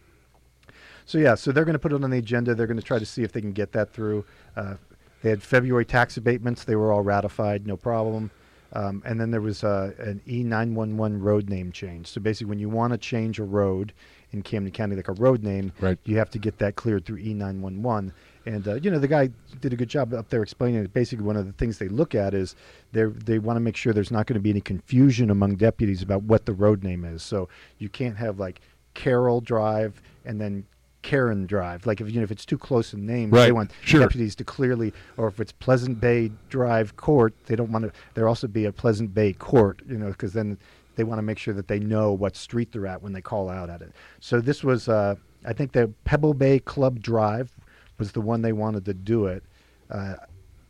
So 1.09 1.19
yeah, 1.19 1.37
so 1.37 1.53
they're 1.53 1.65
going 1.65 1.74
to 1.74 1.78
put 1.78 1.93
it 1.93 2.03
on 2.03 2.11
the 2.11 2.19
agenda. 2.19 2.53
They're 2.53 2.66
going 2.66 2.78
to 2.78 2.83
try 2.83 2.99
to 2.99 3.07
see 3.07 3.23
if 3.23 3.31
they 3.31 3.41
can 3.41 3.53
get 3.53 3.70
that 3.73 3.93
through. 3.93 4.24
Uh, 4.57 4.74
they 5.23 5.31
had 5.31 5.41
February 5.41 5.85
tax 5.85 6.16
abatements; 6.16 6.65
they 6.65 6.74
were 6.74 6.93
all 6.93 7.03
ratified, 7.03 7.65
no 7.65 7.77
problem. 7.77 8.33
Um, 8.73 9.03
and 9.07 9.20
then 9.20 9.31
there 9.31 9.41
was 9.41 9.62
uh, 9.62 9.93
an 9.99 10.20
E911 10.27 11.23
road 11.23 11.49
name 11.49 11.70
change. 11.70 12.09
So 12.09 12.20
basically, 12.20 12.49
when 12.49 12.59
you 12.59 12.69
want 12.69 12.93
to 12.93 12.99
change 12.99 13.39
a 13.39 13.45
road 13.45 13.93
in 14.37 14.43
Camden 14.43 14.73
County, 14.73 14.95
like 14.97 15.09
a 15.09 15.13
road 15.13 15.43
name, 15.43 15.73
Right. 15.81 15.99
you 16.05 16.19
have 16.19 16.31
to 16.31 16.39
get 16.39 16.59
that 16.59 16.77
cleared 16.77 17.05
through 17.05 17.19
E911. 17.19 18.13
And 18.47 18.69
uh, 18.69 18.75
you 18.75 18.91
know, 18.93 19.01
the 19.01 19.09
guy 19.09 19.31
did 19.61 19.73
a 19.73 19.77
good 19.77 19.89
job 19.89 20.15
up 20.15 20.29
there 20.29 20.41
explaining 20.43 20.85
it. 20.85 20.93
Basically, 20.93 21.25
one 21.25 21.37
of 21.37 21.47
the 21.47 21.53
things 21.53 21.79
they 21.79 21.89
look 21.89 22.15
at 22.15 22.33
is 22.33 22.55
they 22.93 23.05
they 23.05 23.41
want 23.41 23.57
to 23.57 23.61
make 23.61 23.77
sure 23.77 23.93
there's 23.93 24.13
not 24.13 24.27
going 24.27 24.35
to 24.35 24.41
be 24.41 24.51
any 24.51 24.61
confusion 24.61 25.31
among 25.31 25.57
deputies 25.57 26.01
about 26.01 26.23
what 26.23 26.47
the 26.47 26.53
road 26.53 26.85
name 26.85 27.05
is. 27.05 27.25
So 27.25 27.49
you 27.79 27.89
can't 27.89 28.17
have 28.19 28.39
like 28.39 28.61
Carroll 28.95 29.41
Drive 29.41 30.01
and 30.25 30.41
then 30.41 30.65
Karen 31.03 31.47
Drive. 31.47 31.87
Like 31.87 32.01
if 32.01 32.09
you 32.09 32.19
know 32.19 32.23
if 32.23 32.31
it's 32.31 32.47
too 32.47 32.59
close 32.59 32.95
in 32.95 33.05
names, 33.05 33.33
they 33.33 33.51
want 33.51 33.73
sure. 33.83 34.01
deputies 34.01 34.37
to 34.37 34.45
clearly, 34.45 34.93
or 35.17 35.27
if 35.27 35.41
it's 35.41 35.51
Pleasant 35.53 36.01
Bay 36.01 36.31
Drive 36.49 36.97
Court, 36.97 37.35
they 37.47 37.57
don't 37.57 37.73
want 37.73 37.85
to. 37.87 37.93
There 38.15 38.29
also 38.29 38.47
be 38.47 38.65
a 38.65 38.73
Pleasant 38.73 39.13
Bay 39.13 39.33
Court, 39.33 39.81
you 39.89 39.99
know, 39.99 40.09
because 40.11 40.35
then 40.35 40.57
they 40.97 41.05
want 41.05 41.18
to 41.18 41.23
make 41.23 41.39
sure 41.39 41.55
that 41.55 41.68
they 41.68 41.78
know 41.78 42.12
what 42.12 42.35
street 42.36 42.73
they're 42.73 42.86
at 42.86 43.02
when 43.02 43.12
they 43.12 43.20
call 43.20 43.48
out 43.48 43.70
at 43.70 43.82
it. 43.82 43.93
So 44.20 44.40
this 44.40 44.64
was, 44.64 44.89
uh, 44.89 45.14
I 45.44 45.52
think, 45.52 45.73
the 45.73 45.93
Pebble 46.05 46.35
Bay 46.35 46.59
Club 46.59 47.01
Drive 47.01 47.52
was 47.98 48.12
the 48.12 48.20
one 48.20 48.43
they 48.43 48.52
wanted 48.52 48.85
to 48.86 48.94
do 48.94 49.27
it. 49.27 49.44
Uh, 49.90 50.14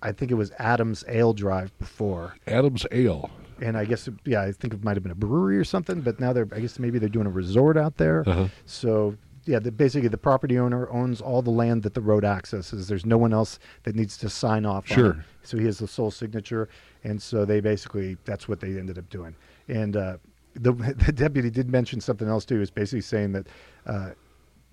I 0.02 0.12
think 0.12 0.30
it 0.30 0.34
was 0.34 0.52
Adams 0.58 1.04
Ale 1.08 1.32
Drive 1.32 1.76
before. 1.78 2.34
Adams 2.46 2.86
Ale. 2.92 3.30
And 3.62 3.76
I 3.78 3.86
guess, 3.86 4.08
yeah, 4.26 4.42
I 4.42 4.52
think 4.52 4.74
it 4.74 4.84
might 4.84 4.94
have 4.96 5.02
been 5.02 5.12
a 5.12 5.16
brewery 5.16 5.56
or 5.56 5.64
something, 5.64 6.02
but 6.02 6.20
now 6.20 6.32
they're, 6.34 6.46
I 6.52 6.60
guess 6.60 6.78
maybe 6.78 6.98
they're 6.98 7.08
doing 7.08 7.26
a 7.26 7.30
resort 7.30 7.78
out 7.78 7.96
there. 7.96 8.22
Uh-huh. 8.28 8.48
So, 8.66 9.16
yeah, 9.46 9.58
the, 9.60 9.72
basically 9.72 10.08
the 10.08 10.18
property 10.18 10.58
owner 10.58 10.90
owns 10.90 11.22
all 11.22 11.40
the 11.40 11.50
land 11.50 11.82
that 11.84 11.94
the 11.94 12.02
road 12.02 12.24
accesses. 12.24 12.86
There's 12.86 13.06
no 13.06 13.16
one 13.16 13.32
else 13.32 13.58
that 13.84 13.94
needs 13.94 14.18
to 14.18 14.28
sign 14.28 14.66
off 14.66 14.90
on 14.90 14.94
Sure. 14.94 15.10
it. 15.12 15.16
So 15.42 15.56
he 15.56 15.64
has 15.64 15.78
the 15.78 15.88
sole 15.88 16.10
signature. 16.10 16.68
And 17.04 17.20
so 17.22 17.44
they 17.46 17.60
basically, 17.60 18.18
that's 18.26 18.46
what 18.48 18.60
they 18.60 18.76
ended 18.78 18.98
up 18.98 19.08
doing. 19.08 19.34
And 19.68 19.96
uh, 19.96 20.16
the, 20.54 20.72
the 21.06 21.12
deputy 21.12 21.50
did 21.50 21.68
mention 21.68 22.00
something 22.00 22.28
else 22.28 22.44
too, 22.44 22.60
is 22.60 22.70
basically 22.70 23.02
saying 23.02 23.32
that, 23.32 23.46
uh, 23.86 24.10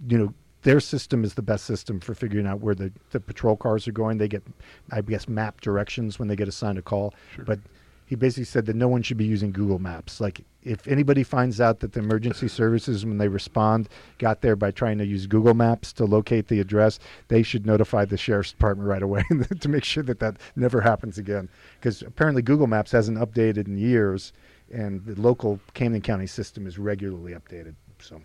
you 0.07 0.17
know, 0.17 0.33
their 0.63 0.79
system 0.79 1.23
is 1.23 1.33
the 1.33 1.41
best 1.41 1.65
system 1.65 1.99
for 1.99 2.15
figuring 2.15 2.47
out 2.47 2.61
where 2.61 2.73
the, 2.73 2.91
the 3.11 3.19
patrol 3.19 3.55
cars 3.55 3.87
are 3.87 3.91
going. 3.91 4.17
They 4.17 4.29
get, 4.29 4.43
I 4.91 5.01
guess, 5.01 5.27
map 5.27 5.59
directions 5.61 6.19
when 6.19 6.29
they 6.29 6.37
get 6.37 6.47
assigned 6.47 6.77
a 6.77 6.81
call. 6.81 7.13
But 7.45 7.59
he 8.05 8.15
basically 8.15 8.45
said 8.45 8.65
that 8.67 8.75
no 8.75 8.87
one 8.87 9.01
should 9.01 9.17
be 9.17 9.25
using 9.25 9.51
Google 9.51 9.79
Maps. 9.79 10.21
Like, 10.21 10.41
if 10.61 10.87
anybody 10.87 11.23
finds 11.23 11.59
out 11.59 11.79
that 11.79 11.93
the 11.93 11.99
emergency 11.99 12.47
services, 12.59 13.05
when 13.05 13.17
they 13.17 13.27
respond, 13.27 13.89
got 14.19 14.41
there 14.41 14.55
by 14.55 14.71
trying 14.71 14.97
to 14.99 15.05
use 15.05 15.25
Google 15.25 15.53
Maps 15.53 15.91
to 15.93 16.05
locate 16.05 16.47
the 16.47 16.59
address, 16.59 16.99
they 17.27 17.43
should 17.43 17.65
notify 17.65 18.05
the 18.05 18.17
sheriff's 18.17 18.51
department 18.51 18.87
right 18.87 19.03
away 19.03 19.23
to 19.59 19.69
make 19.69 19.83
sure 19.83 20.03
that 20.03 20.19
that 20.19 20.37
never 20.55 20.81
happens 20.81 21.17
again. 21.17 21.49
Because 21.79 22.01
apparently 22.01 22.41
Google 22.41 22.67
Maps 22.67 22.91
hasn't 22.91 23.17
updated 23.17 23.67
in 23.67 23.77
years, 23.77 24.31
and 24.73 25.05
the 25.05 25.19
local 25.19 25.59
Camden 25.73 26.01
County 26.01 26.27
system 26.27 26.67
is 26.67 26.77
regularly 26.77 27.33
updated. 27.33 27.75
So 27.99 28.21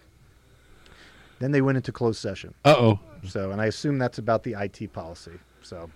then 1.38 1.52
they 1.52 1.60
went 1.60 1.76
into 1.76 1.92
closed 1.92 2.20
session. 2.20 2.54
Uh 2.64 2.74
oh. 2.76 3.00
So, 3.26 3.50
and 3.50 3.60
I 3.60 3.66
assume 3.66 3.98
that's 3.98 4.18
about 4.18 4.42
the 4.42 4.54
IT 4.58 4.92
policy. 4.92 5.32
So, 5.62 5.90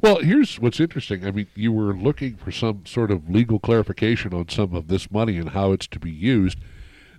Well, 0.00 0.20
here's 0.20 0.58
what's 0.60 0.80
interesting. 0.80 1.26
I 1.26 1.32
mean, 1.32 1.48
you 1.54 1.72
were 1.72 1.92
looking 1.92 2.36
for 2.36 2.50
some 2.52 2.86
sort 2.86 3.10
of 3.10 3.28
legal 3.28 3.58
clarification 3.58 4.32
on 4.32 4.48
some 4.48 4.74
of 4.74 4.88
this 4.88 5.10
money 5.10 5.36
and 5.36 5.50
how 5.50 5.72
it's 5.72 5.86
to 5.88 5.98
be 5.98 6.10
used. 6.10 6.58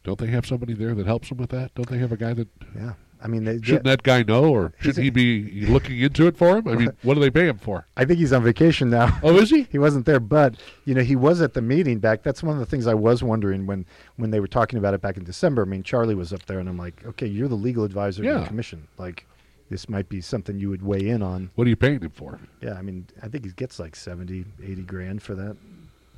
Don't 0.04 0.18
they 0.18 0.28
have 0.28 0.46
somebody 0.46 0.74
there 0.74 0.96
that 0.96 1.06
helps 1.06 1.30
them 1.30 1.38
with 1.38 1.50
that? 1.52 1.76
Don't 1.76 1.90
they 1.90 1.98
have 2.00 2.12
a 2.12 2.18
guy 2.18 2.34
that? 2.34 2.48
yeah, 2.76 2.94
I 3.22 3.28
mean, 3.28 3.44
they, 3.44 3.60
Shouldn't 3.62 3.84
that 3.84 4.04
guy 4.04 4.24
know, 4.24 4.46
or 4.46 4.72
shouldn't 4.80 5.04
he 5.04 5.10
be 5.10 5.66
looking 5.66 6.00
into 6.00 6.28
it 6.28 6.38
for 6.38 6.58
him? 6.58 6.68
I 6.70 6.76
mean, 6.76 6.90
what 7.04 7.16
do 7.16 7.20
they 7.20 7.30
pay 7.30 7.48
him 7.48 7.58
for? 7.58 7.86
I 7.98 8.06
think 8.06 8.18
he's 8.20 8.32
on 8.32 8.44
vacation 8.44 8.90
now. 8.90 9.20
Oh, 9.22 9.36
is 9.38 9.50
he? 9.50 9.64
he 9.72 9.78
wasn't 9.78 10.06
there, 10.06 10.22
but 10.22 10.56
you 10.86 10.96
know, 10.96 11.02
he 11.02 11.18
was 11.18 11.42
at 11.42 11.54
the 11.54 11.62
meeting 11.62 12.00
back. 12.00 12.24
That's 12.24 12.42
one 12.42 12.54
of 12.56 12.60
the 12.60 12.66
things 12.66 12.88
I 12.88 12.94
was 12.94 13.22
wondering 13.22 13.68
when 13.68 13.86
when 14.16 14.32
they 14.32 14.40
were 14.40 14.48
talking 14.48 14.80
about 14.80 14.94
it 14.94 15.02
back 15.02 15.18
in 15.18 15.26
December. 15.26 15.64
I 15.64 15.66
mean, 15.66 15.84
Charlie 15.84 16.16
was 16.16 16.32
up 16.32 16.46
there, 16.46 16.60
and 16.60 16.70
I'm 16.70 16.78
like, 16.78 17.06
okay, 17.06 17.28
you're 17.28 17.50
the 17.50 17.56
legal 17.56 17.84
advisor 17.84 18.24
to 18.24 18.30
Yeah. 18.30 18.40
the 18.40 18.46
commission. 18.48 18.88
Like, 18.98 19.26
this 19.70 19.90
might 19.90 20.08
be 20.08 20.22
something 20.22 20.58
you 20.58 20.70
would 20.70 20.82
weigh 20.82 21.10
in 21.10 21.22
on. 21.22 21.50
What 21.56 21.68
are 21.68 21.70
you 21.70 21.76
paying 21.76 22.00
him 22.02 22.12
for? 22.12 22.40
Yeah, 22.62 22.76
I 22.76 22.82
mean, 22.82 23.06
I 23.22 23.28
think 23.28 23.44
he 23.44 23.52
gets 23.52 23.80
like 23.80 23.96
70, 23.98 24.46
80 24.64 24.82
grand 24.84 25.22
for 25.22 25.36
that 25.36 25.58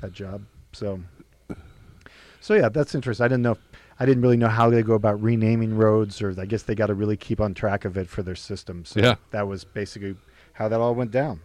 that 0.02 0.14
job. 0.14 0.44
So, 0.74 1.00
so 2.40 2.54
yeah, 2.54 2.70
that's 2.70 2.94
interesting. 2.96 3.24
I 3.24 3.28
didn't 3.28 3.44
know. 3.44 3.58
I 4.02 4.06
didn't 4.06 4.24
really 4.24 4.36
know 4.38 4.48
how 4.48 4.72
they 4.72 4.82
go 4.82 4.96
about 4.96 5.22
renaming 5.22 5.78
roads, 5.78 6.24
or 6.24 6.34
I 6.42 6.48
guess 6.48 6.64
they 6.64 6.74
got 6.74 6.88
to 6.88 6.96
really 6.96 7.16
keep 7.16 7.40
on 7.40 7.54
track 7.54 7.86
of 7.86 7.98
it 7.98 8.10
for 8.10 8.24
their 8.24 8.34
system. 8.34 8.84
So 8.84 9.00
Yeah. 9.00 9.16
that 9.30 9.48
was 9.48 9.64
basically 9.64 10.16
how 10.54 10.68
that 10.70 10.80
all 10.80 10.96
went 10.96 11.12
down. 11.12 11.40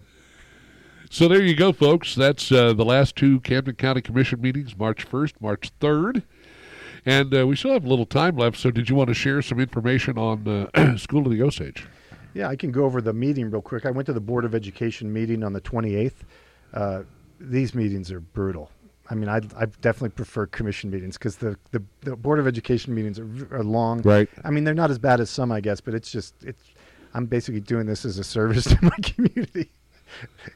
So 1.11 1.29
there 1.29 1.43
you 1.43 1.55
go, 1.55 1.73
folks. 1.73 2.15
That's 2.15 2.51
uh, 2.51 2.73
the 2.73 2.83
last 2.85 3.15
two 3.15 3.41
Camden 3.41 3.75
County 3.75 4.01
Commission 4.01 4.41
meetings, 4.41 4.75
March 4.75 5.07
1st, 5.07 5.35
March 5.39 5.71
3rd. 5.83 6.23
And 7.05 7.35
uh, 7.35 7.47
we 7.47 7.57
still 7.57 7.75
have 7.75 7.85
a 7.85 7.89
little 7.89 8.07
time 8.07 8.39
left, 8.39 8.57
so 8.57 8.71
did 8.71 8.89
you 8.89 8.97
want 8.97 9.09
to 9.09 9.15
share 9.15 9.43
some 9.43 9.61
information 9.61 10.17
on 10.17 10.71
uh, 10.75 10.97
School 10.97 11.27
of 11.27 11.33
the 11.33 11.43
Osage? 11.43 11.87
Yeah, 12.33 12.49
I 12.49 12.57
can 12.57 12.73
go 12.73 12.87
over 12.87 13.03
the 13.03 13.13
meeting 13.13 13.51
real 13.51 13.61
quick. 13.61 13.85
I 13.85 13.91
went 13.91 14.07
to 14.07 14.15
the 14.15 14.21
Board 14.21 14.47
of 14.47 14.55
Education 14.55 15.13
meeting 15.13 15.45
on 15.45 15.53
the 15.53 15.61
28th. 15.61 16.13
Uh, 16.73 17.03
these 17.39 17.75
meetings 17.75 18.11
are 18.11 18.21
brutal. 18.21 18.71
I 19.11 19.15
mean, 19.15 19.29
I 19.29 19.37
I 19.57 19.67
definitely 19.81 20.11
prefer 20.11 20.47
commission 20.47 20.91
meetings 20.91 21.17
because 21.17 21.37
the, 21.37 21.57
the, 21.71 21.83
the 22.01 22.17
Board 22.17 22.39
of 22.39 22.47
Education 22.47 22.95
meetings 22.95 23.19
are, 23.19 23.49
are 23.51 23.65
long. 23.65 24.03
Right. 24.03 24.29
I 24.45 24.51
mean, 24.51 24.65
they're 24.65 24.75
not 24.75 24.91
as 24.91 24.99
bad 24.99 25.21
as 25.21 25.31
some, 25.31 25.53
I 25.53 25.61
guess, 25.61 25.81
but 25.81 25.95
it's 25.95 26.11
just 26.11 26.35
it's. 26.43 26.63
I'm 27.15 27.27
basically 27.27 27.61
doing 27.61 27.87
this 27.87 28.05
as 28.05 28.19
a 28.19 28.25
service 28.25 28.65
to 28.75 28.79
my 28.83 28.97
community. 29.03 29.71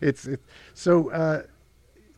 it's 0.01 0.27
it, 0.27 0.41
so. 0.75 1.11
Uh, 1.11 1.43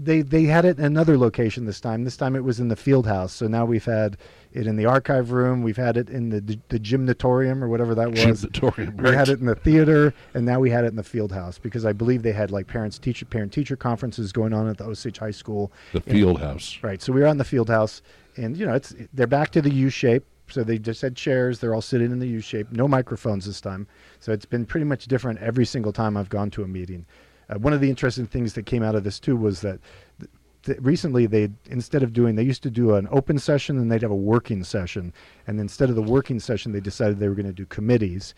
they 0.04 0.22
they 0.22 0.44
had 0.44 0.64
it 0.64 0.78
in 0.78 0.84
another 0.84 1.16
location 1.16 1.64
this 1.64 1.80
time. 1.80 2.04
This 2.04 2.16
time 2.16 2.34
it 2.36 2.44
was 2.44 2.60
in 2.60 2.68
the 2.68 2.76
field 2.76 3.06
house. 3.06 3.32
So 3.32 3.46
now 3.46 3.64
we've 3.64 3.84
had 3.84 4.16
it 4.52 4.66
in 4.66 4.76
the 4.76 4.86
archive 4.86 5.30
room. 5.32 5.62
We've 5.62 5.76
had 5.76 5.96
it 5.96 6.10
in 6.10 6.30
the 6.30 6.58
the, 6.68 6.78
gymnatorium 6.78 7.62
or 7.62 7.68
whatever 7.68 7.94
that 7.94 8.10
was. 8.10 8.20
Gymnatorium, 8.20 8.96
We 8.96 9.10
had 9.10 9.28
it 9.28 9.40
in 9.40 9.46
the 9.46 9.54
theater, 9.54 10.12
and 10.34 10.44
now 10.44 10.60
we 10.60 10.70
had 10.70 10.84
it 10.84 10.88
in 10.88 10.96
the 10.96 11.02
field 11.02 11.32
house 11.32 11.58
because 11.58 11.84
I 11.84 11.92
believe 11.92 12.22
they 12.22 12.32
had 12.32 12.50
like 12.50 12.66
parents 12.66 12.98
teacher 12.98 13.24
parent 13.24 13.52
teacher 13.52 13.76
conferences 13.76 14.32
going 14.32 14.52
on 14.52 14.68
at 14.68 14.78
the 14.78 14.84
Osage 14.84 15.18
High 15.18 15.30
School. 15.30 15.72
The 15.92 16.02
And- 16.06 16.12
field 16.16 16.40
house. 16.40 16.78
Right. 16.82 17.00
So 17.00 17.12
we 17.12 17.20
were 17.20 17.26
on 17.28 17.38
the 17.38 17.44
field 17.44 17.68
house, 17.70 18.02
and 18.36 18.56
you 18.56 18.66
know 18.66 18.74
it's 18.74 18.94
they're 19.12 19.26
back 19.26 19.50
to 19.52 19.62
the 19.62 19.72
U 19.72 19.88
shape. 19.90 20.24
So 20.48 20.62
they 20.62 20.78
just 20.78 21.00
had 21.00 21.16
chairs. 21.16 21.60
They're 21.60 21.74
all 21.74 21.80
sitting 21.80 22.10
in 22.10 22.18
the 22.18 22.28
U 22.28 22.40
shape. 22.40 22.70
No 22.72 22.86
microphones 22.86 23.46
this 23.46 23.60
time. 23.60 23.86
So 24.20 24.32
it's 24.32 24.44
been 24.44 24.66
pretty 24.66 24.84
much 24.84 25.06
different 25.06 25.38
every 25.40 25.64
single 25.64 25.92
time 25.92 26.14
I've 26.16 26.28
gone 26.28 26.50
to 26.50 26.62
a 26.62 26.68
meeting. 26.68 27.06
Uh, 27.52 27.58
one 27.58 27.72
of 27.72 27.80
the 27.80 27.90
interesting 27.90 28.26
things 28.26 28.54
that 28.54 28.66
came 28.66 28.82
out 28.82 28.94
of 28.94 29.04
this 29.04 29.18
too 29.18 29.36
was 29.36 29.60
that 29.60 29.78
th- 30.18 30.30
th- 30.64 30.78
recently 30.80 31.26
they 31.26 31.50
instead 31.66 32.02
of 32.02 32.12
doing 32.12 32.34
they 32.34 32.42
used 32.42 32.62
to 32.62 32.70
do 32.70 32.94
an 32.94 33.08
open 33.10 33.38
session 33.38 33.78
and 33.78 33.90
they'd 33.90 34.02
have 34.02 34.10
a 34.10 34.14
working 34.14 34.64
session, 34.64 35.12
and 35.46 35.60
instead 35.60 35.90
of 35.90 35.96
the 35.96 36.02
working 36.02 36.40
session 36.40 36.72
they 36.72 36.80
decided 36.80 37.18
they 37.18 37.28
were 37.28 37.34
going 37.34 37.46
to 37.46 37.52
do 37.52 37.66
committees. 37.66 38.34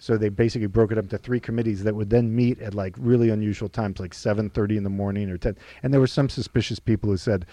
So 0.00 0.16
they 0.16 0.28
basically 0.28 0.68
broke 0.68 0.92
it 0.92 0.98
up 0.98 1.08
to 1.08 1.18
three 1.18 1.40
committees 1.40 1.82
that 1.82 1.94
would 1.94 2.10
then 2.10 2.34
meet 2.34 2.60
at 2.60 2.72
like 2.72 2.94
really 2.98 3.30
unusual 3.30 3.68
times, 3.68 3.98
like 3.98 4.14
7:30 4.14 4.76
in 4.76 4.84
the 4.84 4.90
morning 4.90 5.28
or 5.28 5.38
10. 5.38 5.56
And 5.82 5.92
there 5.92 6.00
were 6.00 6.06
some 6.06 6.28
suspicious 6.28 6.78
people 6.78 7.10
who 7.10 7.16
said, 7.16 7.46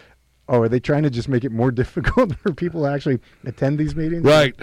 "Oh, 0.48 0.62
are 0.62 0.70
they 0.70 0.80
trying 0.80 1.04
to 1.04 1.10
just 1.10 1.30
make 1.30 1.44
it 1.44 1.52
more 1.52 1.72
difficult 1.82 2.36
for 2.36 2.54
people 2.54 2.84
to 2.84 2.90
actually 2.90 3.20
attend 3.46 3.78
these 3.78 3.96
meetings?" 3.96 4.24
Right. 4.24 4.56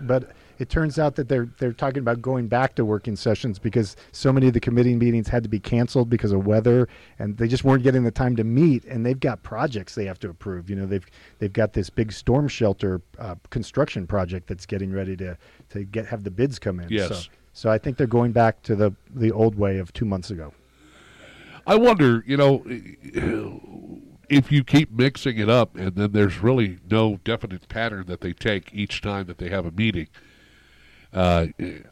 But 0.00 0.30
it 0.60 0.68
turns 0.68 0.98
out 0.98 1.16
that 1.16 1.26
they're 1.26 1.48
they're 1.58 1.72
talking 1.72 2.00
about 2.00 2.20
going 2.20 2.46
back 2.46 2.74
to 2.74 2.84
working 2.84 3.16
sessions 3.16 3.58
because 3.58 3.96
so 4.12 4.30
many 4.30 4.46
of 4.46 4.52
the 4.52 4.60
committee 4.60 4.94
meetings 4.94 5.26
had 5.26 5.42
to 5.42 5.48
be 5.48 5.58
canceled 5.58 6.10
because 6.10 6.32
of 6.32 6.46
weather, 6.46 6.86
and 7.18 7.38
they 7.38 7.48
just 7.48 7.64
weren't 7.64 7.82
getting 7.82 8.04
the 8.04 8.10
time 8.10 8.36
to 8.36 8.44
meet. 8.44 8.84
And 8.84 9.04
they've 9.04 9.18
got 9.18 9.42
projects 9.42 9.94
they 9.94 10.04
have 10.04 10.20
to 10.20 10.28
approve. 10.28 10.68
You 10.68 10.76
know, 10.76 10.84
they've 10.84 11.06
they've 11.38 11.52
got 11.52 11.72
this 11.72 11.88
big 11.88 12.12
storm 12.12 12.46
shelter 12.46 13.00
uh, 13.18 13.36
construction 13.48 14.06
project 14.06 14.48
that's 14.48 14.66
getting 14.66 14.92
ready 14.92 15.16
to 15.16 15.38
to 15.70 15.84
get 15.84 16.04
have 16.06 16.24
the 16.24 16.30
bids 16.30 16.58
come 16.58 16.78
in. 16.78 16.90
Yes. 16.90 17.08
So, 17.08 17.30
so 17.54 17.70
I 17.70 17.78
think 17.78 17.96
they're 17.96 18.06
going 18.06 18.32
back 18.32 18.62
to 18.64 18.76
the 18.76 18.92
the 19.14 19.32
old 19.32 19.54
way 19.54 19.78
of 19.78 19.94
two 19.94 20.04
months 20.04 20.30
ago. 20.30 20.52
I 21.66 21.76
wonder, 21.76 22.22
you 22.26 22.36
know, 22.36 22.62
if 24.28 24.52
you 24.52 24.62
keep 24.62 24.92
mixing 24.92 25.38
it 25.38 25.48
up 25.48 25.74
and 25.76 25.94
then 25.94 26.12
there's 26.12 26.38
really 26.38 26.80
no 26.90 27.18
definite 27.24 27.66
pattern 27.68 28.06
that 28.08 28.20
they 28.20 28.34
take 28.34 28.74
each 28.74 29.00
time 29.00 29.26
that 29.26 29.38
they 29.38 29.48
have 29.48 29.64
a 29.64 29.70
meeting. 29.70 30.08
Uh, 31.12 31.48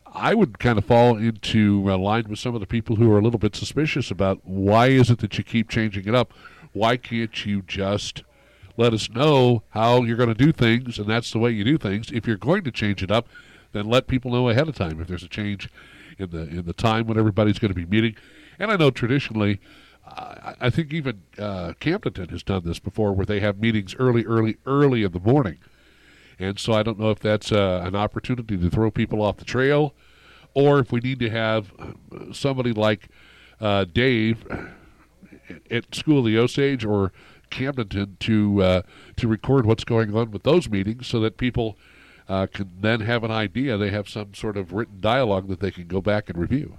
I 0.07 0.35
would 0.35 0.59
kind 0.59 0.78
of 0.78 0.85
fall 0.85 1.16
into 1.16 1.85
uh, 1.89 1.99
line 1.99 2.27
with 2.28 2.39
some 2.39 2.55
of 2.55 2.61
the 2.61 2.66
people 2.66 2.97
who 2.97 3.11
are 3.12 3.19
a 3.19 3.23
little 3.23 3.39
bit 3.39 3.57
suspicious 3.57 4.11
about 4.11 4.40
why 4.45 4.89
is 4.89 5.11
it 5.11 5.19
that 5.19 5.36
you 5.39 5.45
keep 5.45 5.69
changing 5.69 6.07
it 6.07 6.15
up? 6.15 6.32
Why 6.73 6.97
can't 6.97 7.45
you 7.45 7.62
just 7.62 8.23
let 8.77 8.95
us 8.95 9.11
know 9.11 9.65
how 9.70 10.03
you're 10.03 10.16
going 10.16 10.28
to 10.28 10.35
do 10.35 10.53
things 10.53 10.99
and 10.99 11.09
that's 11.09 11.32
the 11.32 11.39
way 11.39 11.51
you 11.51 11.65
do 11.65 11.78
things? 11.78 12.11
If 12.12 12.27
you're 12.27 12.36
going 12.36 12.62
to 12.65 12.70
change 12.70 13.03
it 13.03 13.11
up, 13.11 13.28
then 13.73 13.86
let 13.86 14.07
people 14.07 14.31
know 14.31 14.49
ahead 14.49 14.69
of 14.69 14.77
time 14.77 15.01
if 15.01 15.09
there's 15.09 15.23
a 15.23 15.28
change 15.28 15.69
in 16.19 16.31
the 16.31 16.49
in 16.49 16.65
the 16.65 16.73
time 16.73 17.07
when 17.07 17.19
everybody's 17.19 17.59
going 17.59 17.73
to 17.73 17.74
be 17.74 17.86
meeting. 17.86 18.16
And 18.59 18.70
I 18.70 18.77
know 18.77 18.90
traditionally, 18.90 19.61
I, 20.07 20.55
I 20.61 20.70
think 20.70 20.93
even 20.93 21.23
uh, 21.39 21.74
has 21.82 22.43
done 22.43 22.62
this 22.65 22.78
before, 22.78 23.12
where 23.12 23.27
they 23.27 23.40
have 23.40 23.59
meetings 23.59 23.95
early, 23.97 24.24
early, 24.24 24.57
early 24.66 25.03
in 25.03 25.12
the 25.12 25.20
morning. 25.20 25.59
And 26.39 26.59
so 26.59 26.73
I 26.73 26.82
don't 26.82 26.98
know 26.98 27.10
if 27.10 27.19
that's 27.19 27.51
uh, 27.51 27.82
an 27.85 27.97
opportunity 27.97 28.56
to 28.56 28.70
throw 28.70 28.90
people 28.90 29.23
off 29.23 29.39
the 29.39 29.44
trail, 29.44 29.94
or 30.55 30.78
if 30.78 30.93
we 30.93 31.01
need 31.01 31.19
to 31.20 31.31
have 31.31 31.73
uh, 31.78 32.32
somebody 32.32 32.73
like 32.73 33.09
uh, 33.60 33.85
Dave 33.85 34.47
at 35.70 35.94
School 35.94 36.20
of 36.20 36.24
the 36.24 36.39
Osage 36.39 36.85
or 36.85 37.12
Camdenton 37.51 38.19
to 38.20 38.62
uh, 38.62 38.82
to 39.16 39.27
record 39.27 39.66
what's 39.66 39.85
going 39.85 40.15
on 40.15 40.31
with 40.31 40.43
those 40.43 40.69
meetings, 40.69 41.06
so 41.06 41.19
that 41.20 41.39
people 41.39 41.77
uh, 42.28 42.47
can 42.47 42.70
then 42.81 43.01
have 43.01 43.24
an 43.24 43.31
idea. 43.31 43.77
They 43.77 43.90
have 43.90 44.09
some 44.09 44.35
sort 44.35 44.56
of 44.56 44.73
written 44.73 45.01
dialogue 45.01 45.48
that 45.48 45.60
they 45.60 45.70
can 45.70 45.86
go 45.86 46.01
back 46.01 46.28
and 46.28 46.39
review. 46.39 46.77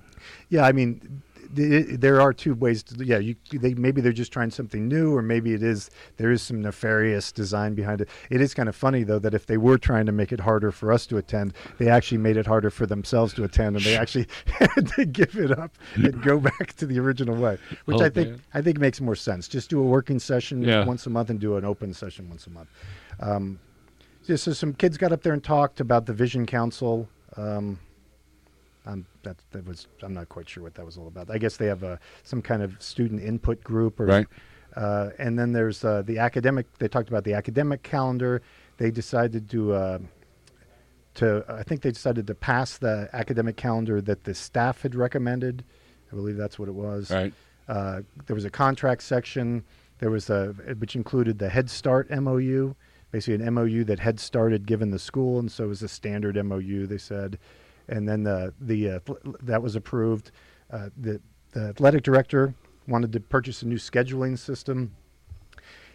Yeah, 0.50 0.64
I 0.64 0.72
mean, 0.72 1.22
there 1.52 2.22
are 2.22 2.32
two 2.32 2.54
ways 2.54 2.84
to 2.84 3.04
yeah 3.04 3.18
you 3.18 3.36
they 3.54 3.74
maybe 3.74 4.02
they're 4.02 4.12
just 4.12 4.32
trying 4.32 4.52
something 4.52 4.88
new 4.88 5.16
or 5.16 5.22
maybe 5.22 5.54
it 5.54 5.64
is 5.64 5.90
there 6.18 6.32
is 6.32 6.42
some 6.44 6.62
nefarious 6.62 7.32
design 7.32 7.74
behind 7.74 8.02
it 8.02 8.10
it 8.30 8.40
is 8.40 8.54
kind 8.54 8.70
of 8.70 8.76
funny 8.76 9.04
though 9.04 9.18
that 9.20 9.34
if 9.34 9.48
they 9.48 9.58
were 9.58 9.78
trying 9.78 10.06
to 10.06 10.12
make 10.12 10.32
it 10.32 10.40
harder 10.40 10.72
for 10.72 10.92
us 10.92 11.08
to 11.08 11.18
attend 11.18 11.54
they 11.80 11.88
actually 11.90 12.20
made 12.20 12.38
it 12.38 12.46
harder 12.46 12.70
for 12.70 12.86
themselves 12.86 13.34
to 13.34 13.44
attend 13.44 13.76
and 13.76 13.84
they 13.84 13.98
actually 13.98 14.28
had 14.46 14.88
to 14.96 15.06
give 15.06 15.36
it 15.38 15.52
up 15.58 15.76
and 15.96 16.22
go 16.22 16.40
back 16.52 16.74
to 16.76 16.86
the 16.86 17.00
original 17.00 17.36
way 17.36 17.58
which 17.86 17.98
Oh, 18.00 18.06
i 18.06 18.10
think 18.10 18.30
man. 18.30 18.42
i 18.54 18.62
think 18.62 18.78
makes 18.80 19.02
more 19.02 19.16
sense 19.16 19.48
just 19.48 19.70
do 19.72 19.80
a 19.80 19.84
working 19.84 20.20
session 20.20 20.62
Yeah. 20.62 20.86
once 20.86 21.08
a 21.08 21.10
month 21.10 21.30
and 21.32 21.40
do 21.40 21.58
an 21.58 21.66
open 21.66 21.94
session 21.94 22.30
once 22.30 22.46
a 22.46 22.52
month 22.52 22.70
um, 23.20 23.60
so 24.24 24.36
some 24.54 24.74
kids 24.74 24.98
got 24.98 25.12
up 25.12 25.24
there 25.24 25.34
and 25.34 25.44
talked 25.44 25.80
about 25.80 26.06
the 26.06 26.14
vision 26.14 26.46
council 26.46 27.10
um, 27.38 27.80
um, 28.86 29.06
that 29.24 29.38
that 29.52 29.66
was 29.66 29.88
I'm 30.02 30.14
not 30.14 30.30
quite 30.30 30.48
sure 30.50 30.64
what 30.64 30.76
that 30.76 30.86
was 30.86 30.98
all 30.98 31.08
about. 31.08 31.30
I 31.30 31.38
guess 31.38 31.58
they 31.58 31.68
have 31.68 31.84
a 31.84 32.00
some 32.24 32.42
kind 32.42 32.64
of 32.64 32.82
student 32.82 33.22
input 33.22 33.64
group, 33.64 34.00
or 34.00 34.06
Right. 34.06 34.28
Uh, 34.76 35.10
and 35.18 35.38
then 35.38 35.52
there's 35.52 35.84
uh, 35.84 36.04
the 36.04 36.20
academic. 36.20 36.66
They 36.78 36.88
talked 36.88 37.10
about 37.10 37.24
the 37.24 37.34
academic 37.34 37.84
calendar. 37.84 38.42
They 38.78 38.92
decided 38.92 39.50
to 39.50 39.74
uh, 39.74 40.00
to 41.16 41.44
I 41.50 41.64
think 41.64 41.82
they 41.82 41.92
decided 41.92 42.28
to 42.28 42.36
pass 42.36 42.78
the 42.78 43.10
academic 43.14 43.58
calendar 43.58 44.02
that 44.02 44.24
the 44.24 44.34
staff 44.34 44.82
had 44.82 44.96
recommended. 44.96 45.64
I 46.12 46.16
believe 46.16 46.38
that's 46.38 46.58
what 46.58 46.70
it 46.70 46.76
was. 46.76 47.12
Right. 47.12 47.34
Uh, 47.68 48.02
there 48.26 48.36
was 48.36 48.46
a 48.46 48.50
contract 48.50 49.04
section. 49.04 49.64
There 50.00 50.10
was 50.10 50.30
a 50.30 50.56
which 50.78 50.96
included 50.96 51.40
the 51.40 51.50
Head 51.50 51.70
Start 51.70 52.10
MOU, 52.10 52.74
basically 53.12 53.46
an 53.46 53.54
MOU 53.54 53.84
that 53.86 54.00
Head 54.00 54.20
Start 54.20 54.52
had 54.52 54.66
given 54.66 54.92
the 54.92 55.00
school, 55.00 55.40
and 55.40 55.52
so 55.52 55.66
it 55.66 55.68
was 55.68 55.84
a 55.84 55.90
standard 55.90 56.36
MOU. 56.44 56.88
They 56.88 56.98
said, 56.98 57.38
and 57.90 58.08
then 58.08 58.24
the 58.24 58.54
the 58.62 58.92
uh, 58.92 59.00
that 59.42 59.62
was 59.62 59.76
approved. 59.76 60.32
Uh, 60.72 60.90
the 60.98 61.20
the 61.52 61.62
athletic 61.62 62.04
director 62.04 62.54
wanted 62.88 63.12
to 63.14 63.20
purchase 63.20 63.62
a 63.62 63.68
new 63.68 63.78
scheduling 63.78 64.38
system 64.38 64.96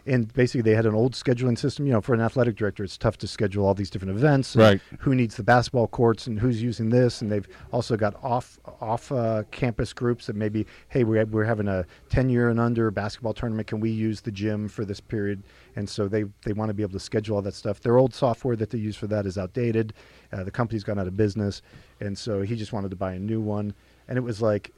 and 0.07 0.33
basically 0.33 0.63
they 0.63 0.75
had 0.75 0.87
an 0.87 0.95
old 0.95 1.13
scheduling 1.15 1.59
system. 1.59 1.87
You 1.87 1.93
know, 1.93 2.01
for 2.01 2.15
an 2.15 2.21
athletic 2.21 2.57
director, 2.57 2.85
it's 2.85 2.99
tough 2.99 3.19
to 3.19 3.27
schedule 3.27 3.67
all 3.67 3.75
these 3.75 3.91
different 3.91 4.17
events. 4.17 4.57
Right. 4.57 4.81
Who 5.01 5.15
needs 5.15 5.37
the 5.37 5.43
basketball 5.43 5.89
courts 5.89 6.27
and 6.27 6.39
who's 6.39 6.63
using 6.63 6.91
this? 6.91 7.23
And 7.23 7.31
they've 7.31 7.47
also 7.73 7.97
got 7.97 8.23
off 8.23 8.59
off 8.81 9.11
uh, 9.13 9.45
campus 9.51 9.93
groups 9.93 10.27
that 10.27 10.37
maybe, 10.37 10.67
hey, 10.89 11.05
we're 11.05 11.25
we're 11.27 11.45
having 11.45 11.69
a 11.69 11.85
ten 12.09 12.29
year 12.29 12.51
and 12.51 12.61
under 12.61 12.91
basketball 12.91 13.35
tournament. 13.35 13.69
Can 13.69 13.81
we 13.81 13.91
use 13.91 14.21
the 14.21 14.33
gym 14.33 14.69
for 14.69 14.85
this 14.85 15.01
period? 15.01 15.43
And 15.77 15.89
so 15.89 16.09
they 16.09 16.25
they 16.45 16.53
want 16.53 16.69
to 16.69 16.75
be 16.75 16.83
able 16.83 16.93
to 16.93 17.01
schedule 17.01 17.37
all 17.37 17.43
that 17.43 17.55
stuff. 17.55 17.81
Their 17.81 17.99
old 17.99 18.15
software 18.15 18.57
that 18.57 18.71
they 18.71 18.79
use 18.79 18.97
for 18.97 19.07
that 19.09 19.27
is 19.27 19.39
outdated. 19.39 19.95
Uh, 20.33 20.45
the 20.45 20.51
company's 20.51 20.85
gone 20.85 20.99
out 20.99 21.07
of 21.07 21.17
business, 21.17 21.63
and 22.01 22.17
so 22.17 22.43
he 22.43 22.57
just 22.57 22.73
wanted 22.73 22.91
to 22.91 22.97
buy 22.97 23.15
a 23.15 23.19
new 23.19 23.41
one. 23.41 23.75
And 24.09 24.19
it 24.19 24.21
was 24.21 24.43
like, 24.43 24.71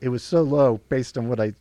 it 0.00 0.08
was 0.08 0.22
so 0.22 0.42
low 0.42 0.80
based 0.88 1.18
on 1.18 1.28
what 1.28 1.38
I 1.38 1.52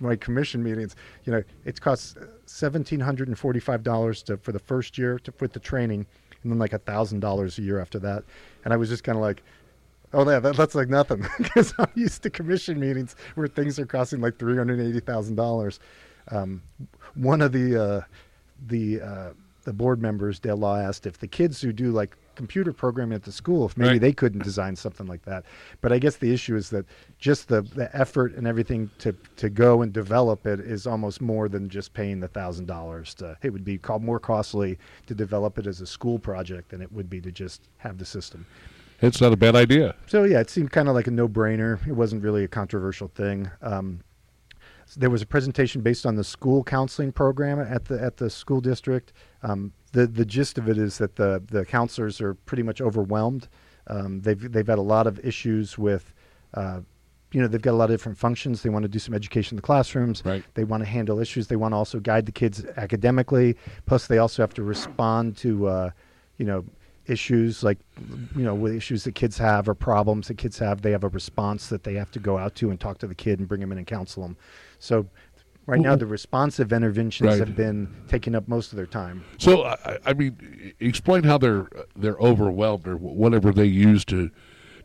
my 0.00 0.16
commission 0.16 0.62
meetings, 0.62 0.96
you 1.24 1.32
know, 1.32 1.42
it 1.64 1.80
costs 1.80 2.16
seventeen 2.46 3.00
hundred 3.00 3.28
and 3.28 3.38
forty-five 3.38 3.82
dollars 3.82 4.22
to 4.24 4.36
for 4.36 4.52
the 4.52 4.58
first 4.58 4.98
year 4.98 5.18
to 5.20 5.32
put 5.32 5.52
the 5.52 5.60
training, 5.60 6.06
and 6.42 6.52
then 6.52 6.58
like 6.58 6.72
a 6.72 6.78
thousand 6.78 7.20
dollars 7.20 7.58
a 7.58 7.62
year 7.62 7.80
after 7.80 7.98
that. 8.00 8.24
And 8.64 8.72
I 8.72 8.76
was 8.76 8.88
just 8.88 9.04
kind 9.04 9.16
of 9.16 9.22
like, 9.22 9.42
oh 10.12 10.28
yeah, 10.28 10.40
that, 10.40 10.56
that's 10.56 10.74
like 10.74 10.88
nothing 10.88 11.26
because 11.38 11.74
I'm 11.78 11.90
used 11.94 12.22
to 12.22 12.30
commission 12.30 12.78
meetings 12.80 13.16
where 13.34 13.48
things 13.48 13.78
are 13.78 13.86
costing 13.86 14.20
like 14.20 14.38
three 14.38 14.56
hundred 14.56 14.80
eighty 14.80 15.00
thousand 15.00 15.36
dollars. 15.36 15.80
Um, 16.28 16.62
one 17.14 17.40
of 17.40 17.52
the 17.52 17.82
uh, 17.82 18.00
the 18.66 19.00
uh, 19.00 19.30
the 19.64 19.72
board 19.72 20.00
members, 20.00 20.38
Dale 20.38 20.56
Law, 20.56 20.78
asked 20.78 21.06
if 21.06 21.18
the 21.18 21.28
kids 21.28 21.60
who 21.60 21.72
do 21.72 21.90
like 21.90 22.16
computer 22.36 22.72
programming 22.72 23.16
at 23.16 23.24
the 23.24 23.32
school, 23.32 23.66
if 23.66 23.76
maybe 23.76 23.92
Right. 23.92 24.00
they 24.00 24.12
couldn't 24.12 24.44
design 24.44 24.76
something 24.76 25.06
like 25.06 25.22
that. 25.24 25.44
But 25.80 25.92
I 25.92 25.98
guess 25.98 26.16
the 26.16 26.32
issue 26.32 26.54
is 26.54 26.70
that 26.70 26.84
just 27.18 27.48
the, 27.48 27.62
the 27.62 27.94
effort 27.96 28.34
and 28.34 28.46
everything 28.46 28.90
to 28.98 29.12
to 29.36 29.50
go 29.50 29.82
and 29.82 29.92
develop 29.92 30.46
it 30.46 30.60
is 30.60 30.86
almost 30.86 31.20
more 31.20 31.48
than 31.48 31.68
just 31.68 31.92
paying 31.94 32.20
the 32.20 32.28
thousand 32.28 32.66
dollars. 32.66 33.14
To 33.14 33.36
it 33.42 33.50
would 33.50 33.64
be 33.64 33.78
called 33.78 34.02
more 34.04 34.20
costly 34.20 34.78
to 35.06 35.14
develop 35.14 35.58
it 35.58 35.66
as 35.66 35.80
a 35.80 35.86
school 35.86 36.18
project 36.18 36.68
than 36.70 36.80
it 36.80 36.92
would 36.92 37.10
be 37.10 37.20
to 37.22 37.32
just 37.32 37.62
have 37.78 37.98
the 37.98 38.04
system. 38.04 38.46
It's 39.02 39.20
not 39.20 39.32
a 39.32 39.36
bad 39.36 39.54
idea. 39.56 39.94
So 40.06 40.24
yeah, 40.24 40.40
it 40.40 40.48
seemed 40.48 40.70
kind 40.72 40.88
of 40.88 40.94
like 40.94 41.06
a 41.06 41.10
no-brainer. 41.10 41.86
It 41.86 41.92
wasn't 41.92 42.22
really 42.22 42.44
a 42.44 42.48
controversial 42.48 43.08
thing. 43.08 43.50
Um, 43.60 44.00
there 44.96 45.10
was 45.10 45.22
a 45.22 45.26
presentation 45.26 45.82
based 45.82 46.06
on 46.06 46.16
the 46.16 46.24
school 46.24 46.64
counseling 46.64 47.12
program 47.12 47.60
at 47.60 47.84
the 47.84 48.02
at 48.02 48.16
the 48.16 48.30
school 48.30 48.60
district. 48.60 49.12
Um, 49.42 49.72
the 49.92 50.06
the 50.06 50.24
gist 50.24 50.58
of 50.58 50.68
it 50.68 50.78
is 50.78 50.98
that 50.98 51.16
the 51.16 51.42
the 51.46 51.64
counselors 51.64 52.20
are 52.20 52.34
pretty 52.34 52.62
much 52.62 52.80
overwhelmed. 52.80 53.48
Um, 53.88 54.20
they've 54.20 54.50
they've 54.50 54.66
had 54.66 54.78
a 54.78 54.82
lot 54.82 55.06
of 55.06 55.18
issues 55.24 55.78
with. 55.78 56.12
Uh, 56.54 56.80
you 57.32 57.42
know 57.42 57.48
they've 57.48 57.60
got 57.60 57.72
a 57.72 57.76
lot 57.76 57.90
of 57.90 57.90
different 57.90 58.16
functions. 58.16 58.62
They 58.62 58.70
want 58.70 58.84
to 58.84 58.88
do 58.88 59.00
some 59.00 59.12
education 59.12 59.56
in 59.56 59.56
the 59.56 59.62
classrooms. 59.62 60.22
Right. 60.24 60.44
They 60.54 60.64
want 60.64 60.82
to 60.82 60.88
handle 60.88 61.18
issues. 61.18 61.48
They 61.48 61.56
want 61.56 61.72
to 61.72 61.76
also 61.76 61.98
guide 61.98 62.24
the 62.24 62.32
kids 62.32 62.64
academically. 62.76 63.56
Plus, 63.84 64.06
they 64.06 64.18
also 64.18 64.42
have 64.42 64.54
to 64.54 64.62
respond 64.62 65.36
to, 65.38 65.66
uh, 65.66 65.90
you 66.38 66.46
know, 66.46 66.64
issues 67.08 67.62
like, 67.62 67.78
you 68.36 68.42
know, 68.42 68.54
with 68.54 68.74
issues 68.74 69.04
that 69.04 69.16
kids 69.16 69.36
have 69.38 69.68
or 69.68 69.74
problems 69.74 70.28
that 70.28 70.38
kids 70.38 70.58
have. 70.60 70.82
They 70.82 70.92
have 70.92 71.04
a 71.04 71.08
response 71.08 71.68
that 71.68 71.82
they 71.82 71.94
have 71.94 72.10
to 72.12 72.20
go 72.20 72.38
out 72.38 72.54
to 72.56 72.70
and 72.70 72.78
talk 72.78 72.98
to 72.98 73.06
the 73.06 73.14
kid 73.14 73.38
and 73.40 73.48
bring 73.48 73.60
them 73.60 73.72
in 73.72 73.78
and 73.78 73.86
counsel 73.86 74.22
them. 74.22 74.36
So, 74.78 75.06
right 75.66 75.80
now, 75.80 75.92
mm-hmm. 75.92 76.00
the 76.00 76.06
responsive 76.06 76.72
interventions 76.72 77.26
Right. 77.28 77.38
have 77.38 77.56
been 77.56 77.88
taking 78.08 78.34
up 78.34 78.46
most 78.48 78.72
of 78.72 78.76
their 78.76 78.86
time. 78.86 79.24
So 79.38 79.62
I, 79.62 79.72
I- 79.84 79.98
I 80.06 80.14
mean, 80.14 80.72
explain 80.80 81.24
how 81.24 81.38
they're 81.38 81.68
they're 81.96 82.18
overwhelmed 82.18 82.86
or 82.86 82.96
whatever 82.96 83.52
they 83.52 83.64
use 83.66 84.04
to 84.06 84.30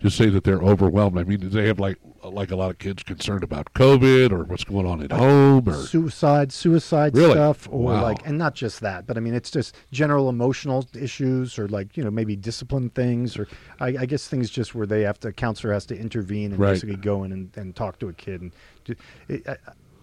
to 0.01 0.09
say 0.09 0.29
that 0.29 0.43
they're 0.43 0.61
overwhelmed. 0.61 1.17
I 1.17 1.23
mean, 1.23 1.39
do 1.39 1.49
they 1.49 1.67
have 1.67 1.79
like 1.79 1.97
like 2.23 2.51
a 2.51 2.55
lot 2.55 2.69
of 2.69 2.77
kids 2.77 3.03
concerned 3.03 3.43
about 3.43 3.73
COVID 3.73 4.31
or 4.31 4.43
what's 4.43 4.63
going 4.63 4.85
on 4.85 5.01
at 5.03 5.11
home 5.11 5.67
or 5.67 5.73
suicide, 5.73 6.51
suicide 6.51 7.15
Really? 7.15 7.31
stuff, 7.31 7.67
or 7.71 7.85
Wow. 7.93 8.03
like, 8.03 8.25
and 8.25 8.37
not 8.37 8.53
just 8.55 8.79
that, 8.81 9.07
but 9.07 9.17
I 9.17 9.19
mean, 9.19 9.33
it's 9.33 9.49
just 9.51 9.75
general 9.91 10.29
emotional 10.29 10.87
issues, 10.93 11.57
or 11.57 11.67
like 11.67 11.97
you 11.97 12.03
know 12.03 12.11
maybe 12.11 12.35
discipline 12.35 12.89
things, 12.89 13.37
or 13.37 13.47
I, 13.79 13.87
I 13.99 14.05
guess 14.05 14.27
things 14.27 14.49
just 14.49 14.75
where 14.75 14.87
they 14.87 15.01
have 15.01 15.19
to 15.21 15.31
counselor 15.31 15.73
has 15.73 15.85
to 15.87 15.97
intervene 15.97 16.51
and 16.51 16.59
Right. 16.59 16.73
basically 16.73 16.97
go 16.97 17.23
in 17.23 17.31
and, 17.31 17.55
and 17.57 17.75
talk 17.75 17.99
to 17.99 18.09
a 18.09 18.13
kid. 18.13 18.41
And 18.41 18.55
do, 18.85 18.95
it, 19.27 19.47
uh, 19.47 19.55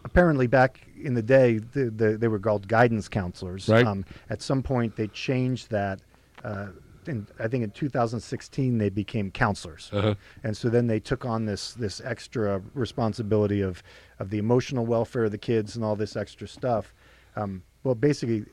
apparently, 0.04 0.46
back 0.46 0.86
in 1.00 1.14
the 1.14 1.22
day, 1.22 1.58
the, 1.58 1.90
the, 1.90 2.16
they 2.18 2.28
were 2.28 2.38
called 2.40 2.66
guidance 2.68 3.08
counselors. 3.08 3.68
Right. 3.68 3.86
Um, 3.86 4.04
at 4.30 4.42
some 4.42 4.62
point, 4.62 4.96
they 4.96 5.08
changed 5.08 5.70
that. 5.70 6.00
Uh, 6.44 6.68
in, 7.08 7.26
I 7.38 7.48
think 7.48 7.64
in 7.64 7.70
2016 7.70 8.78
they 8.78 8.88
became 8.90 9.30
counselors, 9.30 9.90
Uh-huh. 9.92 10.14
and 10.44 10.56
so 10.56 10.68
then 10.68 10.86
they 10.86 11.00
took 11.00 11.24
on 11.24 11.46
this 11.46 11.72
this 11.74 12.00
extra 12.04 12.60
responsibility 12.74 13.60
of 13.62 13.82
of 14.18 14.30
the 14.30 14.38
emotional 14.38 14.86
welfare 14.86 15.24
of 15.24 15.30
the 15.30 15.38
kids 15.38 15.76
and 15.76 15.84
all 15.84 15.96
this 15.96 16.16
extra 16.16 16.46
stuff. 16.48 16.94
Um, 17.36 17.62
well, 17.84 17.94
basically, 17.94 18.44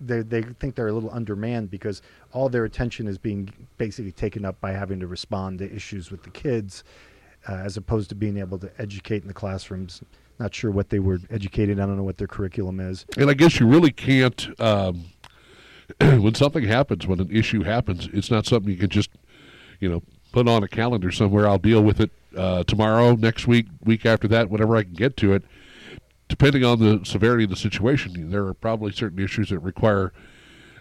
they 0.00 0.20
they 0.22 0.42
think 0.42 0.74
they're 0.74 0.88
a 0.88 0.92
little 0.92 1.12
undermanned 1.12 1.70
because 1.70 2.02
all 2.32 2.48
their 2.48 2.64
attention 2.64 3.06
is 3.08 3.18
being 3.18 3.52
basically 3.78 4.12
taken 4.12 4.44
up 4.44 4.60
by 4.60 4.72
having 4.72 5.00
to 5.00 5.06
respond 5.06 5.58
to 5.60 5.74
issues 5.74 6.10
with 6.10 6.22
the 6.22 6.30
kids, 6.30 6.84
uh, 7.48 7.52
as 7.54 7.76
opposed 7.76 8.08
to 8.10 8.14
being 8.14 8.36
able 8.38 8.58
to 8.58 8.70
educate 8.78 9.22
in 9.22 9.28
the 9.28 9.34
classrooms. 9.34 10.02
Not 10.38 10.54
sure 10.54 10.70
what 10.70 10.90
they 10.90 10.98
were 10.98 11.18
educated. 11.30 11.80
I 11.80 11.86
don't 11.86 11.96
know 11.96 12.02
what 12.02 12.18
their 12.18 12.26
curriculum 12.26 12.78
is. 12.78 13.06
And 13.16 13.30
I 13.30 13.32
guess 13.32 13.58
you 13.58 13.66
really 13.66 13.90
can't. 13.90 14.48
Um, 14.60 15.06
when 16.00 16.34
something 16.34 16.64
happens, 16.64 17.06
when 17.06 17.20
an 17.20 17.30
issue 17.30 17.62
happens, 17.62 18.08
it's 18.12 18.30
not 18.30 18.46
something 18.46 18.70
you 18.72 18.78
can 18.78 18.90
just, 18.90 19.10
you 19.80 19.88
know, 19.88 20.02
put 20.32 20.48
on 20.48 20.62
a 20.62 20.68
calendar 20.68 21.10
somewhere. 21.10 21.46
I'll 21.46 21.58
deal 21.58 21.82
with 21.82 22.00
it 22.00 22.10
uh, 22.36 22.64
tomorrow, 22.64 23.14
next 23.14 23.46
week, 23.46 23.66
week 23.84 24.04
after 24.04 24.28
that, 24.28 24.50
whenever 24.50 24.76
I 24.76 24.82
can 24.82 24.94
get 24.94 25.16
to 25.18 25.32
it. 25.32 25.42
Depending 26.28 26.64
on 26.64 26.80
the 26.80 27.00
severity 27.04 27.44
of 27.44 27.50
the 27.50 27.56
situation, 27.56 28.30
there 28.30 28.46
are 28.46 28.54
probably 28.54 28.90
certain 28.90 29.20
issues 29.20 29.50
that 29.50 29.60
require 29.60 30.12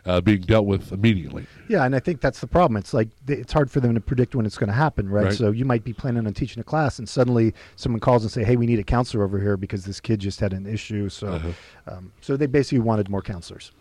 uh, 0.06 0.22
being 0.22 0.42
dealt 0.42 0.66
with 0.66 0.92
immediately. 0.92 1.46
Yeah, 1.68 1.84
and 1.84 1.96
I 1.96 2.00
think 2.00 2.22
that's 2.22 2.40
the 2.40 2.48
problem. 2.48 2.78
It's 2.78 2.94
like 2.94 3.10
it's 3.28 3.54
hard 3.54 3.70
for 3.72 3.80
them 3.80 3.94
to 3.96 4.02
predict 4.02 4.36
when 4.36 4.46
it's 4.46 4.58
going 4.58 4.70
to 4.70 4.74
happen, 4.76 5.08
right? 5.10 5.26
Right. 5.26 5.34
So 5.34 5.52
you 5.52 5.66
might 5.66 5.84
be 5.84 5.94
planning 5.94 6.26
on 6.26 6.34
teaching 6.34 6.62
a 6.62 6.64
class, 6.64 7.00
and 7.00 7.08
suddenly 7.08 7.54
someone 7.76 8.00
calls 8.00 8.24
and 8.24 8.32
say, 8.32 8.44
"Hey, 8.44 8.56
we 8.56 8.66
need 8.66 8.80
a 8.80 8.84
counselor 8.84 9.24
over 9.24 9.40
here 9.40 9.56
because 9.58 9.86
this 9.86 10.00
kid 10.00 10.20
just 10.20 10.40
had 10.40 10.54
an 10.54 10.66
issue." 10.68 11.10
So, 11.10 11.28
Uh-huh. 11.28 11.52
um, 11.88 12.12
so 12.22 12.38
they 12.38 12.46
basically 12.48 12.80
wanted 12.80 13.10
more 13.10 13.22
counselors. 13.22 13.72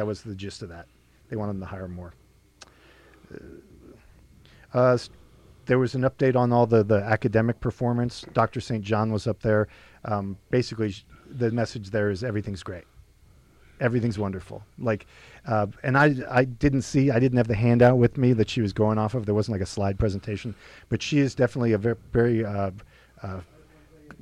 That 0.00 0.06
was 0.06 0.22
the 0.22 0.34
gist 0.34 0.62
of 0.62 0.70
that. 0.70 0.86
They 1.28 1.36
wanted 1.36 1.52
them 1.52 1.60
to 1.60 1.66
hire 1.66 1.86
more. 1.86 2.14
Uh, 4.72 4.96
there 5.66 5.78
was 5.78 5.94
an 5.94 6.04
update 6.04 6.36
on 6.36 6.54
all 6.54 6.66
the, 6.66 6.82
the 6.82 7.02
academic 7.02 7.60
performance. 7.60 8.24
Dr. 8.32 8.62
St. 8.62 8.82
John 8.82 9.12
was 9.12 9.26
up 9.26 9.42
there. 9.42 9.68
Um, 10.06 10.38
basically, 10.48 10.94
the 11.30 11.50
message 11.50 11.90
there 11.90 12.08
is 12.08 12.24
everything's 12.24 12.62
great 12.62 12.84
everything's 13.78 14.18
wonderful. 14.18 14.62
Like, 14.78 15.04
uh, 15.46 15.66
and 15.82 15.98
I 15.98 16.14
I 16.30 16.44
didn't 16.44 16.82
see 16.82 17.10
I 17.10 17.18
didn't 17.18 17.36
have 17.36 17.48
the 17.48 17.54
handout 17.54 17.98
with 17.98 18.16
me 18.16 18.32
that 18.32 18.48
she 18.48 18.62
was 18.62 18.72
going 18.72 18.96
off 18.96 19.14
of. 19.14 19.26
There 19.26 19.34
wasn't 19.34 19.54
like 19.56 19.62
a 19.62 19.66
slide 19.66 19.98
presentation, 19.98 20.54
but 20.88 21.02
she 21.02 21.18
is 21.18 21.34
definitely 21.34 21.72
a 21.72 21.78
very 21.78 21.96
very 22.10 22.44
uh, 22.44 22.70
uh, 23.22 23.40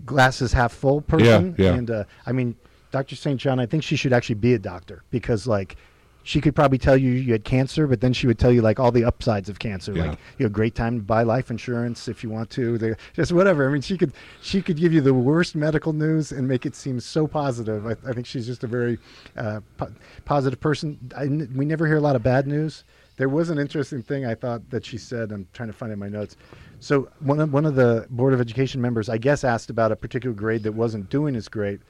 glasses 0.04 0.52
half 0.52 0.72
full 0.72 1.02
person. 1.02 1.54
yeah. 1.56 1.74
And 1.74 1.88
uh, 1.88 2.04
I 2.26 2.32
mean, 2.32 2.56
Dr. 2.90 3.16
St. 3.16 3.38
John, 3.40 3.60
I 3.60 3.66
think 3.66 3.82
she 3.82 3.96
should 3.96 4.12
actually 4.12 4.36
be 4.36 4.54
a 4.54 4.58
doctor 4.58 5.02
because 5.10 5.46
like. 5.46 5.76
she 6.24 6.42
could 6.42 6.54
probably 6.54 6.76
tell 6.76 6.96
you 6.96 7.10
you 7.12 7.32
had 7.32 7.42
cancer, 7.44 7.86
but 7.86 8.02
then 8.02 8.12
she 8.12 8.26
would 8.26 8.38
tell 8.38 8.52
you 8.52 8.60
like 8.60 8.78
all 8.78 8.92
the 8.92 9.02
upsides 9.04 9.48
of 9.48 9.58
cancer, 9.58 9.92
Yeah. 9.94 10.08
like 10.10 10.18
you 10.36 10.44
know, 10.44 10.50
great 10.50 10.74
time 10.74 10.98
to 10.98 11.02
buy 11.02 11.22
life 11.22 11.50
insurance 11.50 12.06
if 12.06 12.22
you 12.22 12.28
want 12.28 12.50
to, 12.50 12.76
the, 12.76 12.96
just 13.14 13.32
whatever. 13.32 13.66
I 13.66 13.72
mean, 13.72 13.80
she 13.80 13.96
could 13.96 14.12
she 14.42 14.60
could 14.60 14.76
give 14.76 14.92
you 14.92 15.00
the 15.00 15.14
worst 15.14 15.54
medical 15.56 15.94
news 15.94 16.30
and 16.32 16.46
make 16.46 16.66
it 16.66 16.74
seem 16.74 17.00
so 17.00 17.26
positive. 17.26 17.86
I, 17.86 17.92
I 18.06 18.12
think 18.12 18.26
she's 18.26 18.46
just 18.46 18.62
a 18.62 18.66
very 18.66 18.98
uh, 19.38 19.60
po- 19.78 19.92
positive 20.26 20.60
person. 20.60 20.98
I 21.16 21.26
we 21.56 21.64
never 21.64 21.86
hear 21.86 21.96
a 21.96 22.00
lot 22.08 22.14
of 22.16 22.22
bad 22.22 22.46
news. 22.46 22.84
There 23.16 23.30
was 23.30 23.48
an 23.48 23.58
interesting 23.58 24.02
thing 24.02 24.26
I 24.26 24.34
thought 24.34 24.68
that 24.70 24.84
she 24.84 24.98
said. 24.98 25.32
I'm 25.32 25.46
trying 25.54 25.70
to 25.70 25.72
find 25.72 25.90
it 25.90 25.94
in 25.94 25.98
my 25.98 26.08
notes. 26.10 26.36
So 26.80 27.08
one 27.20 27.40
of, 27.40 27.52
one 27.52 27.64
of 27.64 27.74
the 27.74 28.06
board 28.10 28.34
of 28.34 28.40
education 28.40 28.80
members, 28.82 29.08
I 29.08 29.16
guess, 29.18 29.44
asked 29.44 29.70
about 29.70 29.92
a 29.92 29.96
particular 29.96 30.34
grade 30.36 30.62
that 30.64 30.72
wasn't 30.72 31.08
doing 31.10 31.34
as 31.36 31.48
great. 31.48 31.80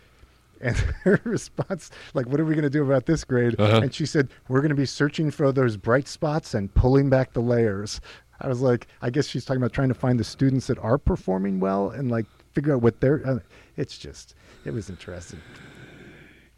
And 0.60 0.76
her 1.05 1.20
response, 1.24 1.90
like, 2.14 2.26
what 2.26 2.40
are 2.40 2.44
we 2.44 2.55
going 2.55 2.64
to 2.64 2.70
do 2.70 2.85
about 2.85 3.06
this 3.06 3.24
grade? 3.24 3.56
Uh-huh. 3.59 3.80
And 3.80 3.94
she 3.94 4.06
said, 4.06 4.28
we're 4.48 4.60
going 4.60 4.70
to 4.70 4.74
be 4.74 4.86
searching 4.86 5.30
for 5.30 5.52
those 5.52 5.76
bright 5.76 6.09
spots 6.09 6.55
and 6.55 6.72
pulling 6.74 7.10
back 7.10 7.32
the 7.32 7.40
layers. 7.40 8.01
I 8.40 8.48
was 8.48 8.60
like, 8.60 8.86
I 9.02 9.10
guess 9.10 9.26
she's 9.26 9.44
talking 9.44 9.60
about 9.60 9.72
trying 9.72 9.89
to 9.89 9.94
find 9.94 10.18
the 10.18 10.24
students 10.24 10.68
that 10.68 10.78
are 10.78 10.98
performing 10.98 11.59
well 11.60 11.90
and 11.90 12.10
like 12.10 12.26
figure 12.52 12.74
out 12.74 12.82
what 12.82 13.01
they're. 13.01 13.22
Uh, 13.26 13.39
it's 13.76 13.98
just, 13.98 14.35
it 14.64 14.72
was 14.72 14.90
interesting. 14.90 15.40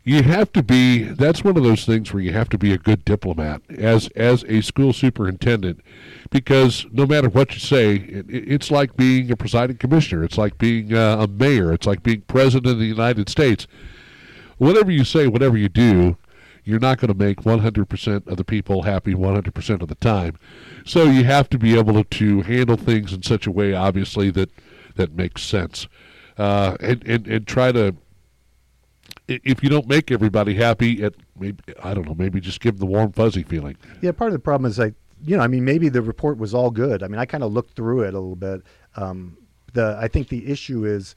You 0.03 0.23
have 0.23 0.51
to 0.53 0.63
be 0.63 1.03
that's 1.03 1.45
one 1.45 1.57
of 1.57 1.63
those 1.63 1.85
things 1.85 2.13
where 2.13 2.23
you 2.23 2.33
have 2.33 2.49
to 2.49 2.59
be 2.59 2.73
a 2.73 2.79
good 2.79 3.05
diplomat 3.05 3.61
as 3.71 4.09
as 4.17 4.45
a 4.45 4.61
school 4.63 4.93
superintendent 4.93 5.81
because 6.31 6.87
no 6.91 7.07
matter 7.07 7.29
what 7.29 7.53
you 7.53 7.61
say 7.61 7.97
it, 7.97 8.27
it's 8.29 8.71
like 8.71 8.97
being 8.97 9.31
a 9.31 9.37
presiding 9.37 9.77
commissioner. 9.77 10.25
It's 10.25 10.39
like 10.39 10.57
being 10.59 10.95
uh, 10.95 11.19
a 11.21 11.27
mayor. 11.27 11.73
It's 11.73 11.87
like 11.87 12.03
being 12.03 12.23
president 12.23 12.73
of 12.73 12.79
the 12.79 12.87
united 12.87 13.29
states. 13.29 13.67
Whatever 14.59 14.91
you 14.91 15.05
say 15.05 15.27
whatever 15.27 15.57
you 15.57 15.69
do 15.69 16.17
you're 16.63 16.79
not 16.79 16.99
going 16.99 17.09
to 17.09 17.19
make 17.19 17.39
100% 17.39 18.27
of 18.27 18.37
the 18.37 18.45
people 18.45 18.83
happy 18.83 19.15
100% 19.15 19.83
of 19.83 19.89
the 19.89 19.95
time. 19.95 20.39
So 20.85 21.05
you 21.05 21.25
have 21.25 21.49
to 21.51 21.59
be 21.59 21.77
able 21.77 22.05
to 22.05 22.43
handle 22.43 22.77
things 22.77 23.15
in 23.15 23.23
such 23.23 23.47
a 23.47 23.51
way 23.51 23.75
obviously 23.75 24.31
that 24.33 24.51
that 24.97 25.15
makes 25.15 25.43
sense. 25.43 25.89
Uh, 26.39 26.77
and, 26.81 27.05
and 27.07 27.27
and 27.27 27.47
try 27.47 27.71
to 27.73 27.95
if 29.31 29.63
you 29.63 29.69
don't 29.69 29.87
make 29.89 30.11
everybody 30.11 30.55
happy, 30.55 31.03
it 31.03 31.15
maybe 31.39 31.59
I 31.83 31.95
don't 31.95 32.07
know, 32.07 32.15
maybe 32.15 32.41
just 32.41 32.61
give 32.61 32.79
them 32.79 32.81
the 32.89 32.93
warm 32.93 33.13
fuzzy 33.13 33.43
feeling. 33.43 33.77
Yeah, 34.03 34.13
part 34.13 34.29
of 34.29 34.33
the 34.35 34.39
problem 34.41 34.69
is 34.71 34.79
like, 34.79 34.95
you 35.23 35.37
know, 35.37 35.43
I 35.43 35.47
mean, 35.49 35.65
maybe 35.65 35.89
the 35.89 36.03
report 36.03 36.39
was 36.39 36.55
all 36.55 36.71
good. 36.71 37.03
I 37.03 37.09
mean, 37.09 37.19
I 37.19 37.27
kind 37.27 37.45
of 37.45 37.53
looked 37.53 37.75
through 37.77 38.03
it 38.03 38.15
a 38.15 38.19
little 38.21 38.37
bit. 38.37 38.63
Um, 38.97 39.37
the 39.73 39.97
I 40.01 40.09
think 40.09 40.29
the 40.29 40.51
issue 40.51 40.85
is 40.85 41.15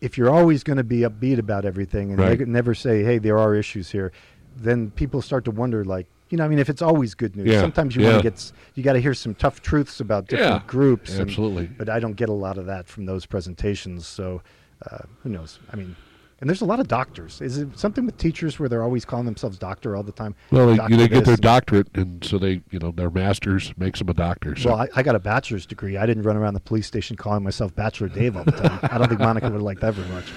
if 0.00 0.16
you're 0.18 0.30
always 0.30 0.62
going 0.64 0.76
to 0.78 0.84
be 0.84 1.00
upbeat 1.00 1.38
about 1.38 1.64
everything 1.64 2.10
and 2.10 2.18
Right. 2.18 2.46
never 2.46 2.74
say, 2.74 3.02
"Hey, 3.04 3.18
there 3.18 3.38
are 3.38 3.54
issues 3.54 3.90
here," 3.90 4.12
then 4.56 4.90
people 4.90 5.22
start 5.22 5.44
to 5.46 5.50
wonder, 5.50 5.84
like, 5.84 6.06
you 6.28 6.36
know, 6.38 6.44
I 6.44 6.48
mean, 6.48 6.58
if 6.58 6.68
it's 6.68 6.82
always 6.82 7.14
good 7.14 7.36
news, 7.36 7.48
Yeah, 7.48 7.60
sometimes 7.60 7.94
you 7.96 8.02
yeah. 8.02 8.10
want 8.12 8.22
to 8.24 8.30
get 8.30 8.52
you 8.74 8.82
got 8.82 8.94
to 8.94 9.00
hear 9.00 9.14
some 9.14 9.34
tough 9.34 9.62
truths 9.62 10.00
about 10.00 10.28
different 10.28 10.62
Yeah, 10.62 10.66
groups. 10.66 11.12
and- 11.18 11.28
absolutely. 11.28 11.66
but 11.66 11.88
I 11.88 12.00
don't 12.00 12.16
get 12.16 12.28
a 12.28 12.32
lot 12.34 12.58
of 12.58 12.66
that 12.66 12.86
from 12.88 13.06
those 13.06 13.26
presentations. 13.26 14.06
So 14.06 14.42
uh, 14.90 14.98
who 15.22 15.28
knows? 15.30 15.58
I 15.72 15.76
mean. 15.76 15.96
And 16.42 16.48
there's 16.50 16.60
a 16.60 16.64
lot 16.64 16.80
of 16.80 16.88
doctors. 16.88 17.40
Is 17.40 17.58
it 17.58 17.78
something 17.78 18.04
with 18.04 18.18
teachers 18.18 18.58
where 18.58 18.68
they're 18.68 18.82
always 18.82 19.04
calling 19.04 19.26
themselves 19.26 19.58
doctor 19.58 19.94
all 19.94 20.02
the 20.02 20.10
time? 20.10 20.34
Well, 20.50 20.66
they, 20.66 20.76
Doctor 20.76 20.96
they 20.96 21.06
get 21.06 21.24
their 21.24 21.36
doctorate, 21.36 21.86
and 21.94 22.24
so 22.24 22.36
they, 22.36 22.62
you 22.72 22.80
know, 22.80 22.90
their 22.90 23.10
masters 23.10 23.72
makes 23.76 24.00
them 24.00 24.08
a 24.08 24.14
doctor. 24.14 24.56
So 24.56 24.70
Well, 24.70 24.80
I, 24.80 24.88
I 24.96 25.02
got 25.04 25.14
a 25.14 25.20
bachelor's 25.20 25.66
degree. 25.66 25.96
I 25.96 26.04
didn't 26.04 26.24
run 26.24 26.36
around 26.36 26.54
the 26.54 26.60
police 26.60 26.88
station 26.88 27.16
calling 27.16 27.44
myself 27.44 27.72
Bachelor 27.76 28.08
Dave 28.08 28.36
all 28.36 28.42
the 28.42 28.50
time. 28.50 28.80
I 28.82 28.98
don't 28.98 29.06
think 29.06 29.20
Monica 29.20 29.46
would 29.46 29.52
have 29.52 29.62
liked 29.62 29.82
that 29.82 29.94
very 29.94 30.08
much. 30.08 30.32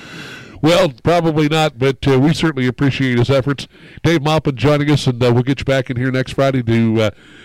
Well, 0.62 0.94
probably 1.04 1.50
not, 1.50 1.80
but 1.80 2.08
uh, 2.08 2.20
we 2.20 2.36
certainly 2.36 2.68
appreciate 2.68 3.18
his 3.18 3.32
efforts. 3.32 3.68
Dave 4.04 4.22
Maupin 4.22 4.56
joining 4.56 4.92
us, 4.92 5.08
and 5.08 5.22
uh, 5.24 5.34
we'll 5.34 5.42
get 5.42 5.60
you 5.60 5.66
back 5.66 5.90
in 5.90 5.98
here 5.98 6.12
next 6.12 6.34
Friday 6.34 6.62
to 6.62 7.02
uh, 7.02 7.12